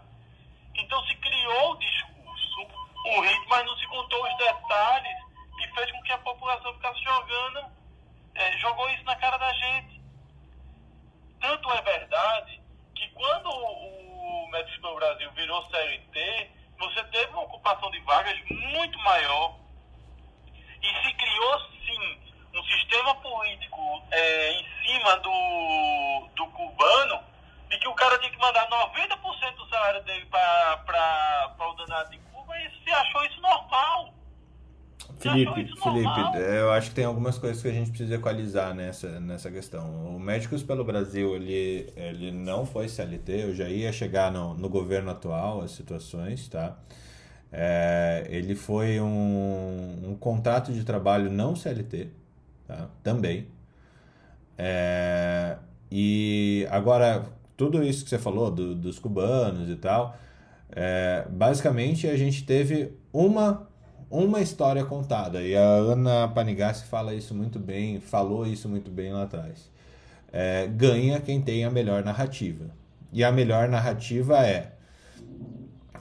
Então 0.74 1.04
se 1.06 1.14
criou 1.16 1.72
o 1.72 1.78
discurso, 1.78 2.60
o 3.06 3.20
ritmo, 3.20 3.46
mas 3.48 3.66
não 3.66 3.76
se 3.76 3.86
contou 3.86 4.22
os 4.24 4.36
detalhes 4.36 5.18
que 5.58 5.68
fez 5.74 5.92
com 5.92 6.02
que 6.02 6.12
a 6.12 6.18
população 6.18 6.74
ficasse 6.74 7.00
jogando, 7.02 7.64
é, 8.34 8.58
jogou 8.58 8.88
isso 8.90 9.04
na 9.04 9.16
cara 9.16 9.36
da 9.36 9.52
gente. 9.52 10.00
Tanto 11.40 11.70
é 11.72 11.82
verdade 11.82 12.60
que 12.94 13.08
quando 13.10 13.48
o 13.48 14.48
Médicos 14.50 14.78
pelo 14.80 14.96
Brasil 14.96 15.30
virou 15.32 15.62
CLT, 15.70 16.50
você 16.78 17.04
teve 17.04 17.32
uma 17.32 17.42
ocupação 17.42 17.90
de 17.90 18.00
vagas 18.00 18.38
muito 18.50 18.98
maior 19.00 19.61
e 20.82 21.02
se 21.02 21.14
criou 21.14 21.60
sim 21.86 22.18
um 22.54 22.62
sistema 22.64 23.14
político 23.16 24.02
é, 24.10 24.52
em 24.52 24.66
cima 24.84 25.16
do, 25.18 26.28
do 26.36 26.46
cubano 26.48 27.20
e 27.70 27.78
que 27.78 27.88
o 27.88 27.94
cara 27.94 28.18
tinha 28.18 28.30
que 28.30 28.38
mandar 28.38 28.68
90% 28.68 29.56
do 29.56 29.68
salário 29.68 30.02
dele 30.04 30.26
para 30.26 31.54
o 31.58 31.72
danado 31.74 32.10
de 32.10 32.18
Cuba 32.18 32.54
e 32.58 32.84
se 32.84 32.90
achou 32.90 33.24
isso 33.24 33.40
normal. 33.40 34.14
Felipe, 35.18 35.72
Felipe, 35.80 36.38
eu 36.38 36.72
acho 36.72 36.88
que 36.90 36.96
tem 36.96 37.04
algumas 37.04 37.38
coisas 37.38 37.62
que 37.62 37.68
a 37.68 37.72
gente 37.72 37.90
precisa 37.90 38.16
equalizar 38.16 38.74
nessa, 38.74 39.20
nessa 39.20 39.50
questão. 39.50 40.16
O 40.16 40.18
Médicos 40.18 40.62
pelo 40.62 40.84
Brasil, 40.84 41.36
ele, 41.36 41.92
ele 41.96 42.32
não 42.32 42.66
foi 42.66 42.88
CLT, 42.88 43.44
eu 43.44 43.54
já 43.54 43.68
ia 43.68 43.92
chegar 43.92 44.32
no, 44.32 44.54
no 44.54 44.68
governo 44.68 45.10
atual, 45.10 45.60
as 45.60 45.70
situações, 45.72 46.48
tá? 46.48 46.76
É, 47.52 48.26
ele 48.30 48.54
foi 48.54 48.98
um, 48.98 49.98
um 50.04 50.16
contrato 50.16 50.72
de 50.72 50.84
trabalho 50.84 51.30
não 51.30 51.54
CLT, 51.54 52.08
tá? 52.66 52.88
também. 53.02 53.46
É, 54.56 55.56
e 55.90 56.66
agora, 56.70 57.26
tudo 57.56 57.82
isso 57.82 58.04
que 58.04 58.10
você 58.10 58.18
falou 58.18 58.50
do, 58.50 58.74
dos 58.74 58.98
cubanos 58.98 59.68
e 59.68 59.76
tal, 59.76 60.16
é, 60.70 61.26
basicamente 61.28 62.06
a 62.08 62.16
gente 62.16 62.44
teve 62.44 62.92
uma, 63.12 63.68
uma 64.10 64.40
história 64.40 64.84
contada. 64.84 65.42
E 65.42 65.54
a 65.54 65.62
Ana 65.62 66.28
Panigassi 66.28 66.86
fala 66.86 67.14
isso 67.14 67.34
muito 67.34 67.58
bem, 67.58 68.00
falou 68.00 68.46
isso 68.46 68.68
muito 68.68 68.90
bem 68.90 69.12
lá 69.12 69.24
atrás. 69.24 69.70
É, 70.32 70.66
ganha 70.68 71.20
quem 71.20 71.42
tem 71.42 71.64
a 71.64 71.70
melhor 71.70 72.02
narrativa. 72.02 72.70
E 73.12 73.22
a 73.22 73.30
melhor 73.30 73.68
narrativa 73.68 74.38
é 74.46 74.72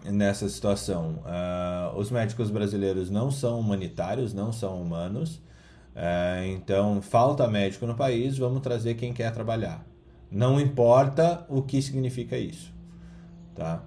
nessa 0.05 0.47
situação. 0.49 1.19
Uh, 1.25 1.97
os 1.97 2.09
médicos 2.09 2.49
brasileiros 2.49 3.09
não 3.09 3.29
são 3.29 3.59
humanitários, 3.59 4.33
não 4.33 4.51
são 4.51 4.81
humanos. 4.81 5.35
Uh, 5.95 6.45
então, 6.47 7.01
falta 7.01 7.47
médico 7.47 7.85
no 7.85 7.95
país, 7.95 8.37
vamos 8.37 8.61
trazer 8.61 8.95
quem 8.95 9.13
quer 9.13 9.31
trabalhar. 9.31 9.85
Não 10.31 10.59
importa 10.59 11.45
o 11.49 11.61
que 11.61 11.81
significa 11.81 12.37
isso. 12.37 12.73
Tá? 13.53 13.83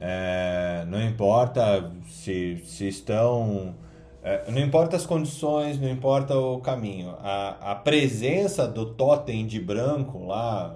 É, 0.00 0.84
não 0.88 1.02
importa 1.02 1.90
se, 2.08 2.60
se 2.64 2.88
estão. 2.88 3.74
É, 4.22 4.50
não 4.50 4.60
importa 4.60 4.96
as 4.96 5.06
condições, 5.06 5.80
não 5.80 5.88
importa 5.88 6.36
o 6.36 6.60
caminho. 6.60 7.14
A, 7.20 7.72
a 7.72 7.74
presença 7.74 8.66
do 8.66 8.86
totem 8.86 9.46
de 9.46 9.60
branco 9.60 10.26
lá 10.26 10.74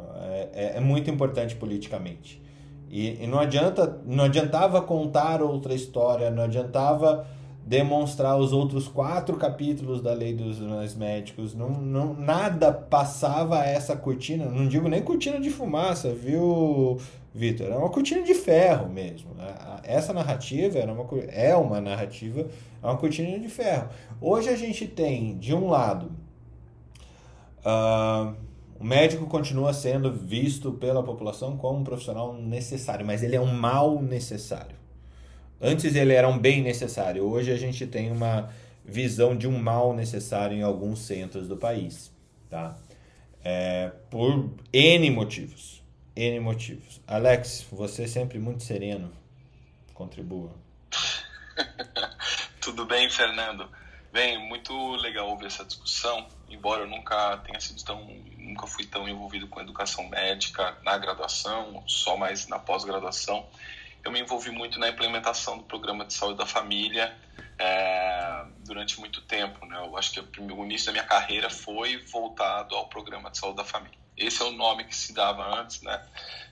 é, 0.52 0.76
é 0.76 0.80
muito 0.80 1.10
importante 1.10 1.56
politicamente. 1.56 2.40
E, 2.90 3.22
e, 3.22 3.26
não 3.26 3.38
adianta, 3.38 4.00
não 4.06 4.24
adiantava 4.24 4.80
contar 4.80 5.42
outra 5.42 5.74
história, 5.74 6.30
não 6.30 6.44
adiantava 6.44 7.26
demonstrar 7.68 8.38
os 8.38 8.50
outros 8.50 8.88
quatro 8.88 9.36
capítulos 9.36 10.00
da 10.00 10.14
lei 10.14 10.32
dos 10.32 10.58
médicos, 10.94 11.54
não, 11.54 11.68
não, 11.68 12.14
nada 12.14 12.72
passava 12.72 13.62
essa 13.62 13.94
cortina, 13.94 14.46
não 14.46 14.66
digo 14.66 14.88
nem 14.88 15.02
cortina 15.02 15.38
de 15.38 15.50
fumaça, 15.50 16.10
viu, 16.10 16.98
Vitor? 17.34 17.66
Era 17.66 17.78
uma 17.78 17.90
cortina 17.90 18.22
de 18.22 18.32
ferro 18.32 18.88
mesmo. 18.88 19.34
Né? 19.34 19.54
Essa 19.84 20.14
narrativa 20.14 20.78
era 20.78 20.90
uma, 20.90 21.06
é 21.28 21.54
uma 21.54 21.78
narrativa, 21.78 22.48
é 22.82 22.86
uma 22.86 22.96
cortina 22.96 23.38
de 23.38 23.48
ferro. 23.48 23.90
Hoje 24.18 24.48
a 24.48 24.56
gente 24.56 24.86
tem, 24.86 25.36
de 25.36 25.54
um 25.54 25.68
lado, 25.68 26.10
uh, 27.60 28.34
o 28.78 28.84
médico 28.84 29.26
continua 29.26 29.72
sendo 29.72 30.12
visto 30.12 30.72
pela 30.72 31.02
população 31.02 31.56
como 31.56 31.80
um 31.80 31.84
profissional 31.84 32.32
necessário, 32.34 33.04
mas 33.04 33.22
ele 33.22 33.34
é 33.34 33.40
um 33.40 33.52
mal 33.52 34.00
necessário. 34.00 34.76
Antes 35.60 35.96
ele 35.96 36.12
era 36.12 36.28
um 36.28 36.38
bem 36.38 36.62
necessário, 36.62 37.24
hoje 37.24 37.50
a 37.50 37.56
gente 37.56 37.86
tem 37.86 38.12
uma 38.12 38.52
visão 38.84 39.36
de 39.36 39.48
um 39.48 39.58
mal 39.58 39.94
necessário 39.94 40.56
em 40.56 40.62
alguns 40.62 41.00
centros 41.00 41.48
do 41.48 41.56
país, 41.56 42.12
tá? 42.48 42.76
É, 43.44 43.90
por 44.10 44.50
N 44.72 45.10
motivos. 45.10 45.82
N 46.14 46.40
motivos. 46.40 47.00
Alex, 47.06 47.66
você 47.70 48.04
é 48.04 48.06
sempre 48.06 48.38
muito 48.38 48.62
sereno. 48.62 49.10
Contribua. 49.94 50.52
Tudo 52.60 52.84
bem, 52.86 53.10
Fernando. 53.10 53.68
Bem, 54.12 54.38
muito 54.48 54.72
legal 54.96 55.28
ouvir 55.28 55.46
essa 55.46 55.64
discussão, 55.64 56.26
embora 56.48 56.82
eu 56.82 56.88
nunca 56.88 57.36
tenha 57.38 57.60
sido 57.60 57.84
tão, 57.84 58.00
nunca 58.48 58.66
fui 58.66 58.84
tão 58.84 59.08
envolvido 59.08 59.46
com 59.46 59.60
educação 59.60 60.08
médica 60.08 60.76
na 60.82 60.96
graduação, 60.96 61.84
só 61.86 62.16
mais 62.16 62.48
na 62.48 62.58
pós-graduação. 62.58 63.46
Eu 64.04 64.10
me 64.10 64.20
envolvi 64.20 64.50
muito 64.50 64.78
na 64.78 64.88
implementação 64.88 65.58
do 65.58 65.64
programa 65.64 66.04
de 66.04 66.14
saúde 66.14 66.38
da 66.38 66.46
família 66.46 67.14
é, 67.58 68.44
durante 68.60 68.98
muito 68.98 69.20
tempo. 69.22 69.66
Né? 69.66 69.76
Eu 69.78 69.96
acho 69.96 70.12
que 70.12 70.40
o 70.40 70.64
início 70.64 70.86
da 70.86 70.92
minha 70.92 71.04
carreira 71.04 71.50
foi 71.50 71.98
voltado 71.98 72.74
ao 72.74 72.88
programa 72.88 73.30
de 73.30 73.38
saúde 73.38 73.56
da 73.56 73.64
família. 73.64 73.98
Esse 74.16 74.42
é 74.42 74.46
o 74.46 74.50
nome 74.50 74.84
que 74.84 74.96
se 74.96 75.12
dava 75.12 75.60
antes, 75.60 75.80
né? 75.80 76.04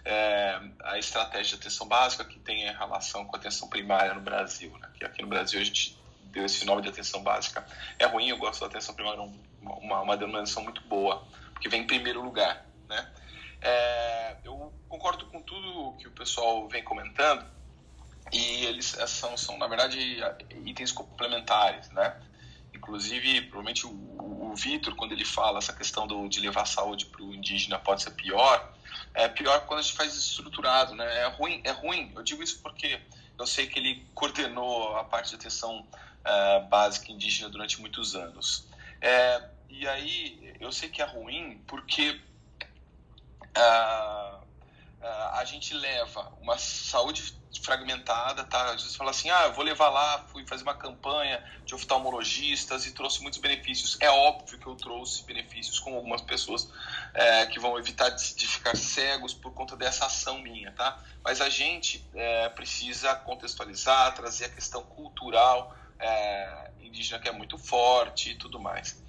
É, 0.04 0.60
a 0.84 0.98
estratégia 0.98 1.56
de 1.56 1.62
atenção 1.62 1.88
básica 1.88 2.24
que 2.24 2.38
tem 2.38 2.72
relação 2.72 3.24
com 3.24 3.34
a 3.34 3.38
atenção 3.40 3.68
primária 3.68 4.14
no 4.14 4.20
Brasil, 4.20 4.70
né? 4.78 4.88
Que 4.96 5.04
aqui 5.04 5.20
no 5.20 5.26
Brasil 5.26 5.60
a 5.60 5.64
gente 5.64 5.98
deu 6.26 6.44
esse 6.44 6.64
nome 6.64 6.82
de 6.82 6.90
atenção 6.90 7.24
básica. 7.24 7.66
É 7.98 8.06
ruim, 8.06 8.28
eu 8.28 8.38
gosto 8.38 8.60
da 8.60 8.66
atenção 8.66 8.94
primária, 8.94 9.20
uma, 9.60 10.00
uma 10.00 10.16
denominação 10.16 10.62
muito 10.62 10.80
boa, 10.82 11.26
porque 11.56 11.70
vem 11.70 11.82
em 11.82 11.86
primeiro 11.86 12.22
lugar, 12.22 12.66
né? 12.86 13.10
É, 13.62 14.36
eu 14.44 14.72
concordo 14.88 15.24
com 15.26 15.40
tudo 15.40 15.96
que 15.96 16.06
o 16.06 16.10
pessoal 16.10 16.68
vem 16.68 16.84
comentando 16.84 17.44
e 18.30 18.66
eles 18.66 18.94
são, 19.06 19.36
são 19.38 19.56
na 19.56 19.66
verdade, 19.66 19.98
itens 20.64 20.92
complementares, 20.92 21.90
né? 21.90 22.20
Inclusive, 22.74 23.40
provavelmente 23.42 23.86
o, 23.86 24.50
o 24.50 24.54
Vitor, 24.54 24.94
quando 24.94 25.12
ele 25.12 25.24
fala 25.24 25.58
essa 25.58 25.72
questão 25.72 26.06
do, 26.06 26.28
de 26.28 26.40
levar 26.40 26.62
a 26.62 26.66
saúde 26.66 27.06
para 27.06 27.22
o 27.22 27.34
indígena 27.34 27.78
pode 27.78 28.02
ser 28.02 28.10
pior, 28.10 28.74
é 29.14 29.26
pior 29.26 29.60
quando 29.60 29.80
a 29.80 29.82
gente 29.82 29.96
faz 29.96 30.14
estruturado, 30.14 30.94
né? 30.94 31.22
É 31.22 31.26
ruim, 31.28 31.62
é 31.64 31.70
ruim. 31.70 32.12
Eu 32.14 32.22
digo 32.22 32.42
isso 32.42 32.60
porque 32.60 33.00
eu 33.38 33.46
sei 33.46 33.66
que 33.66 33.78
ele 33.78 34.06
coordenou 34.14 34.94
a 34.94 35.04
parte 35.04 35.30
de 35.30 35.36
atenção 35.36 35.80
uh, 35.80 36.68
básica 36.68 37.10
indígena 37.10 37.48
durante 37.48 37.80
muitos 37.80 38.14
anos. 38.14 38.68
É, 39.00 39.55
e 39.68 39.86
aí 39.86 40.54
eu 40.60 40.72
sei 40.72 40.88
que 40.88 41.02
é 41.02 41.04
ruim 41.04 41.62
porque 41.66 42.20
uh, 43.56 44.36
uh, 44.36 45.28
a 45.32 45.44
gente 45.44 45.74
leva 45.74 46.32
uma 46.40 46.58
saúde 46.58 47.36
fragmentada, 47.60 48.44
tá? 48.44 48.72
Às 48.72 48.82
vezes 48.82 48.96
fala 48.96 49.10
assim, 49.10 49.30
ah, 49.30 49.44
eu 49.44 49.52
vou 49.52 49.64
levar 49.64 49.88
lá, 49.88 50.24
fui 50.28 50.46
fazer 50.46 50.62
uma 50.62 50.74
campanha 50.74 51.42
de 51.64 51.74
oftalmologistas 51.74 52.86
e 52.86 52.92
trouxe 52.92 53.20
muitos 53.22 53.40
benefícios. 53.40 53.96
É 54.00 54.10
óbvio 54.10 54.58
que 54.58 54.66
eu 54.66 54.74
trouxe 54.76 55.24
benefícios 55.24 55.78
com 55.80 55.94
algumas 55.94 56.20
pessoas 56.20 56.70
é, 57.14 57.46
que 57.46 57.58
vão 57.58 57.78
evitar 57.78 58.10
de, 58.10 58.34
de, 58.34 58.46
ficar 58.46 58.76
cegos 58.76 59.34
por 59.34 59.52
conta 59.52 59.76
dessa 59.76 60.06
ação 60.06 60.38
minha, 60.40 60.70
tá? 60.72 61.02
Mas 61.24 61.40
a 61.40 61.48
gente 61.48 62.04
é, 62.14 62.48
precisa 62.50 63.14
contextualizar, 63.16 64.14
trazer 64.14 64.46
a 64.46 64.50
questão 64.50 64.82
cultural 64.82 65.74
é, 65.98 66.70
indígena 66.80 67.18
que 67.20 67.28
é 67.28 67.32
muito 67.32 67.58
forte 67.58 68.30
e 68.30 68.34
tudo 68.36 68.60
mais. 68.60 69.02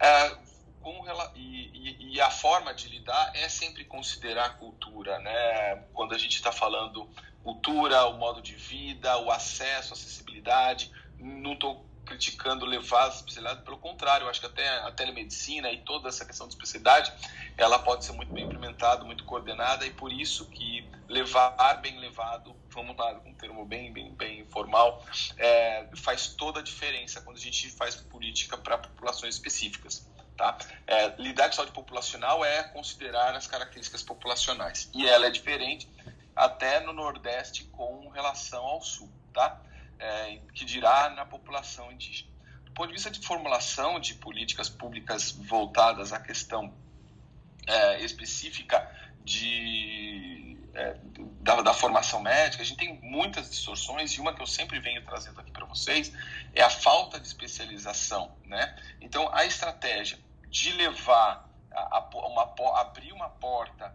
É, 0.00 0.36
com, 0.80 1.04
e, 1.34 2.14
e, 2.14 2.20
a 2.20 2.30
forma 2.30 2.72
de 2.74 2.88
lidar 2.88 3.32
é 3.34 3.48
sempre 3.48 3.84
considerar 3.84 4.58
cultura, 4.58 5.18
né? 5.18 5.84
Quando 5.92 6.14
a 6.14 6.18
gente 6.18 6.36
está 6.36 6.52
falando 6.52 7.08
cultura, 7.42 8.06
o 8.06 8.18
modo 8.18 8.40
de 8.42 8.54
vida, 8.54 9.16
o 9.18 9.30
acesso, 9.30 9.92
a 9.92 9.96
acessibilidade, 9.96 10.90
não 11.18 11.54
estou 11.54 11.88
criticando 12.08 12.64
levar 12.64 13.04
a 13.04 13.08
especialidade, 13.08 13.62
pelo 13.62 13.76
contrário, 13.78 14.24
eu 14.24 14.30
acho 14.30 14.40
que 14.40 14.46
até 14.46 14.66
a 14.80 14.90
telemedicina 14.90 15.70
e 15.70 15.78
toda 15.78 16.08
essa 16.08 16.24
questão 16.24 16.48
de 16.48 16.54
especialidade, 16.54 17.12
ela 17.58 17.80
pode 17.80 18.04
ser 18.04 18.12
muito 18.12 18.32
bem 18.32 18.44
implementada, 18.44 19.04
muito 19.04 19.24
coordenada 19.24 19.84
e 19.84 19.90
por 19.90 20.12
isso 20.12 20.46
que 20.46 20.88
levar 21.08 21.56
bem 21.82 21.98
levado, 21.98 22.54
vamos 22.70 22.96
lá, 22.96 23.20
um 23.26 23.34
termo 23.34 23.66
bem, 23.66 23.92
bem, 23.92 24.14
bem 24.14 24.40
informal, 24.40 25.04
é, 25.36 25.88
faz 25.96 26.28
toda 26.28 26.60
a 26.60 26.62
diferença 26.62 27.20
quando 27.20 27.36
a 27.36 27.40
gente 27.40 27.68
faz 27.70 27.96
política 27.96 28.56
para 28.56 28.78
populações 28.78 29.34
específicas. 29.34 30.08
Tá? 30.36 30.56
É, 30.86 31.08
lidar 31.18 31.48
com 31.48 31.56
saúde 31.56 31.72
populacional 31.72 32.44
é 32.44 32.62
considerar 32.62 33.34
as 33.34 33.48
características 33.48 34.04
populacionais 34.04 34.88
e 34.94 35.04
ela 35.04 35.26
é 35.26 35.30
diferente 35.30 35.88
até 36.36 36.78
no 36.78 36.92
Nordeste 36.92 37.64
com 37.64 38.08
relação 38.10 38.64
ao 38.64 38.80
Sul, 38.80 39.10
tá? 39.34 39.60
É, 39.98 40.38
que 40.54 40.64
dirá 40.64 41.10
na 41.10 41.26
população 41.26 41.90
indígena. 41.90 42.30
Do 42.62 42.70
ponto 42.70 42.86
de 42.86 42.92
vista 42.92 43.10
de 43.10 43.18
formulação 43.26 43.98
de 43.98 44.14
políticas 44.14 44.68
públicas 44.68 45.32
voltadas 45.32 46.12
à 46.12 46.20
questão 46.20 46.72
é, 47.68 48.00
específica 48.02 48.90
de, 49.22 50.56
é, 50.74 50.96
da, 51.42 51.60
da, 51.60 51.74
formação 51.74 52.20
médica, 52.20 52.62
a 52.62 52.66
gente 52.66 52.78
tem 52.78 52.98
muitas 53.02 53.50
distorções 53.50 54.12
e 54.12 54.20
uma 54.20 54.34
que 54.34 54.40
eu 54.40 54.46
sempre 54.46 54.80
venho 54.80 55.04
trazendo 55.04 55.38
aqui 55.38 55.50
para 55.52 55.66
vocês 55.66 56.10
é 56.54 56.62
a 56.62 56.70
falta 56.70 57.20
de 57.20 57.26
especialização, 57.26 58.34
né? 58.44 58.74
Então, 59.00 59.28
a 59.34 59.44
estratégia 59.44 60.18
de 60.48 60.72
levar 60.72 61.46
a, 61.70 61.98
a 61.98 62.08
uma, 62.26 62.80
abrir 62.80 63.12
uma 63.12 63.28
porta 63.28 63.94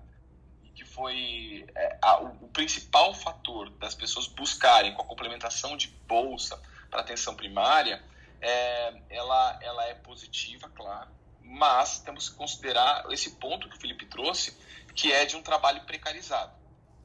que 0.75 0.85
foi 0.85 1.65
é, 1.75 1.97
a, 1.99 2.19
o, 2.19 2.47
principal 2.49 3.13
fator 3.15 3.71
das 3.71 3.95
pessoas 3.95 4.27
buscarem 4.27 4.93
com 4.93 5.01
a 5.01 5.05
complementação 5.05 5.75
de 5.75 5.87
bolsa 6.07 6.61
para 6.91 7.01
atenção 7.01 7.35
primária, 7.35 8.03
é, 8.39 8.93
ela, 9.09 9.59
ela 9.61 9.85
é 9.87 9.95
positiva, 9.95 10.69
claro, 10.69 11.09
mas 11.53 11.99
temos 11.99 12.29
que 12.29 12.35
considerar 12.35 13.05
esse 13.11 13.31
ponto 13.31 13.69
que 13.69 13.77
o 13.77 13.79
Felipe 13.79 14.07
trouxe, 14.07 14.57
que 14.95 15.11
é 15.11 15.23
de 15.23 15.35
um 15.35 15.43
trabalho 15.43 15.81
precarizado. 15.85 16.51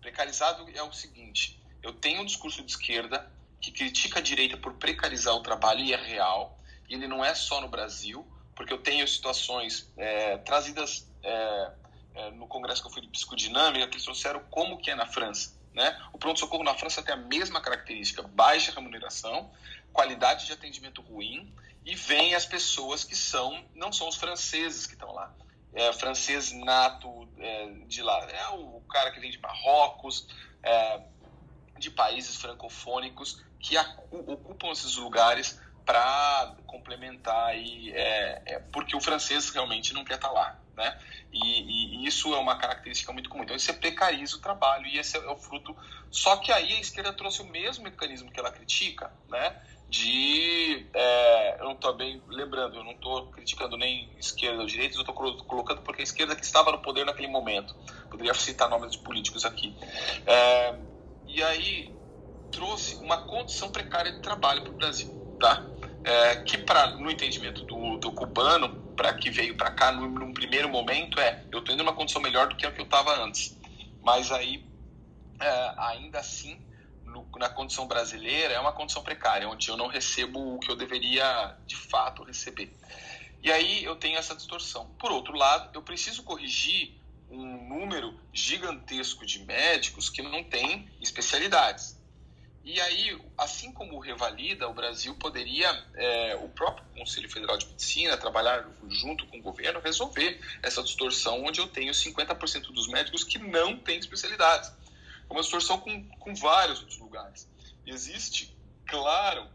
Precarizado 0.01 0.67
é 0.75 0.83
o 0.83 0.93
seguinte: 0.93 1.63
eu 1.83 1.93
tenho 1.93 2.23
um 2.23 2.25
discurso 2.25 2.63
de 2.63 2.71
esquerda 2.71 3.31
que 3.61 3.71
critica 3.71 4.21
a 4.21 4.23
direita 4.23 4.57
por 4.57 4.75
precarizar 4.75 5.35
o 5.35 5.43
trabalho 5.43 5.81
e 5.81 5.93
é 5.93 5.97
real, 5.97 6.59
e 6.89 6.95
ele 6.95 7.07
não 7.07 7.23
é 7.23 7.35
só 7.35 7.61
no 7.61 7.69
Brasil, 7.69 8.27
porque 8.57 8.73
eu 8.73 8.79
tenho 8.79 9.07
situações 9.07 9.93
é, 9.99 10.39
trazidas 10.39 11.07
é, 11.23 11.73
é, 12.15 12.31
no 12.31 12.47
congresso 12.47 12.81
que 12.81 12.89
eu 12.89 12.93
fui 12.93 13.03
de 13.03 13.09
psicodinâmica, 13.09 13.87
que 13.87 13.95
eles 13.95 14.05
trouxeram 14.05 14.41
como 14.51 14.79
que 14.79 14.91
é 14.91 14.95
na 14.95 15.07
França. 15.07 15.59
Né? 15.75 15.97
O 16.13 16.19
pronto-socorro 16.19 16.65
na 16.65 16.75
França 16.75 17.03
tem 17.03 17.15
a 17.15 17.19
mesma 17.19 17.61
característica, 17.61 18.23
baixa 18.23 18.73
remuneração, 18.73 19.51
qualidade 19.93 20.47
de 20.47 20.53
atendimento 20.53 21.03
ruim, 21.03 21.55
e 21.89 21.95
vem 21.95 22.35
as 22.35 22.45
pessoas 22.45 23.03
que 23.03 23.17
são, 23.17 23.65
não 23.75 23.91
são 23.91 24.09
os 24.09 24.17
franceses 24.17 24.87
que 24.87 24.93
estão 24.93 25.11
lá, 25.11 25.35
é, 25.73 25.91
francês 25.95 26.53
nato 26.53 27.27
é, 27.39 27.67
de 27.87 28.03
lá, 28.03 28.29
é 28.31 28.49
o 28.51 28.83
cara 28.91 29.11
que 29.11 29.19
vem 29.19 29.31
de 29.31 29.39
Marrocos, 29.41 30.29
é, 30.63 31.01
de 31.79 31.91
países 31.91 32.37
francofônicos, 32.37 33.43
que 33.59 33.75
ocupam 34.11 34.71
esses 34.71 34.97
lugares 34.97 35.59
para 35.87 36.55
complementar 36.67 37.47
aí, 37.47 37.91
é, 37.95 38.43
é, 38.45 38.59
porque 38.71 38.95
o 38.95 39.01
francês 39.01 39.49
realmente 39.49 39.95
não 39.95 40.05
quer 40.05 40.17
estar 40.17 40.29
tá 40.29 40.35
lá, 40.35 40.61
né? 40.77 41.01
E, 41.33 42.03
e, 42.03 42.07
isso 42.07 42.35
é 42.35 42.39
uma 42.39 42.59
característica 42.59 43.11
muito 43.15 43.31
comum. 43.31 43.45
Então, 43.45 43.59
você 43.59 43.73
precariza 43.73 44.37
o 44.37 44.41
trabalho 44.41 44.87
e 44.87 44.99
esse 44.99 45.17
é 45.17 45.31
o 45.31 45.37
fruto. 45.37 45.75
Só 46.11 46.37
que 46.37 46.53
aí 46.53 46.75
a 46.75 46.81
esquerda 46.81 47.15
trouxe 47.15 47.41
o 47.41 47.47
mesmo 47.47 47.85
mecanismo 47.85 48.31
que 48.31 48.39
ela 48.39 48.53
critica, 48.53 49.11
né? 49.29 49.59
De. 49.89 50.89
É, 50.93 51.61
eu 51.61 51.65
não 51.65 51.73
estou 51.73 51.95
bem 51.95 52.23
lembrando, 52.29 52.77
eu 52.77 52.85
não 52.85 52.93
estou 52.93 53.27
criticando 53.31 53.77
nem 53.77 54.13
esquerda 54.19 54.61
ou 54.61 54.67
direita, 54.67 54.97
eu 54.97 55.01
estou 55.01 55.15
colocando 55.15 55.81
porque 55.83 56.03
a 56.03 56.05
esquerda 56.05 56.37
que 56.37 56.45
estava 56.45 56.71
no 56.71 56.83
poder 56.83 57.07
naquele 57.07 57.29
momento. 57.29 57.75
Poderia 58.11 58.35
citar 58.35 58.69
nomes 58.69 58.93
de 58.93 58.99
políticos 58.99 59.45
aqui. 59.45 59.77
É, 60.27 60.79
e 61.27 61.43
aí 61.43 61.95
trouxe 62.51 62.97
uma 62.97 63.17
condição 63.17 63.71
precária 63.71 64.13
de 64.13 64.21
trabalho 64.21 64.63
para 64.63 64.73
o 64.73 64.77
Brasil, 64.77 65.09
tá? 65.39 65.69
é, 66.09 66.37
que 66.37 66.57
pra, 66.59 66.97
no 66.97 67.11
entendimento 67.11 67.65
do, 67.65 67.99
do 67.99 68.13
cubano, 68.13 68.83
para 68.97 69.13
que 69.13 69.31
veio 69.31 69.57
para 69.57 69.71
cá 69.71 69.93
num, 69.93 70.09
num, 70.09 70.33
primeiro 70.33 70.69
momento, 70.69 71.21
é 71.21 71.45
eu 71.53 71.59
estou 71.59 71.75
indo 71.75 71.85
numa 71.85 71.95
condição 71.95 72.23
melhor 72.23 72.49
do 72.49 72.57
que 72.57 72.67
a 72.67 72.73
que 72.73 72.81
eu 72.81 72.87
estava 72.87 73.23
antes. 73.23 73.59
Mas 74.03 74.33
aí, 74.33 74.67
é, 75.41 75.75
ainda 75.79 76.19
assim, 76.19 76.59
no, 77.19 77.39
na 77.39 77.49
condição 77.49 77.87
brasileira, 77.87 78.55
é 78.55 78.61
uma 78.61 78.73
condição 78.73 79.03
precária, 79.03 79.49
onde 79.49 79.69
eu 79.69 79.77
não 79.77 79.89
recebo 79.89 80.55
o 80.55 80.59
que 80.59 80.71
eu 80.71 80.77
deveria 80.77 81.57
de 81.67 81.77
fato 81.77 82.23
receber. 82.23 82.73
E 83.43 83.51
aí 83.51 83.85
eu 83.85 83.97
tenho 83.97 84.19
essa 84.19 84.35
distorção. 84.35 84.87
Por 84.99 85.11
outro 85.13 85.35
lado, 85.37 85.71
eu 85.75 85.83
preciso 85.83 86.23
corrigir 86.23 86.95
um 87.31 87.69
número 87.69 88.19
gigantesco 88.33 89.25
de 89.27 89.45
médicos 89.45 90.09
que 90.09 90.23
não 90.23 90.43
têm 90.43 90.89
especialidades. 91.01 91.99
E 92.65 92.79
aí, 92.81 93.19
assim 93.39 93.73
como 93.73 93.97
o 93.97 93.99
revalida, 93.99 94.69
o 94.69 94.75
Brasil 94.75 95.15
poderia, 95.15 95.71
é, 95.95 96.37
o 96.37 96.49
próprio 96.51 96.85
Conselho 96.99 97.31
Federal 97.31 97.57
de 97.57 97.67
Medicina, 97.67 98.17
trabalhar 98.17 98.69
junto 98.89 99.27
com 99.27 99.39
o 99.39 99.43
governo, 99.43 99.81
resolver 99.81 100.39
essa 100.63 100.83
distorção 100.83 101.45
onde 101.45 101.61
eu 101.61 101.69
tenho 101.69 101.93
50% 101.93 102.73
dos 102.73 102.87
médicos 102.89 103.25
que 103.25 103.39
não 103.39 103.79
têm 103.79 103.99
especialidades. 103.99 104.71
Uma 105.29 105.41
distorção 105.41 105.79
com, 105.79 106.09
com 106.19 106.35
vários 106.35 106.81
outros 106.81 106.99
lugares. 106.99 107.49
Existe, 107.87 108.57
claro, 108.87 109.47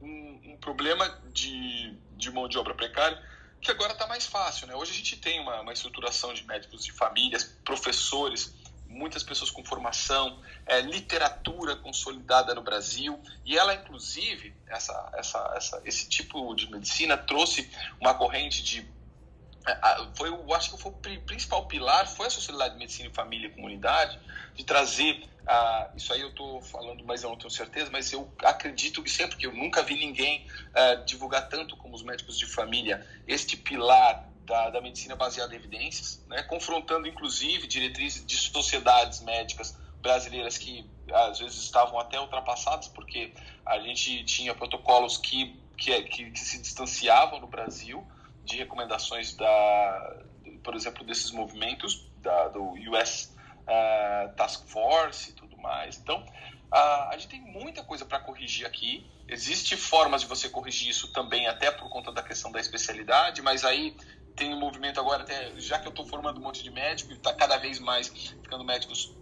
um, 0.00 0.52
um 0.52 0.56
problema 0.58 1.08
de, 1.32 1.96
de 2.16 2.30
mão 2.30 2.48
de 2.48 2.58
obra 2.58 2.74
precária 2.74 3.22
que 3.60 3.70
agora 3.70 3.92
está 3.92 4.06
mais 4.06 4.26
fácil. 4.26 4.66
Né? 4.66 4.74
Hoje 4.74 4.92
a 4.92 4.94
gente 4.94 5.16
tem 5.16 5.40
uma, 5.40 5.60
uma 5.62 5.72
estruturação 5.72 6.32
de 6.32 6.46
médicos 6.46 6.84
de 6.84 6.92
famílias, 6.92 7.44
professores 7.64 8.54
muitas 8.88 9.22
pessoas 9.22 9.50
com 9.50 9.64
formação, 9.64 10.40
é, 10.64 10.80
literatura 10.80 11.76
consolidada 11.76 12.54
no 12.54 12.62
Brasil, 12.62 13.20
e 13.44 13.56
ela, 13.56 13.74
inclusive, 13.74 14.54
essa, 14.66 15.10
essa, 15.14 15.52
essa, 15.56 15.82
esse 15.84 16.08
tipo 16.08 16.54
de 16.54 16.70
medicina 16.70 17.16
trouxe 17.16 17.70
uma 18.00 18.14
corrente 18.14 18.62
de 18.62 18.88
foi 20.14 20.28
eu 20.28 20.54
acho 20.54 20.70
que 20.70 20.78
foi 20.80 20.92
o 20.92 21.20
principal 21.22 21.66
pilar 21.66 22.06
foi 22.06 22.26
a 22.26 22.30
sociedade 22.30 22.74
de 22.74 22.78
medicina 22.78 23.08
e 23.08 23.12
família 23.12 23.48
e 23.48 23.50
comunidade 23.50 24.18
de 24.54 24.64
trazer 24.64 25.28
uh, 25.42 25.96
isso 25.96 26.12
aí 26.12 26.20
eu 26.20 26.28
estou 26.28 26.62
falando 26.62 27.04
mas 27.04 27.22
eu 27.22 27.30
não 27.30 27.36
tenho 27.36 27.50
certeza 27.50 27.90
mas 27.90 28.12
eu 28.12 28.32
acredito 28.44 29.02
que 29.02 29.10
sempre 29.10 29.36
que 29.36 29.46
eu 29.46 29.52
nunca 29.52 29.82
vi 29.82 29.98
ninguém 29.98 30.46
uh, 30.70 31.04
divulgar 31.04 31.48
tanto 31.48 31.76
como 31.76 31.94
os 31.94 32.02
médicos 32.02 32.38
de 32.38 32.46
família 32.46 33.04
este 33.26 33.56
pilar 33.56 34.30
da, 34.44 34.70
da 34.70 34.80
medicina 34.80 35.16
baseada 35.16 35.52
em 35.52 35.58
evidências 35.58 36.24
né 36.28 36.42
confrontando 36.44 37.08
inclusive 37.08 37.66
diretrizes 37.66 38.24
de 38.24 38.36
sociedades 38.36 39.20
médicas 39.20 39.76
brasileiras 40.00 40.56
que 40.56 40.88
às 41.12 41.40
vezes 41.40 41.64
estavam 41.64 41.98
até 41.98 42.20
ultrapassadas 42.20 42.86
porque 42.86 43.32
a 43.64 43.80
gente 43.80 44.24
tinha 44.24 44.54
protocolos 44.54 45.16
que 45.18 45.60
que, 45.76 46.02
que, 46.04 46.30
que 46.30 46.38
se 46.38 46.58
distanciavam 46.62 47.38
no 47.40 47.46
Brasil 47.46 48.06
de 48.46 48.56
recomendações 48.56 49.34
da, 49.34 50.16
por 50.62 50.74
exemplo, 50.74 51.04
desses 51.04 51.30
movimentos 51.32 52.08
da, 52.22 52.48
do 52.48 52.72
US 52.90 53.34
uh, 53.66 53.70
eh, 53.70 54.28
Task 54.36 54.66
Force 54.68 55.30
e 55.30 55.32
tudo 55.34 55.56
mais. 55.58 55.98
Então, 55.98 56.20
uh, 56.22 57.08
a 57.10 57.12
gente 57.12 57.28
tem 57.28 57.40
muita 57.40 57.82
coisa 57.82 58.04
para 58.04 58.20
corrigir 58.20 58.66
aqui. 58.66 59.04
Existe 59.28 59.76
formas 59.76 60.22
de 60.22 60.28
você 60.28 60.48
corrigir 60.48 60.88
isso 60.88 61.12
também, 61.12 61.48
até 61.48 61.70
por 61.70 61.90
conta 61.90 62.12
da 62.12 62.22
questão 62.22 62.50
da 62.52 62.60
especialidade, 62.60 63.42
mas 63.42 63.64
aí 63.64 63.96
tem 64.36 64.54
um 64.54 64.60
movimento 64.60 65.00
agora, 65.00 65.22
até 65.22 65.58
já 65.58 65.78
que 65.78 65.88
eu 65.88 65.90
estou 65.90 66.06
formando 66.06 66.38
um 66.38 66.42
monte 66.42 66.62
de 66.62 66.70
médico 66.70 67.10
e 67.10 67.16
está 67.16 67.34
cada 67.34 67.56
vez 67.56 67.80
mais 67.80 68.08
ficando 68.08 68.64
médicos 68.64 69.14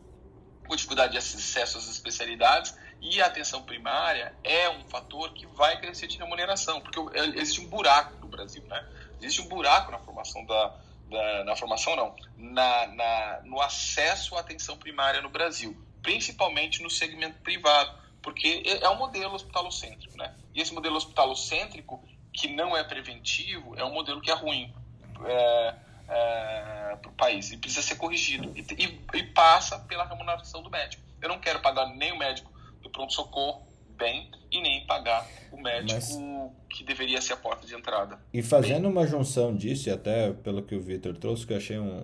com 0.67 0.75
dificuldade 0.75 1.13
de 1.13 1.19
acesso 1.19 1.79
às 1.79 1.89
especialidades, 1.89 2.75
e 3.01 3.21
a 3.21 3.27
atenção 3.27 3.63
primária 3.63 4.35
é 4.43 4.69
um 4.71 4.85
fator 4.89 5.33
que 5.35 5.47
vai 5.47 5.79
crescer 5.79 6.07
de 6.07 6.17
remuneração, 6.17 6.81
porque 6.81 6.99
existe 7.39 7.61
um 7.61 7.69
buraco 7.69 8.17
no 8.19 8.29
Brasil, 8.29 8.63
né? 8.65 8.83
Existe 9.21 9.43
um 9.43 9.49
buraco 9.49 9.91
na 9.91 9.99
formação 9.99 10.45
da, 10.45 10.75
da 11.11 11.45
na 11.45 11.57
formação 11.57 11.97
não, 11.97 12.15
na, 12.37 12.87
na, 12.89 13.41
no 13.45 13.61
acesso 13.61 14.37
à 14.37 14.41
atenção 14.41 14.77
primária 14.77 15.21
no 15.21 15.29
Brasil, 15.29 15.77
principalmente 16.03 16.83
no 16.83 16.91
segmento 16.91 17.39
privado, 17.41 17.97
porque 18.23 18.63
é, 18.67 18.85
é 18.85 18.91
um 18.91 18.97
modelo 18.97 19.35
hospitalocêntrico, 19.35 20.17
né? 20.17 20.35
E 20.55 20.61
esse 20.61 20.73
modelo 20.73 20.97
hospitalocêntrico 20.97 22.03
que 22.33 22.49
não 22.49 22.77
é 22.77 22.83
preventivo 22.83 23.75
é 23.77 23.85
um 23.85 23.93
modelo 23.93 24.21
que 24.21 24.31
é 24.31 24.35
ruim 24.35 24.75
é, 25.25 25.75
é, 26.09 26.97
para 27.01 27.11
o 27.11 27.15
país 27.15 27.53
e 27.53 27.57
precisa 27.57 27.87
ser 27.87 27.97
corrigido 27.97 28.53
e, 28.57 28.61
e, 28.77 29.19
e 29.19 29.23
passa 29.23 29.79
pela 29.81 30.05
remuneração 30.05 30.63
do 30.63 30.71
médico. 30.71 31.03
Eu 31.21 31.29
não 31.29 31.39
quero 31.39 31.61
pagar 31.61 31.87
nem 31.87 32.13
o 32.13 32.19
médico 32.19 32.53
do 32.83 32.91
pronto 32.91 33.13
socorro 33.13 33.67
bem 33.97 34.31
e 34.51 34.61
nem 34.61 34.87
pagar 34.87 35.27
o 35.51 35.61
médico 35.61 35.95
Mas... 35.95 36.19
que 36.69 36.85
deveria 36.85 37.21
ser 37.21 37.35
a 37.35 37.37
porta 37.37 37.67
de 37.67 37.75
entrada. 37.75 38.19
E 38.33 38.43
fazendo 38.43 38.83
bem. 38.83 38.91
uma 38.91 39.07
junção 39.07 39.55
disso, 39.55 39.89
e 39.89 39.93
até 39.93 40.33
pelo 40.33 40.63
que 40.63 40.75
o 40.75 40.81
Victor 40.81 41.17
trouxe, 41.17 41.47
que 41.47 41.53
eu 41.53 41.57
achei 41.57 41.79
um, 41.79 42.03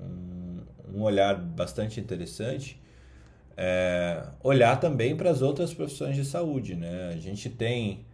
um, 0.00 0.60
um 0.94 1.02
olhar 1.02 1.36
bastante 1.36 2.00
interessante, 2.00 2.80
é, 3.56 4.26
olhar 4.42 4.78
também 4.78 5.16
para 5.16 5.30
as 5.30 5.42
outras 5.42 5.74
profissões 5.74 6.16
de 6.16 6.24
saúde. 6.24 6.74
Né? 6.74 7.10
A 7.12 7.16
gente 7.16 7.50
tem, 7.50 8.06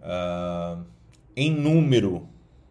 uh, 0.00 0.84
em 1.34 1.50
número, 1.50 2.28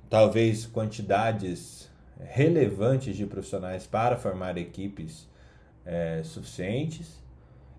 talvez 0.10 0.66
quantidades 0.66 1.92
relevantes 2.20 3.16
de 3.18 3.26
profissionais 3.26 3.86
para 3.86 4.16
formar 4.16 4.58
equipes 4.58 5.28
é, 5.86 6.22
suficientes 6.24 7.25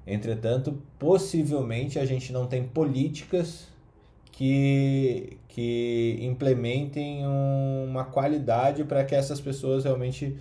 Entretanto, 0.07 0.81
possivelmente 0.99 1.99
a 1.99 2.05
gente 2.05 2.33
não 2.33 2.47
tem 2.47 2.63
políticas 2.63 3.67
que, 4.31 5.39
que 5.49 6.19
implementem 6.21 7.25
uma 7.27 8.05
qualidade 8.05 8.85
para 8.85 9.03
que 9.05 9.15
essas 9.15 9.41
pessoas 9.41 9.85
realmente 9.85 10.37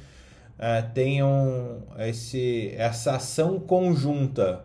uh, 0.56 0.94
tenham 0.94 1.82
esse, 2.00 2.74
essa 2.78 3.16
ação 3.16 3.60
conjunta. 3.60 4.64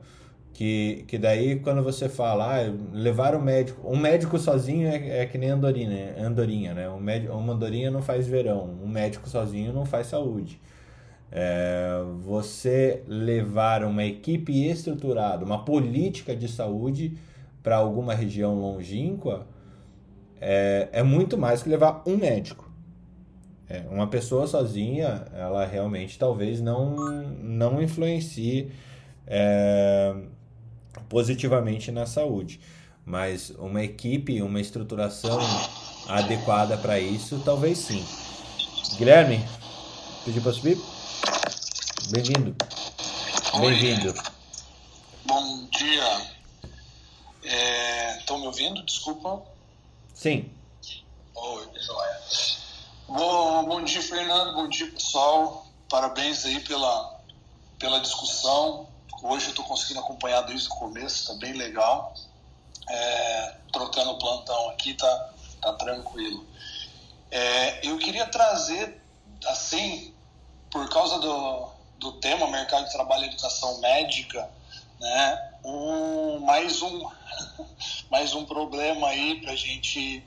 Que, 0.53 1.05
que 1.09 1.17
daí 1.17 1.59
quando 1.61 1.83
você 1.83 2.07
fala, 2.07 2.59
ah, 2.59 2.75
levar 2.93 3.35
o 3.35 3.41
médico, 3.41 3.91
um 3.91 3.97
médico 3.97 4.39
sozinho 4.39 4.89
é, 4.89 5.21
é 5.21 5.27
que 5.27 5.39
nem 5.39 5.49
andorinha, 5.49 6.15
andorinha, 6.19 6.75
né? 6.75 6.91
Um 6.91 7.01
médico, 7.01 7.33
uma 7.33 7.55
andorinha 7.55 7.91
não 7.91 8.03
faz 8.03 8.27
verão, 8.27 8.79
um 8.83 8.87
médico 8.89 9.27
sozinho 9.27 9.73
não 9.73 9.87
faz 9.87 10.09
saúde. 10.09 10.61
É, 11.33 12.03
você 12.25 13.05
levar 13.07 13.85
uma 13.85 14.05
equipe 14.05 14.67
estruturada, 14.67 15.45
uma 15.45 15.65
política 15.65 16.35
de 16.35 16.49
saúde 16.49 17.17
para 17.63 17.77
alguma 17.77 18.15
região 18.15 18.55
longínqua 18.59 19.47
é, 20.41 20.89
é 20.93 21.03
muito 21.03 21.37
mais 21.37 21.63
que 21.63 21.69
levar 21.69 22.03
um 22.07 22.17
médico. 22.17 22.69
É, 23.69 23.85
uma 23.89 24.09
pessoa 24.09 24.49
sozinha, 24.49 25.27
ela 25.33 25.65
realmente 25.65 26.19
talvez 26.19 26.61
não, 26.61 26.97
não 27.41 27.81
influencie 27.81 28.73
é, 29.27 30.13
positivamente 31.09 31.93
na 31.93 32.07
saúde. 32.07 32.61
Mas 33.05 33.51
uma 33.51 33.83
equipe, 33.83 34.43
uma 34.43 34.61
estruturação 34.61 35.39
adequada 36.09 36.77
para 36.77 36.99
isso, 36.99 37.41
talvez 37.45 37.79
sim. 37.79 38.05
Guilherme, 38.99 39.41
pediu 40.25 40.43
para 40.43 40.53
subir? 40.53 40.77
Bem-vindo. 42.13 42.57
Bem-vindo. 43.61 44.13
Bom 45.25 45.67
dia. 45.67 46.33
Estão 48.19 48.37
é, 48.37 48.41
me 48.41 48.47
ouvindo? 48.49 48.83
Desculpa. 48.85 49.41
Sim. 50.13 50.51
Oi, 51.37 51.69
joia. 51.81 52.21
Bom, 53.07 53.65
bom 53.65 53.85
dia, 53.85 54.03
Fernando. 54.03 54.55
Bom 54.55 54.69
dia, 54.69 54.91
pessoal. 54.91 55.65
Parabéns 55.89 56.45
aí 56.45 56.59
pela, 56.59 57.21
pela 57.79 58.01
discussão. 58.01 58.89
Hoje 59.23 59.45
eu 59.45 59.51
estou 59.51 59.65
conseguindo 59.65 60.01
acompanhar 60.01 60.41
desde 60.41 60.67
o 60.67 60.71
começo, 60.71 61.15
está 61.15 61.35
bem 61.35 61.53
legal. 61.53 62.13
É, 62.89 63.57
trocando 63.73 64.11
o 64.11 64.19
plantão 64.19 64.71
aqui, 64.71 64.95
tá, 64.95 65.31
tá 65.63 65.75
tranquilo. 65.75 66.45
É, 67.31 67.87
eu 67.87 67.97
queria 67.99 68.27
trazer, 68.27 69.01
assim, 69.47 70.13
por 70.73 70.89
causa 70.89 71.21
do, 71.21 71.70
do 72.01 72.13
tema 72.13 72.49
mercado 72.49 72.87
de 72.87 72.93
trabalho 72.93 73.25
e 73.25 73.29
educação 73.29 73.79
médica, 73.79 74.49
né? 74.99 75.53
Um, 75.63 76.41
mais 76.41 76.81
um 76.81 77.09
mais 78.11 78.35
um 78.35 78.45
problema 78.45 79.09
aí 79.09 79.41
para 79.43 79.53
a 79.53 79.57
gente 79.57 80.25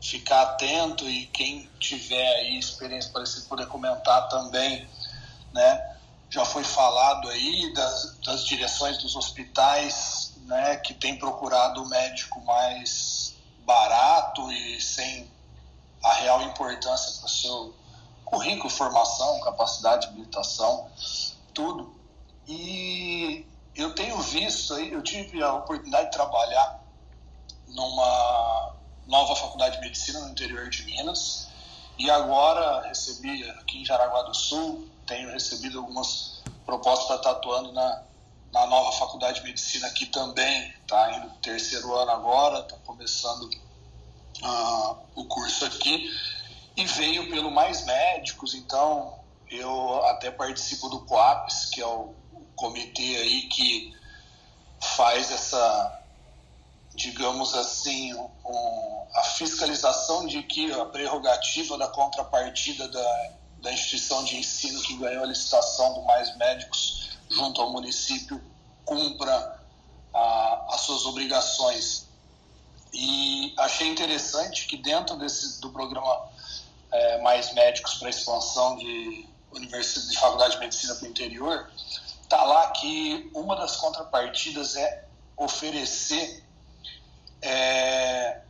ficar 0.00 0.42
atento 0.42 1.08
e 1.08 1.26
quem 1.26 1.70
tiver 1.78 2.26
aí 2.40 2.58
experiência 2.58 3.12
parecida 3.12 3.46
poder 3.48 3.66
comentar 3.68 4.28
também, 4.28 4.86
né? 5.52 5.96
Já 6.28 6.44
foi 6.44 6.64
falado 6.64 7.28
aí 7.28 7.72
das, 7.72 8.18
das 8.18 8.44
direções 8.44 8.98
dos 8.98 9.14
hospitais, 9.14 10.34
né? 10.46 10.76
Que 10.76 10.92
tem 10.92 11.16
procurado 11.16 11.84
o 11.84 11.88
médico 11.88 12.40
mais 12.40 13.36
barato 13.64 14.50
e 14.50 14.80
sem 14.80 15.30
a 16.02 16.14
real 16.14 16.42
importância 16.42 17.20
para 17.20 17.26
o 17.26 17.30
seu 17.30 17.81
currículo, 18.32 18.70
formação, 18.70 19.40
capacidade, 19.40 20.06
habilitação, 20.06 20.88
tudo. 21.52 21.94
E 22.48 23.46
eu 23.76 23.94
tenho 23.94 24.18
visto 24.22 24.74
eu 24.74 25.02
tive 25.02 25.42
a 25.42 25.52
oportunidade 25.52 26.06
de 26.06 26.12
trabalhar 26.12 26.82
numa 27.68 28.74
nova 29.06 29.36
faculdade 29.36 29.76
de 29.76 29.82
medicina 29.82 30.20
no 30.20 30.30
interior 30.30 30.70
de 30.70 30.82
Minas. 30.84 31.48
E 31.98 32.10
agora 32.10 32.88
recebi 32.88 33.48
aqui 33.50 33.82
em 33.82 33.84
Jaraguá 33.84 34.22
do 34.22 34.34
Sul, 34.34 34.88
tenho 35.06 35.30
recebido 35.30 35.78
algumas 35.78 36.42
propostas 36.64 37.06
para 37.06 37.16
estar 37.16 37.30
atuando 37.32 37.72
na, 37.72 38.02
na 38.50 38.66
nova 38.66 38.92
faculdade 38.92 39.40
de 39.40 39.44
medicina 39.44 39.86
aqui 39.88 40.06
também, 40.06 40.74
está 40.80 41.18
indo 41.18 41.28
terceiro 41.42 41.94
ano 41.94 42.10
agora, 42.12 42.60
está 42.60 42.76
começando 42.78 43.42
uh, 44.42 44.96
o 45.14 45.26
curso 45.26 45.66
aqui 45.66 46.10
e 46.76 46.84
veio 46.84 47.28
pelo 47.30 47.50
Mais 47.50 47.84
Médicos, 47.84 48.54
então 48.54 49.18
eu 49.50 50.04
até 50.06 50.30
participo 50.30 50.88
do 50.88 51.00
COAPS, 51.04 51.66
que 51.66 51.80
é 51.80 51.86
o 51.86 52.14
comitê 52.56 53.16
aí 53.16 53.42
que 53.48 53.94
faz 54.80 55.30
essa, 55.30 56.02
digamos 56.94 57.54
assim, 57.54 58.14
um, 58.14 59.06
a 59.14 59.22
fiscalização 59.22 60.26
de 60.26 60.42
que 60.42 60.72
a 60.72 60.86
prerrogativa 60.86 61.76
da 61.76 61.88
contrapartida 61.88 62.88
da, 62.88 63.30
da 63.60 63.72
instituição 63.72 64.24
de 64.24 64.36
ensino 64.36 64.80
que 64.82 64.96
ganhou 64.96 65.22
a 65.22 65.26
licitação 65.26 65.94
do 65.94 66.02
Mais 66.02 66.36
Médicos 66.36 67.10
junto 67.28 67.60
ao 67.60 67.70
município 67.70 68.42
cumpra 68.84 69.60
a, 70.14 70.66
as 70.70 70.80
suas 70.80 71.04
obrigações. 71.04 72.06
E 72.92 73.54
achei 73.58 73.88
interessante 73.88 74.66
que 74.66 74.76
dentro 74.76 75.16
desse, 75.16 75.60
do 75.60 75.70
programa 75.70 76.28
é, 76.92 77.22
mais 77.22 77.52
médicos 77.54 77.94
para 77.94 78.10
expansão 78.10 78.76
de, 78.76 79.32
Universidade 79.54 80.10
de 80.10 80.18
Faculdade 80.18 80.54
de 80.54 80.60
Medicina 80.60 80.94
para 80.94 81.04
o 81.04 81.08
interior, 81.08 81.70
está 82.22 82.42
lá 82.44 82.70
que 82.70 83.30
uma 83.34 83.54
das 83.56 83.76
contrapartidas 83.76 84.76
é 84.76 85.04
oferecer 85.36 86.42
é, 87.42 88.40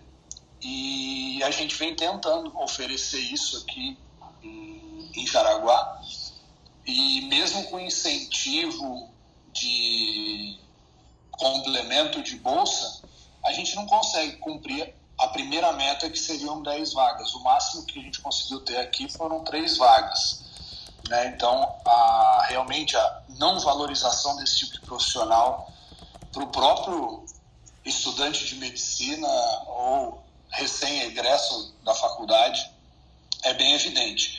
E 0.61 1.41
a 1.43 1.51
gente 1.51 1.75
vem 1.75 1.95
tentando 1.95 2.51
oferecer 2.59 3.19
isso 3.19 3.55
aqui 3.57 3.97
em, 5.15 5.27
Jaraguá. 5.27 6.02
E 6.86 7.22
mesmo 7.27 7.64
com 7.65 7.80
incentivo 7.80 9.10
de 9.53 10.60
complemento 11.31 12.22
de 12.22 12.36
bolsa, 12.38 13.02
a 13.45 13.53
gente 13.53 13.76
não 13.76 13.86
consegue 13.86 14.38
cumprir 14.38 14.94
a 15.19 15.27
primeira 15.27 15.72
meta, 15.73 16.10
que 16.10 16.18
seriam 16.18 16.61
10 16.61 16.94
vagas. 16.94 17.34
O 17.34 17.44
máximo 17.44 17.86
que 17.86 17.99
a 17.99 18.02
gente 18.02 18.22
conseguiu 18.22 18.61
ter 18.61 18.77
aqui 18.77 19.10
foram 19.10 19.44
3 19.44 19.77
vagas. 19.77 20.44
Né? 21.10 21.27
Então, 21.27 21.76
a, 21.86 22.45
realmente, 22.48 22.95
a 22.95 23.22
não 23.38 23.60
valorização 23.60 24.38
desse 24.38 24.60
tipo 24.60 24.73
de 24.73 24.81
profissional 24.81 25.72
para 26.31 26.44
o 26.44 26.48
próprio 26.48 27.26
estudante 27.84 28.45
de 28.45 28.56
medicina 28.56 29.27
ou 29.68 30.23
recém-egresso 30.52 31.73
da 31.84 31.94
faculdade 31.94 32.69
é 33.44 33.53
bem 33.53 33.73
evidente. 33.73 34.38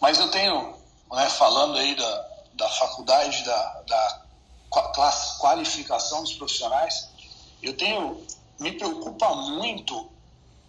Mas 0.00 0.18
eu 0.18 0.30
tenho, 0.30 0.74
né, 1.12 1.28
falando 1.28 1.76
aí 1.76 1.94
da, 1.94 2.28
da 2.54 2.68
faculdade, 2.68 3.44
da, 3.44 3.82
da 3.86 4.22
classe, 4.94 5.38
qualificação 5.38 6.22
dos 6.22 6.32
profissionais, 6.34 7.10
eu 7.62 7.76
tenho, 7.76 8.24
me 8.58 8.72
preocupa 8.72 9.34
muito 9.34 10.10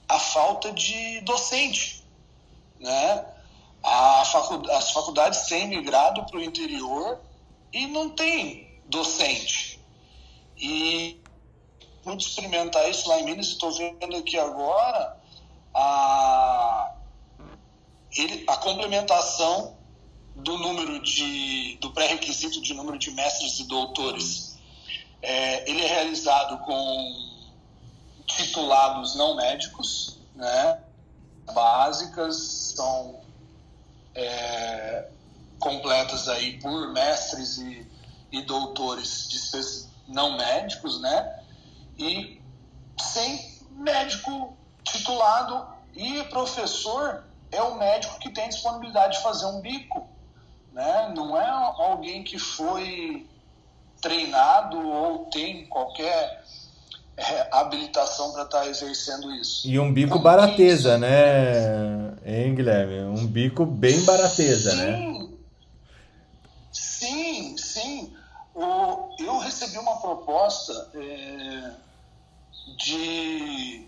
a 0.10 0.20
falta 0.20 0.72
de 0.74 1.22
docente, 1.22 2.04
né? 2.80 3.26
Faculdade, 4.32 4.78
as 4.78 4.92
faculdades 4.92 5.42
têm 5.48 5.68
migrado 5.68 6.24
para 6.26 6.38
o 6.38 6.44
interior 6.44 7.20
e 7.74 7.88
não 7.88 8.10
tem 8.10 8.80
docente. 8.86 9.80
E 10.58 11.20
pude 12.04 12.24
experimentar 12.24 12.88
isso 12.90 13.10
lá 13.10 13.20
em 13.20 13.26
Minas 13.26 13.48
e 13.48 13.52
estou 13.54 13.72
vendo 13.72 14.16
aqui 14.16 14.38
agora 14.38 15.18
a, 15.74 16.92
ele, 18.16 18.44
a 18.48 18.58
complementação 18.58 19.78
do 20.36 20.58
número 20.58 21.02
de 21.02 21.78
do 21.82 21.92
pré-requisito 21.92 22.62
de 22.62 22.74
número 22.74 22.98
de 22.98 23.12
mestres 23.12 23.60
e 23.60 23.64
doutores. 23.66 24.58
É, 25.22 25.70
ele 25.70 25.82
é 25.82 25.88
realizado 25.88 26.58
com 26.66 27.32
titulados 28.26 29.16
não 29.16 29.36
médicos, 29.36 30.18
né? 30.36 30.82
Básicas 31.54 32.74
são 32.76 33.20
é, 34.16 35.10
completas 35.60 36.28
aí 36.28 36.60
por 36.60 36.92
mestres 36.92 37.58
e, 37.58 37.88
e 38.32 38.42
doutores 38.44 39.30
de 39.30 39.42
não 40.08 40.38
médicos, 40.38 41.00
né? 41.02 41.44
E 41.98 42.42
sem 43.00 43.62
médico 43.72 44.58
titulado 44.84 45.68
e 45.94 46.24
professor 46.26 47.24
é 47.52 47.62
o 47.62 47.78
médico 47.78 48.20
que 48.20 48.30
tem 48.30 48.48
disponibilidade 48.50 49.18
de 49.18 49.24
fazer 49.24 49.46
um 49.46 49.62
bico, 49.62 50.08
né? 50.72 51.12
Não 51.16 51.40
é 51.40 51.48
alguém 51.48 52.24
que 52.24 52.40
foi 52.40 53.28
treinado 54.02 54.78
ou 54.88 55.26
tem 55.26 55.66
qualquer 55.68 56.44
é, 57.18 57.48
habilitação 57.52 58.32
para 58.32 58.44
estar 58.44 58.62
tá 58.62 58.68
exercendo 58.68 59.32
isso. 59.36 59.68
E 59.68 59.80
um 59.80 59.94
bico 59.94 60.18
barateza, 60.20 60.98
né, 60.98 62.14
hein, 62.26 62.56
Guilherme? 62.56 63.04
Um 63.04 63.28
bico 63.28 63.66
bem 63.66 64.04
barateza, 64.04 64.76
né? 64.76 64.98
sim, 64.98 65.20
né? 65.20 65.30
Sim, 66.72 67.58
sim. 67.58 68.14
O, 68.56 69.10
eu 69.20 69.38
recebi 69.40 69.78
uma 69.78 69.98
proposta 69.98 70.90
é, 70.96 71.72
de 72.78 73.86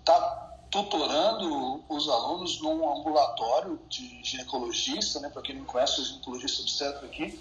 estar 0.00 0.20
tá 0.20 0.43
tutorando 0.74 1.84
os 1.88 2.08
alunos 2.08 2.60
num 2.60 2.98
ambulatório 2.98 3.80
de 3.88 4.24
ginecologista, 4.24 5.20
né? 5.20 5.28
Para 5.28 5.40
quem 5.40 5.54
não 5.54 5.64
conhece, 5.64 6.00
o 6.00 6.04
ginecologista 6.04 6.62
obstetra 6.62 7.06
aqui. 7.06 7.40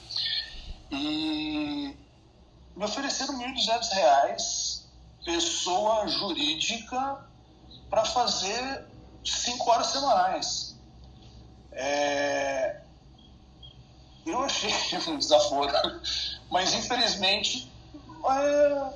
E 0.91 1.97
me 2.75 2.85
ofereceram 2.85 3.35
R$ 3.39 3.47
1.200 3.47 4.83
pessoa 5.25 6.07
jurídica 6.07 7.25
para 7.89 8.05
fazer 8.05 8.85
cinco 9.25 9.67
horas 9.71 9.87
semanais. 9.87 10.75
É... 11.71 12.81
Eu 14.27 14.43
achei 14.43 14.71
um 15.09 15.17
desaforo, 15.17 15.73
mas 16.51 16.71
infelizmente 16.75 17.71
é... 18.29 18.93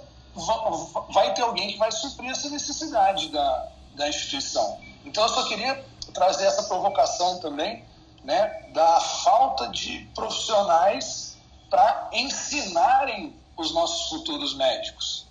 vai 1.10 1.34
ter 1.34 1.42
alguém 1.42 1.70
que 1.70 1.80
vai 1.80 1.92
suprir 1.92 2.30
essa 2.30 2.50
necessidade 2.52 3.30
da, 3.30 3.72
da 3.98 4.08
instituição. 4.08 4.80
Então 5.04 5.24
eu 5.24 5.30
só 5.30 5.48
queria 5.48 5.84
trazer 6.14 6.46
essa 6.46 6.64
provocação 6.64 7.40
também, 7.40 7.84
né, 8.24 8.70
da 8.74 9.00
falta 9.00 9.68
de 9.70 10.00
profissionais 10.16 11.38
para 11.70 12.10
ensinarem 12.14 13.36
os 13.58 13.74
nossos 13.74 14.10
futuros 14.10 14.56
médicos. 14.56 15.26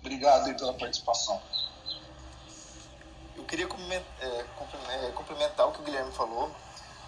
Obrigado 0.00 0.46
aí 0.46 0.54
pela 0.54 0.72
participação. 0.72 1.40
Eu 3.36 3.44
queria 3.44 3.66
é, 3.66 4.26
é, 4.26 5.10
complementar 5.12 5.68
o 5.68 5.72
que 5.72 5.80
o 5.80 5.84
Guilherme 5.84 6.12
falou, 6.12 6.50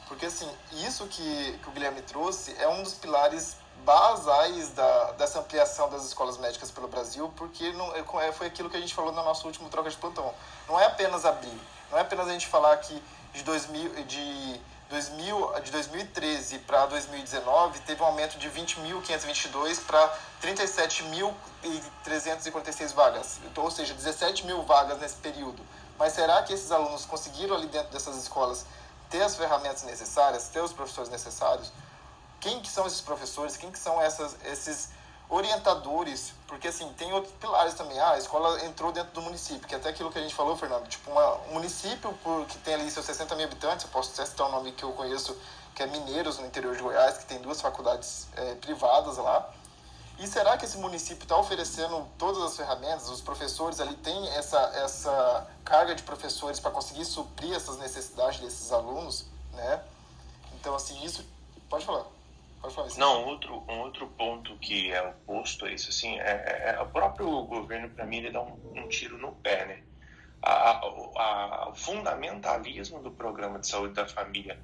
porque 0.09 0.27
assim, 0.27 0.48
isso 0.86 1.06
que, 1.06 1.59
que 1.59 1.69
o 1.69 1.73
Guilherme 1.73 2.02
trouxe 2.02 2.55
é 2.59 2.69
um 2.69 2.82
dos 2.82 2.94
pilares 2.94 3.56
basais 3.85 4.71
da, 4.71 5.13
dessa 5.13 5.39
ampliação 5.41 5.91
das 5.91 6.05
escolas 6.05 6.39
médicas 6.39 6.71
pelo 6.71 6.89
Brasil, 6.89 7.31
porque 7.37 7.73
não, 7.73 7.93
é, 8.21 8.33
foi 8.33 8.47
aquilo 8.47 8.71
que 8.71 8.77
a 8.77 8.81
gente 8.81 8.95
falou 8.95 9.13
no 9.13 9.23
nosso 9.23 9.47
último 9.47 9.69
troca 9.69 9.91
de 9.91 9.97
plantão. 9.97 10.33
Não 10.69 10.79
é 10.79 10.87
apenas 10.87 11.25
abrir, 11.25 11.61
não 11.91 11.99
é 11.99 12.03
apenas 12.03 12.29
a 12.29 12.33
gente 12.33 12.47
falar 12.47 12.77
que 12.79 13.03
de 13.33 13.43
2000, 13.43 14.05
de 14.05 14.61
2000, 14.91 15.61
de 15.63 15.71
2013 15.71 16.59
para 16.61 16.87
2019 16.87 17.81
teve 17.81 18.01
um 18.03 18.07
aumento 18.07 18.39
de 18.39 18.49
20.522 18.51 19.81
para 19.87 20.15
37.346 20.43 22.95
vagas, 22.95 23.41
ou 23.57 23.71
seja, 23.71 23.95
17 23.95 24.47
mil 24.47 24.63
vagas 24.63 25.01
nesse 25.01 25.17
período. 25.17 25.63
Mas 25.99 26.13
será 26.13 26.43
que 26.43 26.53
esses 26.53 26.71
alunos 26.71 27.07
conseguiram 27.07 27.57
ali 27.57 27.69
dentro 27.69 27.91
dessas 27.91 28.17
escolas 28.17 28.67
ter 29.09 29.23
as 29.23 29.35
ferramentas 29.37 29.83
necessárias, 29.83 30.49
ter 30.49 30.61
os 30.61 30.73
professores 30.73 31.11
necessários? 31.11 31.73
Quem 32.43 32.60
que 32.60 32.69
são 32.69 32.86
esses 32.86 33.01
professores? 33.01 33.56
Quem 33.56 33.70
que 33.70 33.78
são 33.78 34.02
essas, 34.02 34.36
esses 34.44 34.90
orientadores, 35.31 36.35
porque 36.48 36.69
assim, 36.69 36.93
tem 36.94 37.12
outros 37.12 37.32
pilares 37.35 37.73
também. 37.74 37.98
Ah, 38.01 38.10
a 38.10 38.19
escola 38.19 38.62
entrou 38.66 38.90
dentro 38.90 39.12
do 39.12 39.23
município, 39.23 39.66
que 39.66 39.74
é 39.74 39.78
até 39.78 39.90
aquilo 39.90 40.10
que 40.10 40.19
a 40.19 40.23
gente 40.23 40.35
falou, 40.35 40.56
Fernando, 40.56 40.86
tipo, 40.89 41.09
uma, 41.10 41.36
um 41.48 41.52
município 41.55 42.12
por, 42.23 42.44
que 42.47 42.59
tem 42.59 42.74
ali 42.74 42.90
seus 42.90 43.06
60 43.06 43.36
mil 43.36 43.47
habitantes, 43.47 43.86
eu 43.86 43.93
posso 43.93 44.10
até 44.12 44.27
citar 44.27 44.48
um 44.48 44.51
nome 44.51 44.73
que 44.73 44.82
eu 44.82 44.93
conheço, 44.93 45.35
que 45.73 45.85
é 45.85 45.86
Mineiros, 45.86 46.39
no 46.39 46.47
interior 46.47 46.77
de 46.77 46.82
Goiás, 46.82 47.16
que 47.16 47.27
tem 47.27 47.40
duas 47.40 47.60
faculdades 47.60 48.27
é, 48.36 48.56
privadas 48.56 49.16
lá. 49.19 49.48
E 50.19 50.27
será 50.27 50.59
que 50.59 50.64
esse 50.64 50.77
município 50.78 51.23
está 51.23 51.36
oferecendo 51.39 52.06
todas 52.19 52.43
as 52.43 52.56
ferramentas? 52.56 53.09
Os 53.09 53.20
professores 53.20 53.81
ali 53.81 53.94
têm 53.97 54.28
essa, 54.31 54.59
essa 54.74 55.47
carga 55.64 55.94
de 55.94 56.02
professores 56.02 56.59
para 56.59 56.73
conseguir 56.73 57.05
suprir 57.05 57.55
essas 57.55 57.78
necessidades 57.78 58.40
desses 58.40 58.73
alunos, 58.73 59.27
né? 59.52 59.81
Então, 60.55 60.74
assim, 60.74 61.02
isso... 61.05 61.24
Pode 61.70 61.86
falar. 61.86 62.05
Não, 62.97 63.25
outro, 63.27 63.65
um 63.69 63.81
outro 63.81 64.07
ponto 64.07 64.57
que 64.59 64.93
é 64.93 65.03
oposto 65.03 65.65
a 65.65 65.71
isso, 65.71 65.91
assim, 65.91 66.19
é, 66.21 66.31
é, 66.31 66.75
é 66.77 66.81
o 66.81 66.87
próprio 66.87 67.29
governo, 67.45 67.91
para 67.91 68.07
mim, 68.07 68.19
ele 68.19 68.31
dá 68.31 68.41
um, 68.41 68.57
um, 68.77 68.89
tiro 68.89 69.19
no 69.19 69.33
pé, 69.33 69.67
né? 69.67 69.83
A, 70.41 70.79
a, 70.81 71.69
o 71.69 71.75
fundamentalismo 71.75 73.03
do 73.03 73.11
programa 73.11 73.59
de 73.59 73.67
saúde 73.67 73.95
da 73.95 74.07
família, 74.07 74.59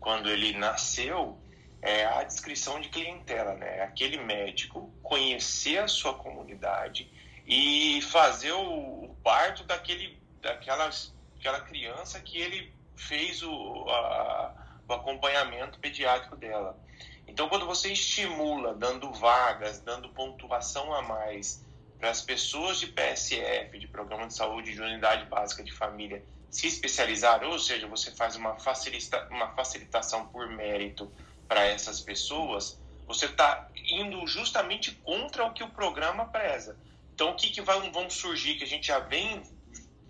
quando 0.00 0.28
ele 0.28 0.56
nasceu, 0.56 1.38
é 1.80 2.04
a 2.04 2.24
descrição 2.24 2.80
de 2.80 2.88
clientela, 2.88 3.54
né? 3.54 3.82
Aquele 3.82 4.16
médico 4.18 4.92
conhecer 5.02 5.78
a 5.78 5.88
sua 5.88 6.14
comunidade 6.14 7.10
e 7.46 8.00
fazer 8.02 8.52
o, 8.52 9.04
o 9.04 9.16
parto 9.22 9.64
daquele, 9.64 10.18
daquela, 10.40 10.90
daquela 11.34 11.60
criança 11.60 12.20
que 12.20 12.38
ele 12.38 12.72
fez 12.96 13.42
o, 13.42 13.88
a, 13.88 14.54
o 14.88 14.92
acompanhamento 14.92 15.78
pediátrico 15.78 16.36
dela. 16.36 16.78
Então, 17.26 17.48
quando 17.48 17.66
você 17.66 17.92
estimula, 17.92 18.74
dando 18.74 19.12
vagas, 19.12 19.80
dando 19.80 20.08
pontuação 20.10 20.92
a 20.94 21.02
mais 21.02 21.64
para 21.98 22.10
as 22.10 22.20
pessoas 22.20 22.78
de 22.78 22.88
PSF, 22.88 23.78
de 23.78 23.88
Programa 23.88 24.26
de 24.26 24.34
Saúde 24.34 24.74
de 24.74 24.80
Unidade 24.80 25.26
Básica 25.26 25.62
de 25.64 25.72
Família, 25.72 26.22
se 26.50 26.66
especializar, 26.66 27.42
ou 27.42 27.58
seja, 27.58 27.86
você 27.86 28.12
faz 28.12 28.36
uma, 28.36 28.56
facilita, 28.60 29.26
uma 29.30 29.48
facilitação 29.54 30.26
por 30.26 30.48
mérito 30.48 31.10
para 31.48 31.64
essas 31.64 32.00
pessoas, 32.00 32.78
você 33.06 33.26
está 33.26 33.68
indo 33.74 34.26
justamente 34.26 34.92
contra 34.92 35.44
o 35.44 35.52
que 35.52 35.62
o 35.62 35.70
programa 35.70 36.26
preza. 36.26 36.78
Então, 37.14 37.30
o 37.30 37.34
que, 37.34 37.50
que 37.50 37.60
vai, 37.60 37.90
vão 37.90 38.08
surgir, 38.08 38.56
que 38.56 38.64
a 38.64 38.66
gente 38.66 38.86
já 38.86 38.98
vem, 38.98 39.42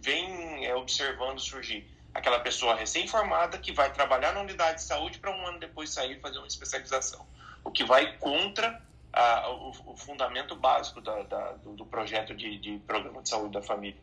vem 0.00 0.66
é, 0.66 0.74
observando 0.74 1.38
surgir? 1.38 1.88
Aquela 2.14 2.38
pessoa 2.40 2.76
recém-formada 2.76 3.58
que 3.58 3.72
vai 3.72 3.92
trabalhar 3.92 4.32
na 4.32 4.40
unidade 4.40 4.76
de 4.76 4.84
saúde 4.84 5.18
para 5.18 5.30
um 5.30 5.46
ano 5.46 5.58
depois 5.58 5.90
sair 5.90 6.16
e 6.16 6.20
fazer 6.20 6.38
uma 6.38 6.46
especialização. 6.46 7.26
O 7.64 7.70
que 7.70 7.84
vai 7.84 8.16
contra 8.18 8.80
a, 9.14 9.50
o, 9.50 9.92
o, 9.92 9.96
fundamento 9.96 10.56
básico 10.56 11.00
da, 11.00 11.22
da, 11.22 11.52
do, 11.64 11.86
projeto 11.86 12.34
de, 12.34 12.58
de 12.58 12.78
programa 12.86 13.22
de 13.22 13.28
saúde 13.28 13.52
da 13.52 13.62
família. 13.62 14.00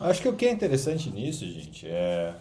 Acho 0.00 0.22
que 0.22 0.28
o 0.28 0.36
que 0.36 0.46
é 0.46 0.50
interessante 0.50 1.10
nisso, 1.10 1.46
gente, 1.46 1.86
é. 1.88 2.34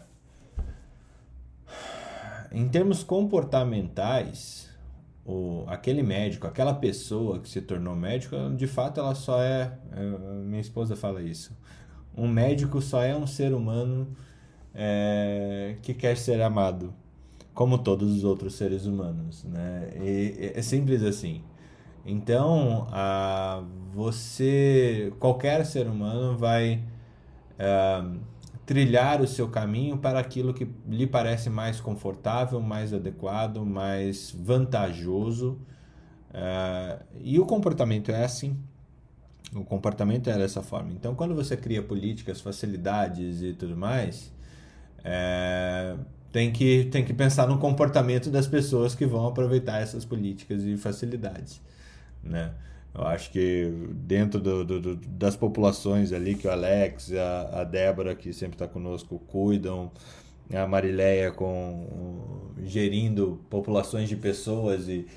Em 2.52 2.68
termos 2.68 3.04
comportamentais, 3.04 4.70
o, 5.26 5.64
aquele 5.68 6.04
médico, 6.04 6.48
aquela 6.48 6.74
pessoa 6.74 7.40
que 7.40 7.48
se 7.48 7.62
tornou 7.62 7.96
médico, 7.96 8.36
de 8.56 8.68
fato 8.68 9.00
ela 9.00 9.16
só 9.16 9.42
é, 9.42 9.72
é. 9.92 10.00
Minha 10.00 10.62
esposa 10.62 10.96
fala 10.96 11.22
isso. 11.22 11.56
Um 12.16 12.28
médico 12.28 12.82
só 12.82 13.02
é 13.04 13.16
um 13.16 13.26
ser 13.26 13.54
humano 13.54 14.08
é, 14.74 15.76
que 15.82 15.94
quer 15.94 16.18
ser 16.18 16.42
amado, 16.42 16.94
como 17.54 17.78
todos 17.78 18.12
os 18.16 18.24
outros 18.24 18.56
seres 18.56 18.86
humanos, 18.86 19.44
né? 19.44 19.90
E, 20.02 20.54
é 20.56 20.62
simples 20.62 21.04
assim. 21.04 21.44
Então, 22.06 22.88
a, 22.92 23.64
você, 23.94 25.14
qualquer 25.20 25.66
ser 25.66 25.88
humano 25.88 26.38
vai 26.38 26.84
uh, 27.54 28.20
trilhar 28.66 29.22
o 29.22 29.28
seu 29.28 29.48
caminho 29.50 29.98
para 29.98 30.20
aquilo 30.20 30.54
que 30.54 30.68
lhe 30.88 31.08
parece 31.08 31.50
mais 31.50 31.80
confortável, 31.80 32.60
mais 32.60 32.94
adequado, 32.94 33.66
mais 33.66 34.32
vantajoso. 34.38 35.60
Uh, 36.30 37.04
e 37.22 37.40
o 37.40 37.46
comportamento 37.46 38.12
é 38.12 38.24
assim. 38.24 38.58
O 39.56 39.64
comportamento 39.64 40.30
é 40.30 40.38
dessa 40.38 40.62
forma. 40.62 40.92
Então, 40.92 41.16
quando 41.16 41.36
você 41.36 41.56
cria 41.56 41.82
políticas, 41.82 42.42
facilidades 42.42 43.42
e 43.42 43.54
tudo 43.54 43.76
mais, 43.76 44.32
é, 45.04 45.96
tem, 46.32 46.52
que, 46.52 46.86
tem 46.86 47.04
que 47.04 47.14
pensar 47.14 47.48
no 47.48 47.58
comportamento 47.58 48.30
das 48.30 48.48
pessoas 48.48 48.96
que 48.96 49.06
vão 49.06 49.28
aproveitar 49.28 49.82
essas 49.82 50.06
políticas 50.06 50.64
e 50.64 50.78
facilidades. 50.78 51.62
Né? 52.24 52.52
Eu 52.96 53.06
acho 53.08 53.32
que 53.32 53.72
dentro 53.92 54.40
do, 54.40 54.64
do, 54.64 54.80
do, 54.80 54.96
das 54.96 55.36
populações 55.36 56.12
ali, 56.14 56.36
que 56.36 56.48
o 56.48 56.52
Alex, 56.52 57.12
a, 57.14 57.62
a 57.62 57.64
Débora, 57.64 58.16
que 58.16 58.32
sempre 58.32 58.56
está 58.56 58.68
conosco, 58.68 59.20
cuidam, 59.28 59.92
a 60.54 60.68
Marileia 60.68 61.32
com, 61.32 62.52
gerindo 62.64 63.42
populações 63.50 64.10
de 64.10 64.16
pessoas 64.16 64.88
e, 64.88 65.08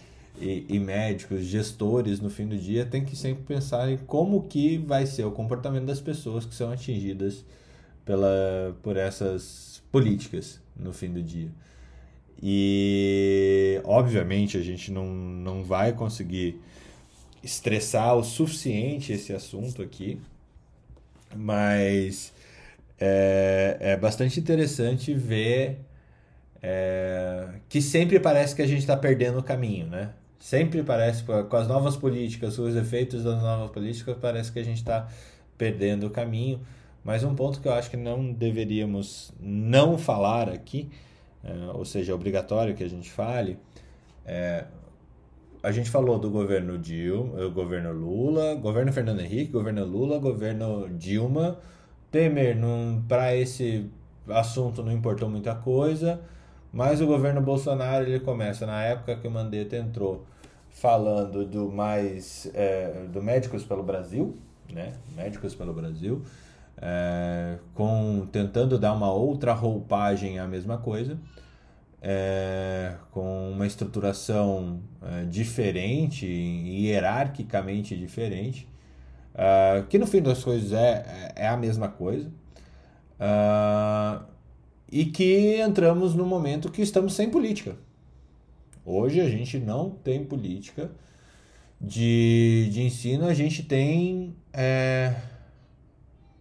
e, 0.40 0.66
e, 0.68 0.78
médicos, 0.78 1.44
gestores 1.44 2.20
no 2.20 2.30
fim 2.30 2.46
do 2.46 2.56
dia, 2.56 2.84
tem 2.84 3.04
que 3.04 3.16
sempre 3.16 3.44
pensar 3.44 3.90
em 3.90 3.96
como 3.96 4.42
que 4.42 4.78
vai 4.78 5.06
ser 5.06 5.24
o 5.24 5.30
comportamento 5.30 5.86
das 5.86 6.00
pessoas 6.00 6.44
que 6.44 6.54
são 6.54 6.70
atingidas 6.70 7.44
pela, 8.04 8.76
por 8.82 8.96
essas 8.96 9.82
políticas 9.90 10.60
no 10.76 10.92
fim 10.92 11.12
do 11.12 11.22
dia. 11.22 11.50
E, 12.42 13.80
obviamente, 13.84 14.56
a 14.56 14.62
gente 14.62 14.92
não, 14.92 15.06
não 15.06 15.64
vai 15.64 15.92
conseguir 15.92 16.60
estressar 17.42 18.16
o 18.16 18.22
suficiente 18.22 19.12
esse 19.12 19.32
assunto 19.32 19.80
aqui, 19.80 20.20
mas 21.34 22.32
é, 22.98 23.76
é 23.80 23.96
bastante 23.96 24.38
interessante 24.38 25.14
ver 25.14 25.78
é, 26.62 27.48
que 27.68 27.80
sempre 27.80 28.18
parece 28.18 28.54
que 28.54 28.62
a 28.62 28.66
gente 28.66 28.80
está 28.80 28.96
perdendo 28.96 29.38
o 29.38 29.42
caminho, 29.42 29.86
né? 29.86 30.10
Sempre 30.38 30.82
parece, 30.82 31.24
com 31.24 31.56
as 31.56 31.66
novas 31.66 31.96
políticas, 31.96 32.58
os 32.58 32.76
efeitos 32.76 33.24
das 33.24 33.42
novas 33.42 33.70
políticas, 33.70 34.16
parece 34.20 34.52
que 34.52 34.58
a 34.58 34.64
gente 34.64 34.78
está 34.78 35.08
perdendo 35.56 36.06
o 36.06 36.10
caminho. 36.10 36.60
Mas 37.02 37.24
um 37.24 37.34
ponto 37.34 37.60
que 37.60 37.68
eu 37.68 37.72
acho 37.72 37.90
que 37.90 37.96
não 37.96 38.32
deveríamos 38.32 39.32
não 39.40 39.96
falar 39.96 40.48
aqui, 40.48 40.90
é, 41.44 41.52
ou 41.72 41.84
seja, 41.84 42.12
é 42.12 42.14
obrigatório 42.14 42.74
que 42.74 42.82
a 42.82 42.88
gente 42.88 43.10
fale, 43.10 43.58
é, 44.24 44.64
a 45.62 45.72
gente 45.72 45.90
falou 45.90 46.18
do 46.18 46.30
governo 46.30 46.78
Dilma, 46.78 47.44
o 47.44 47.50
governo 47.50 47.92
Lula, 47.92 48.54
governo 48.54 48.92
Fernando 48.92 49.20
Henrique, 49.20 49.50
governo 49.50 49.84
Lula, 49.84 50.18
governo 50.18 50.88
Dilma. 50.90 51.58
Temer, 52.10 52.56
para 53.08 53.34
esse 53.34 53.90
assunto 54.28 54.82
não 54.82 54.92
importou 54.92 55.28
muita 55.28 55.54
coisa, 55.54 56.20
mas 56.72 57.00
o 57.00 57.06
governo 57.06 57.40
Bolsonaro 57.40 58.04
ele 58.04 58.20
começa 58.20 58.66
na 58.66 58.82
época 58.82 59.16
que 59.16 59.26
o 59.26 59.30
Mandetta 59.30 59.76
entrou 59.76 60.24
falando 60.70 61.44
do 61.44 61.70
mais 61.70 62.50
é, 62.54 63.06
do 63.12 63.22
Médicos 63.22 63.64
pelo 63.64 63.82
Brasil, 63.82 64.36
né? 64.72 64.92
Médicos 65.14 65.54
pelo 65.54 65.72
Brasil, 65.72 66.22
é, 66.76 67.56
com 67.74 68.26
tentando 68.30 68.78
dar 68.78 68.92
uma 68.92 69.10
outra 69.10 69.52
roupagem 69.52 70.38
à 70.38 70.46
mesma 70.46 70.78
coisa 70.78 71.18
é, 72.08 72.94
com 73.10 73.50
uma 73.50 73.66
estruturação 73.66 74.80
é, 75.02 75.24
diferente, 75.24 76.24
hierarquicamente 76.24 77.96
diferente, 77.96 78.68
uh, 79.34 79.84
que 79.86 79.98
no 79.98 80.06
fim 80.06 80.22
das 80.22 80.42
coisas 80.44 80.72
é, 80.72 81.32
é, 81.36 81.44
é 81.44 81.48
a 81.48 81.56
mesma 81.56 81.88
coisa, 81.88 82.28
uh, 83.18 84.24
e 84.90 85.04
que 85.04 85.60
entramos 85.60 86.14
no 86.14 86.24
momento 86.24 86.70
que 86.70 86.82
estamos 86.82 87.14
sem 87.14 87.30
política. 87.30 87.76
Hoje 88.84 89.20
a 89.20 89.28
gente 89.28 89.58
não 89.58 89.90
tem 89.90 90.24
política 90.24 90.90
de, 91.80 92.68
de 92.72 92.82
ensino, 92.82 93.26
a 93.26 93.34
gente 93.34 93.62
tem 93.62 94.34
é, 94.52 95.14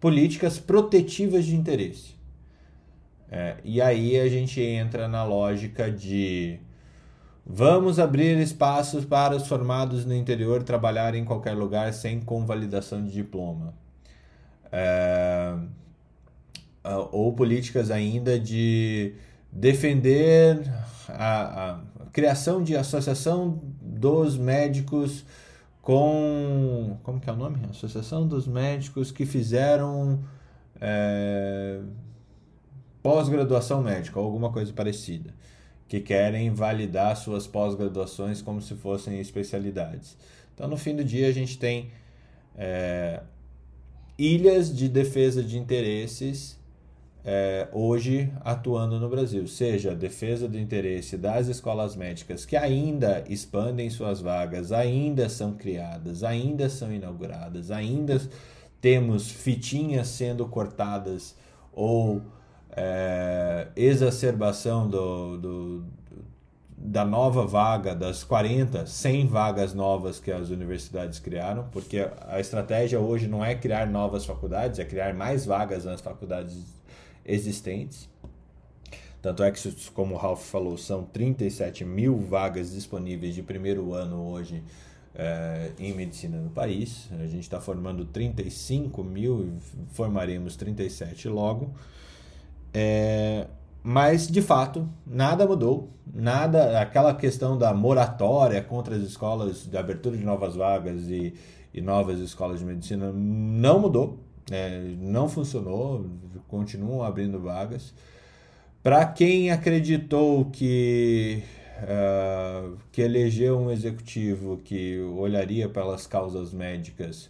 políticas 0.00 0.58
protetivas 0.58 1.44
de 1.44 1.56
interesse. 1.56 2.14
É, 3.28 3.56
e 3.64 3.82
aí 3.82 4.18
a 4.20 4.28
gente 4.28 4.60
entra 4.60 5.08
na 5.08 5.24
lógica 5.24 5.90
de 5.90 6.60
vamos 7.44 7.98
abrir 7.98 8.38
espaços 8.38 9.04
para 9.04 9.34
os 9.34 9.48
formados 9.48 10.04
no 10.04 10.14
interior 10.14 10.62
trabalhar 10.62 11.14
em 11.14 11.24
qualquer 11.24 11.54
lugar 11.54 11.92
sem 11.92 12.20
convalidação 12.20 13.04
de 13.04 13.12
diploma. 13.12 13.74
É, 14.70 15.56
ou 17.12 17.32
políticas 17.32 17.90
ainda 17.90 18.38
de 18.38 19.14
defender 19.50 20.60
a, 21.08 21.70
a, 21.70 21.80
criação 22.12 22.62
de 22.62 22.76
associação 22.76 23.60
dos 23.80 24.36
médicos 24.36 25.24
com 25.82 26.98
como 27.02 27.20
que 27.20 27.30
é 27.30 27.32
o 27.32 27.36
nome? 27.36 27.58
Associação 27.70 28.26
dos 28.26 28.46
médicos 28.46 29.10
que 29.10 29.24
fizeram 29.24 30.24
é, 30.80 31.80
pós-graduação 33.02 33.82
médica, 33.82 34.18
alguma 34.18 34.50
coisa 34.50 34.72
parecida, 34.72 35.32
que 35.86 36.00
querem 36.00 36.50
validar 36.50 37.16
suas 37.16 37.46
pós-graduações 37.46 38.42
como 38.42 38.60
se 38.60 38.74
fossem 38.74 39.20
especialidades. 39.20 40.18
Então, 40.54 40.66
no 40.66 40.76
fim 40.76 40.96
do 40.96 41.04
dia, 41.04 41.28
a 41.28 41.32
gente 41.32 41.58
tem 41.58 41.90
é, 42.56 43.20
ilhas 44.18 44.74
de 44.74 44.88
defesa 44.88 45.42
de 45.42 45.56
interesses 45.58 46.58
é, 47.28 47.66
hoje 47.72 48.32
atuando 48.44 49.00
no 49.00 49.08
Brasil, 49.08 49.48
seja 49.48 49.90
a 49.90 49.94
defesa 49.94 50.46
do 50.46 50.56
interesse 50.56 51.16
das 51.16 51.48
escolas 51.48 51.96
médicas 51.96 52.46
que 52.46 52.56
ainda 52.56 53.24
expandem 53.28 53.90
suas 53.90 54.20
vagas, 54.20 54.70
ainda 54.70 55.28
são 55.28 55.54
criadas, 55.54 56.22
ainda 56.22 56.68
são 56.68 56.92
inauguradas, 56.92 57.72
ainda 57.72 58.22
temos 58.80 59.28
fitinhas 59.28 60.06
sendo 60.06 60.46
cortadas 60.46 61.34
ou 61.72 62.22
é, 62.70 63.66
exacerbação 63.74 64.88
do, 64.88 65.36
do, 65.36 65.84
da 66.78 67.04
nova 67.04 67.44
vaga, 67.44 67.92
das 67.92 68.22
40, 68.22 68.86
100 68.86 69.26
vagas 69.26 69.74
novas 69.74 70.20
que 70.20 70.30
as 70.30 70.50
universidades 70.50 71.18
criaram, 71.18 71.66
porque 71.72 72.08
a 72.28 72.38
estratégia 72.38 73.00
hoje 73.00 73.26
não 73.26 73.44
é 73.44 73.56
criar 73.56 73.88
novas 73.88 74.24
faculdades, 74.24 74.78
é 74.78 74.84
criar 74.84 75.12
mais 75.12 75.44
vagas 75.44 75.84
nas 75.84 76.00
faculdades 76.00 76.76
existentes. 77.26 78.08
Tanto 79.20 79.42
é 79.42 79.50
que, 79.50 79.90
como 79.92 80.14
o 80.14 80.18
Ralph 80.18 80.44
falou, 80.44 80.78
são 80.78 81.02
37 81.02 81.84
mil 81.84 82.16
vagas 82.18 82.72
disponíveis 82.72 83.34
de 83.34 83.42
primeiro 83.42 83.92
ano 83.92 84.22
hoje 84.30 84.62
é, 85.14 85.72
em 85.78 85.92
medicina 85.94 86.38
no 86.38 86.50
país. 86.50 87.08
A 87.12 87.26
gente 87.26 87.40
está 87.40 87.60
formando 87.60 88.04
35 88.04 89.02
mil 89.02 89.44
e 89.44 89.52
formaremos 89.92 90.54
37 90.56 91.28
logo. 91.28 91.72
É, 92.72 93.46
mas, 93.82 94.26
de 94.26 94.42
fato, 94.42 94.88
nada 95.06 95.46
mudou. 95.46 95.90
Nada, 96.12 96.80
aquela 96.80 97.14
questão 97.14 97.56
da 97.56 97.72
moratória 97.72 98.62
contra 98.62 98.94
as 98.94 99.02
escolas, 99.02 99.64
de 99.64 99.76
abertura 99.76 100.16
de 100.16 100.24
novas 100.24 100.54
vagas 100.54 101.08
e, 101.08 101.34
e 101.72 101.80
novas 101.80 102.18
escolas 102.20 102.58
de 102.60 102.64
medicina 102.64 103.10
não 103.12 103.80
mudou. 103.80 104.25
É, 104.50 104.80
não 104.98 105.28
funcionou, 105.28 106.06
continuam 106.48 107.02
abrindo 107.02 107.40
vagas. 107.40 107.92
Para 108.82 109.04
quem 109.04 109.50
acreditou 109.50 110.44
que, 110.44 111.42
uh, 111.82 112.76
que 112.92 113.02
elegeu 113.02 113.58
um 113.58 113.70
executivo 113.72 114.58
que 114.58 115.00
olharia 115.00 115.68
pelas 115.68 116.06
causas 116.06 116.52
médicas, 116.52 117.28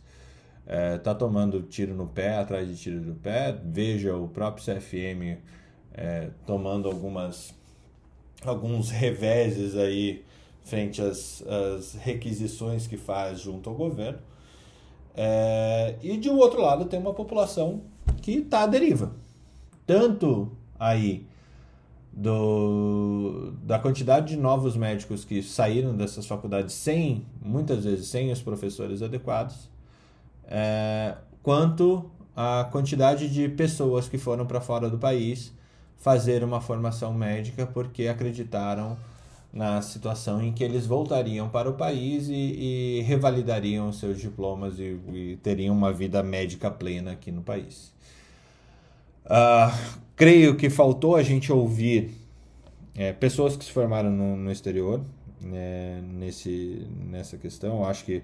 está 0.97 1.13
uh, 1.13 1.15
tomando 1.15 1.63
tiro 1.63 1.95
no 1.95 2.07
pé, 2.07 2.37
atrás 2.37 2.69
de 2.69 2.77
tiro 2.77 3.01
no 3.01 3.15
pé. 3.15 3.59
Veja 3.65 4.15
o 4.15 4.29
próprio 4.29 4.63
CFM 4.67 5.39
uh, 5.39 6.31
tomando 6.47 6.89
algumas, 6.89 7.55
alguns 8.45 8.91
reveses 8.91 9.77
aí 9.77 10.23
frente 10.63 11.01
às, 11.01 11.43
às 11.47 11.95
requisições 11.95 12.87
que 12.87 12.99
faz 12.99 13.41
junto 13.41 13.71
ao 13.71 13.77
governo. 13.77 14.19
É, 15.17 15.95
e 16.03 16.19
de 16.19 16.29
um 16.29 16.37
outro 16.37 16.61
lado 16.61 16.85
tem 16.85 17.01
uma 17.01 17.15
população 17.15 17.81
que 18.21 18.33
está 18.33 18.65
à 18.65 18.67
deriva. 18.67 19.13
Tanto 19.87 20.53
aí 20.79 21.27
do, 22.13 23.53
da 23.63 23.79
quantidade 23.79 24.35
de 24.35 24.37
novos 24.37 24.77
médicos 24.77 25.25
que 25.25 25.43
saíram 25.43 25.97
dessas 25.97 26.27
faculdades 26.27 26.75
sem, 26.75 27.25
muitas 27.43 27.85
vezes, 27.85 28.09
sem 28.09 28.31
os 28.31 28.43
professores 28.43 29.03
adequados, 29.03 29.71
é, 30.47 31.15
quanto 31.43 32.11
a 32.35 32.69
quantidade 32.71 33.29
de 33.31 33.49
pessoas 33.49 34.09
que 34.09 34.19
foram 34.19 34.47
para 34.47 34.61
fora 34.61 34.91
do 34.91 34.99
país 34.99 35.53
fazer 35.97 36.45
uma 36.45 36.61
formação 36.61 37.13
médica 37.15 37.67
porque 37.67 38.07
acreditaram 38.07 38.97
na 39.57 39.81
situação 39.81 40.43
em 40.43 40.53
que 40.53 40.63
eles 40.63 40.85
voltariam 40.85 41.49
para 41.49 41.71
o 41.71 41.73
país 41.73 42.29
e, 42.29 42.35
e 42.35 43.03
revalidariam 43.07 43.91
seus 43.91 44.21
diplomas 44.21 44.79
e, 44.79 45.01
e, 45.15 45.39
teriam 45.43 45.75
uma 45.75 45.91
vida 45.91 46.23
médica 46.23 46.71
plena 46.71 47.13
aqui 47.13 47.33
no 47.33 47.41
país. 47.41 47.91
Uh, 49.25 49.75
creio 50.15 50.57
que 50.57 50.69
faltou 50.69 51.17
a 51.17 51.23
gente 51.23 51.51
ouvir 51.51 52.11
é, 52.95 53.15
pessoas 53.15 53.57
que 53.57 53.65
se 53.65 53.73
formaram 53.73 54.11
no, 54.11 54.37
no 54.37 54.53
exterior 54.53 55.01
né, 55.41 56.03
nesse, 56.03 56.87
nessa 57.09 57.39
questão. 57.39 57.83
Acho 57.83 58.05
que 58.05 58.19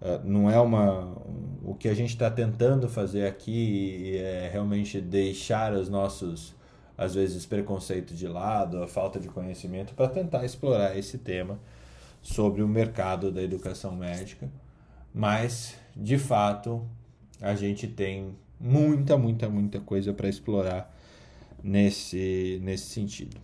uh, 0.00 0.20
não 0.24 0.50
é 0.50 0.58
uma. 0.58 1.14
O 1.62 1.74
que 1.74 1.86
a 1.86 1.94
gente 1.94 2.10
está 2.10 2.30
tentando 2.30 2.88
fazer 2.88 3.26
aqui 3.26 4.16
é 4.16 4.48
realmente 4.50 5.02
deixar 5.02 5.74
os 5.74 5.90
nossos, 5.90 6.54
às 6.96 7.14
vezes, 7.14 7.46
preconceitos 7.46 8.18
de 8.18 8.26
lado, 8.28 8.82
a 8.82 8.88
falta 8.88 9.18
de 9.18 9.28
conhecimento, 9.28 9.94
para 9.94 10.08
tentar 10.08 10.44
explorar 10.44 10.96
esse 10.96 11.18
tema 11.18 11.58
sobre 12.20 12.62
o 12.62 12.68
mercado 12.68 13.30
da 13.30 13.42
educação 13.42 13.96
médica. 13.96 14.48
Mas, 15.14 15.76
de 15.96 16.18
fato, 16.18 16.86
a 17.40 17.54
gente 17.54 17.86
tem 17.86 18.34
muita, 18.58 19.18
muita, 19.18 19.48
muita 19.48 19.80
coisa 19.80 20.12
para 20.12 20.28
explorar 20.28 20.94
nesse, 21.62 22.60
nesse 22.62 22.86
sentido. 22.86 23.36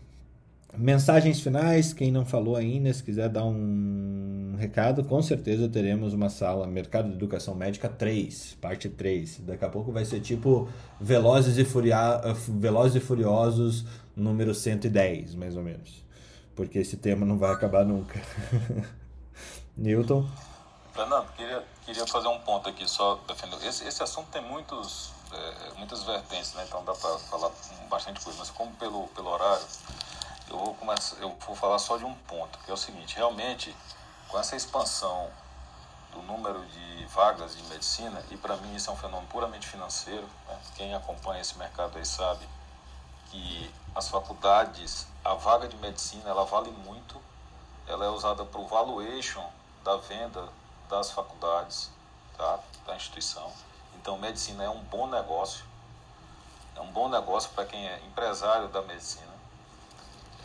Mensagens 0.76 1.40
finais, 1.40 1.92
quem 1.92 2.12
não 2.12 2.26
falou 2.26 2.54
ainda, 2.54 2.92
se 2.92 3.02
quiser 3.02 3.28
dar 3.28 3.44
um 3.44 4.54
recado, 4.58 5.02
com 5.02 5.20
certeza 5.22 5.68
teremos 5.68 6.12
uma 6.12 6.28
sala 6.28 6.66
Mercado 6.66 7.08
de 7.08 7.14
Educação 7.14 7.54
Médica 7.54 7.88
3, 7.88 8.58
parte 8.60 8.88
3. 8.88 9.40
Daqui 9.40 9.64
a 9.64 9.68
pouco 9.68 9.90
vai 9.90 10.04
ser 10.04 10.20
tipo 10.20 10.68
Velozes 11.00 11.56
e, 11.56 11.64
Furia... 11.64 12.20
Velozes 12.48 12.96
e 12.96 13.00
Furiosos 13.00 13.84
número 14.14 14.54
110, 14.54 15.34
mais 15.34 15.56
ou 15.56 15.62
menos. 15.62 16.04
Porque 16.54 16.78
esse 16.78 16.96
tema 16.96 17.24
não 17.24 17.38
vai 17.38 17.52
acabar 17.52 17.84
nunca. 17.84 18.20
Newton? 19.76 20.28
Fernando, 20.92 21.32
queria, 21.34 21.64
queria 21.86 22.06
fazer 22.06 22.28
um 22.28 22.40
ponto 22.40 22.68
aqui 22.68 22.88
só 22.88 23.20
defendendo. 23.26 23.62
Esse, 23.64 23.86
esse 23.86 24.02
assunto 24.02 24.28
tem 24.30 24.42
muitos 24.42 25.12
é, 25.32 25.74
muitas 25.76 26.02
vertentes, 26.04 26.54
né? 26.54 26.64
Então 26.66 26.84
dá 26.84 26.94
para 26.94 27.18
falar 27.18 27.50
bastante 27.88 28.20
coisa. 28.20 28.38
Mas 28.38 28.50
como 28.50 28.72
pelo, 28.72 29.06
pelo 29.08 29.28
horário, 29.30 29.64
eu 30.50 30.58
vou, 30.58 30.74
começar, 30.74 31.16
eu 31.16 31.36
vou 31.46 31.54
falar 31.54 31.78
só 31.78 31.96
de 31.96 32.04
um 32.04 32.14
ponto, 32.14 32.58
que 32.60 32.70
é 32.70 32.74
o 32.74 32.76
seguinte, 32.76 33.16
realmente, 33.16 33.74
com 34.28 34.38
essa 34.38 34.56
expansão 34.56 35.30
do 36.12 36.22
número 36.22 36.64
de 36.66 37.06
vagas 37.06 37.56
de 37.56 37.62
medicina, 37.64 38.22
e 38.30 38.36
para 38.36 38.56
mim 38.56 38.74
isso 38.74 38.90
é 38.90 38.92
um 38.92 38.96
fenômeno 38.96 39.28
puramente 39.28 39.66
financeiro, 39.66 40.26
né? 40.46 40.58
quem 40.74 40.94
acompanha 40.94 41.40
esse 41.40 41.56
mercado 41.58 41.98
aí 41.98 42.06
sabe 42.06 42.46
que 43.30 43.70
as 43.94 44.08
faculdades, 44.08 45.06
a 45.24 45.34
vaga 45.34 45.68
de 45.68 45.76
medicina, 45.76 46.28
ela 46.28 46.44
vale 46.44 46.70
muito, 46.70 47.20
ela 47.86 48.04
é 48.04 48.08
usada 48.08 48.44
para 48.44 48.60
o 48.60 48.66
valuation 48.66 49.44
da 49.84 49.96
venda 49.96 50.48
das 50.88 51.10
faculdades, 51.10 51.90
tá? 52.36 52.58
da 52.86 52.96
instituição. 52.96 53.52
Então, 53.96 54.16
medicina 54.18 54.64
é 54.64 54.68
um 54.70 54.82
bom 54.84 55.06
negócio, 55.06 55.64
é 56.76 56.80
um 56.80 56.90
bom 56.92 57.08
negócio 57.08 57.50
para 57.50 57.66
quem 57.66 57.86
é 57.86 58.00
empresário 58.06 58.68
da 58.68 58.80
medicina. 58.82 59.27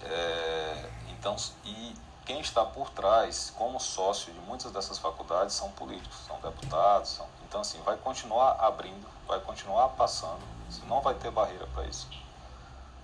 É, 0.05 0.89
então, 1.09 1.35
e 1.65 1.95
quem 2.25 2.39
está 2.39 2.63
por 2.65 2.89
trás, 2.89 3.53
como 3.57 3.80
sócio 3.80 4.31
de 4.31 4.39
muitas 4.39 4.71
dessas 4.71 4.97
faculdades, 4.97 5.55
são 5.55 5.69
políticos, 5.71 6.17
são 6.25 6.39
deputados. 6.39 7.11
São, 7.11 7.27
então, 7.47 7.61
assim, 7.61 7.81
vai 7.84 7.97
continuar 7.97 8.57
abrindo, 8.59 9.07
vai 9.27 9.39
continuar 9.39 9.89
passando, 9.89 10.41
não 10.88 11.01
vai 11.01 11.13
ter 11.15 11.31
barreira 11.31 11.67
para 11.73 11.85
isso, 11.85 12.07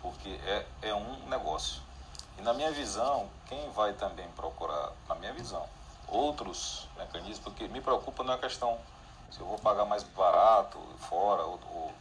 porque 0.02 0.30
é, 0.46 0.66
é 0.82 0.94
um 0.94 1.28
negócio. 1.28 1.82
E 2.38 2.42
na 2.42 2.54
minha 2.54 2.72
visão, 2.72 3.30
quem 3.48 3.70
vai 3.72 3.94
também 3.94 4.28
procurar, 4.30 4.92
na 5.08 5.16
minha 5.16 5.34
visão, 5.34 5.68
outros 6.08 6.88
mecanismos, 6.98 7.40
porque 7.40 7.68
me 7.68 7.82
preocupa 7.82 8.24
não 8.24 8.34
é 8.34 8.36
a 8.38 8.40
questão 8.40 8.80
se 9.30 9.40
eu 9.40 9.46
vou 9.46 9.60
pagar 9.60 9.86
mais 9.86 10.04
barato 10.04 10.80
fora 10.98 11.44
ou, 11.44 11.60
ou, 11.74 11.94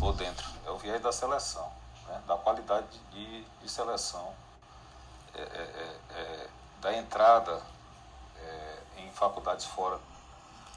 ou 0.00 0.12
dentro. 0.12 0.48
É 0.64 0.70
o 0.70 0.78
viés 0.78 1.02
da 1.02 1.12
seleção, 1.12 1.70
né? 2.08 2.22
da 2.26 2.36
qualidade 2.36 2.86
de, 3.10 3.44
de 3.44 3.68
seleção, 3.68 4.32
é, 5.34 5.40
é, 5.40 5.44
é, 5.44 6.20
é 6.20 6.48
da 6.80 6.96
entrada 6.96 7.60
é, 8.40 8.78
em 8.98 9.10
faculdades 9.12 9.66
fora, 9.66 9.98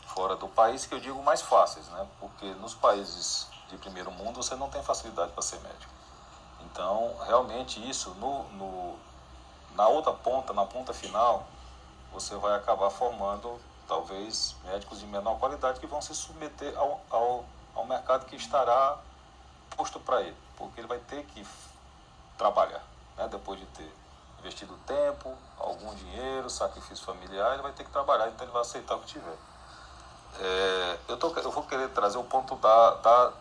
fora 0.08 0.36
do 0.36 0.48
país, 0.48 0.86
que 0.86 0.94
eu 0.94 1.00
digo 1.00 1.22
mais 1.24 1.42
fáceis, 1.42 1.88
né? 1.88 2.08
porque 2.20 2.46
nos 2.56 2.74
países 2.74 3.48
de 3.70 3.78
primeiro 3.78 4.12
mundo 4.12 4.42
você 4.42 4.56
não 4.56 4.70
tem 4.70 4.84
facilidade 4.84 5.32
para 5.32 5.42
ser 5.42 5.60
médico. 5.62 5.92
Então, 6.66 7.16
realmente 7.26 7.88
isso, 7.90 8.12
no, 8.12 8.44
no, 8.52 9.00
na 9.76 9.88
outra 9.88 10.14
ponta, 10.14 10.54
na 10.54 10.66
ponta 10.66 10.94
final, 10.94 11.48
você 12.12 12.36
vai 12.36 12.56
acabar 12.56 12.90
formando 12.90 13.60
talvez 13.88 14.56
médicos 14.64 15.00
de 15.00 15.06
menor 15.06 15.38
qualidade 15.38 15.80
que 15.80 15.88
vão 15.88 16.02
se 16.02 16.14
submeter 16.16 16.78
ao, 16.78 17.02
ao, 17.10 17.46
ao 17.76 17.86
mercado 17.86 18.26
que 18.26 18.36
estará 18.36 18.98
posto 19.76 20.00
para 20.00 20.22
ele, 20.22 20.38
porque 20.58 20.80
ele 20.80 20.88
vai 20.88 21.00
ter 21.00 21.24
que 21.26 21.46
trabalhar, 22.38 22.84
né? 23.18 23.28
depois 23.28 23.60
de 23.60 23.66
ter 23.68 23.92
investido 24.40 24.76
tempo, 24.88 25.36
algum 25.60 25.94
dinheiro, 25.96 26.50
sacrifício 26.50 27.06
familiar, 27.06 27.54
ele 27.54 27.62
vai 27.62 27.72
ter 27.72 27.84
que 27.84 27.92
trabalhar, 27.92 28.28
então 28.30 28.46
ele 28.46 28.52
vai 28.52 28.62
aceitar 28.62 28.96
o 28.96 29.00
que 29.00 29.08
tiver. 29.08 29.38
É, 30.40 30.98
eu, 31.08 31.18
tô, 31.18 31.30
eu 31.38 31.52
vou 31.52 31.64
querer 31.64 31.90
trazer 31.90 32.18
o 32.18 32.24
ponto 32.24 32.56
da, 32.56 32.92
da, 32.96 33.34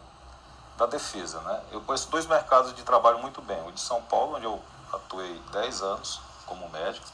da 0.76 0.86
defesa. 0.86 1.40
Né? 1.40 1.62
Eu 1.72 1.80
conheço 1.82 2.10
dois 2.10 2.26
mercados 2.26 2.74
de 2.74 2.82
trabalho 2.82 3.18
muito 3.18 3.40
bem, 3.40 3.66
o 3.66 3.72
de 3.72 3.80
São 3.80 4.02
Paulo, 4.02 4.36
onde 4.36 4.44
eu 4.44 4.60
atuei 4.92 5.38
10 5.52 5.82
anos 5.82 6.20
como 6.46 6.68
médico, 6.68 7.06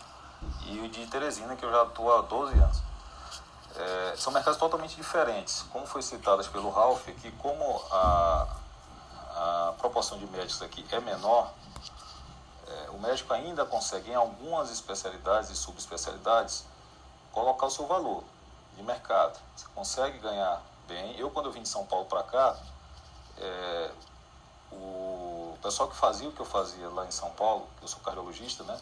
e 0.66 0.80
o 0.80 0.88
de 0.88 1.06
Teresina, 1.06 1.54
que 1.56 1.64
eu 1.64 1.70
já 1.70 1.82
atuo 1.82 2.12
há 2.12 2.22
12 2.22 2.54
anos. 2.58 2.82
É, 3.76 4.14
são 4.16 4.32
mercados 4.32 4.58
totalmente 4.58 4.96
diferentes. 4.96 5.64
Como 5.70 5.86
foi 5.86 6.00
citado 6.00 6.42
pelo 6.48 6.70
Ralph, 6.70 7.04
que 7.20 7.30
como 7.32 7.82
a, 7.92 8.46
a 9.36 9.74
proporção 9.78 10.18
de 10.18 10.26
médicos 10.26 10.62
aqui 10.62 10.84
é 10.90 11.00
menor, 11.00 11.52
é, 12.66 12.90
o 12.90 12.98
médico 12.98 13.32
ainda 13.32 13.64
consegue, 13.64 14.10
em 14.10 14.14
algumas 14.14 14.70
especialidades 14.70 15.50
e 15.50 15.56
subespecialidades, 15.56 16.64
colocar 17.32 17.66
o 17.66 17.70
seu 17.70 17.86
valor 17.86 18.24
de 18.76 18.82
mercado. 18.82 19.38
Você 19.54 19.66
consegue 19.74 20.18
ganhar 20.18 20.60
bem. 20.88 21.16
Eu, 21.18 21.30
quando 21.30 21.46
eu 21.46 21.52
vim 21.52 21.62
de 21.62 21.68
São 21.68 21.86
Paulo 21.86 22.06
para 22.06 22.22
cá, 22.22 22.56
é, 23.38 23.90
o 24.72 25.56
pessoal 25.62 25.88
que 25.88 25.96
fazia 25.96 26.28
o 26.28 26.32
que 26.32 26.40
eu 26.40 26.46
fazia 26.46 26.88
lá 26.88 27.06
em 27.06 27.10
São 27.10 27.30
Paulo, 27.30 27.68
eu 27.82 27.88
sou 27.88 28.00
cardiologista, 28.00 28.64
né? 28.64 28.80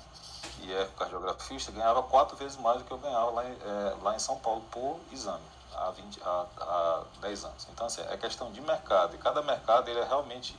e 0.64 0.72
é 0.72 0.88
cardiografista, 0.96 1.72
ganhava 1.72 2.02
quatro 2.02 2.36
vezes 2.36 2.56
mais 2.56 2.78
do 2.78 2.84
que 2.84 2.92
eu 2.92 2.98
ganhava 2.98 3.30
lá 3.30 3.44
em, 3.44 3.52
é, 3.52 3.96
lá 4.02 4.16
em 4.16 4.18
São 4.18 4.38
Paulo 4.38 4.62
por 4.70 4.98
exame, 5.12 5.42
há, 5.76 5.90
20, 5.90 6.20
há, 6.22 6.46
há 6.60 7.02
10 7.20 7.44
anos. 7.44 7.66
Então, 7.72 7.86
assim, 7.86 8.02
é 8.02 8.16
questão 8.16 8.50
de 8.52 8.60
mercado, 8.60 9.14
e 9.14 9.18
cada 9.18 9.42
mercado 9.42 9.88
ele 9.88 10.00
é 10.00 10.04
realmente 10.04 10.56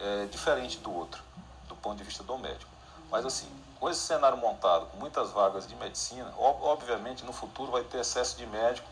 é, 0.00 0.26
diferente 0.26 0.78
do 0.78 0.94
outro, 0.94 1.22
do 1.68 1.76
ponto 1.76 1.96
de 1.96 2.04
vista 2.04 2.22
do 2.22 2.36
médico. 2.38 2.70
Mas, 3.10 3.24
assim, 3.24 3.48
com 3.78 3.88
esse 3.88 4.00
cenário 4.00 4.36
montado, 4.36 4.86
com 4.86 4.96
muitas 4.96 5.30
vagas 5.30 5.66
de 5.66 5.74
medicina, 5.76 6.32
obviamente 6.36 7.24
no 7.24 7.32
futuro 7.32 7.72
vai 7.72 7.84
ter 7.84 8.00
excesso 8.00 8.36
de 8.36 8.46
médico, 8.46 8.88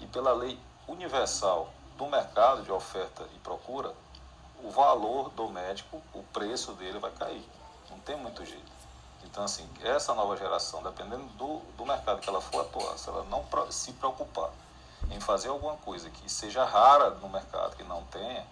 e 0.00 0.06
pela 0.06 0.32
lei 0.32 0.58
universal 0.88 1.70
do 1.96 2.06
mercado 2.06 2.62
de 2.62 2.72
oferta 2.72 3.24
e 3.34 3.38
procura, 3.40 3.92
o 4.62 4.70
valor 4.70 5.30
do 5.30 5.48
médico, 5.48 6.02
o 6.12 6.22
preço 6.24 6.72
dele 6.72 6.98
vai 6.98 7.10
cair. 7.12 7.46
Não 7.90 7.98
tem 8.00 8.16
muito 8.16 8.44
jeito. 8.44 8.70
Então, 9.24 9.44
assim, 9.44 9.68
essa 9.82 10.14
nova 10.14 10.36
geração, 10.36 10.82
dependendo 10.82 11.24
do, 11.36 11.60
do 11.76 11.86
mercado 11.86 12.20
que 12.20 12.28
ela 12.28 12.40
for 12.40 12.62
atuar, 12.62 12.98
se 12.98 13.08
ela 13.08 13.24
não 13.24 13.44
se 13.70 13.92
preocupar 13.92 14.50
em 15.10 15.20
fazer 15.20 15.48
alguma 15.48 15.76
coisa 15.76 16.10
que 16.10 16.30
seja 16.30 16.64
rara 16.64 17.10
no 17.10 17.28
mercado, 17.28 17.76
que 17.76 17.84
não 17.84 18.02
tenha, 18.04 18.46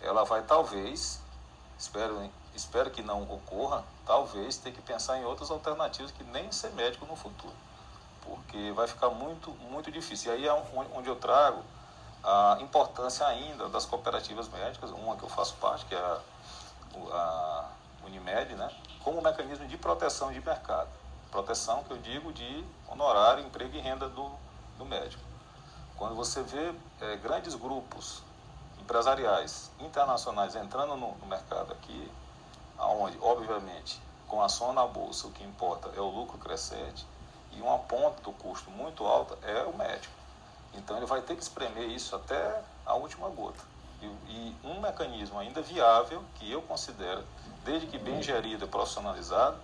ela 0.00 0.24
vai 0.24 0.42
talvez, 0.42 1.20
espero 1.78 2.30
espero 2.54 2.90
que 2.90 3.02
não 3.02 3.22
ocorra, 3.22 3.84
talvez 4.06 4.56
ter 4.56 4.72
que 4.72 4.80
pensar 4.80 5.18
em 5.18 5.24
outras 5.24 5.50
alternativas 5.50 6.12
que 6.12 6.22
nem 6.24 6.50
ser 6.52 6.70
médico 6.70 7.04
no 7.04 7.16
futuro, 7.16 7.52
porque 8.22 8.70
vai 8.72 8.86
ficar 8.86 9.10
muito, 9.10 9.50
muito 9.70 9.90
difícil. 9.90 10.32
E 10.32 10.36
aí 10.36 10.46
é 10.46 10.52
onde 10.94 11.08
eu 11.08 11.16
trago 11.16 11.62
a 12.22 12.58
importância 12.60 13.26
ainda 13.26 13.68
das 13.68 13.84
cooperativas 13.84 14.48
médicas, 14.48 14.90
uma 14.90 15.16
que 15.16 15.24
eu 15.24 15.28
faço 15.28 15.54
parte, 15.56 15.84
que 15.86 15.94
é 15.94 15.98
a, 15.98 16.20
a 17.12 17.68
Unimed, 18.06 18.54
né, 18.54 18.70
como 19.02 19.20
mecanismo 19.20 19.66
de 19.66 19.76
proteção 19.76 20.32
de 20.32 20.40
mercado. 20.40 20.88
Proteção 21.30 21.82
que 21.82 21.90
eu 21.90 21.98
digo 21.98 22.32
de 22.32 22.64
honorário, 22.88 23.44
emprego 23.44 23.76
e 23.76 23.80
renda 23.80 24.08
do, 24.08 24.30
do 24.78 24.84
médico. 24.84 25.33
Quando 25.96 26.14
você 26.14 26.42
vê 26.42 26.74
é, 27.00 27.16
grandes 27.16 27.54
grupos 27.54 28.22
empresariais 28.80 29.70
internacionais 29.78 30.54
entrando 30.56 30.96
no, 30.96 31.14
no 31.14 31.26
mercado 31.26 31.72
aqui, 31.72 32.10
aonde, 32.78 33.16
obviamente, 33.20 34.00
com 34.26 34.42
ação 34.42 34.72
na 34.72 34.86
bolsa, 34.86 35.26
o 35.26 35.30
que 35.30 35.44
importa 35.44 35.90
é 35.96 36.00
o 36.00 36.08
lucro 36.08 36.36
crescente 36.38 37.06
e 37.52 37.60
uma 37.60 37.78
ponta 37.78 38.20
do 38.22 38.32
custo 38.32 38.70
muito 38.70 39.06
alta 39.06 39.38
é 39.46 39.62
o 39.62 39.76
médico. 39.76 40.12
Então 40.74 40.96
ele 40.96 41.06
vai 41.06 41.22
ter 41.22 41.36
que 41.36 41.42
espremer 41.42 41.88
isso 41.88 42.16
até 42.16 42.62
a 42.84 42.94
última 42.94 43.28
gota. 43.28 43.62
E, 44.02 44.06
e 44.06 44.56
um 44.64 44.80
mecanismo 44.80 45.38
ainda 45.38 45.62
viável, 45.62 46.22
que 46.34 46.50
eu 46.50 46.60
considero, 46.62 47.24
desde 47.64 47.86
que 47.86 47.96
bem 47.96 48.20
gerido 48.22 48.64
e 48.64 48.68
profissionalizado, 48.68 49.56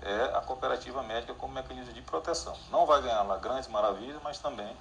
é 0.00 0.36
a 0.36 0.40
cooperativa 0.40 1.02
médica 1.02 1.34
como 1.34 1.52
mecanismo 1.52 1.92
de 1.92 2.02
proteção. 2.02 2.56
Não 2.70 2.86
vai 2.86 3.02
ganhar 3.02 3.22
lá 3.22 3.36
grandes 3.36 3.68
maravilhas, 3.68 4.20
mas 4.22 4.38
também 4.38 4.74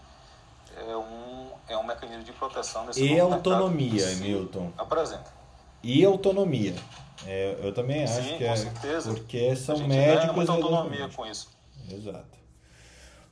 é 0.89 0.97
um, 0.97 1.49
é 1.69 1.77
um 1.77 1.83
mecanismo 1.83 2.23
de 2.23 2.31
proteção 2.33 2.85
nesse 2.85 3.03
E 3.03 3.19
autonomia, 3.19 4.05
Milton. 4.15 4.71
Apresenta. 4.77 5.31
E 5.83 6.03
autonomia. 6.03 6.75
É, 7.25 7.57
eu 7.61 7.73
também 7.73 8.03
acho 8.03 8.21
Sim, 8.21 8.37
que 8.37 8.45
com 8.45 8.51
é. 8.51 8.55
certeza. 8.55 9.13
Porque 9.13 9.55
são 9.55 9.75
a 9.75 9.77
gente 9.79 9.87
médicos. 9.87 10.35
muita 10.35 10.51
autonomia 10.51 11.09
com 11.15 11.25
isso. 11.25 11.49
Exato. 11.89 12.37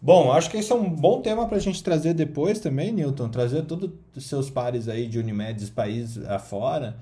Bom, 0.02 0.32
acho 0.32 0.50
que 0.50 0.58
esse 0.58 0.72
é 0.72 0.76
um 0.76 0.90
bom 0.90 1.22
tema 1.22 1.48
para 1.48 1.58
a 1.58 1.60
gente 1.60 1.82
trazer 1.84 2.14
depois 2.14 2.60
também, 2.60 2.92
Newton. 2.92 3.30
Trazer 3.30 3.64
todos 3.64 3.90
os 4.16 4.26
seus 4.26 4.50
pares 4.50 4.88
aí 4.88 5.08
de 5.08 5.18
Unimedes 5.18 5.70
país 5.70 6.18
afora, 6.26 6.98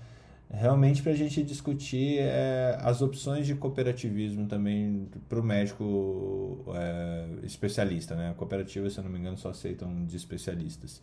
realmente 0.54 1.02
para 1.02 1.12
a 1.12 1.16
gente 1.16 1.42
discutir 1.42 2.20
é, 2.20 2.78
as 2.82 3.02
opções 3.02 3.48
de 3.48 3.56
cooperativismo 3.56 4.46
também 4.48 5.10
para 5.28 5.40
o 5.40 5.44
médico 5.44 6.64
é, 6.76 7.26
especialista, 7.44 8.16
né? 8.16 8.34
Cooperativas, 8.38 8.94
se 8.94 9.00
eu 9.00 9.04
não 9.04 9.12
me 9.12 9.18
engano, 9.18 9.36
só 9.38 9.50
aceitam 9.50 10.06
de 10.06 10.16
especialistas. 10.16 11.02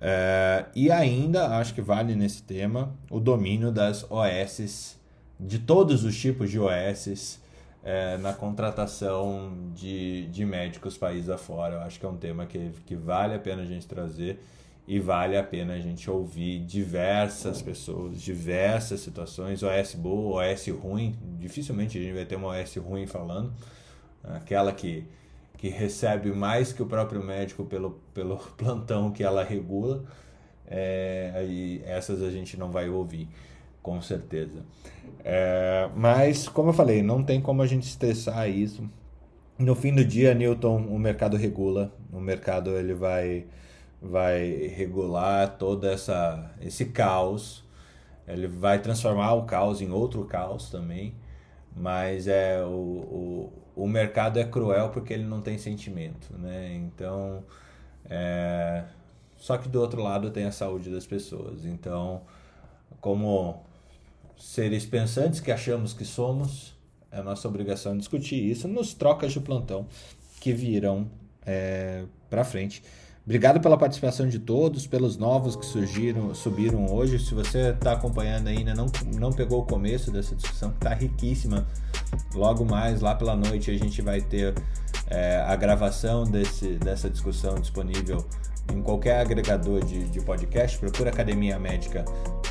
É, 0.00 0.66
e 0.74 0.90
ainda, 0.90 1.56
acho 1.56 1.72
que 1.72 1.80
vale 1.80 2.16
nesse 2.16 2.42
tema, 2.42 2.92
o 3.08 3.20
domínio 3.20 3.70
das 3.70 4.04
OSs, 4.10 4.98
de 5.38 5.60
todos 5.60 6.02
os 6.02 6.18
tipos 6.18 6.50
de 6.50 6.58
OSs, 6.58 7.40
é, 7.84 8.18
na 8.18 8.32
contratação 8.32 9.52
de, 9.72 10.26
de 10.28 10.44
médicos 10.44 10.96
país 10.96 11.28
afora. 11.28 11.76
Eu 11.76 11.80
acho 11.82 12.00
que 12.00 12.06
é 12.06 12.08
um 12.08 12.16
tema 12.16 12.44
que, 12.44 12.70
que 12.84 12.96
vale 12.96 13.34
a 13.34 13.38
pena 13.38 13.62
a 13.62 13.66
gente 13.66 13.86
trazer 13.86 14.40
e 14.86 15.00
vale 15.00 15.36
a 15.36 15.42
pena 15.42 15.74
a 15.74 15.80
gente 15.80 16.10
ouvir 16.10 16.60
diversas 16.60 17.62
pessoas, 17.62 18.20
diversas 18.20 19.00
situações, 19.00 19.62
OS 19.62 19.94
boa, 19.94 20.44
OS 20.44 20.66
ruim. 20.68 21.16
Dificilmente 21.38 21.98
a 21.98 22.02
gente 22.02 22.14
vai 22.14 22.24
ter 22.24 22.36
uma 22.36 22.48
OS 22.48 22.76
ruim 22.76 23.06
falando, 23.06 23.52
aquela 24.22 24.72
que, 24.72 25.06
que 25.56 25.68
recebe 25.68 26.32
mais 26.32 26.72
que 26.72 26.82
o 26.82 26.86
próprio 26.86 27.24
médico 27.24 27.64
pelo, 27.64 28.00
pelo 28.12 28.36
plantão 28.56 29.10
que 29.10 29.22
ela 29.22 29.42
regula. 29.42 30.04
É, 30.66 31.44
e 31.46 31.82
essas 31.84 32.22
a 32.22 32.30
gente 32.30 32.56
não 32.56 32.70
vai 32.70 32.88
ouvir 32.88 33.28
com 33.84 34.00
certeza. 34.00 34.64
É, 35.22 35.90
mas, 35.94 36.48
como 36.48 36.70
eu 36.70 36.72
falei, 36.72 37.02
não 37.02 37.22
tem 37.22 37.38
como 37.40 37.60
a 37.60 37.66
gente 37.66 37.82
estressar 37.82 38.48
isso. 38.48 38.82
No 39.58 39.74
fim 39.74 39.94
do 39.94 40.02
dia, 40.02 40.34
Newton, 40.34 40.86
o 40.86 40.98
mercado 40.98 41.36
regula, 41.36 41.92
o 42.10 42.18
mercado 42.18 42.70
ele 42.70 42.94
vai, 42.94 43.44
vai 44.04 44.68
regular 44.68 45.56
todo 45.56 45.86
essa, 45.86 46.52
esse 46.60 46.86
caos, 46.86 47.64
ele 48.28 48.46
vai 48.46 48.80
transformar 48.80 49.32
o 49.34 49.44
caos 49.44 49.80
em 49.80 49.90
outro 49.90 50.24
caos 50.24 50.70
também, 50.70 51.14
mas 51.74 52.28
é 52.28 52.62
o, 52.62 52.68
o, 52.68 53.52
o 53.74 53.88
mercado 53.88 54.38
é 54.38 54.44
cruel 54.44 54.90
porque 54.90 55.12
ele 55.12 55.24
não 55.24 55.40
tem 55.40 55.56
sentimento, 55.58 56.36
né? 56.38 56.74
Então, 56.74 57.42
é, 58.04 58.84
só 59.36 59.56
que 59.56 59.68
do 59.68 59.80
outro 59.80 60.02
lado 60.02 60.30
tem 60.30 60.44
a 60.44 60.52
saúde 60.52 60.90
das 60.90 61.06
pessoas. 61.06 61.64
Então, 61.64 62.22
como 63.00 63.64
seres 64.38 64.84
pensantes 64.84 65.40
que 65.40 65.50
achamos 65.50 65.94
que 65.94 66.04
somos, 66.04 66.74
é 67.10 67.22
nossa 67.22 67.48
obrigação 67.48 67.96
discutir 67.96 68.50
isso 68.50 68.68
nos 68.68 68.92
trocas 68.92 69.32
de 69.32 69.40
plantão 69.40 69.86
que 70.40 70.52
virão 70.52 71.10
é, 71.46 72.04
para 72.28 72.44
frente. 72.44 72.82
Obrigado 73.24 73.58
pela 73.58 73.78
participação 73.78 74.28
de 74.28 74.38
todos, 74.38 74.86
pelos 74.86 75.16
novos 75.16 75.56
que 75.56 75.64
surgiram, 75.64 76.34
subiram 76.34 76.92
hoje. 76.92 77.18
Se 77.18 77.32
você 77.32 77.70
está 77.70 77.92
acompanhando 77.92 78.48
ainda, 78.48 78.74
não, 78.74 78.86
não 79.16 79.32
pegou 79.32 79.62
o 79.62 79.64
começo 79.64 80.10
dessa 80.10 80.34
discussão, 80.34 80.70
que 80.72 80.76
está 80.76 80.92
riquíssima. 80.92 81.66
Logo 82.34 82.66
mais, 82.66 83.00
lá 83.00 83.14
pela 83.14 83.34
noite, 83.34 83.70
a 83.70 83.78
gente 83.78 84.02
vai 84.02 84.20
ter 84.20 84.54
é, 85.08 85.42
a 85.46 85.56
gravação 85.56 86.24
desse, 86.24 86.74
dessa 86.74 87.08
discussão 87.08 87.54
disponível 87.54 88.22
em 88.70 88.82
qualquer 88.82 89.20
agregador 89.20 89.82
de, 89.82 90.04
de 90.04 90.20
podcast. 90.20 90.78
Procura 90.78 91.08
Academia 91.08 91.58
Médica 91.58 92.04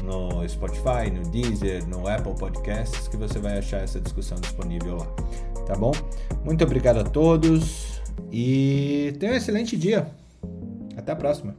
no 0.03 0.47
Spotify, 0.49 1.11
no 1.13 1.21
Deezer, 1.29 1.87
no 1.87 2.07
Apple 2.07 2.33
Podcasts, 2.33 3.07
que 3.07 3.15
você 3.15 3.37
vai 3.37 3.59
achar 3.59 3.81
essa 3.81 4.01
discussão 4.01 4.39
disponível 4.39 4.97
lá. 4.97 5.05
Tá 5.67 5.75
bom? 5.75 5.91
Muito 6.43 6.63
obrigado 6.63 6.97
a 6.97 7.03
todos 7.03 8.01
e 8.31 9.15
tenha 9.19 9.33
um 9.33 9.35
excelente 9.35 9.77
dia. 9.77 10.22
Até 10.95 11.11
a 11.11 11.15
próxima. 11.15 11.55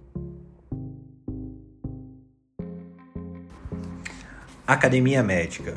Academia 4.66 5.22
Médica. 5.22 5.76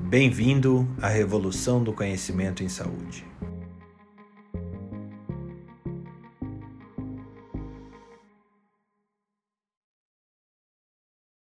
Bem-vindo 0.00 0.88
à 1.00 1.08
revolução 1.08 1.82
do 1.82 1.92
conhecimento 1.92 2.62
em 2.62 2.68
saúde. 2.68 3.24